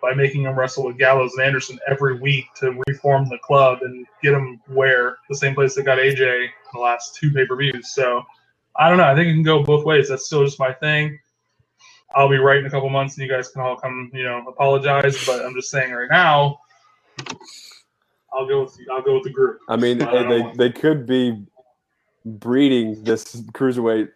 by 0.00 0.14
making 0.14 0.42
him 0.42 0.58
wrestle 0.58 0.84
with 0.84 0.98
Gallows 0.98 1.32
and 1.36 1.46
Anderson 1.46 1.78
every 1.88 2.18
week 2.18 2.46
to 2.56 2.82
reform 2.86 3.28
the 3.28 3.38
club 3.38 3.80
and 3.82 4.06
get 4.22 4.32
him 4.32 4.60
where 4.68 5.18
the 5.28 5.36
same 5.36 5.54
place 5.54 5.74
that 5.74 5.84
got 5.84 5.98
AJ 5.98 6.44
in 6.44 6.50
the 6.72 6.80
last 6.80 7.14
two 7.16 7.32
pay 7.32 7.46
per 7.46 7.56
views. 7.56 7.92
So 7.92 8.22
I 8.76 8.88
don't 8.88 8.98
know. 8.98 9.04
I 9.04 9.14
think 9.14 9.28
it 9.28 9.34
can 9.34 9.42
go 9.42 9.62
both 9.62 9.84
ways. 9.84 10.08
That's 10.08 10.26
still 10.26 10.44
just 10.44 10.58
my 10.58 10.72
thing. 10.72 11.18
I'll 12.16 12.30
be 12.30 12.38
right 12.38 12.58
in 12.58 12.66
a 12.66 12.70
couple 12.70 12.88
months, 12.88 13.16
and 13.16 13.26
you 13.26 13.32
guys 13.32 13.48
can 13.48 13.60
all 13.60 13.76
come, 13.76 14.10
you 14.14 14.24
know, 14.24 14.42
apologize. 14.48 15.24
But 15.26 15.44
I'm 15.44 15.54
just 15.54 15.70
saying 15.70 15.92
right 15.92 16.08
now, 16.10 16.58
I'll 18.32 18.48
go 18.48 18.62
with 18.62 18.76
I'll 18.90 19.02
go 19.02 19.14
with 19.14 19.24
the 19.24 19.30
group. 19.30 19.60
I 19.68 19.76
mean, 19.76 20.00
I 20.02 20.12
don't 20.12 20.56
they, 20.56 20.68
they 20.68 20.72
could 20.72 21.06
be 21.06 21.44
breeding 22.24 23.04
this 23.04 23.36
cruiserweight 23.52 24.08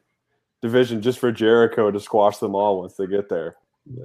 division 0.63 1.03
just 1.03 1.19
for 1.19 1.31
Jericho 1.31 1.91
to 1.91 2.01
squash 2.01 2.39
them 2.39 2.55
all 2.55 2.81
once 2.81 2.95
they 2.95 3.07
get 3.07 3.29
there. 3.29 3.57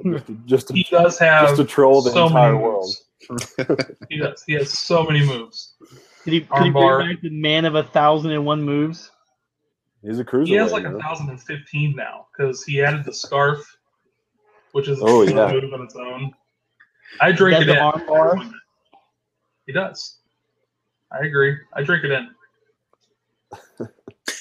Just 0.06 0.28
to, 0.28 0.38
just 0.46 0.72
He 0.72 0.84
does 0.84 1.18
have 1.20 1.48
just 1.48 1.62
to 1.62 1.66
troll 1.66 2.02
the 2.02 2.12
so 2.12 2.28
entire 2.28 2.58
world. 2.58 2.94
He 4.10 4.18
does. 4.18 4.44
He 4.46 4.54
has 4.54 4.70
so 4.70 5.04
many 5.04 5.26
moves. 5.26 5.74
Could 6.24 6.34
he, 6.34 6.42
could 6.42 6.64
he 6.64 6.70
Armbar. 6.70 6.98
bring 6.98 7.16
back 7.16 7.22
the 7.24 7.30
man 7.30 7.66
of 7.66 7.76
a 7.76 7.84
thousand 7.84 8.32
and 8.32 8.46
one 8.46 8.62
moves? 8.62 9.10
He's 10.04 10.20
a 10.20 10.24
cruiserweight. 10.24 10.48
He 10.48 10.54
has 10.54 10.72
like 10.72 10.86
a 10.86 11.00
thousand 11.00 11.30
and 11.30 11.42
fifteen 11.42 11.96
now 11.96 12.28
because 12.32 12.64
he 12.64 12.84
added 12.84 13.04
the 13.04 13.14
scarf, 13.14 13.78
which 14.76 14.90
is 14.90 15.00
Oh, 15.02 15.06
cool 15.26 15.30
yeah. 15.30 15.54
move 15.54 15.74
on 15.74 15.82
its 15.84 15.96
own. 15.96 16.34
I 17.22 17.32
drink 17.32 17.62
it 17.62 17.66
the 17.68 17.78
in. 17.78 17.80
armbar? 17.80 18.52
He 19.66 19.72
does. 19.72 20.18
I 21.14 21.26
agree. 21.26 21.56
I 21.74 21.82
drink 21.82 22.04
it 22.04 22.12
in. 22.12 22.28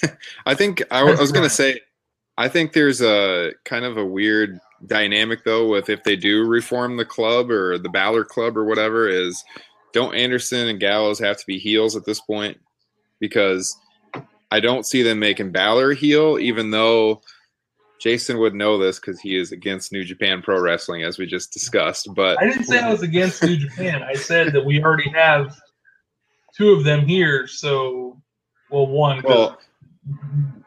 I 0.47 0.57
think 0.57 0.83
I, 0.91 1.03
I 1.03 1.15
was 1.21 1.31
going 1.31 1.45
to 1.45 1.55
say, 1.55 1.81
I 2.37 2.49
think 2.49 2.73
there's 2.73 3.01
a 3.01 3.53
kind 3.65 3.85
of 3.85 3.97
a 3.97 4.05
weird 4.05 4.59
dynamic 4.87 5.45
though 5.45 5.69
with 5.69 5.89
if 5.89 6.03
they 6.03 6.17
do 6.17 6.45
reform 6.45 6.97
the 6.97 7.05
club 7.05 7.49
or 7.49 7.79
the 7.79 7.89
Balor 7.89 8.25
Club 8.25 8.57
or 8.57 8.65
whatever 8.65 9.09
is 9.09 9.43
don't 9.93 10.17
Anderson 10.17 10.67
and 10.67 10.81
Gallows 10.81 11.21
have 11.21 11.39
to 11.39 11.47
be 11.47 11.59
heels 11.61 11.95
at 11.95 12.05
this 12.05 12.21
point 12.21 12.59
because 13.21 13.75
I 14.51 14.59
don't 14.59 14.85
see 14.85 15.03
them 15.05 15.21
making 15.21 15.53
Balor 15.53 15.95
heel 15.95 16.39
even 16.41 16.71
though 16.71 17.23
Jason 18.01 18.39
would 18.39 18.55
know 18.55 18.77
this 18.77 18.99
because 18.99 19.21
he 19.21 19.37
is 19.37 19.53
against 19.53 19.93
New 19.93 20.05
Japan 20.05 20.43
Pro 20.43 20.61
Wrestling 20.61 21.03
as 21.03 21.19
we 21.19 21.27
just 21.27 21.53
discussed 21.53 22.09
but 22.15 22.41
I 22.41 22.47
didn't 22.47 22.65
say 22.65 22.79
I 22.79 22.91
was 22.91 23.03
against 23.03 23.43
New 23.43 23.57
Japan. 23.57 24.03
I 24.03 24.15
said 24.15 24.53
that 24.53 24.65
we 24.65 24.83
already 24.83 25.09
have 25.11 25.57
two 26.57 26.71
of 26.71 26.85
them 26.85 27.07
here. 27.07 27.47
So, 27.47 28.21
well, 28.71 28.87
one 28.87 29.23
well 29.23 29.59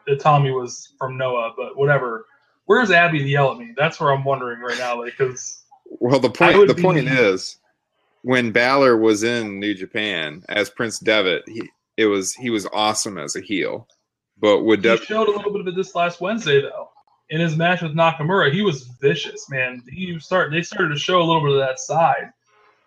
Itami 0.08 0.54
was 0.54 0.94
from 0.98 1.16
Noah, 1.16 1.52
but 1.56 1.76
whatever. 1.76 2.26
Where's 2.66 2.90
Abby 2.90 3.18
to 3.20 3.24
yell 3.24 3.52
at 3.52 3.58
me? 3.58 3.72
That's 3.76 4.00
where 4.00 4.12
I'm 4.12 4.24
wondering 4.24 4.60
right 4.60 4.78
now. 4.78 5.00
Like, 5.00 5.16
because 5.16 5.64
Well, 5.86 6.20
the 6.20 6.30
point 6.30 6.68
the 6.68 6.74
point 6.74 7.08
is 7.08 7.58
when 8.22 8.52
Balor 8.52 8.96
was 8.96 9.22
in 9.22 9.58
New 9.58 9.74
Japan 9.74 10.44
as 10.48 10.70
Prince 10.70 10.98
Devitt, 10.98 11.44
he 11.46 11.62
it 11.96 12.06
was 12.06 12.34
he 12.34 12.50
was 12.50 12.66
awesome 12.72 13.18
as 13.18 13.36
a 13.36 13.40
heel. 13.40 13.86
But 14.40 14.62
would 14.62 14.80
he 14.80 14.82
Dev- 14.84 15.02
showed 15.02 15.28
a 15.28 15.32
little 15.32 15.52
bit 15.52 15.62
of 15.62 15.68
it 15.68 15.76
this 15.76 15.94
last 15.94 16.20
Wednesday, 16.20 16.60
though. 16.60 16.90
In 17.30 17.40
his 17.40 17.56
match 17.56 17.82
with 17.82 17.94
Nakamura, 17.94 18.52
he 18.52 18.62
was 18.62 18.84
vicious, 19.00 19.50
man. 19.50 19.82
He 19.90 20.18
start 20.18 20.50
they 20.50 20.62
started 20.62 20.90
to 20.90 20.98
show 20.98 21.20
a 21.20 21.24
little 21.24 21.42
bit 21.42 21.52
of 21.52 21.58
that 21.58 21.78
side. 21.78 22.32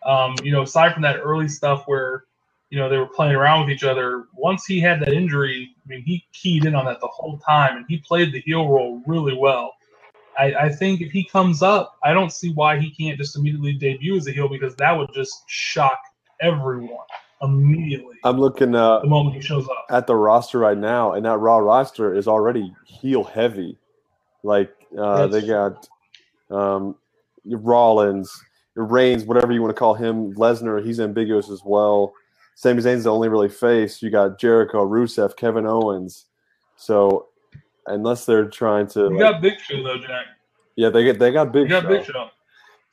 Um, 0.03 0.35
you 0.43 0.51
know, 0.51 0.63
aside 0.63 0.93
from 0.93 1.03
that 1.03 1.19
early 1.19 1.47
stuff 1.47 1.83
where, 1.85 2.25
you 2.71 2.79
know, 2.79 2.89
they 2.89 2.97
were 2.97 3.05
playing 3.07 3.35
around 3.35 3.61
with 3.61 3.69
each 3.69 3.83
other. 3.83 4.25
Once 4.33 4.65
he 4.65 4.79
had 4.79 4.99
that 5.01 5.13
injury, 5.13 5.75
I 5.85 5.87
mean, 5.87 6.01
he 6.01 6.25
keyed 6.33 6.65
in 6.65 6.73
on 6.73 6.85
that 6.85 6.99
the 7.01 7.07
whole 7.07 7.37
time, 7.37 7.77
and 7.77 7.85
he 7.87 7.97
played 7.99 8.33
the 8.33 8.41
heel 8.41 8.67
role 8.67 9.03
really 9.05 9.37
well. 9.37 9.75
I, 10.39 10.53
I 10.55 10.69
think 10.69 11.01
if 11.01 11.11
he 11.11 11.23
comes 11.23 11.61
up, 11.61 11.97
I 12.03 12.13
don't 12.13 12.31
see 12.31 12.51
why 12.53 12.79
he 12.79 12.89
can't 12.89 13.17
just 13.17 13.35
immediately 13.35 13.73
debut 13.73 14.15
as 14.17 14.27
a 14.27 14.31
heel 14.31 14.47
because 14.47 14.75
that 14.77 14.97
would 14.97 15.13
just 15.13 15.43
shock 15.47 15.99
everyone 16.41 17.05
immediately 17.41 18.15
I'm 18.23 18.39
looking 18.39 18.75
uh, 18.75 18.99
the 18.99 19.07
moment 19.07 19.35
he 19.35 19.41
shows 19.41 19.67
up. 19.67 19.85
at 19.89 20.07
the 20.07 20.15
roster 20.15 20.59
right 20.59 20.77
now, 20.77 21.13
and 21.13 21.25
that 21.25 21.37
Raw 21.37 21.57
roster 21.57 22.13
is 22.13 22.27
already 22.27 22.73
heel 22.85 23.23
heavy. 23.23 23.77
Like 24.43 24.71
uh, 24.97 25.27
they 25.27 25.45
got 25.45 25.87
um, 26.49 26.95
Rollins, 27.45 28.31
Reigns, 28.75 29.23
whatever 29.25 29.51
you 29.51 29.61
want 29.61 29.75
to 29.75 29.79
call 29.79 29.93
him, 29.93 30.33
Lesnar. 30.35 30.83
He's 30.85 30.99
ambiguous 30.99 31.49
as 31.49 31.61
well. 31.63 32.13
Sami 32.55 32.81
Zayn's 32.81 33.05
the 33.05 33.11
only 33.11 33.29
really 33.29 33.49
face. 33.49 34.01
You 34.01 34.09
got 34.09 34.39
Jericho, 34.39 34.87
Rusev, 34.87 35.35
Kevin 35.35 35.65
Owens. 35.65 36.25
So 36.77 37.27
unless 37.87 38.25
they're 38.25 38.49
trying 38.49 38.87
to, 38.87 39.01
You 39.01 39.09
like- 39.11 39.19
got 39.19 39.41
Big 39.41 39.59
Show 39.59 39.81
though, 39.83 39.97
Jack. 39.99 40.25
yeah, 40.75 40.89
they 40.89 41.03
get 41.03 41.19
they 41.19 41.31
got 41.31 41.47
You 41.47 41.51
big. 41.63 41.69
got 41.69 41.83
Show. 41.83 41.89
Big 41.89 42.05
Show. 42.05 42.29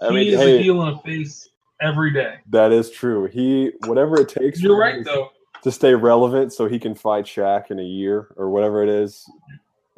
I 0.00 0.08
he 0.08 0.14
mean, 0.14 0.28
is 0.28 0.38
hey, 0.40 0.58
a 0.58 0.62
heel 0.62 0.82
and 0.82 0.96
a 0.96 1.02
face 1.02 1.48
every 1.80 2.12
day. 2.12 2.36
that 2.50 2.70
is 2.72 2.90
true. 2.90 3.26
He 3.26 3.72
whatever 3.86 4.20
it 4.20 4.28
takes. 4.28 4.60
You're 4.60 4.78
right 4.78 5.04
though. 5.04 5.30
to 5.62 5.72
stay 5.72 5.92
relevant, 5.94 6.52
so 6.52 6.68
he 6.68 6.78
can 6.78 6.94
fight 6.94 7.24
Shaq 7.24 7.70
in 7.72 7.78
a 7.80 7.84
year 7.84 8.28
or 8.36 8.48
whatever 8.50 8.82
it 8.82 8.88
is. 8.88 9.28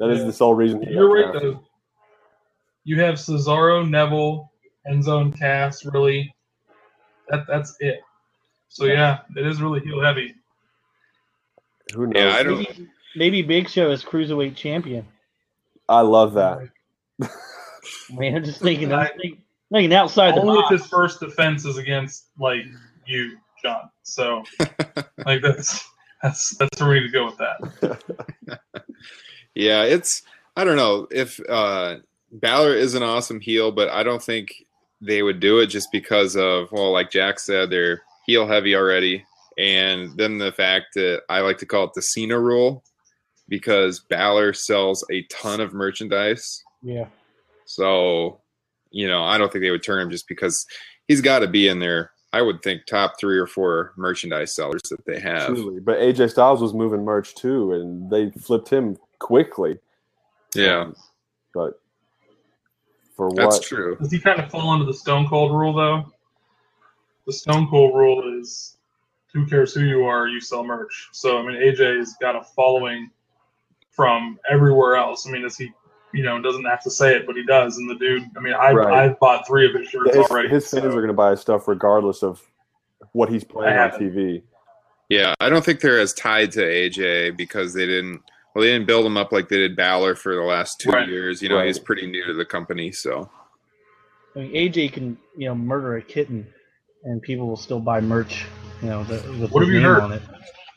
That 0.01 0.09
is 0.09 0.19
Yeah. 0.21 0.25
the 0.25 0.33
sole 0.33 0.55
reason. 0.55 0.81
You're 0.81 1.13
right 1.13 1.31
drafted. 1.31 1.53
though. 1.53 1.63
You 2.85 2.99
have 3.01 3.15
Cesaro, 3.15 3.87
Neville, 3.87 4.51
Enzo, 4.89 5.21
and 5.21 5.37
Cass. 5.37 5.85
Really, 5.85 6.33
that 7.29 7.45
that's 7.47 7.75
it. 7.79 7.99
So 8.67 8.85
yeah, 8.85 9.19
it 9.35 9.45
is 9.45 9.61
really 9.61 9.79
heel 9.81 10.01
heavy. 10.01 10.33
Who 11.93 12.07
knows? 12.07 12.15
yeah, 12.15 12.33
I 12.35 12.41
don't 12.41 12.57
Maybe, 12.57 12.87
maybe 13.15 13.41
Big 13.43 13.69
Show 13.69 13.91
is 13.91 14.03
cruiserweight 14.03 14.55
champion. 14.55 15.05
I 15.87 16.01
love 16.01 16.33
that. 16.33 16.67
Man, 18.09 18.35
I'm 18.37 18.43
just 18.43 18.59
thinking, 18.59 18.91
I'm 18.91 19.05
thinking, 19.09 19.43
thinking 19.71 19.93
outside 19.93 20.33
the 20.35 20.41
Only 20.41 20.57
if 20.61 20.69
box. 20.69 20.81
his 20.81 20.87
first 20.87 21.19
defense 21.19 21.63
is 21.65 21.77
against 21.77 22.29
like 22.39 22.63
you, 23.05 23.37
John. 23.61 23.91
So 24.01 24.43
like 25.27 25.43
that's 25.43 25.87
that's 26.23 26.57
that's 26.57 26.79
for 26.79 26.87
me 26.91 27.01
to 27.01 27.09
go 27.09 27.25
with 27.25 27.37
that. 27.37 28.61
Yeah, 29.55 29.83
it's 29.83 30.23
I 30.55 30.63
don't 30.63 30.77
know 30.77 31.07
if 31.11 31.39
uh 31.49 31.97
Balor 32.31 32.75
is 32.75 32.95
an 32.95 33.03
awesome 33.03 33.41
heel, 33.41 33.71
but 33.71 33.89
I 33.89 34.03
don't 34.03 34.23
think 34.23 34.53
they 35.01 35.23
would 35.23 35.39
do 35.39 35.59
it 35.59 35.67
just 35.67 35.91
because 35.91 36.35
of 36.35 36.71
well, 36.71 36.91
like 36.91 37.11
Jack 37.11 37.39
said, 37.39 37.69
they're 37.69 38.01
heel 38.25 38.47
heavy 38.47 38.75
already, 38.75 39.25
and 39.57 40.15
then 40.17 40.37
the 40.37 40.51
fact 40.51 40.93
that 40.95 41.23
I 41.29 41.41
like 41.41 41.57
to 41.59 41.65
call 41.65 41.85
it 41.85 41.93
the 41.93 42.01
Cena 42.01 42.39
rule 42.39 42.83
because 43.51 43.99
Balor 43.99 44.53
sells 44.53 45.03
a 45.11 45.23
ton 45.23 45.59
of 45.59 45.73
merchandise. 45.73 46.63
Yeah. 46.81 47.07
So, 47.65 48.39
you 48.91 49.07
know, 49.07 49.23
I 49.23 49.37
don't 49.37 49.51
think 49.51 49.61
they 49.61 49.71
would 49.71 49.83
turn 49.83 50.01
him 50.01 50.09
just 50.09 50.27
because 50.27 50.65
he's 51.07 51.21
got 51.21 51.39
to 51.39 51.47
be 51.47 51.67
in 51.67 51.79
there. 51.79 52.11
I 52.33 52.41
would 52.41 52.61
think 52.61 52.85
top 52.85 53.19
three 53.19 53.37
or 53.37 53.47
four 53.47 53.91
merchandise 53.97 54.55
sellers 54.55 54.81
that 54.89 55.05
they 55.05 55.19
have. 55.19 55.47
Truly. 55.47 55.81
But 55.81 55.99
AJ 55.99 56.31
Styles 56.31 56.61
was 56.61 56.73
moving 56.73 57.03
merch 57.03 57.35
too, 57.35 57.73
and 57.73 58.09
they 58.09 58.31
flipped 58.31 58.69
him 58.69 58.97
quickly. 59.21 59.77
Yeah, 60.55 60.91
But 61.53 61.79
for 63.15 63.27
what? 63.29 63.37
that's 63.37 63.59
true. 63.59 63.95
Does 63.95 64.11
he 64.11 64.19
kind 64.19 64.39
of 64.41 64.49
fall 64.51 64.69
under 64.69 64.85
the 64.85 64.93
Stone 64.93 65.27
Cold 65.29 65.51
rule 65.53 65.73
though? 65.73 66.11
the 67.27 67.31
Stone 67.33 67.67
Cold 67.69 67.95
rule 67.95 68.39
is 68.41 68.77
who 69.31 69.45
cares 69.45 69.73
who 69.73 69.81
you 69.85 70.03
are, 70.03 70.27
you 70.27 70.41
sell 70.41 70.63
merch. 70.63 71.09
So 71.13 71.37
I 71.37 71.43
mean, 71.45 71.55
AJ's 71.55 72.15
got 72.19 72.35
a 72.35 72.43
following 72.43 73.09
from 73.91 74.39
everywhere 74.49 74.95
else. 74.95 75.27
I 75.27 75.31
mean, 75.31 75.45
is 75.45 75.55
he, 75.55 75.71
you 76.13 76.23
know, 76.23 76.41
doesn't 76.41 76.65
have 76.65 76.81
to 76.83 76.91
say 76.91 77.15
it, 77.15 77.25
but 77.27 77.35
he 77.37 77.45
does. 77.45 77.77
And 77.77 77.89
the 77.89 77.95
dude, 77.95 78.23
I 78.35 78.39
mean, 78.41 78.53
I 78.53 78.71
Right. 78.73 79.05
I've 79.09 79.19
bought 79.19 79.45
three 79.47 79.67
of 79.69 79.75
his 79.79 79.87
shirts 79.87 80.15
His, 80.15 80.25
already. 80.25 80.49
his 80.49 80.69
fans 80.69 80.83
so- 80.83 80.89
are 80.89 80.93
going 80.93 81.07
to 81.07 81.13
buy 81.13 81.31
his 81.31 81.39
stuff 81.41 81.67
regardless 81.67 82.23
of 82.23 82.41
what 83.13 83.29
he's 83.29 83.43
playing 83.43 83.77
on. 83.77 83.91
TV. 83.91 84.41
Yeah, 85.09 85.33
I 85.41 85.49
don't 85.49 85.63
think 85.63 85.79
they're 85.81 85.99
as 85.99 86.13
tied 86.13 86.51
to 86.53 86.61
AJ 86.61 87.35
because 87.37 87.73
they 87.73 87.85
didn't. 87.85 88.21
Well, 88.53 88.63
they 88.63 88.71
didn't 88.71 88.87
build 88.87 89.05
him 89.05 89.15
up 89.17 89.31
like 89.31 89.47
they 89.49 89.57
did 89.57 89.75
Balor 89.75 90.15
for 90.15 90.35
the 90.35 90.41
last 90.41 90.79
two 90.81 90.91
Right. 90.91 91.07
years. 91.07 91.41
You 91.41 91.49
know, 91.49 91.55
Right. 91.57 91.67
he's 91.67 91.79
pretty 91.79 92.05
new 92.07 92.25
to 92.25 92.33
the 92.33 92.45
company, 92.45 92.91
so 92.91 93.29
I 94.35 94.39
mean, 94.39 94.51
AJ 94.55 94.93
can 94.93 95.17
you 95.37 95.47
know 95.47 95.55
murder 95.55 95.97
a 95.97 96.01
kitten, 96.01 96.47
and 97.03 97.21
people 97.21 97.47
will 97.47 97.57
still 97.57 97.79
buy 97.79 98.01
merch. 98.01 98.45
You 98.81 98.89
know, 98.89 99.03
the, 99.03 99.15
with 99.39 99.51
What 99.51 99.61
his 99.61 99.69
have 99.69 99.73
you 99.73 99.73
name 99.81 99.83
heard? 99.83 99.99
on 100.01 100.11
it. 100.13 100.21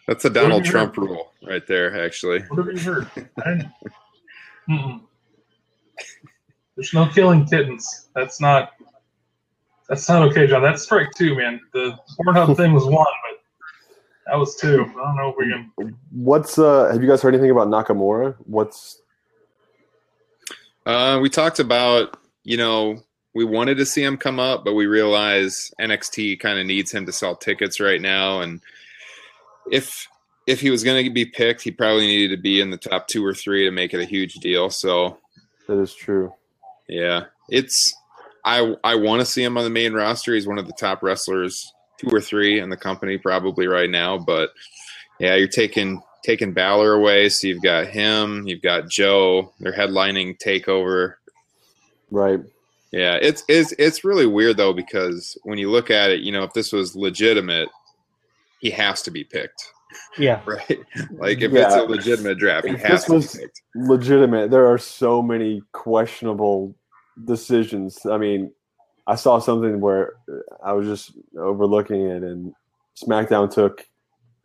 that's 0.07 0.23
the 0.23 0.29
What 0.29 0.37
have 0.37 0.43
Donald 0.45 0.65
Trump 0.65 0.97
heard? 0.97 1.03
rule 1.09 1.33
right 1.47 1.67
there. 1.67 2.05
Actually, 2.05 2.41
What 2.49 2.59
have 2.67 2.77
you 2.77 2.79
heard? 2.81 3.09
There's 6.77 6.93
no 6.93 7.07
killing 7.09 7.47
kittens. 7.47 8.09
That's 8.15 8.41
not. 8.41 8.71
That's 9.89 10.09
not 10.09 10.23
okay, 10.31 10.47
John. 10.47 10.63
That's 10.63 10.83
strike 10.83 11.09
two, 11.17 11.37
man. 11.37 11.61
The 11.73 11.97
Pornhub 12.19 12.57
thing 12.57 12.73
was 12.73 12.85
one, 12.87 12.93
but 13.31 13.41
that 14.27 14.37
was 14.37 14.57
two. 14.57 14.83
I 14.83 15.05
don't 15.05 15.17
know 15.17 15.31
if 15.31 15.37
we 15.37 15.51
can. 15.51 15.97
What's 16.11 16.59
uh? 16.59 16.91
Have 16.93 17.03
you 17.03 17.09
guys 17.09 17.23
heard 17.23 17.35
anything 17.35 17.51
about 17.51 17.69
Nakamura? 17.69 18.37
What's 18.47 19.01
uh, 20.87 21.19
we 21.21 21.29
talked 21.29 21.59
about 21.59 22.19
you 22.43 22.57
know 22.57 23.03
we 23.35 23.45
wanted 23.45 23.77
to 23.79 23.87
see 23.87 24.03
him 24.03 24.17
come 24.17 24.39
up, 24.39 24.65
but 24.65 24.75
we 24.75 24.87
realize 24.87 25.73
NXT 25.81 26.41
kind 26.41 26.59
of 26.59 26.67
needs 26.67 26.93
him 26.93 27.05
to 27.07 27.13
sell 27.13 27.37
tickets 27.37 27.81
right 27.81 28.01
now, 28.01 28.41
and 28.41 28.61
if 29.71 30.09
if 30.47 30.61
he 30.61 30.71
was 30.71 30.85
going 30.85 31.05
to 31.05 31.11
be 31.11 31.25
picked, 31.25 31.63
he 31.63 31.71
probably 31.71 32.07
needed 32.07 32.37
to 32.37 32.41
be 32.41 32.61
in 32.61 32.71
the 32.71 32.77
top 32.77 33.09
two 33.09 33.25
or 33.25 33.35
three 33.35 33.65
to 33.65 33.71
make 33.71 33.95
it 33.95 34.01
a 34.01 34.05
huge 34.05 34.35
deal. 34.35 34.71
So 34.71 35.19
that 35.67 35.79
is 35.79 35.95
true? 35.95 36.33
Yeah, 36.89 37.25
it's 37.49 37.95
I 38.45 38.77
I 38.85 38.95
want 38.95 39.21
to 39.21 39.27
see 39.27 39.43
him 39.43 39.57
on 39.57 39.65
the 39.65 39.71
main 39.71 39.93
roster. 39.95 40.35
He's 40.35 40.47
one 40.47 40.59
of 40.59 40.67
the 40.67 40.75
top 40.75 41.03
wrestlers, 41.03 41.73
two 42.11 42.17
or 42.17 42.21
three 42.21 42.61
in 42.61 42.71
the 42.71 42.77
company 42.77 43.19
probably 43.19 43.67
right 43.69 43.91
now. 43.91 44.19
But 44.19 44.51
yeah, 45.21 45.37
you're 45.37 45.49
taking 45.49 46.03
taking 46.25 46.55
Balor 46.55 46.95
away, 46.95 47.29
so 47.31 47.49
you've 47.49 47.63
got 47.63 47.89
him, 47.89 48.45
you've 48.47 48.63
got 48.63 48.91
Joe. 48.91 49.53
They're 49.61 49.73
headlining 49.75 50.39
Takeover. 50.45 51.15
Right. 52.11 52.41
Yeah, 52.93 53.19
it's 53.21 53.45
it's 53.49 53.73
it's 53.79 54.05
really 54.05 54.27
weird 54.27 54.57
though 54.57 54.73
because 54.73 55.39
when 55.45 55.59
you 55.59 55.71
look 55.71 55.91
at 55.91 56.11
it, 56.11 56.21
you 56.21 56.33
know, 56.33 56.45
if 56.45 56.53
this 56.55 56.73
was 56.73 56.97
legitimate, 56.97 57.69
he 58.61 58.71
has 58.71 59.03
to 59.03 59.11
be 59.11 59.25
picked, 59.25 59.65
Yeah, 60.19 60.43
right? 60.47 60.81
like 61.19 61.43
if 61.43 61.57
it's 61.57 61.77
a 61.77 61.83
legitimate 61.83 62.39
draft, 62.39 62.69
he 62.69 62.77
If 62.77 62.83
has 62.83 63.07
this 63.07 63.09
to 63.09 63.17
be 63.17 63.29
picked. 63.29 63.63
legitimate. 63.75 64.51
There 64.51 64.69
are 64.69 64.79
so 64.79 65.23
many 65.23 65.63
questionable 65.73 66.77
decisions. 67.25 68.07
I 68.07 68.19
mean, 68.19 68.53
I 69.07 69.17
saw 69.17 69.39
something 69.39 69.81
where 69.81 70.15
uh, 70.31 70.39
I 70.65 70.73
was 70.73 70.87
just 70.87 71.13
overlooking 71.39 72.03
it, 72.03 72.23
and 72.23 72.55
SmackDown 72.97 73.53
took 73.53 73.87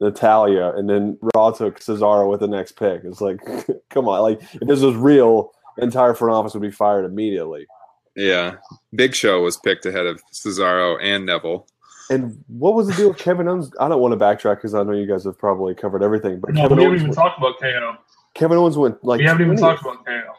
Natalya, 0.02 0.74
and 0.76 0.90
then 0.90 1.18
Raw 1.36 1.52
took 1.52 1.80
Cesaro 1.80 2.30
with 2.30 2.42
the 2.42 2.48
next 2.48 2.74
pick. 2.74 3.02
It's 3.04 3.22
like, 3.22 3.40
come 3.90 4.08
on! 4.08 4.22
Like 4.22 4.42
if 4.54 4.68
this 4.68 4.82
was 4.82 4.96
real, 4.96 5.52
the 5.78 5.84
entire 5.84 6.14
front 6.14 6.34
office 6.34 6.54
would 6.54 6.62
be 6.62 6.72
fired 6.72 7.06
immediately. 7.06 7.68
Yeah, 8.16 8.56
Big 8.94 9.16
Show 9.16 9.42
was 9.42 9.58
picked 9.58 9.86
ahead 9.86 10.06
of 10.06 10.22
Cesaro 10.34 10.98
and 11.02 11.26
Neville. 11.26 11.68
And 12.10 12.44
what 12.48 12.74
was 12.74 12.88
the 12.88 12.94
deal 12.94 13.10
with 13.10 13.20
Kevin 13.20 13.48
Owens? 13.48 13.72
I 13.80 13.88
don't 13.88 14.02
want 14.02 14.18
to 14.18 14.18
backtrack 14.18 14.56
because 14.56 14.74
I 14.74 14.82
know 14.82 14.94
you 14.94 15.06
guys 15.06 15.26
have 15.26 15.38
probably 15.38 15.76
covered 15.76 16.02
everything. 16.02 16.40
But 16.40 16.56
No, 16.56 16.64
Kevin, 16.64 16.78
we 16.78 16.84
haven't 16.84 16.90
Owens, 16.90 17.02
even 17.02 17.10
went, 17.10 17.16
talked 17.16 17.38
about 17.38 17.60
KO. 17.60 17.98
Kevin 18.34 18.58
Owens 18.58 18.78
went 18.78 19.04
like 19.04 19.20
we 19.20 19.26
haven't 19.26 19.46
even 19.46 19.56
20th. 19.58 19.60
talked 19.60 19.82
about 19.82 20.06
KO. 20.06 20.34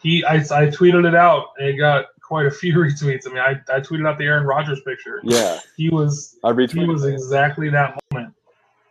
He, 0.00 0.24
I, 0.24 0.36
I 0.36 0.66
tweeted 0.68 1.06
it 1.06 1.14
out, 1.14 1.48
and 1.58 1.68
it 1.68 1.76
got 1.76 2.06
quite 2.30 2.46
a 2.46 2.50
few 2.50 2.72
retweets. 2.76 3.26
I 3.26 3.30
mean, 3.30 3.38
I, 3.38 3.60
I 3.74 3.80
tweeted 3.80 4.06
out 4.08 4.16
the 4.16 4.24
Aaron 4.24 4.46
Rodgers 4.46 4.80
picture. 4.86 5.20
Yeah, 5.24 5.58
He 5.76 5.90
was 5.90 6.36
I 6.44 6.52
retweeted. 6.52 6.80
he 6.82 6.86
was 6.86 7.04
exactly 7.04 7.68
that 7.70 7.98
moment. 8.12 8.32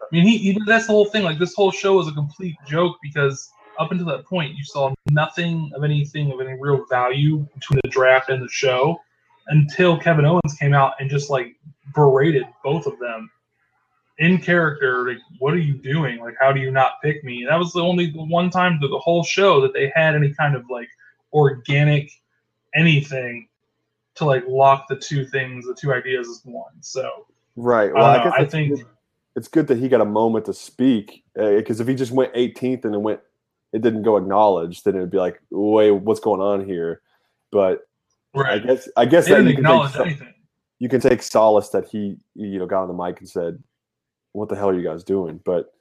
I 0.02 0.06
mean, 0.12 0.28
he, 0.28 0.38
he 0.38 0.60
that's 0.68 0.88
the 0.88 0.92
whole 0.92 1.06
thing. 1.06 1.24
Like 1.24 1.40
this 1.40 1.56
whole 1.56 1.72
show 1.72 1.96
was 1.96 2.08
a 2.10 2.12
complete 2.12 2.56
joke 2.68 2.98
because 3.02 3.50
up 3.80 3.92
until 3.92 4.08
that 4.08 4.26
point, 4.26 4.56
you 4.58 4.64
saw 4.66 4.94
nothing 5.10 5.72
of 5.74 5.86
anything 5.86 6.32
of 6.34 6.42
any 6.42 6.58
real 6.60 6.86
value 6.90 7.48
between 7.54 7.80
the 7.84 7.90
draft 7.90 8.30
and 8.30 8.44
the 8.44 8.50
show 8.50 9.00
until 9.48 9.98
Kevin 9.98 10.26
Owens 10.26 10.54
came 10.60 10.74
out 10.74 10.94
and 11.00 11.10
just 11.10 11.30
like 11.30 11.56
berated 11.96 12.44
both 12.62 12.88
of 12.88 13.00
them 13.00 13.32
in 14.18 14.38
character. 14.40 15.08
Like, 15.08 15.20
what 15.38 15.54
are 15.54 15.60
you 15.60 15.76
doing? 15.76 16.20
Like, 16.20 16.36
how 16.42 16.52
do 16.52 16.60
you 16.60 16.72
not 16.72 16.94
pick 17.02 17.24
me? 17.24 17.46
That 17.48 17.58
was 17.58 17.72
the 17.72 17.82
only 17.82 18.12
one 18.12 18.50
time 18.50 18.80
through 18.80 18.90
the 18.90 19.00
whole 19.00 19.24
show 19.24 19.62
that 19.62 19.74
they 19.74 19.92
had 19.96 20.14
any 20.14 20.34
kind 20.34 20.56
of 20.56 20.66
like 20.70 20.90
organic 21.32 22.12
anything 22.76 23.48
to 24.16 24.26
like 24.26 24.44
lock 24.48 24.88
the 24.88 24.96
two 24.96 25.26
things, 25.26 25.66
the 25.66 25.74
two 25.76 25.94
ideas 25.94 26.28
as 26.30 26.42
one. 26.44 26.72
So 26.82 27.26
Right. 27.56 27.94
Well, 27.94 28.06
I, 28.06 28.24
guess 28.24 28.34
I 28.38 28.46
think- 28.46 28.76
good- 28.78 28.86
it's 29.36 29.48
good 29.48 29.68
that 29.68 29.78
he 29.78 29.88
got 29.88 30.02
a 30.02 30.06
moment 30.06 30.46
to 30.46 30.54
speak 30.54 31.24
uh, 31.40 31.52
because 31.52 31.80
if 31.80 31.88
he 31.88 31.96
just 31.96 32.12
went 32.12 32.34
18th 32.34 32.84
and 32.86 32.96
it 32.96 32.98
went, 32.98 33.20
it 33.72 33.82
didn't 33.82 34.02
go 34.04 34.18
acknowledged, 34.18 34.84
then 34.84 34.96
it'd 34.96 35.12
be 35.12 35.18
like, 35.20 35.40
wait, 35.52 35.92
what's 35.92 36.20
going 36.20 36.42
on 36.42 36.66
here? 36.66 37.02
But 37.52 37.88
right. 38.34 38.62
I 38.62 38.66
guess 38.66 38.90
I 38.98 39.06
guess 39.06 39.26
They 39.28 39.36
that 39.36 39.40
you 39.44 39.50
can, 39.52 39.58
acknowledge 39.60 39.94
take, 39.94 40.02
anything. 40.08 40.34
you 40.80 40.90
can 40.90 41.00
take 41.00 41.22
solace 41.22 41.70
that 41.70 41.86
he 41.88 42.18
you 42.36 42.58
know 42.60 42.66
got 42.66 42.82
on 42.82 42.88
the 42.88 42.94
mic 43.04 43.20
and 43.20 43.30
said, 43.30 43.62
"What 44.34 44.50
the 44.50 44.56
hell 44.56 44.70
are 44.70 44.74
you 44.76 44.84
guys 44.84 45.04
doing?" 45.04 45.40
But 45.46 45.72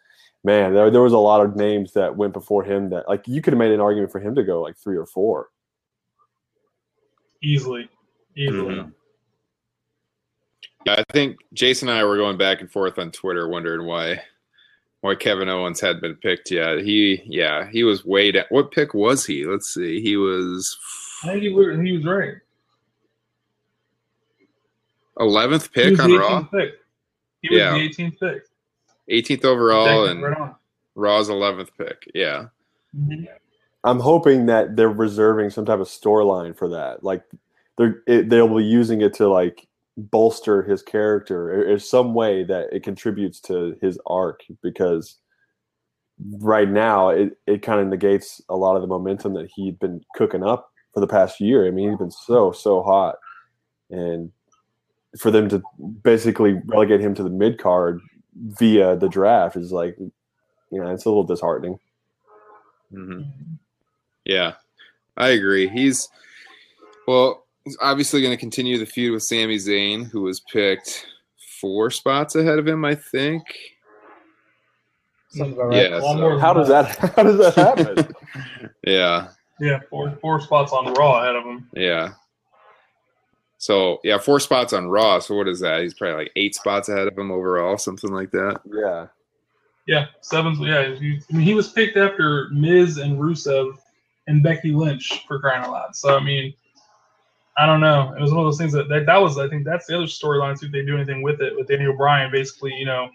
man, 0.45 0.75
there 0.75 0.91
there 0.91 1.03
was 1.03 1.15
a 1.15 1.19
lot 1.19 1.45
of 1.45 1.57
names 1.57 1.93
that 1.95 2.17
went 2.17 2.35
before 2.35 2.63
him 2.65 2.91
that 2.91 3.09
like 3.09 3.27
you 3.27 3.41
could 3.43 3.55
have 3.55 3.59
made 3.59 3.73
an 3.73 3.81
argument 3.81 4.13
for 4.13 4.21
him 4.21 4.35
to 4.37 4.45
go 4.45 4.61
like 4.63 4.77
three 4.77 4.97
or 4.97 5.07
four. 5.07 5.49
Easily. 7.43 7.89
Easily. 8.37 8.75
Mhm. 8.77 8.93
Yeah, 10.87 10.95
I 10.99 11.05
think 11.13 11.39
Jason 11.53 11.89
and 11.89 11.99
I 11.99 12.05
were 12.05 12.17
going 12.17 12.39
back 12.39 12.61
and 12.61 12.71
forth 12.71 12.99
on 12.99 13.11
Twitter, 13.11 13.49
wondering 13.49 13.87
why 13.87 14.23
why 15.01 15.15
Kevin 15.15 15.49
Owens 15.49 15.81
hadn't 15.81 16.01
been 16.03 16.17
picked 16.17 16.51
yet. 16.51 16.79
He, 16.79 17.23
yeah, 17.25 17.69
he 17.71 17.85
was 17.85 18.05
way 18.05 18.33
down. 18.33 18.47
What 18.49 18.73
pick 18.73 18.95
was 18.95 19.25
he? 19.25 19.45
Let's 19.47 19.73
see. 19.73 20.01
He 20.01 20.17
was 20.17 20.77
I 21.23 21.29
think 21.29 21.43
he, 21.43 21.49
was- 21.51 21.79
he 21.81 21.93
was 21.93 22.05
right. 22.05 22.35
eleventh 25.21 25.73
pick 25.73 25.99
on 26.01 26.13
Raw, 26.13 26.41
18th 26.43 26.51
pick. 26.51 26.75
He 27.43 27.49
was 27.51 27.59
Yeah. 27.59 27.71
the 27.73 27.79
18th 27.89 28.19
pick. 28.21 28.43
18th 29.11 29.45
overall, 29.45 30.05
Exactly, 30.05 30.11
and 30.11 30.23
right. 30.41 30.55
Raw's 30.95 31.29
eleventh 31.29 31.71
pick. 31.79 32.11
Yeah, 32.15 32.49
Mhm. 32.97 33.27
I'm 33.85 34.01
hoping 34.01 34.47
that 34.47 34.77
they're 34.77 34.89
reserving 34.89 35.51
some 35.51 35.65
type 35.65 35.79
of 35.81 35.87
storyline 35.87 36.57
for 36.57 36.69
that. 36.71 37.05
Like 37.05 37.23
they're 37.77 38.03
it, 38.07 38.29
they'll 38.29 38.55
be 38.55 38.65
using 38.65 39.01
it 39.01 39.15
to 39.15 39.29
like 39.29 39.69
bolster 39.97 40.63
his 40.63 40.83
character 40.83 41.71
or 41.73 41.79
some 41.79 42.15
way 42.15 42.45
that 42.45 42.73
it 42.73 42.83
contributes 42.83 43.41
to 43.41 43.77
his 43.81 43.99
arc 44.07 44.43
because 44.63 45.17
right 46.41 46.69
now 46.69 47.09
it, 47.09 47.37
it 47.47 47.63
kind 47.63 47.81
of 47.81 47.87
negates 47.89 48.41
a 48.49 48.57
lot 48.57 48.77
of 48.77 48.83
the 48.83 48.89
momentum 48.89 49.35
that 49.35 49.51
he'd 49.55 49.79
been 49.79 50.05
cooking 50.15 50.45
up 50.45 50.71
for 50.93 51.01
the 51.01 51.07
past 51.07 51.41
year. 51.41 51.67
I 51.67 51.71
mean, 51.71 51.91
he's 51.91 51.99
been 51.99 52.11
so 52.11 52.53
so 52.53 52.83
hot, 52.83 53.17
and 53.91 54.33
for 55.19 55.31
them 55.31 55.49
to 55.49 55.63
basically 56.03 56.61
relegate 56.67 57.01
him 57.01 57.15
to 57.15 57.23
the 57.23 57.31
mid 57.31 57.59
card 57.59 58.01
via 58.35 58.97
the 58.97 59.09
draft 59.09 59.57
is 59.57 59.73
like, 59.73 59.97
you 59.99 60.13
know, 60.81 60.93
it's 60.93 61.05
a 61.05 61.09
little 61.09 61.25
disheartening. 61.25 61.79
hmm 62.91 63.23
yeah, 64.29 64.53
I 65.17 65.31
agree. 65.31 65.67
He's 65.69 66.09
well, 67.09 67.45
he's 67.65 67.77
obviously 67.81 68.21
going 68.23 68.33
to 68.33 68.41
continue 68.41 68.79
the 68.79 68.87
feud 68.87 69.15
with 69.15 69.25
Sami 69.25 69.57
Zayn, 69.57 70.09
who 70.09 70.23
was 70.23 70.39
picked 70.41 71.07
four 71.61 71.91
spots 71.91 72.37
ahead 72.37 72.59
of 72.61 72.69
him, 72.69 72.85
I 72.85 72.95
think. 72.95 73.43
Sounds 75.31 75.55
about 75.55 75.69
right. 75.69 75.91
Yeah, 75.91 76.01
One 76.01 76.17
so- 76.17 76.21
more 76.21 76.39
How 76.39 76.53
does 76.55 76.69
that 76.69 76.97
how 77.17 77.23
does 77.25 77.39
that 77.39 77.55
happen? 77.55 78.15
yeah. 78.87 79.29
Yeah, 79.61 79.81
four 79.91 80.17
four 80.21 80.41
spots 80.41 80.73
on 80.73 80.93
Raw 80.95 81.21
ahead 81.21 81.35
of 81.35 81.45
him. 81.45 81.69
Yeah. 81.75 82.13
So 83.59 83.99
yeah, 84.05 84.19
four 84.19 84.39
spots 84.41 84.73
on 84.73 84.89
Raw. 84.89 85.19
So 85.19 85.35
what 85.35 85.49
is 85.49 85.61
that? 85.61 85.83
He's 85.83 85.95
probably 85.95 86.17
like 86.25 86.33
eight 86.37 86.55
spots 86.55 86.89
ahead 86.89 87.09
of 87.09 87.19
him 87.19 87.33
overall, 87.33 87.77
something 87.77 88.13
like 88.13 88.31
that. 88.31 88.61
yeah. 88.73 89.07
Yeah, 89.87 90.07
seventh. 90.21 90.61
Yeah, 90.61 90.95
he, 90.97 91.19
I 91.33 91.37
mean, 91.37 91.47
he 91.47 91.55
was 91.55 91.73
picked 91.73 91.97
after 91.97 92.49
Miz 92.53 92.99
and 92.99 93.19
Rusev 93.19 93.79
and 94.29 94.43
Becky 94.43 94.71
Lynch 94.71 95.25
for 95.27 95.41
crying 95.41 95.65
out 95.65 95.73
loud. 95.73 95.97
So 95.97 96.17
I 96.17 96.23
mean, 96.23 96.55
I 97.57 97.67
don't 97.67 97.81
know. 97.81 98.15
It 98.17 98.21
was 98.21 98.31
one 98.31 98.41
of 98.41 98.47
those 98.47 98.59
things 98.59 98.73
that 98.75 98.89
that, 98.89 99.07
that 99.07 99.21
was. 99.21 99.39
I 99.39 99.49
think 99.49 99.65
that's 99.65 99.87
the 99.87 99.97
other 99.97 100.07
storyline. 100.07 100.57
See 100.57 100.67
if 100.67 100.73
they 100.73 100.85
do 100.85 100.95
anything 100.95 101.23
with 101.23 101.41
it. 101.41 101.57
With 101.57 101.67
Daniel 101.67 101.97
Bryan, 101.97 102.31
basically, 102.31 102.73
you 102.75 102.87
know, 102.87 103.09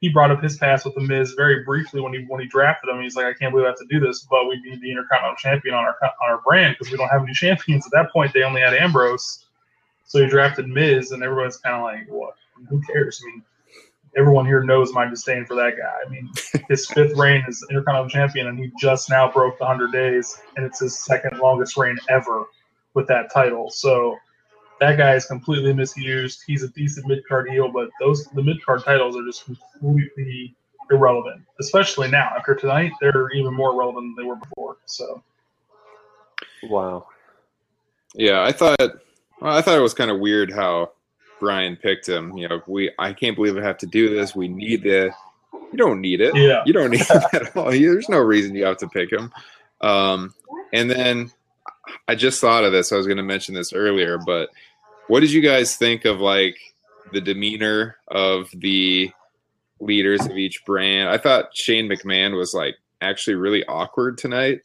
he 0.00 0.08
brought 0.08 0.30
up 0.30 0.42
his 0.42 0.56
past 0.56 0.84
with 0.84 0.94
the 0.94 1.00
Miz 1.00 1.32
very 1.32 1.64
briefly 1.64 2.00
when 2.00 2.12
he 2.12 2.24
when 2.28 2.40
he 2.40 2.46
drafted 2.46 2.90
him. 2.90 3.02
He's 3.02 3.16
like, 3.16 3.26
I 3.26 3.34
can't 3.34 3.52
believe 3.52 3.64
I 3.64 3.70
have 3.70 3.78
to 3.78 3.86
do 3.90 3.98
this, 3.98 4.26
but 4.30 4.46
we 4.46 4.60
need 4.60 4.80
the 4.80 4.90
Intercontinental 4.90 5.36
Champion 5.36 5.74
on 5.74 5.84
our 5.84 5.96
on 6.02 6.30
our 6.30 6.40
brand 6.42 6.76
because 6.78 6.92
we 6.92 6.98
don't 6.98 7.08
have 7.08 7.22
any 7.22 7.32
champions. 7.34 7.86
At 7.86 7.92
that 7.92 8.12
point, 8.12 8.32
they 8.32 8.44
only 8.44 8.60
had 8.60 8.74
Ambrose. 8.74 9.46
So 10.04 10.22
he 10.22 10.28
drafted 10.28 10.68
Miz, 10.68 11.10
and 11.10 11.22
everyone's 11.22 11.58
kind 11.58 11.76
of 11.76 11.82
like, 11.82 12.06
what? 12.08 12.34
Who 12.68 12.80
cares? 12.82 13.20
I 13.22 13.30
mean, 13.30 13.42
everyone 14.16 14.46
here 14.46 14.62
knows 14.62 14.92
my 14.92 15.06
disdain 15.06 15.44
for 15.44 15.54
that 15.56 15.74
guy. 15.76 15.94
I 16.04 16.08
mean, 16.08 16.30
his 16.68 16.86
fifth 16.94 17.16
reign 17.16 17.44
as 17.48 17.62
Intercontinental 17.70 18.10
Champion, 18.10 18.46
and 18.48 18.58
he 18.58 18.70
just 18.78 19.10
now 19.10 19.30
broke 19.30 19.58
the 19.58 19.64
100 19.64 19.92
days, 19.92 20.40
and 20.56 20.64
it's 20.64 20.80
his 20.80 20.98
second 20.98 21.38
longest 21.38 21.76
reign 21.76 21.98
ever 22.08 22.46
with 22.94 23.06
that 23.08 23.32
title. 23.32 23.70
So 23.70 24.16
that 24.80 24.96
guy 24.96 25.14
is 25.14 25.26
completely 25.26 25.72
misused. 25.72 26.42
He's 26.46 26.62
a 26.62 26.68
decent 26.68 27.06
mid 27.06 27.26
card 27.26 27.50
heel, 27.50 27.70
but 27.70 27.90
those 28.00 28.24
the 28.34 28.42
mid 28.42 28.64
card 28.64 28.84
titles 28.84 29.16
are 29.16 29.24
just 29.24 29.44
completely 29.44 30.54
irrelevant, 30.90 31.42
especially 31.60 32.10
now. 32.10 32.32
After 32.36 32.54
tonight, 32.54 32.92
they're 33.00 33.30
even 33.30 33.54
more 33.54 33.78
relevant 33.78 34.14
than 34.16 34.24
they 34.24 34.28
were 34.28 34.36
before. 34.36 34.78
So 34.86 35.22
Wow. 36.64 37.06
Yeah, 38.14 38.42
I 38.42 38.52
thought 38.52 38.80
well, 39.40 39.56
I 39.56 39.62
thought 39.62 39.78
it 39.78 39.82
was 39.82 39.94
kind 39.94 40.10
of 40.10 40.18
weird 40.18 40.52
how 40.52 40.92
Bryan 41.40 41.76
picked 41.76 42.08
him. 42.08 42.36
You 42.36 42.48
know, 42.48 42.62
we 42.66 42.90
I 42.98 43.12
can't 43.12 43.36
believe 43.36 43.56
I 43.56 43.62
have 43.62 43.78
to 43.78 43.86
do 43.86 44.14
this. 44.14 44.34
We 44.34 44.48
need 44.48 44.82
the. 44.82 45.12
You 45.52 45.76
don't 45.76 46.00
need 46.00 46.20
it. 46.20 46.34
Yeah. 46.34 46.62
You 46.64 46.72
don't 46.72 46.90
need 46.90 47.00
it 47.10 47.34
at 47.34 47.56
all. 47.56 47.70
There's 47.70 48.08
no 48.08 48.18
reason 48.18 48.54
you 48.54 48.64
have 48.64 48.78
to 48.78 48.88
pick 48.88 49.12
him. 49.12 49.32
Um, 49.80 50.34
and 50.72 50.90
then 50.90 51.30
I 52.06 52.14
just 52.14 52.40
thought 52.40 52.64
of 52.64 52.72
this. 52.72 52.92
I 52.92 52.96
was 52.96 53.06
going 53.06 53.18
to 53.18 53.22
mention 53.22 53.54
this 53.54 53.72
earlier, 53.72 54.18
but 54.18 54.50
what 55.08 55.20
did 55.20 55.32
you 55.32 55.40
guys 55.40 55.76
think 55.76 56.04
of 56.04 56.20
like 56.20 56.56
the 57.12 57.20
demeanor 57.20 57.96
of 58.08 58.50
the 58.54 59.10
leaders 59.80 60.24
of 60.24 60.36
each 60.36 60.64
brand? 60.64 61.08
I 61.08 61.18
thought 61.18 61.56
Shane 61.56 61.88
McMahon 61.88 62.36
was 62.36 62.54
like 62.54 62.76
actually 63.00 63.36
really 63.36 63.64
awkward 63.64 64.18
tonight. 64.18 64.62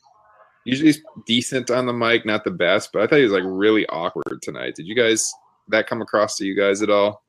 Usually 0.65 0.87
he's 0.87 1.01
decent 1.25 1.69
on 1.69 1.85
the 1.85 1.93
mic, 1.93 2.25
not 2.25 2.43
the 2.45 2.51
best, 2.51 2.91
but 2.93 3.01
I 3.01 3.07
thought 3.07 3.17
he 3.17 3.23
was 3.23 3.33
like 3.33 3.43
really 3.45 3.85
awkward 3.87 4.41
tonight. 4.41 4.75
Did 4.75 4.87
you 4.87 4.95
guys 4.95 5.33
that 5.69 5.87
come 5.87 6.01
across 6.01 6.37
to 6.37 6.45
you 6.45 6.55
guys 6.55 6.81
at 6.81 6.89
all? 6.89 7.23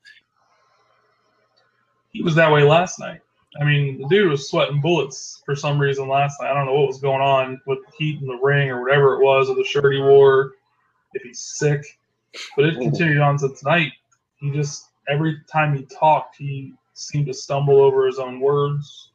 he 2.14 2.22
was 2.22 2.36
that 2.36 2.50
way 2.50 2.62
last 2.62 2.98
night. 2.98 3.20
I 3.60 3.64
mean, 3.64 4.00
the 4.00 4.08
dude 4.08 4.30
was 4.30 4.48
sweating 4.48 4.80
bullets 4.80 5.42
for 5.44 5.54
some 5.54 5.78
reason 5.78 6.08
last 6.08 6.40
night. 6.40 6.50
I 6.50 6.54
don't 6.54 6.66
know 6.66 6.74
what 6.74 6.86
was 6.86 7.00
going 7.00 7.20
on 7.20 7.60
with 7.66 7.80
the 7.84 7.92
heat 7.98 8.20
in 8.20 8.26
the 8.26 8.38
ring 8.42 8.70
or 8.70 8.82
whatever 8.82 9.14
it 9.14 9.24
was, 9.24 9.48
or 9.50 9.56
the 9.56 9.64
shirt 9.64 9.92
he 9.92 10.00
wore, 10.00 10.52
if 11.12 11.22
he's 11.22 11.40
sick. 11.40 11.84
But 12.56 12.66
it 12.66 12.78
continued 12.78 13.20
on 13.20 13.36
to 13.38 13.54
tonight. 13.54 13.92
He 14.36 14.50
just, 14.50 14.90
every 15.08 15.40
time 15.52 15.76
he 15.76 15.86
talked, 15.86 16.36
he 16.36 16.72
seemed 16.94 17.26
to 17.26 17.34
stumble 17.34 17.80
over 17.80 18.06
his 18.06 18.18
own 18.18 18.40
words. 18.40 19.10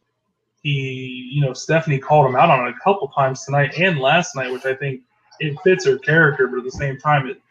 He, 0.62 1.30
you 1.34 1.42
know, 1.42 1.54
Stephanie 1.54 2.00
called 2.00 2.30
him 2.30 2.36
out 2.36 2.50
on 2.50 2.68
it 2.68 2.76
a 2.76 2.84
couple 2.84 3.08
times 3.10 3.46
tonight 3.46 3.78
and 3.78 4.00
last 4.00 4.36
night, 4.36 4.52
which 4.52 4.66
I 4.66 4.76
think 4.76 5.02
it 5.40 5.58
fits 5.64 5.86
her 5.86 5.98
character, 5.98 6.48
but 6.48 6.60
at 6.60 6.66
the 6.66 6.72
same 6.72 6.98
time, 6.98 7.28
it 7.28 7.42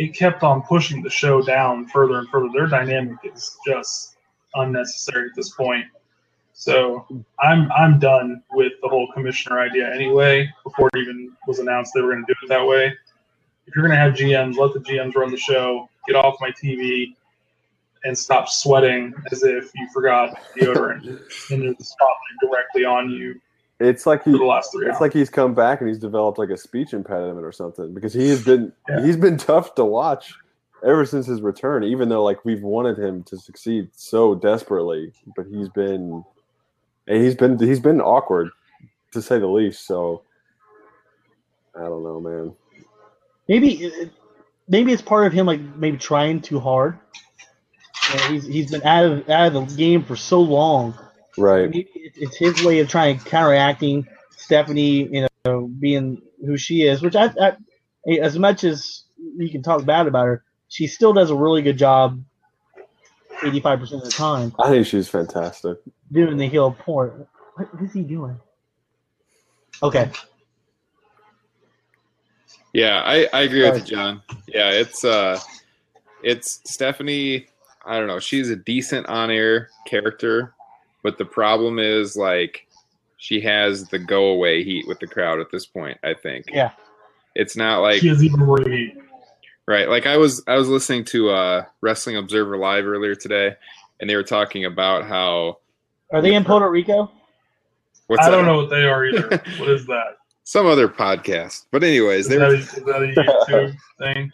it 0.00 0.14
kept 0.14 0.42
on 0.42 0.62
pushing 0.62 1.02
the 1.02 1.10
show 1.10 1.42
down 1.42 1.86
further 1.86 2.20
and 2.20 2.28
further. 2.30 2.48
Their 2.54 2.66
dynamic 2.66 3.18
is 3.22 3.58
just 3.66 4.16
unnecessary 4.54 5.28
at 5.28 5.36
this 5.36 5.50
point. 5.50 5.84
So 6.54 7.06
I'm 7.38 7.70
I'm 7.70 7.98
done 7.98 8.42
with 8.50 8.72
the 8.80 8.88
whole 8.88 9.12
commissioner 9.12 9.60
idea 9.60 9.94
anyway. 9.94 10.50
Before 10.64 10.88
it 10.94 11.00
even 11.00 11.32
was 11.46 11.58
announced 11.58 11.92
they 11.94 12.00
were 12.00 12.12
going 12.12 12.24
to 12.24 12.32
do 12.32 12.46
it 12.46 12.48
that 12.48 12.66
way. 12.66 12.86
If 13.66 13.76
you're 13.76 13.86
going 13.86 13.94
to 13.94 14.02
have 14.02 14.14
GMs, 14.14 14.56
let 14.56 14.72
the 14.72 14.80
GMs 14.80 15.14
run 15.16 15.30
the 15.30 15.36
show. 15.36 15.90
Get 16.06 16.16
off 16.16 16.36
my 16.40 16.50
TV 16.50 17.14
and 18.04 18.16
stop 18.16 18.48
sweating 18.48 19.12
as 19.30 19.42
if 19.42 19.70
you 19.74 19.86
forgot 19.92 20.34
deodorant 20.56 21.04
and 21.50 21.62
there's 21.62 21.76
the 21.76 21.84
spotlight 21.84 22.40
directly 22.40 22.86
on 22.86 23.10
you 23.10 23.38
It's 23.80 24.06
like 24.06 24.24
he 24.24 24.32
the 24.32 24.38
last 24.38 24.72
three 24.72 24.86
it's 24.86 24.94
hours. 24.94 25.00
like 25.00 25.12
he's 25.14 25.30
come 25.30 25.54
back 25.54 25.80
and 25.80 25.88
he's 25.88 25.98
developed 25.98 26.38
like 26.38 26.50
a 26.50 26.56
speech 26.56 26.92
impediment 26.92 27.44
or 27.46 27.52
something 27.52 27.94
because 27.94 28.12
he 28.14 28.28
has 28.28 28.44
been 28.44 28.72
Yeah. 28.88 29.04
he's 29.04 29.16
been 29.16 29.36
tough 29.38 29.74
to 29.76 29.84
watch 29.84 30.34
ever 30.84 31.04
since 31.06 31.26
his 31.26 31.42
return 31.42 31.84
even 31.84 32.08
though 32.08 32.22
like 32.24 32.44
we've 32.44 32.62
wanted 32.62 32.98
him 32.98 33.22
to 33.24 33.38
succeed 33.38 33.88
so 33.94 34.34
desperately 34.34 35.12
but 35.36 35.46
he's 35.46 35.68
been 35.70 36.24
and 37.08 37.22
he's 37.24 37.34
been 37.34 37.58
he's 37.58 37.80
been 37.80 38.00
awkward 38.00 38.50
to 39.12 39.20
say 39.22 39.38
the 39.38 39.46
least 39.46 39.86
so 39.86 40.22
I 41.76 41.80
don't 41.82 42.02
know 42.04 42.20
man 42.20 42.54
Maybe 43.48 43.86
uh, 43.86 44.06
maybe 44.68 44.92
it's 44.92 45.02
part 45.02 45.26
of 45.26 45.32
him 45.32 45.46
like 45.46 45.60
maybe 45.76 45.96
trying 45.98 46.40
too 46.40 46.60
hard. 46.60 46.98
You 48.10 48.16
know, 48.16 48.22
he's 48.28 48.46
he's 48.46 48.70
been 48.70 48.82
out 48.84 49.04
of 49.04 49.28
out 49.28 49.54
of 49.56 49.68
the 49.70 49.76
game 49.76 50.04
for 50.04 50.14
so 50.16 50.40
long. 50.40 50.94
Right 51.38 51.70
Maybe 51.70 51.88
it's 51.94 52.36
his 52.36 52.64
way 52.64 52.80
of 52.80 52.88
trying 52.88 53.18
counteracting 53.20 54.06
Stephanie, 54.36 55.08
you 55.08 55.28
know, 55.44 55.68
being 55.68 56.22
who 56.44 56.56
she 56.56 56.82
is. 56.82 57.02
Which 57.02 57.16
I, 57.16 57.26
I 57.40 57.56
as 58.20 58.38
much 58.38 58.64
as 58.64 59.04
you 59.36 59.50
can 59.50 59.62
talk 59.62 59.84
bad 59.84 60.06
about 60.06 60.26
her, 60.26 60.44
she 60.68 60.86
still 60.86 61.12
does 61.12 61.30
a 61.30 61.36
really 61.36 61.62
good 61.62 61.78
job. 61.78 62.22
Eighty-five 63.44 63.78
percent 63.78 64.02
of 64.02 64.08
the 64.08 64.14
time, 64.14 64.54
I 64.58 64.68
think 64.68 64.86
she's 64.86 65.08
fantastic 65.08 65.78
doing 66.12 66.36
the 66.36 66.48
heel 66.48 66.72
port. 66.72 67.28
What 67.54 67.68
is 67.82 67.92
he 67.92 68.02
doing? 68.02 68.38
Okay, 69.82 70.10
Yeah, 72.72 73.02
I, 73.04 73.28
I 73.32 73.42
agree 73.42 73.68
with 73.68 73.80
you, 73.80 73.96
John. 73.96 74.22
Yeah, 74.46 74.70
it's 74.70 75.04
uh 75.04 75.38
it's 76.22 76.60
Stephanie, 76.70 77.46
I 77.84 77.98
don't 77.98 78.06
know, 78.06 78.18
she's 78.20 78.50
a 78.50 78.56
decent 78.56 79.06
on 79.06 79.30
air 79.30 79.70
character, 79.86 80.54
but 81.02 81.18
the 81.18 81.24
problem 81.24 81.78
is 81.78 82.16
like 82.16 82.66
she 83.16 83.40
has 83.42 83.88
the 83.88 83.98
go 83.98 84.26
away 84.26 84.64
heat 84.64 84.86
with 84.88 84.98
the 84.98 85.06
crowd 85.06 85.40
at 85.40 85.50
this 85.50 85.66
point, 85.66 85.98
I 86.02 86.14
think. 86.14 86.46
Yeah. 86.52 86.70
It's 87.34 87.56
not 87.56 87.80
like 87.80 88.00
she 88.00 88.08
has 88.08 88.24
even 88.24 88.40
more 88.40 88.60
heat. 88.60 88.96
Right. 89.66 89.88
Like 89.88 90.06
I 90.06 90.16
was 90.16 90.42
I 90.46 90.56
was 90.56 90.68
listening 90.68 91.04
to 91.06 91.30
uh 91.30 91.64
Wrestling 91.80 92.16
Observer 92.16 92.56
Live 92.56 92.86
earlier 92.86 93.14
today 93.14 93.54
and 94.00 94.08
they 94.08 94.16
were 94.16 94.22
talking 94.24 94.64
about 94.64 95.06
how 95.06 95.58
are 96.12 96.20
they 96.22 96.34
in 96.34 96.44
Puerto 96.44 96.68
Rico? 96.68 97.10
what's 98.08 98.26
I 98.26 98.30
that? 98.30 98.36
don't 98.36 98.46
know 98.46 98.56
what 98.56 98.70
they 98.70 98.84
are 98.84 99.06
either. 99.06 99.28
what 99.58 99.70
is 99.70 99.86
that? 99.86 100.16
Some 100.42 100.66
other 100.66 100.88
podcast. 100.88 101.66
But 101.70 101.84
anyways, 101.84 102.24
Is 102.24 102.28
they 102.28 102.38
that, 102.38 102.48
were 102.48 102.54
a, 102.54 102.58
is 102.58 102.72
that 102.72 103.02
a 103.02 103.14
YouTube 103.14 103.76
thing? 103.98 104.32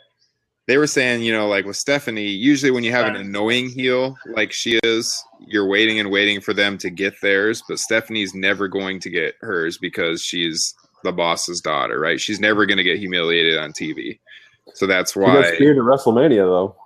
They 0.67 0.79
were 0.79 0.87
saying, 0.87 1.23
you 1.23 1.33
know, 1.33 1.47
like 1.49 1.65
with 1.65 1.77
Stephanie, 1.77 2.27
usually 2.27 2.73
when 2.73 2.83
you 2.83 2.91
have 2.91 3.07
an 3.07 3.17
annoying 3.17 3.69
heel 3.69 4.17
like 4.35 4.53
she 4.53 4.81
is, 4.83 5.25
you're 5.47 5.67
waiting 5.67 6.01
and 6.01 6.11
waiting 6.11 6.41
for 6.41 6.53
them 6.53 6.77
to 6.79 6.91
get 6.91 7.21
theirs, 7.21 7.63
but 7.69 7.79
Stephanie's 7.79 8.35
never 8.35 8.67
going 8.67 8.99
to 9.01 9.11
get 9.11 9.37
hers 9.41 9.79
because 9.79 10.23
she's 10.23 10.75
the 11.05 11.13
boss's 11.13 11.61
daughter, 11.61 12.01
right? 12.01 12.21
She's 12.21 12.41
never 12.41 12.67
going 12.67 12.79
to 12.79 12.83
get 12.83 12.99
humiliated 12.99 13.59
on 13.59 13.73
TV. 13.73 14.19
So 14.75 14.87
that's 14.87 15.13
she 15.13 15.21
got 15.21 15.35
why 15.35 15.55
speared 15.55 15.79
at 15.79 15.85
WrestleMania 15.85 16.45
though 16.45 16.77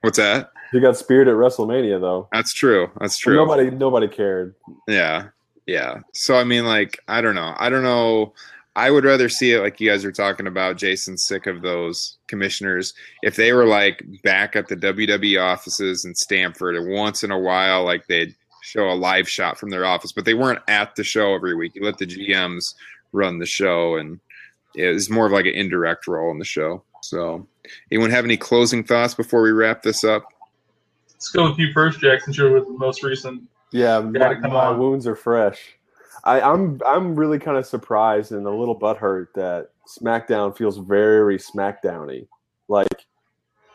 What's 0.00 0.18
that? 0.18 0.50
she 0.72 0.80
got 0.80 0.96
speared 0.96 1.28
at 1.28 1.34
WrestleMania 1.34 2.00
though 2.00 2.28
That's 2.32 2.52
true. 2.52 2.90
That's 3.00 3.16
true. 3.16 3.36
nobody 3.36 3.70
nobody 3.70 4.08
cared 4.08 4.54
Yeah. 4.88 5.28
Yeah. 5.66 6.00
So 6.14 6.36
I 6.36 6.44
mean 6.44 6.64
like 6.64 6.98
I 7.06 7.20
don't 7.20 7.36
know. 7.36 7.54
I 7.56 7.70
don't 7.70 7.84
know. 7.84 8.32
I 8.78 8.92
would 8.92 9.04
rather 9.04 9.28
see 9.28 9.50
it 9.50 9.60
like 9.60 9.80
you 9.80 9.90
guys 9.90 10.04
were 10.04 10.12
talking 10.12 10.46
about 10.46 10.76
Jason's 10.76 11.24
sick 11.26 11.48
of 11.48 11.62
those 11.62 12.16
commissioners. 12.28 12.94
If 13.22 13.34
they 13.34 13.52
were 13.52 13.66
like 13.66 14.04
back 14.22 14.54
at 14.54 14.68
the 14.68 14.76
WWE 14.76 15.42
offices 15.42 16.04
in 16.04 16.14
Stamford 16.14 16.76
and 16.76 16.88
once 16.88 17.24
in 17.24 17.32
a 17.32 17.38
while 17.38 17.84
like 17.84 18.06
they'd 18.06 18.36
show 18.62 18.88
a 18.88 18.94
live 18.94 19.28
shot 19.28 19.58
from 19.58 19.70
their 19.70 19.84
office, 19.84 20.12
but 20.12 20.24
they 20.24 20.34
weren't 20.34 20.62
at 20.68 20.94
the 20.94 21.02
show 21.02 21.34
every 21.34 21.56
week. 21.56 21.74
You 21.74 21.82
let 21.82 21.98
the 21.98 22.06
GMs 22.06 22.74
run 23.10 23.40
the 23.40 23.46
show 23.46 23.96
and 23.96 24.20
it 24.76 24.92
was 24.92 25.10
more 25.10 25.26
of 25.26 25.32
like 25.32 25.46
an 25.46 25.54
indirect 25.54 26.06
role 26.06 26.30
in 26.30 26.38
the 26.38 26.44
show. 26.44 26.84
So 27.02 27.48
anyone 27.90 28.10
have 28.10 28.24
any 28.24 28.36
closing 28.36 28.84
thoughts 28.84 29.12
before 29.12 29.42
we 29.42 29.50
wrap 29.50 29.82
this 29.82 30.04
up? 30.04 30.22
Let's 31.10 31.30
go 31.30 31.50
with 31.50 31.58
you 31.58 31.72
first, 31.72 31.98
Jack, 31.98 32.20
since 32.20 32.38
you're 32.38 32.52
with 32.52 32.66
the 32.66 32.78
most 32.78 33.02
recent. 33.02 33.42
Yeah, 33.72 33.98
my, 33.98 34.34
my 34.34 34.70
wounds 34.70 35.04
are 35.08 35.16
fresh. 35.16 35.77
I, 36.28 36.42
I'm 36.42 36.78
I'm 36.84 37.16
really 37.16 37.38
kind 37.38 37.56
of 37.56 37.64
surprised 37.64 38.32
and 38.32 38.46
a 38.46 38.50
little 38.50 38.78
butthurt 38.78 39.28
that 39.34 39.70
SmackDown 39.86 40.54
feels 40.54 40.76
very 40.76 41.38
SmackDowny. 41.38 42.28
Like, 42.68 43.06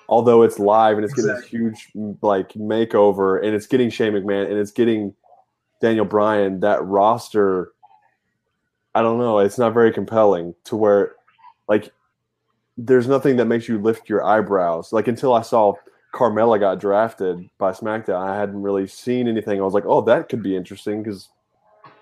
although 0.08 0.44
it's 0.44 0.60
live 0.60 0.98
and 0.98 1.04
it's 1.04 1.16
getting 1.16 1.34
this 1.34 1.46
huge 1.46 1.90
like 2.22 2.54
makeover 2.54 3.44
and 3.44 3.56
it's 3.56 3.66
getting 3.66 3.90
Shane 3.90 4.14
McMahon 4.14 4.52
and 4.52 4.60
it's 4.60 4.70
getting 4.70 5.16
Daniel 5.82 6.06
Bryan, 6.06 6.60
that 6.60 6.86
roster, 6.86 7.72
I 8.94 9.02
don't 9.02 9.18
know, 9.18 9.40
it's 9.40 9.58
not 9.58 9.74
very 9.74 9.92
compelling 9.92 10.54
to 10.66 10.76
where, 10.76 11.16
like, 11.68 11.92
there's 12.78 13.08
nothing 13.08 13.38
that 13.38 13.46
makes 13.46 13.68
you 13.68 13.80
lift 13.80 14.08
your 14.08 14.24
eyebrows. 14.24 14.94
Like 14.94 15.08
until 15.08 15.34
I 15.34 15.42
saw 15.42 15.74
Carmella 16.14 16.60
got 16.60 16.80
drafted 16.80 17.50
by 17.58 17.72
SmackDown, 17.72 18.22
I 18.22 18.40
hadn't 18.40 18.62
really 18.62 18.86
seen 18.86 19.28
anything. 19.28 19.60
I 19.60 19.64
was 19.64 19.74
like, 19.74 19.88
oh, 19.88 20.02
that 20.02 20.30
could 20.30 20.44
be 20.44 20.56
interesting 20.56 21.02
because 21.02 21.30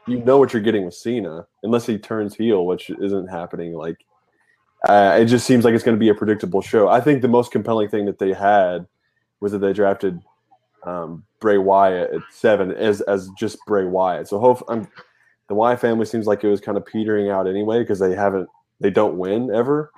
you 0.07 0.19
know 0.23 0.38
what 0.38 0.53
you're 0.53 0.61
getting 0.61 0.86
with 0.86 0.94
Cena, 0.94 1.45
unless 1.64 1.86
he 1.86 1.98
turns 1.98 2.36
heel, 2.36 2.65
which 2.65 2.90
isn't 2.90 3.28
happening. 3.28 3.73
Like, 3.73 3.98
uh, 4.88 5.18
it 5.19 5.26
just 5.26 5.45
seems 5.45 5.64
like 5.64 5.73
it's 5.73 5.84
going 5.84 5.95
to 5.95 5.99
be 5.99 6.10
a 6.10 6.15
predictable 6.15 6.61
show. 6.61 6.88
I 6.88 7.02
think 7.02 7.22
the 7.22 7.28
most 7.28 7.52
compelling 7.52 7.90
thing 7.90 8.06
that 8.06 8.19
they 8.19 8.34
had 8.34 8.88
was 9.40 9.52
that 9.52 9.60
they 9.60 9.73
drafted 9.73 10.22
um, 10.84 11.23
Bray 11.40 11.57
Wyatt 11.57 12.11
at 12.14 12.22
seven 12.32 12.72
as 12.72 13.02
as 13.02 13.30
just 13.38 13.57
Bray 13.68 13.86
Wyatt. 13.86 14.28
So 14.28 14.40
hope 14.40 14.64
I'm, 14.68 14.88
the 15.48 15.56
Wyatt 15.56 15.80
family 15.80 16.06
seems 16.06 16.28
like 16.28 16.44
it 16.44 16.49
was 16.49 16.61
kind 16.61 16.78
of 16.78 16.86
petering 16.86 17.30
out 17.30 17.48
anyway 17.48 17.80
because 17.80 17.99
they 17.99 18.15
haven't 18.15 18.49
they 18.80 18.90
don't 18.90 19.18
win 19.18 19.53
ever. 19.53 19.91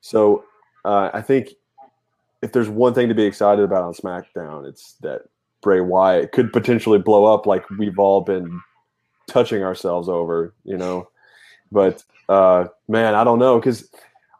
So 0.00 0.44
uh, 0.84 1.10
I 1.14 1.22
think 1.22 1.50
if 2.42 2.52
there's 2.52 2.68
one 2.68 2.92
thing 2.92 3.08
to 3.08 3.14
be 3.14 3.24
excited 3.24 3.64
about 3.64 3.82
on 3.82 3.94
SmackDown, 3.94 4.68
it's 4.68 4.94
that 5.00 5.22
Bray 5.62 5.80
Wyatt 5.80 6.32
could 6.32 6.52
potentially 6.52 6.98
blow 6.98 7.24
up 7.24 7.46
like 7.46 7.68
we've 7.70 7.98
all 7.98 8.20
been 8.20 8.60
touching 9.26 9.62
ourselves 9.62 10.08
over, 10.08 10.54
you 10.64 10.76
know. 10.76 11.08
But 11.72 12.04
uh, 12.28 12.66
man, 12.88 13.14
I 13.14 13.24
don't 13.24 13.38
know 13.38 13.58
because 13.58 13.88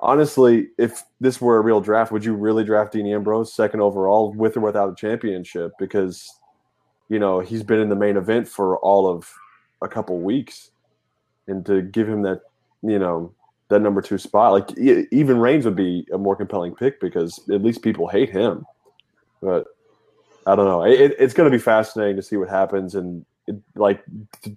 honestly, 0.00 0.68
if 0.78 1.02
this 1.20 1.40
were 1.40 1.58
a 1.58 1.60
real 1.60 1.80
draft, 1.80 2.12
would 2.12 2.24
you 2.24 2.34
really 2.34 2.64
draft 2.64 2.92
Dean 2.92 3.06
Ambrose 3.06 3.52
second 3.52 3.80
overall 3.80 4.32
with 4.32 4.56
or 4.56 4.60
without 4.60 4.90
a 4.90 4.94
championship? 4.94 5.72
Because 5.78 6.32
you 7.08 7.18
know 7.18 7.40
he's 7.40 7.62
been 7.62 7.80
in 7.80 7.88
the 7.88 7.96
main 7.96 8.16
event 8.16 8.48
for 8.48 8.78
all 8.78 9.08
of 9.08 9.30
a 9.82 9.88
couple 9.88 10.18
weeks, 10.18 10.70
and 11.46 11.64
to 11.66 11.82
give 11.82 12.08
him 12.08 12.22
that, 12.22 12.40
you 12.82 12.98
know, 12.98 13.32
that 13.68 13.80
number 13.80 14.00
two 14.00 14.18
spot, 14.18 14.52
like 14.52 14.78
even 14.78 15.38
Reigns 15.38 15.64
would 15.64 15.76
be 15.76 16.06
a 16.12 16.18
more 16.18 16.36
compelling 16.36 16.74
pick 16.74 17.00
because 17.00 17.40
at 17.50 17.62
least 17.62 17.82
people 17.82 18.08
hate 18.08 18.30
him. 18.30 18.64
But 19.42 19.66
I 20.46 20.54
don't 20.54 20.66
know. 20.66 20.84
It, 20.84 21.14
it's 21.18 21.34
going 21.34 21.50
to 21.50 21.56
be 21.56 21.62
fascinating 21.62 22.16
to 22.16 22.22
see 22.22 22.36
what 22.36 22.48
happens 22.48 22.94
and. 22.94 23.24
Like, 23.74 24.02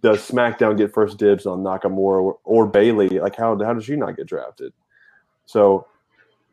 does 0.01 0.27
SmackDown 0.27 0.77
get 0.77 0.93
first 0.93 1.17
dibs 1.17 1.45
on 1.45 1.59
Nakamura 1.59 2.21
or, 2.21 2.37
or 2.43 2.67
Bayley? 2.67 3.19
Like, 3.19 3.35
how 3.35 3.57
how 3.63 3.73
does 3.73 3.85
she 3.85 3.95
not 3.95 4.17
get 4.17 4.27
drafted? 4.27 4.73
So 5.45 5.87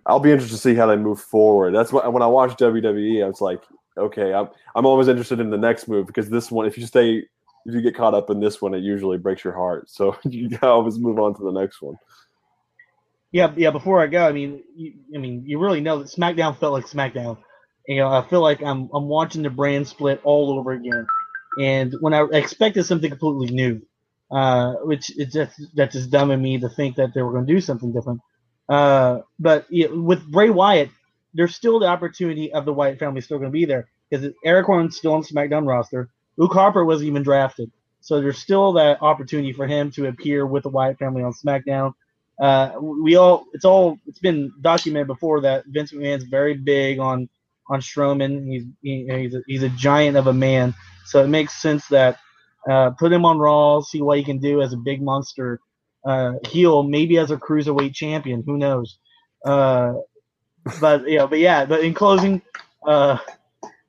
I'll 0.07 0.21
be 0.21 0.31
interested 0.31 0.57
to 0.57 0.61
see 0.61 0.75
how 0.75 0.87
they 0.87 0.97
move 0.97 1.21
forward. 1.21 1.75
That's 1.75 1.93
what 1.93 2.11
when 2.13 2.23
I 2.23 2.27
watched 2.27 2.59
WWE, 2.61 3.25
I 3.25 3.29
was 3.29 3.41
like, 3.41 3.63
okay, 3.97 4.33
I'm 4.33 4.49
I'm 4.75 4.87
always 4.87 5.09
interested 5.09 5.41
in 5.41 5.51
the 5.51 5.59
next 5.59 5.89
move 5.89 6.07
because 6.07 6.31
this 6.31 6.51
one, 6.51 6.67
if 6.67 6.79
you 6.79 6.87
stay, 6.87 7.25
if 7.65 7.75
you 7.75 7.81
get 7.83 7.97
caught 7.97 8.15
up 8.15 8.31
in 8.31 8.41
this 8.41 8.63
one, 8.63 8.75
it 8.75 8.83
usually 8.83 9.19
breaks 9.19 9.43
your 9.43 9.55
heart. 9.55 9.91
So 9.91 10.17
you 10.25 10.51
always 10.63 10.99
move 10.99 11.19
on 11.19 11.35
to 11.35 11.43
the 11.43 11.53
next 11.53 11.83
one. 11.83 11.97
Yeah, 13.33 13.53
yeah. 13.57 13.71
Before 13.71 14.01
I 14.01 14.07
go, 14.07 14.27
I 14.27 14.33
mean, 14.33 14.63
you, 14.77 14.95
I 15.15 15.19
mean, 15.19 15.43
you 15.45 15.59
really 15.59 15.81
know 15.81 15.99
that 15.99 16.09
SmackDown 16.09 16.57
felt 16.59 16.73
like 16.73 16.87
SmackDown. 16.87 17.39
You 17.89 17.97
know, 17.97 18.09
I 18.09 18.27
feel 18.29 18.41
like 18.41 18.63
I'm 18.63 18.89
I'm 18.95 19.07
watching 19.09 19.43
the 19.43 19.51
brand 19.51 19.87
split 19.87 20.21
all 20.25 20.59
over 20.59 20.73
again. 20.73 21.07
And 21.61 21.95
when 22.01 22.15
I 22.15 22.25
expected 22.33 22.85
something 22.85 23.11
completely 23.11 23.55
new, 23.55 23.83
uh, 24.31 24.75
which 24.83 25.11
it's 25.17 25.33
just 25.33 25.61
that's 25.75 25.95
just 25.95 26.11
dumb 26.11 26.31
of 26.31 26.41
me 26.41 26.59
to 26.59 26.69
think 26.69 26.97
that 26.97 27.15
they 27.15 27.23
were 27.23 27.33
going 27.33 27.47
to 27.47 27.53
do 27.53 27.61
something 27.61 27.93
different. 27.93 28.21
Uh, 28.69 29.21
but 29.39 29.67
you 29.71 29.89
know, 29.89 30.03
with 30.03 30.27
Bray 30.31 30.51
Wyatt, 30.51 30.91
there's 31.35 31.55
still 31.55 31.79
the 31.79 31.87
opportunity 31.87 32.53
of 32.53 32.65
the 32.65 32.73
Wyatt 32.73 32.99
family 32.99 33.21
still 33.21 33.39
going 33.39 33.51
to 33.51 33.53
be 33.53 33.65
there 33.65 33.89
because 34.11 34.33
Eric 34.45 34.69
Rowan's 34.69 34.97
still 34.97 35.15
on 35.15 35.23
SmackDown 35.23 35.67
roster. 35.67 36.11
Luke 36.37 36.53
Harper 36.53 36.85
wasn't 36.85 37.09
even 37.09 37.23
drafted, 37.23 37.71
so 38.01 38.21
there's 38.21 38.39
still 38.39 38.73
that 38.75 39.01
opportunity 39.03 39.53
for 39.53 39.67
him 39.67 39.91
to 39.93 40.07
appear 40.07 40.47
with 40.47 40.65
the 40.65 40.69
Wyatt 40.69 40.99
family 40.99 41.23
on 41.23 41.33
SmackDown. 41.33 41.93
Uh, 42.41 42.73
we 42.81 43.17
all 43.17 43.47
it's 43.53 43.65
all 43.65 43.99
it's 44.07 44.19
been 44.19 44.53
documented 44.61 45.07
before 45.07 45.41
that 45.43 45.65
Vince 45.67 45.93
McMahon's 45.93 46.25
very 46.25 46.55
big 46.55 46.99
on 46.99 47.29
on 47.69 47.81
Strowman. 47.81 48.47
He's 48.47 48.65
he, 48.83 49.09
he's 49.11 49.35
a, 49.35 49.43
he's 49.47 49.63
a 49.63 49.69
giant 49.71 50.17
of 50.17 50.27
a 50.27 50.33
man, 50.33 50.75
so 51.07 51.25
it 51.25 51.29
makes 51.29 51.61
sense 51.61 51.87
that 51.89 52.19
uh, 52.69 52.91
put 52.91 53.13
him 53.13 53.25
on 53.25 53.39
Raw, 53.39 53.81
see 53.81 54.03
what 54.03 54.19
he 54.19 54.25
can 54.25 54.39
do 54.39 54.63
as 54.63 54.73
a 54.73 54.77
big 54.77 55.03
monster 55.03 55.61
uh, 56.05 56.35
heel, 56.47 56.83
maybe 56.83 57.19
as 57.19 57.31
a 57.31 57.37
cruiserweight 57.37 57.95
champion. 57.95 58.43
Who 58.47 58.57
knows? 58.59 58.99
Uh, 59.45 59.95
but 60.81 61.09
yeah, 61.09 61.27
but 61.27 61.39
yeah, 61.39 61.65
but 61.65 61.83
in 61.85 61.95
closing, 61.95 62.43
uh, 62.87 63.19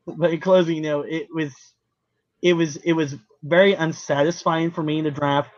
but 0.06 0.31
in 0.34 0.39
closing, 0.39 0.76
you 0.76 0.81
know, 0.81 1.02
it 1.02 1.27
was 1.34 1.53
it 2.41 2.53
was 2.53 2.77
it 2.77 2.94
was 2.94 3.15
very 3.44 3.73
unsatisfying 3.73 4.72
for 4.72 4.84
me 4.84 4.99
in 4.99 5.06
the 5.06 5.11
draft. 5.11 5.49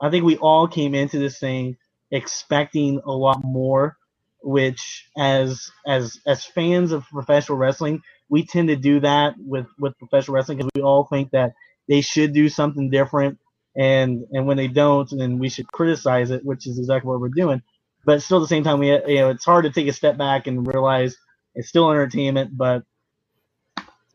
I 0.00 0.10
think 0.10 0.24
we 0.24 0.36
all 0.36 0.68
came 0.68 0.94
into 0.94 1.18
this 1.18 1.38
thing 1.38 1.76
expecting 2.10 3.00
a 3.04 3.12
lot 3.12 3.42
more, 3.44 3.96
which 4.42 5.08
as 5.16 5.70
as 5.86 6.20
as 6.26 6.44
fans 6.44 6.92
of 6.92 7.04
professional 7.08 7.58
wrestling, 7.58 8.02
we 8.28 8.44
tend 8.44 8.68
to 8.68 8.76
do 8.76 9.00
that 9.00 9.34
with 9.38 9.66
with 9.78 9.98
professional 9.98 10.34
wrestling 10.34 10.58
because 10.58 10.70
we 10.74 10.82
all 10.82 11.04
think 11.04 11.30
that 11.30 11.54
they 11.88 12.00
should 12.00 12.32
do 12.32 12.48
something 12.48 12.90
different 12.90 13.38
and 13.76 14.24
and 14.32 14.46
when 14.46 14.56
they 14.56 14.68
don't 14.68 15.10
then 15.16 15.38
we 15.38 15.48
should 15.48 15.70
criticize 15.70 16.30
it 16.30 16.44
which 16.44 16.66
is 16.66 16.78
exactly 16.78 17.08
what 17.08 17.20
we're 17.20 17.28
doing. 17.28 17.62
But 18.04 18.22
still 18.22 18.38
at 18.38 18.40
the 18.40 18.48
same 18.48 18.64
time 18.64 18.78
we 18.78 18.90
you 18.90 19.16
know 19.16 19.30
it's 19.30 19.44
hard 19.44 19.64
to 19.64 19.70
take 19.70 19.88
a 19.88 19.92
step 19.92 20.16
back 20.16 20.46
and 20.46 20.66
realize 20.66 21.16
it's 21.54 21.68
still 21.68 21.90
entertainment 21.90 22.56
but 22.56 22.84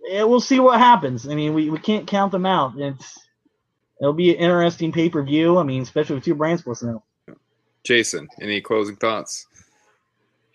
yeah, 0.05 0.23
we'll 0.23 0.41
see 0.41 0.59
what 0.59 0.79
happens. 0.79 1.27
I 1.27 1.35
mean 1.35 1.53
we, 1.53 1.69
we 1.69 1.79
can't 1.79 2.07
count 2.07 2.31
them 2.31 2.45
out. 2.45 2.73
It's 2.77 3.17
it'll 4.01 4.13
be 4.13 4.31
an 4.31 4.37
interesting 4.37 4.91
pay-per-view. 4.91 5.57
I 5.57 5.63
mean 5.63 5.81
especially 5.81 6.15
with 6.15 6.25
two 6.25 6.35
brand 6.35 6.59
splits 6.59 6.83
now 6.83 7.03
Jason, 7.83 8.29
any 8.41 8.61
closing 8.61 8.95
thoughts? 8.95 9.47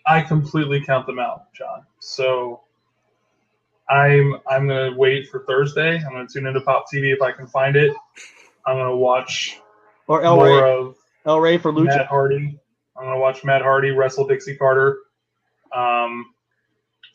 I 0.05 0.21
completely 0.21 0.83
count 0.83 1.05
them 1.05 1.19
out, 1.19 1.53
John. 1.53 1.85
So 1.99 2.61
I'm 3.89 4.35
I'm 4.47 4.67
gonna 4.67 4.95
wait 4.95 5.29
for 5.29 5.43
Thursday. 5.45 5.95
I'm 5.97 6.11
gonna 6.11 6.27
tune 6.27 6.45
into 6.45 6.61
Pop 6.61 6.85
TV 6.93 7.13
if 7.13 7.21
I 7.21 7.31
can 7.31 7.47
find 7.47 7.75
it. 7.75 7.95
I'm 8.65 8.77
gonna 8.77 8.95
watch 8.95 9.59
or 10.07 10.21
El 10.21 10.35
more 10.35 10.45
Ray, 10.45 10.77
of 10.77 10.95
El 11.25 11.39
Rey 11.39 11.57
for 11.57 11.71
Lucha. 11.71 11.85
Matt 11.85 12.07
Hardy. 12.07 12.59
I'm 12.97 13.05
gonna 13.05 13.19
watch 13.19 13.43
Matt 13.43 13.61
Hardy 13.61 13.91
wrestle 13.91 14.27
Dixie 14.27 14.55
Carter 14.55 14.97
um, 15.75 16.33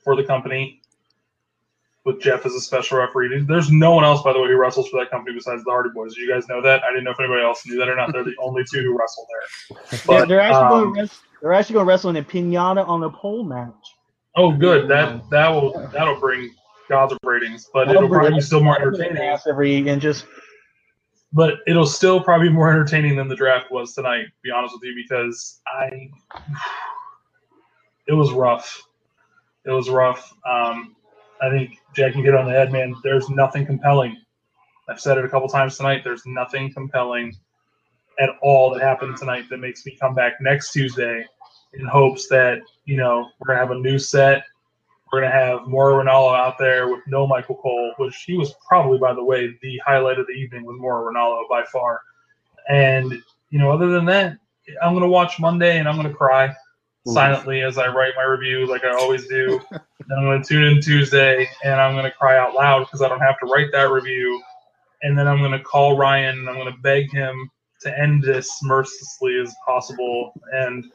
for 0.02 0.16
the 0.16 0.24
company 0.24 0.80
with 2.04 2.20
Jeff 2.20 2.44
as 2.44 2.54
a 2.54 2.60
special 2.60 2.98
referee. 2.98 3.44
There's 3.46 3.70
no 3.70 3.94
one 3.94 4.04
else, 4.04 4.22
by 4.22 4.32
the 4.32 4.40
way, 4.40 4.48
who 4.48 4.56
wrestles 4.56 4.88
for 4.88 5.00
that 5.00 5.10
company 5.10 5.34
besides 5.34 5.64
the 5.64 5.70
Hardy 5.70 5.90
Boys. 5.94 6.14
Did 6.14 6.22
you 6.22 6.30
guys 6.30 6.48
know 6.48 6.60
that? 6.60 6.82
I 6.82 6.90
didn't 6.90 7.04
know 7.04 7.12
if 7.12 7.20
anybody 7.20 7.42
else 7.42 7.66
knew 7.66 7.78
that 7.78 7.88
or 7.88 7.96
not. 7.96 8.12
They're 8.12 8.24
the 8.24 8.34
only 8.40 8.62
two 8.70 8.82
who 8.82 8.98
wrestle 8.98 9.26
there. 9.30 10.00
They're, 10.06 10.26
they're 10.26 10.40
actually 10.40 10.82
um, 10.82 10.92
going 10.92 11.08
to 11.08 11.14
they're 11.40 11.52
actually 11.52 11.74
going 11.74 11.86
to 11.86 11.88
wrestle 11.88 12.10
in 12.10 12.16
a 12.16 12.22
pinata 12.22 12.86
on 12.86 13.02
a 13.02 13.10
pole 13.10 13.44
match. 13.44 13.72
Oh, 14.36 14.50
good. 14.52 14.88
That 14.88 15.28
that 15.30 15.48
will 15.48 15.88
that'll 15.92 16.18
bring 16.18 16.50
gods 16.88 17.12
of 17.12 17.18
ratings, 17.22 17.68
but 17.72 17.88
it'll 17.88 18.08
probably 18.08 18.34
be 18.34 18.40
still 18.40 18.62
more 18.62 18.76
entertaining. 18.76 19.36
Every 19.46 19.88
and 19.88 20.00
just 20.00 20.26
But 21.32 21.54
it'll 21.66 21.86
still 21.86 22.20
probably 22.20 22.48
be 22.48 22.54
more 22.54 22.70
entertaining 22.70 23.16
than 23.16 23.28
the 23.28 23.36
draft 23.36 23.70
was 23.70 23.94
tonight. 23.94 24.24
To 24.24 24.32
be 24.42 24.50
honest 24.50 24.74
with 24.74 24.84
you, 24.84 24.94
because 24.94 25.60
I 25.66 26.10
it 28.08 28.12
was 28.12 28.32
rough. 28.32 28.82
It 29.64 29.70
was 29.70 29.88
rough. 29.88 30.32
Um, 30.48 30.94
I 31.40 31.50
think 31.50 31.78
Jack 31.94 32.12
can 32.12 32.22
get 32.22 32.34
on 32.34 32.46
the 32.46 32.52
head, 32.52 32.72
man. 32.72 32.94
There's 33.02 33.28
nothing 33.28 33.66
compelling. 33.66 34.16
I've 34.88 35.00
said 35.00 35.18
it 35.18 35.24
a 35.24 35.28
couple 35.28 35.48
times 35.48 35.76
tonight. 35.76 36.02
There's 36.04 36.24
nothing 36.26 36.72
compelling 36.72 37.34
at 38.20 38.30
all 38.42 38.72
that 38.72 38.82
happened 38.82 39.16
tonight 39.16 39.44
that 39.50 39.58
makes 39.58 39.84
me 39.84 39.96
come 40.00 40.14
back 40.14 40.34
next 40.40 40.72
Tuesday 40.72 41.24
in 41.72 41.86
hopes 41.86 42.28
that 42.28 42.60
you 42.84 42.96
know 42.96 43.28
we're 43.38 43.48
gonna 43.48 43.58
have 43.58 43.70
a 43.70 43.78
new 43.78 43.98
set. 43.98 44.44
We're 45.14 45.20
gonna 45.20 45.32
have 45.32 45.68
Mauro 45.68 46.02
Ranallo 46.02 46.36
out 46.36 46.58
there 46.58 46.88
with 46.88 46.98
no 47.06 47.24
Michael 47.24 47.54
Cole, 47.54 47.92
which 47.98 48.24
he 48.26 48.36
was 48.36 48.52
probably, 48.66 48.98
by 48.98 49.14
the 49.14 49.22
way, 49.22 49.56
the 49.62 49.80
highlight 49.86 50.18
of 50.18 50.26
the 50.26 50.32
evening 50.32 50.64
with 50.64 50.74
Mauro 50.78 51.08
Ranallo 51.08 51.48
by 51.48 51.62
far. 51.66 52.00
And 52.68 53.22
you 53.50 53.60
know, 53.60 53.70
other 53.70 53.86
than 53.92 54.06
that, 54.06 54.36
I'm 54.82 54.92
gonna 54.92 55.06
watch 55.06 55.38
Monday 55.38 55.78
and 55.78 55.88
I'm 55.88 55.94
gonna 55.94 56.12
cry 56.12 56.48
mm. 57.06 57.14
silently 57.14 57.62
as 57.62 57.78
I 57.78 57.86
write 57.86 58.14
my 58.16 58.24
review, 58.24 58.66
like 58.66 58.82
I 58.82 58.90
always 58.90 59.28
do. 59.28 59.60
then 59.70 60.18
I'm 60.18 60.24
gonna 60.24 60.42
tune 60.42 60.64
in 60.64 60.80
Tuesday 60.80 61.48
and 61.62 61.80
I'm 61.80 61.94
gonna 61.94 62.10
cry 62.10 62.36
out 62.36 62.54
loud 62.54 62.80
because 62.80 63.00
I 63.00 63.08
don't 63.08 63.20
have 63.20 63.38
to 63.38 63.46
write 63.46 63.70
that 63.70 63.92
review. 63.92 64.42
And 65.02 65.16
then 65.16 65.28
I'm 65.28 65.38
gonna 65.40 65.62
call 65.62 65.96
Ryan 65.96 66.40
and 66.40 66.48
I'm 66.48 66.58
gonna 66.58 66.76
beg 66.82 67.12
him 67.12 67.48
to 67.82 67.96
end 67.96 68.24
this 68.24 68.64
mercilessly 68.64 69.38
as 69.38 69.54
possible. 69.64 70.32
And 70.52 70.90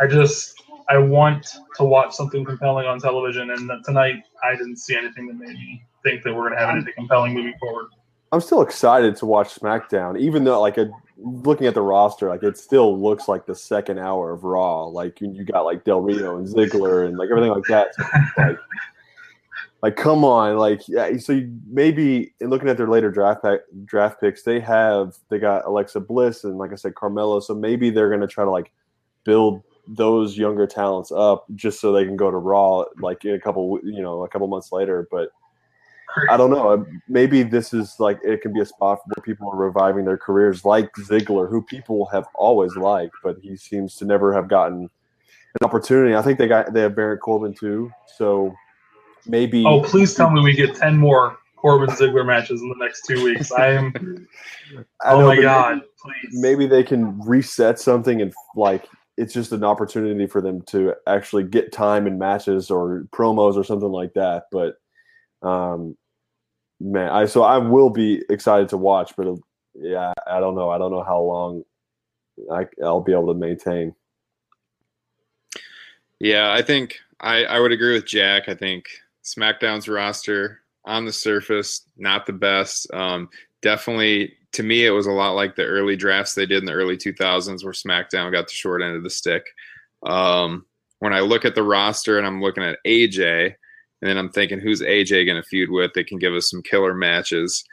I 0.00 0.06
just 0.06 0.62
I 0.88 0.98
want 0.98 1.46
to 1.76 1.84
watch 1.84 2.14
something 2.14 2.44
compelling 2.44 2.86
on 2.86 2.98
television, 2.98 3.50
and 3.50 3.70
tonight 3.84 4.22
I 4.42 4.52
didn't 4.52 4.76
see 4.76 4.96
anything 4.96 5.26
that 5.28 5.34
made 5.34 5.54
me 5.54 5.82
think 6.02 6.22
that 6.24 6.34
we're 6.34 6.48
gonna 6.48 6.60
have 6.60 6.70
anything 6.70 6.94
compelling 6.96 7.34
moving 7.34 7.54
forward. 7.60 7.86
I'm 8.32 8.40
still 8.40 8.62
excited 8.62 9.14
to 9.16 9.26
watch 9.26 9.54
SmackDown, 9.54 10.18
even 10.18 10.44
though 10.44 10.60
like 10.60 10.78
a, 10.78 10.90
looking 11.18 11.66
at 11.66 11.74
the 11.74 11.82
roster, 11.82 12.28
like 12.30 12.42
it 12.42 12.56
still 12.56 12.98
looks 12.98 13.28
like 13.28 13.44
the 13.44 13.54
second 13.54 13.98
hour 13.98 14.32
of 14.32 14.44
Raw. 14.44 14.86
Like 14.86 15.20
you, 15.20 15.30
you 15.30 15.44
got 15.44 15.66
like 15.66 15.84
Del 15.84 16.00
Rio 16.00 16.38
and 16.38 16.46
Ziggler 16.46 17.06
and 17.06 17.18
like 17.18 17.28
everything 17.30 17.52
like 17.52 17.64
that. 17.64 17.94
So, 17.94 18.04
like, 18.38 18.58
like 19.82 19.96
come 19.96 20.24
on, 20.24 20.56
like 20.56 20.88
yeah. 20.88 21.14
So 21.18 21.34
you, 21.34 21.54
maybe 21.68 22.32
in 22.40 22.48
looking 22.48 22.70
at 22.70 22.78
their 22.78 22.88
later 22.88 23.10
draft 23.10 23.42
pack, 23.42 23.60
draft 23.84 24.18
picks, 24.20 24.42
they 24.44 24.60
have 24.60 25.14
they 25.28 25.38
got 25.38 25.66
Alexa 25.66 26.00
Bliss 26.00 26.44
and 26.44 26.56
like 26.56 26.72
I 26.72 26.76
said, 26.76 26.94
Carmella. 26.94 27.42
So 27.42 27.54
maybe 27.54 27.90
they're 27.90 28.10
gonna 28.10 28.26
try 28.26 28.44
to 28.44 28.50
like 28.50 28.72
build 29.24 29.62
those 29.86 30.36
younger 30.36 30.66
talents 30.66 31.10
up 31.10 31.44
just 31.54 31.80
so 31.80 31.92
they 31.92 32.04
can 32.04 32.16
go 32.16 32.30
to 32.30 32.36
Raw 32.36 32.84
like 33.00 33.24
in 33.24 33.34
a 33.34 33.40
couple 33.40 33.80
you 33.82 34.02
know 34.02 34.24
a 34.24 34.28
couple 34.28 34.46
months 34.48 34.72
later. 34.72 35.08
But 35.10 35.30
I 36.28 36.36
don't 36.36 36.50
know. 36.50 36.72
Um, 36.72 37.02
maybe 37.08 37.42
this 37.42 37.72
is 37.72 37.96
like 37.98 38.18
it 38.22 38.42
can 38.42 38.52
be 38.52 38.60
a 38.60 38.66
spot 38.66 39.00
where 39.06 39.22
people 39.24 39.50
are 39.50 39.56
reviving 39.56 40.04
their 40.04 40.18
careers, 40.18 40.64
like 40.64 40.92
Ziggler, 40.94 41.48
who 41.48 41.62
people 41.62 42.06
have 42.06 42.26
always 42.34 42.76
liked, 42.76 43.14
but 43.24 43.36
he 43.42 43.56
seems 43.56 43.96
to 43.96 44.04
never 44.04 44.32
have 44.32 44.48
gotten 44.48 44.82
an 44.82 45.64
opportunity. 45.66 46.14
I 46.14 46.22
think 46.22 46.38
they 46.38 46.48
got 46.48 46.72
they 46.72 46.82
have 46.82 46.94
Baron 46.94 47.18
Corbin 47.18 47.54
too, 47.54 47.90
so 48.16 48.54
maybe. 49.26 49.64
Oh, 49.66 49.80
please 49.82 50.14
tell 50.14 50.30
me 50.30 50.42
we 50.42 50.52
get 50.52 50.74
ten 50.74 50.96
more 50.98 51.38
Corbin 51.56 51.94
Ziggler 51.94 52.26
matches 52.26 52.60
in 52.60 52.68
the 52.68 52.84
next 52.84 53.06
two 53.06 53.22
weeks. 53.24 53.50
I 53.52 53.68
am. 53.68 54.26
I 55.04 55.12
oh 55.12 55.20
know, 55.20 55.26
my 55.28 55.40
god! 55.40 55.74
maybe- 55.76 55.86
Please. 56.02 56.40
Maybe 56.42 56.66
they 56.66 56.82
can 56.82 57.20
reset 57.20 57.78
something 57.78 58.20
and 58.20 58.32
like 58.56 58.86
it's 59.16 59.34
just 59.34 59.52
an 59.52 59.64
opportunity 59.64 60.26
for 60.26 60.40
them 60.40 60.62
to 60.62 60.94
actually 61.06 61.44
get 61.44 61.72
time 61.72 62.06
in 62.06 62.18
matches 62.18 62.70
or 62.70 63.06
promos 63.12 63.56
or 63.56 63.64
something 63.64 63.90
like 63.90 64.14
that. 64.14 64.44
But 64.50 64.76
um, 65.46 65.96
man, 66.80 67.10
I 67.10 67.26
so 67.26 67.42
I 67.42 67.58
will 67.58 67.90
be 67.90 68.22
excited 68.30 68.68
to 68.70 68.76
watch, 68.76 69.12
but 69.16 69.26
uh, 69.26 69.36
yeah, 69.74 70.12
I 70.26 70.40
don't 70.40 70.54
know. 70.54 70.70
I 70.70 70.78
don't 70.78 70.92
know 70.92 71.04
how 71.04 71.20
long 71.20 71.62
I, 72.50 72.66
I'll 72.82 73.00
be 73.00 73.12
able 73.12 73.32
to 73.32 73.38
maintain. 73.38 73.94
Yeah, 76.18 76.52
I 76.52 76.62
think 76.62 76.98
I, 77.20 77.44
I 77.44 77.60
would 77.60 77.72
agree 77.72 77.94
with 77.94 78.06
Jack. 78.06 78.48
I 78.48 78.54
think 78.54 78.86
SmackDown's 79.24 79.88
roster 79.88 80.60
on 80.84 81.04
the 81.04 81.12
surface, 81.12 81.82
not 81.96 82.26
the 82.26 82.32
best. 82.32 82.92
Um, 82.92 83.28
definitely, 83.60 84.36
to 84.52 84.62
me, 84.62 84.84
it 84.84 84.90
was 84.90 85.06
a 85.06 85.12
lot 85.12 85.32
like 85.32 85.56
the 85.56 85.64
early 85.64 85.96
drafts 85.96 86.34
they 86.34 86.46
did 86.46 86.58
in 86.58 86.66
the 86.66 86.72
early 86.72 86.96
2000s 86.96 87.64
where 87.64 87.72
SmackDown 87.72 88.32
got 88.32 88.48
the 88.48 88.54
short 88.54 88.82
end 88.82 88.96
of 88.96 89.02
the 89.02 89.10
stick. 89.10 89.44
Um, 90.04 90.66
when 90.98 91.12
I 91.12 91.20
look 91.20 91.44
at 91.44 91.54
the 91.54 91.62
roster 91.62 92.18
and 92.18 92.26
I'm 92.26 92.42
looking 92.42 92.62
at 92.64 92.78
AJ, 92.86 93.46
and 93.46 94.10
then 94.10 94.18
I'm 94.18 94.30
thinking, 94.30 94.58
who's 94.58 94.82
AJ 94.82 95.26
going 95.26 95.40
to 95.40 95.48
feud 95.48 95.70
with 95.70 95.92
that 95.94 96.08
can 96.08 96.18
give 96.18 96.34
us 96.34 96.50
some 96.50 96.62
killer 96.62 96.94
matches? 96.94 97.64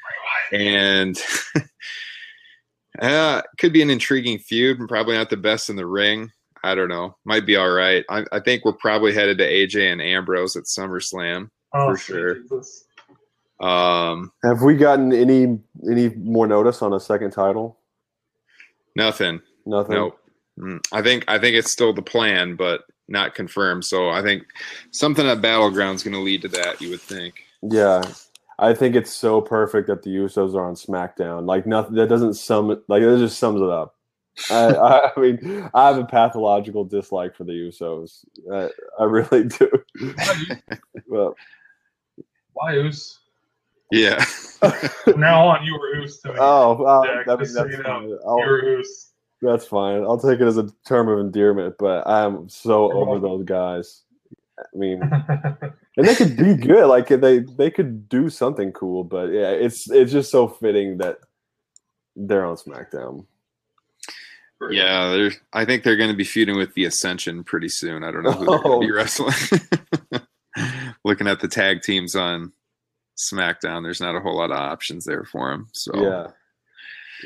And 0.53 1.19
uh, 3.01 3.41
could 3.57 3.73
be 3.73 3.81
an 3.81 3.89
intriguing 3.89 4.39
feud, 4.39 4.79
and 4.79 4.87
probably 4.87 5.15
not 5.15 5.29
the 5.29 5.37
best 5.37 5.69
in 5.69 5.75
the 5.75 5.87
ring. 5.87 6.31
I 6.63 6.75
don't 6.75 6.89
know. 6.89 7.17
Might 7.25 7.45
be 7.45 7.55
all 7.55 7.71
right. 7.71 8.05
I, 8.09 8.25
I 8.31 8.39
think 8.41 8.63
we're 8.63 8.73
probably 8.73 9.13
headed 9.13 9.37
to 9.39 9.49
AJ 9.49 9.91
and 9.91 10.01
Ambrose 10.01 10.55
at 10.55 10.65
SummerSlam 10.65 11.49
Oh, 11.73 11.91
for 11.91 11.97
sure. 11.97 12.35
Jesus. 12.35 12.85
Um, 13.59 14.31
Have 14.43 14.61
we 14.61 14.75
gotten 14.75 15.11
any 15.11 15.59
any 15.89 16.09
more 16.15 16.47
notice 16.47 16.81
on 16.81 16.93
a 16.93 16.99
second 16.99 17.31
title? 17.31 17.77
nothing. 18.95 19.41
Nothing. 19.65 19.95
No. 19.95 20.15
Mm, 20.59 20.79
I 20.91 21.01
think 21.01 21.25
I 21.27 21.39
think 21.39 21.55
it's 21.55 21.71
still 21.71 21.93
the 21.93 22.01
plan, 22.01 22.55
but 22.55 22.81
not 23.07 23.35
confirmed. 23.35 23.85
So 23.85 24.09
I 24.09 24.21
think 24.21 24.43
something 24.91 25.25
at 25.25 25.41
Battleground's 25.41 26.03
going 26.03 26.13
to 26.13 26.19
lead 26.19 26.41
to 26.43 26.47
that. 26.49 26.81
You 26.81 26.89
would 26.89 27.01
think. 27.01 27.45
Yeah, 27.61 28.01
I 28.59 28.73
think 28.73 28.95
it's 28.95 29.13
so 29.13 29.41
perfect 29.41 29.87
that 29.87 30.03
the 30.03 30.09
Usos 30.09 30.53
are 30.53 30.65
on 30.65 30.75
SmackDown. 30.75 31.45
Like 31.45 31.65
nothing 31.65 31.95
that 31.95 32.09
doesn't 32.09 32.33
sum. 32.35 32.81
Like 32.87 33.01
it 33.01 33.17
just 33.19 33.39
sums 33.39 33.61
it 33.61 33.69
up. 33.69 33.95
I, 34.51 34.65
I, 34.75 35.11
I 35.15 35.19
mean, 35.19 35.69
I 35.73 35.87
have 35.87 35.97
a 35.97 36.05
pathological 36.05 36.83
dislike 36.83 37.35
for 37.35 37.45
the 37.45 37.53
Usos. 37.53 38.25
I, 38.51 38.69
I 38.99 39.05
really 39.05 39.45
do. 39.45 39.71
well, 41.07 41.35
Why 42.53 42.75
Oos? 42.75 43.19
Yeah. 43.91 44.23
From 44.23 45.19
now 45.19 45.47
on, 45.47 45.63
you 45.65 45.73
were 45.73 45.95
Oos 45.97 46.19
to 46.21 46.29
me. 46.29 46.35
oh, 46.39 46.83
uh, 46.83 47.05
Jack, 47.05 47.27
I 47.27 47.31
mean, 47.31 47.39
just 47.39 47.53
so 47.53 47.63
that's 47.63 47.77
you 47.77 47.83
know, 47.83 47.89
fine. 47.89 48.09
you 48.09 48.19
I'll, 48.25 48.37
were 48.37 48.63
Oos. 48.63 49.11
that's 49.41 49.65
fine. 49.65 50.03
I'll 50.03 50.19
take 50.19 50.39
it 50.39 50.45
as 50.47 50.57
a 50.57 50.69
term 50.87 51.07
of 51.09 51.19
endearment. 51.19 51.75
But 51.79 52.07
I'm 52.07 52.49
so 52.49 52.91
over 52.91 53.19
those 53.19 53.45
guys. 53.45 54.03
I 54.59 54.77
mean, 54.77 55.01
and 55.97 56.05
they 56.07 56.15
could 56.15 56.35
be 56.35 56.55
good. 56.55 56.85
Like 56.87 57.07
they 57.07 57.39
they 57.39 57.71
could 57.71 58.09
do 58.09 58.29
something 58.29 58.73
cool. 58.73 59.03
But 59.05 59.27
yeah, 59.31 59.51
it's 59.51 59.89
it's 59.89 60.11
just 60.11 60.29
so 60.31 60.47
fitting 60.49 60.97
that 60.97 61.19
they're 62.15 62.45
on 62.45 62.57
SmackDown. 62.57 63.25
Yeah, 64.71 65.11
they're, 65.11 65.31
I 65.53 65.63
think 65.63 65.83
they're 65.83 65.95
going 65.95 66.09
to 66.11 66.17
be 66.17 66.25
feuding 66.25 66.57
with 66.57 66.73
the 66.73 66.83
Ascension 66.83 67.45
pretty 67.45 67.69
soon. 67.69 68.03
I 68.03 68.11
don't 68.11 68.23
know 68.23 68.33
who 68.33 68.45
they're 68.45 68.59
going 68.59 68.81
to 68.81 68.87
be 68.87 68.91
Oh. 68.91 68.95
wrestling. 68.95 70.21
Looking 71.05 71.27
at 71.27 71.39
the 71.39 71.47
tag 71.47 71.81
teams 71.81 72.13
on 72.13 72.51
SmackDown, 73.19 73.83
there's 73.83 74.01
not 74.01 74.15
a 74.15 74.19
whole 74.19 74.37
lot 74.37 74.51
of 74.51 74.57
options 74.57 75.05
there 75.05 75.23
for 75.25 75.51
him. 75.51 75.67
So 75.73 75.91
Yeah. 75.95 76.27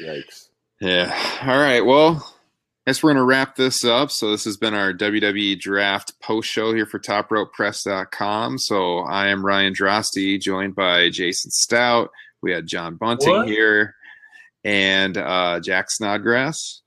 Yikes. 0.04 0.48
Yeah. 0.82 1.16
All 1.44 1.58
right. 1.60 1.86
Well, 1.86 2.36
I 2.86 2.90
guess 2.92 3.02
we're 3.02 3.12
going 3.14 3.18
to 3.22 3.24
wrap 3.24 3.56
this 3.56 3.86
up. 3.86 4.12
So, 4.12 4.32
this 4.32 4.44
has 4.44 4.58
been 4.58 4.74
our 4.74 4.92
WWE 4.92 5.58
Draft 5.58 6.20
post 6.20 6.50
show 6.50 6.74
here 6.74 6.86
for 6.86 7.00
TopRopePress.com. 7.00 8.58
So, 8.58 9.00
I 9.00 9.28
am 9.28 9.46
Ryan 9.46 9.74
Drosty, 9.74 10.38
joined 10.42 10.76
by 10.76 11.10
Jason 11.10 11.52
Stout. 11.52 12.10
We 12.42 12.52
had 12.52 12.68
John 12.68 12.96
Bunting 12.96 13.30
What? 13.30 13.48
here 13.48 13.96
and 14.66 15.16
uh, 15.18 15.62
Jack 15.62 15.92
Snodgrass. 15.92 16.82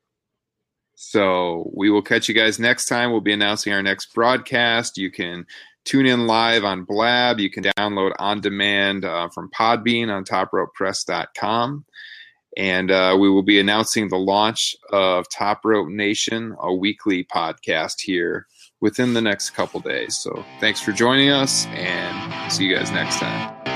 So, 0.96 1.70
we 1.74 1.88
will 1.90 2.02
catch 2.02 2.28
you 2.28 2.34
guys 2.34 2.58
next 2.58 2.86
time. 2.86 3.10
We'll 3.10 3.20
be 3.22 3.32
announcing 3.32 3.72
our 3.72 3.82
next 3.82 4.12
broadcast. 4.12 4.98
You 4.98 5.10
can 5.10 5.46
tune 5.86 6.06
in 6.06 6.26
live 6.26 6.64
on 6.64 6.84
Blab. 6.84 7.40
You 7.40 7.50
can 7.50 7.64
download 7.64 8.12
on 8.18 8.40
demand 8.40 9.04
uh, 9.04 9.28
from 9.30 9.50
Podbean 9.50 10.14
on 10.14 10.24
TopRopePress.com 10.24 11.84
and 12.56 12.90
uh, 12.90 13.16
we 13.18 13.28
will 13.28 13.42
be 13.42 13.60
announcing 13.60 14.08
the 14.08 14.18
launch 14.18 14.74
of 14.90 15.28
Top 15.28 15.60
Rope 15.64 15.88
Nation, 15.88 16.56
a 16.58 16.74
weekly 16.74 17.24
podcast 17.24 18.00
here 18.00 18.46
within 18.80 19.12
the 19.14 19.20
next 19.20 19.50
couple 19.50 19.80
days. 19.80 20.16
So 20.16 20.44
thanks 20.58 20.80
for 20.80 20.92
joining 20.92 21.30
us, 21.30 21.66
and 21.66 22.52
see 22.52 22.64
you 22.64 22.74
guys 22.74 22.90
next 22.90 23.18
time. 23.18 23.75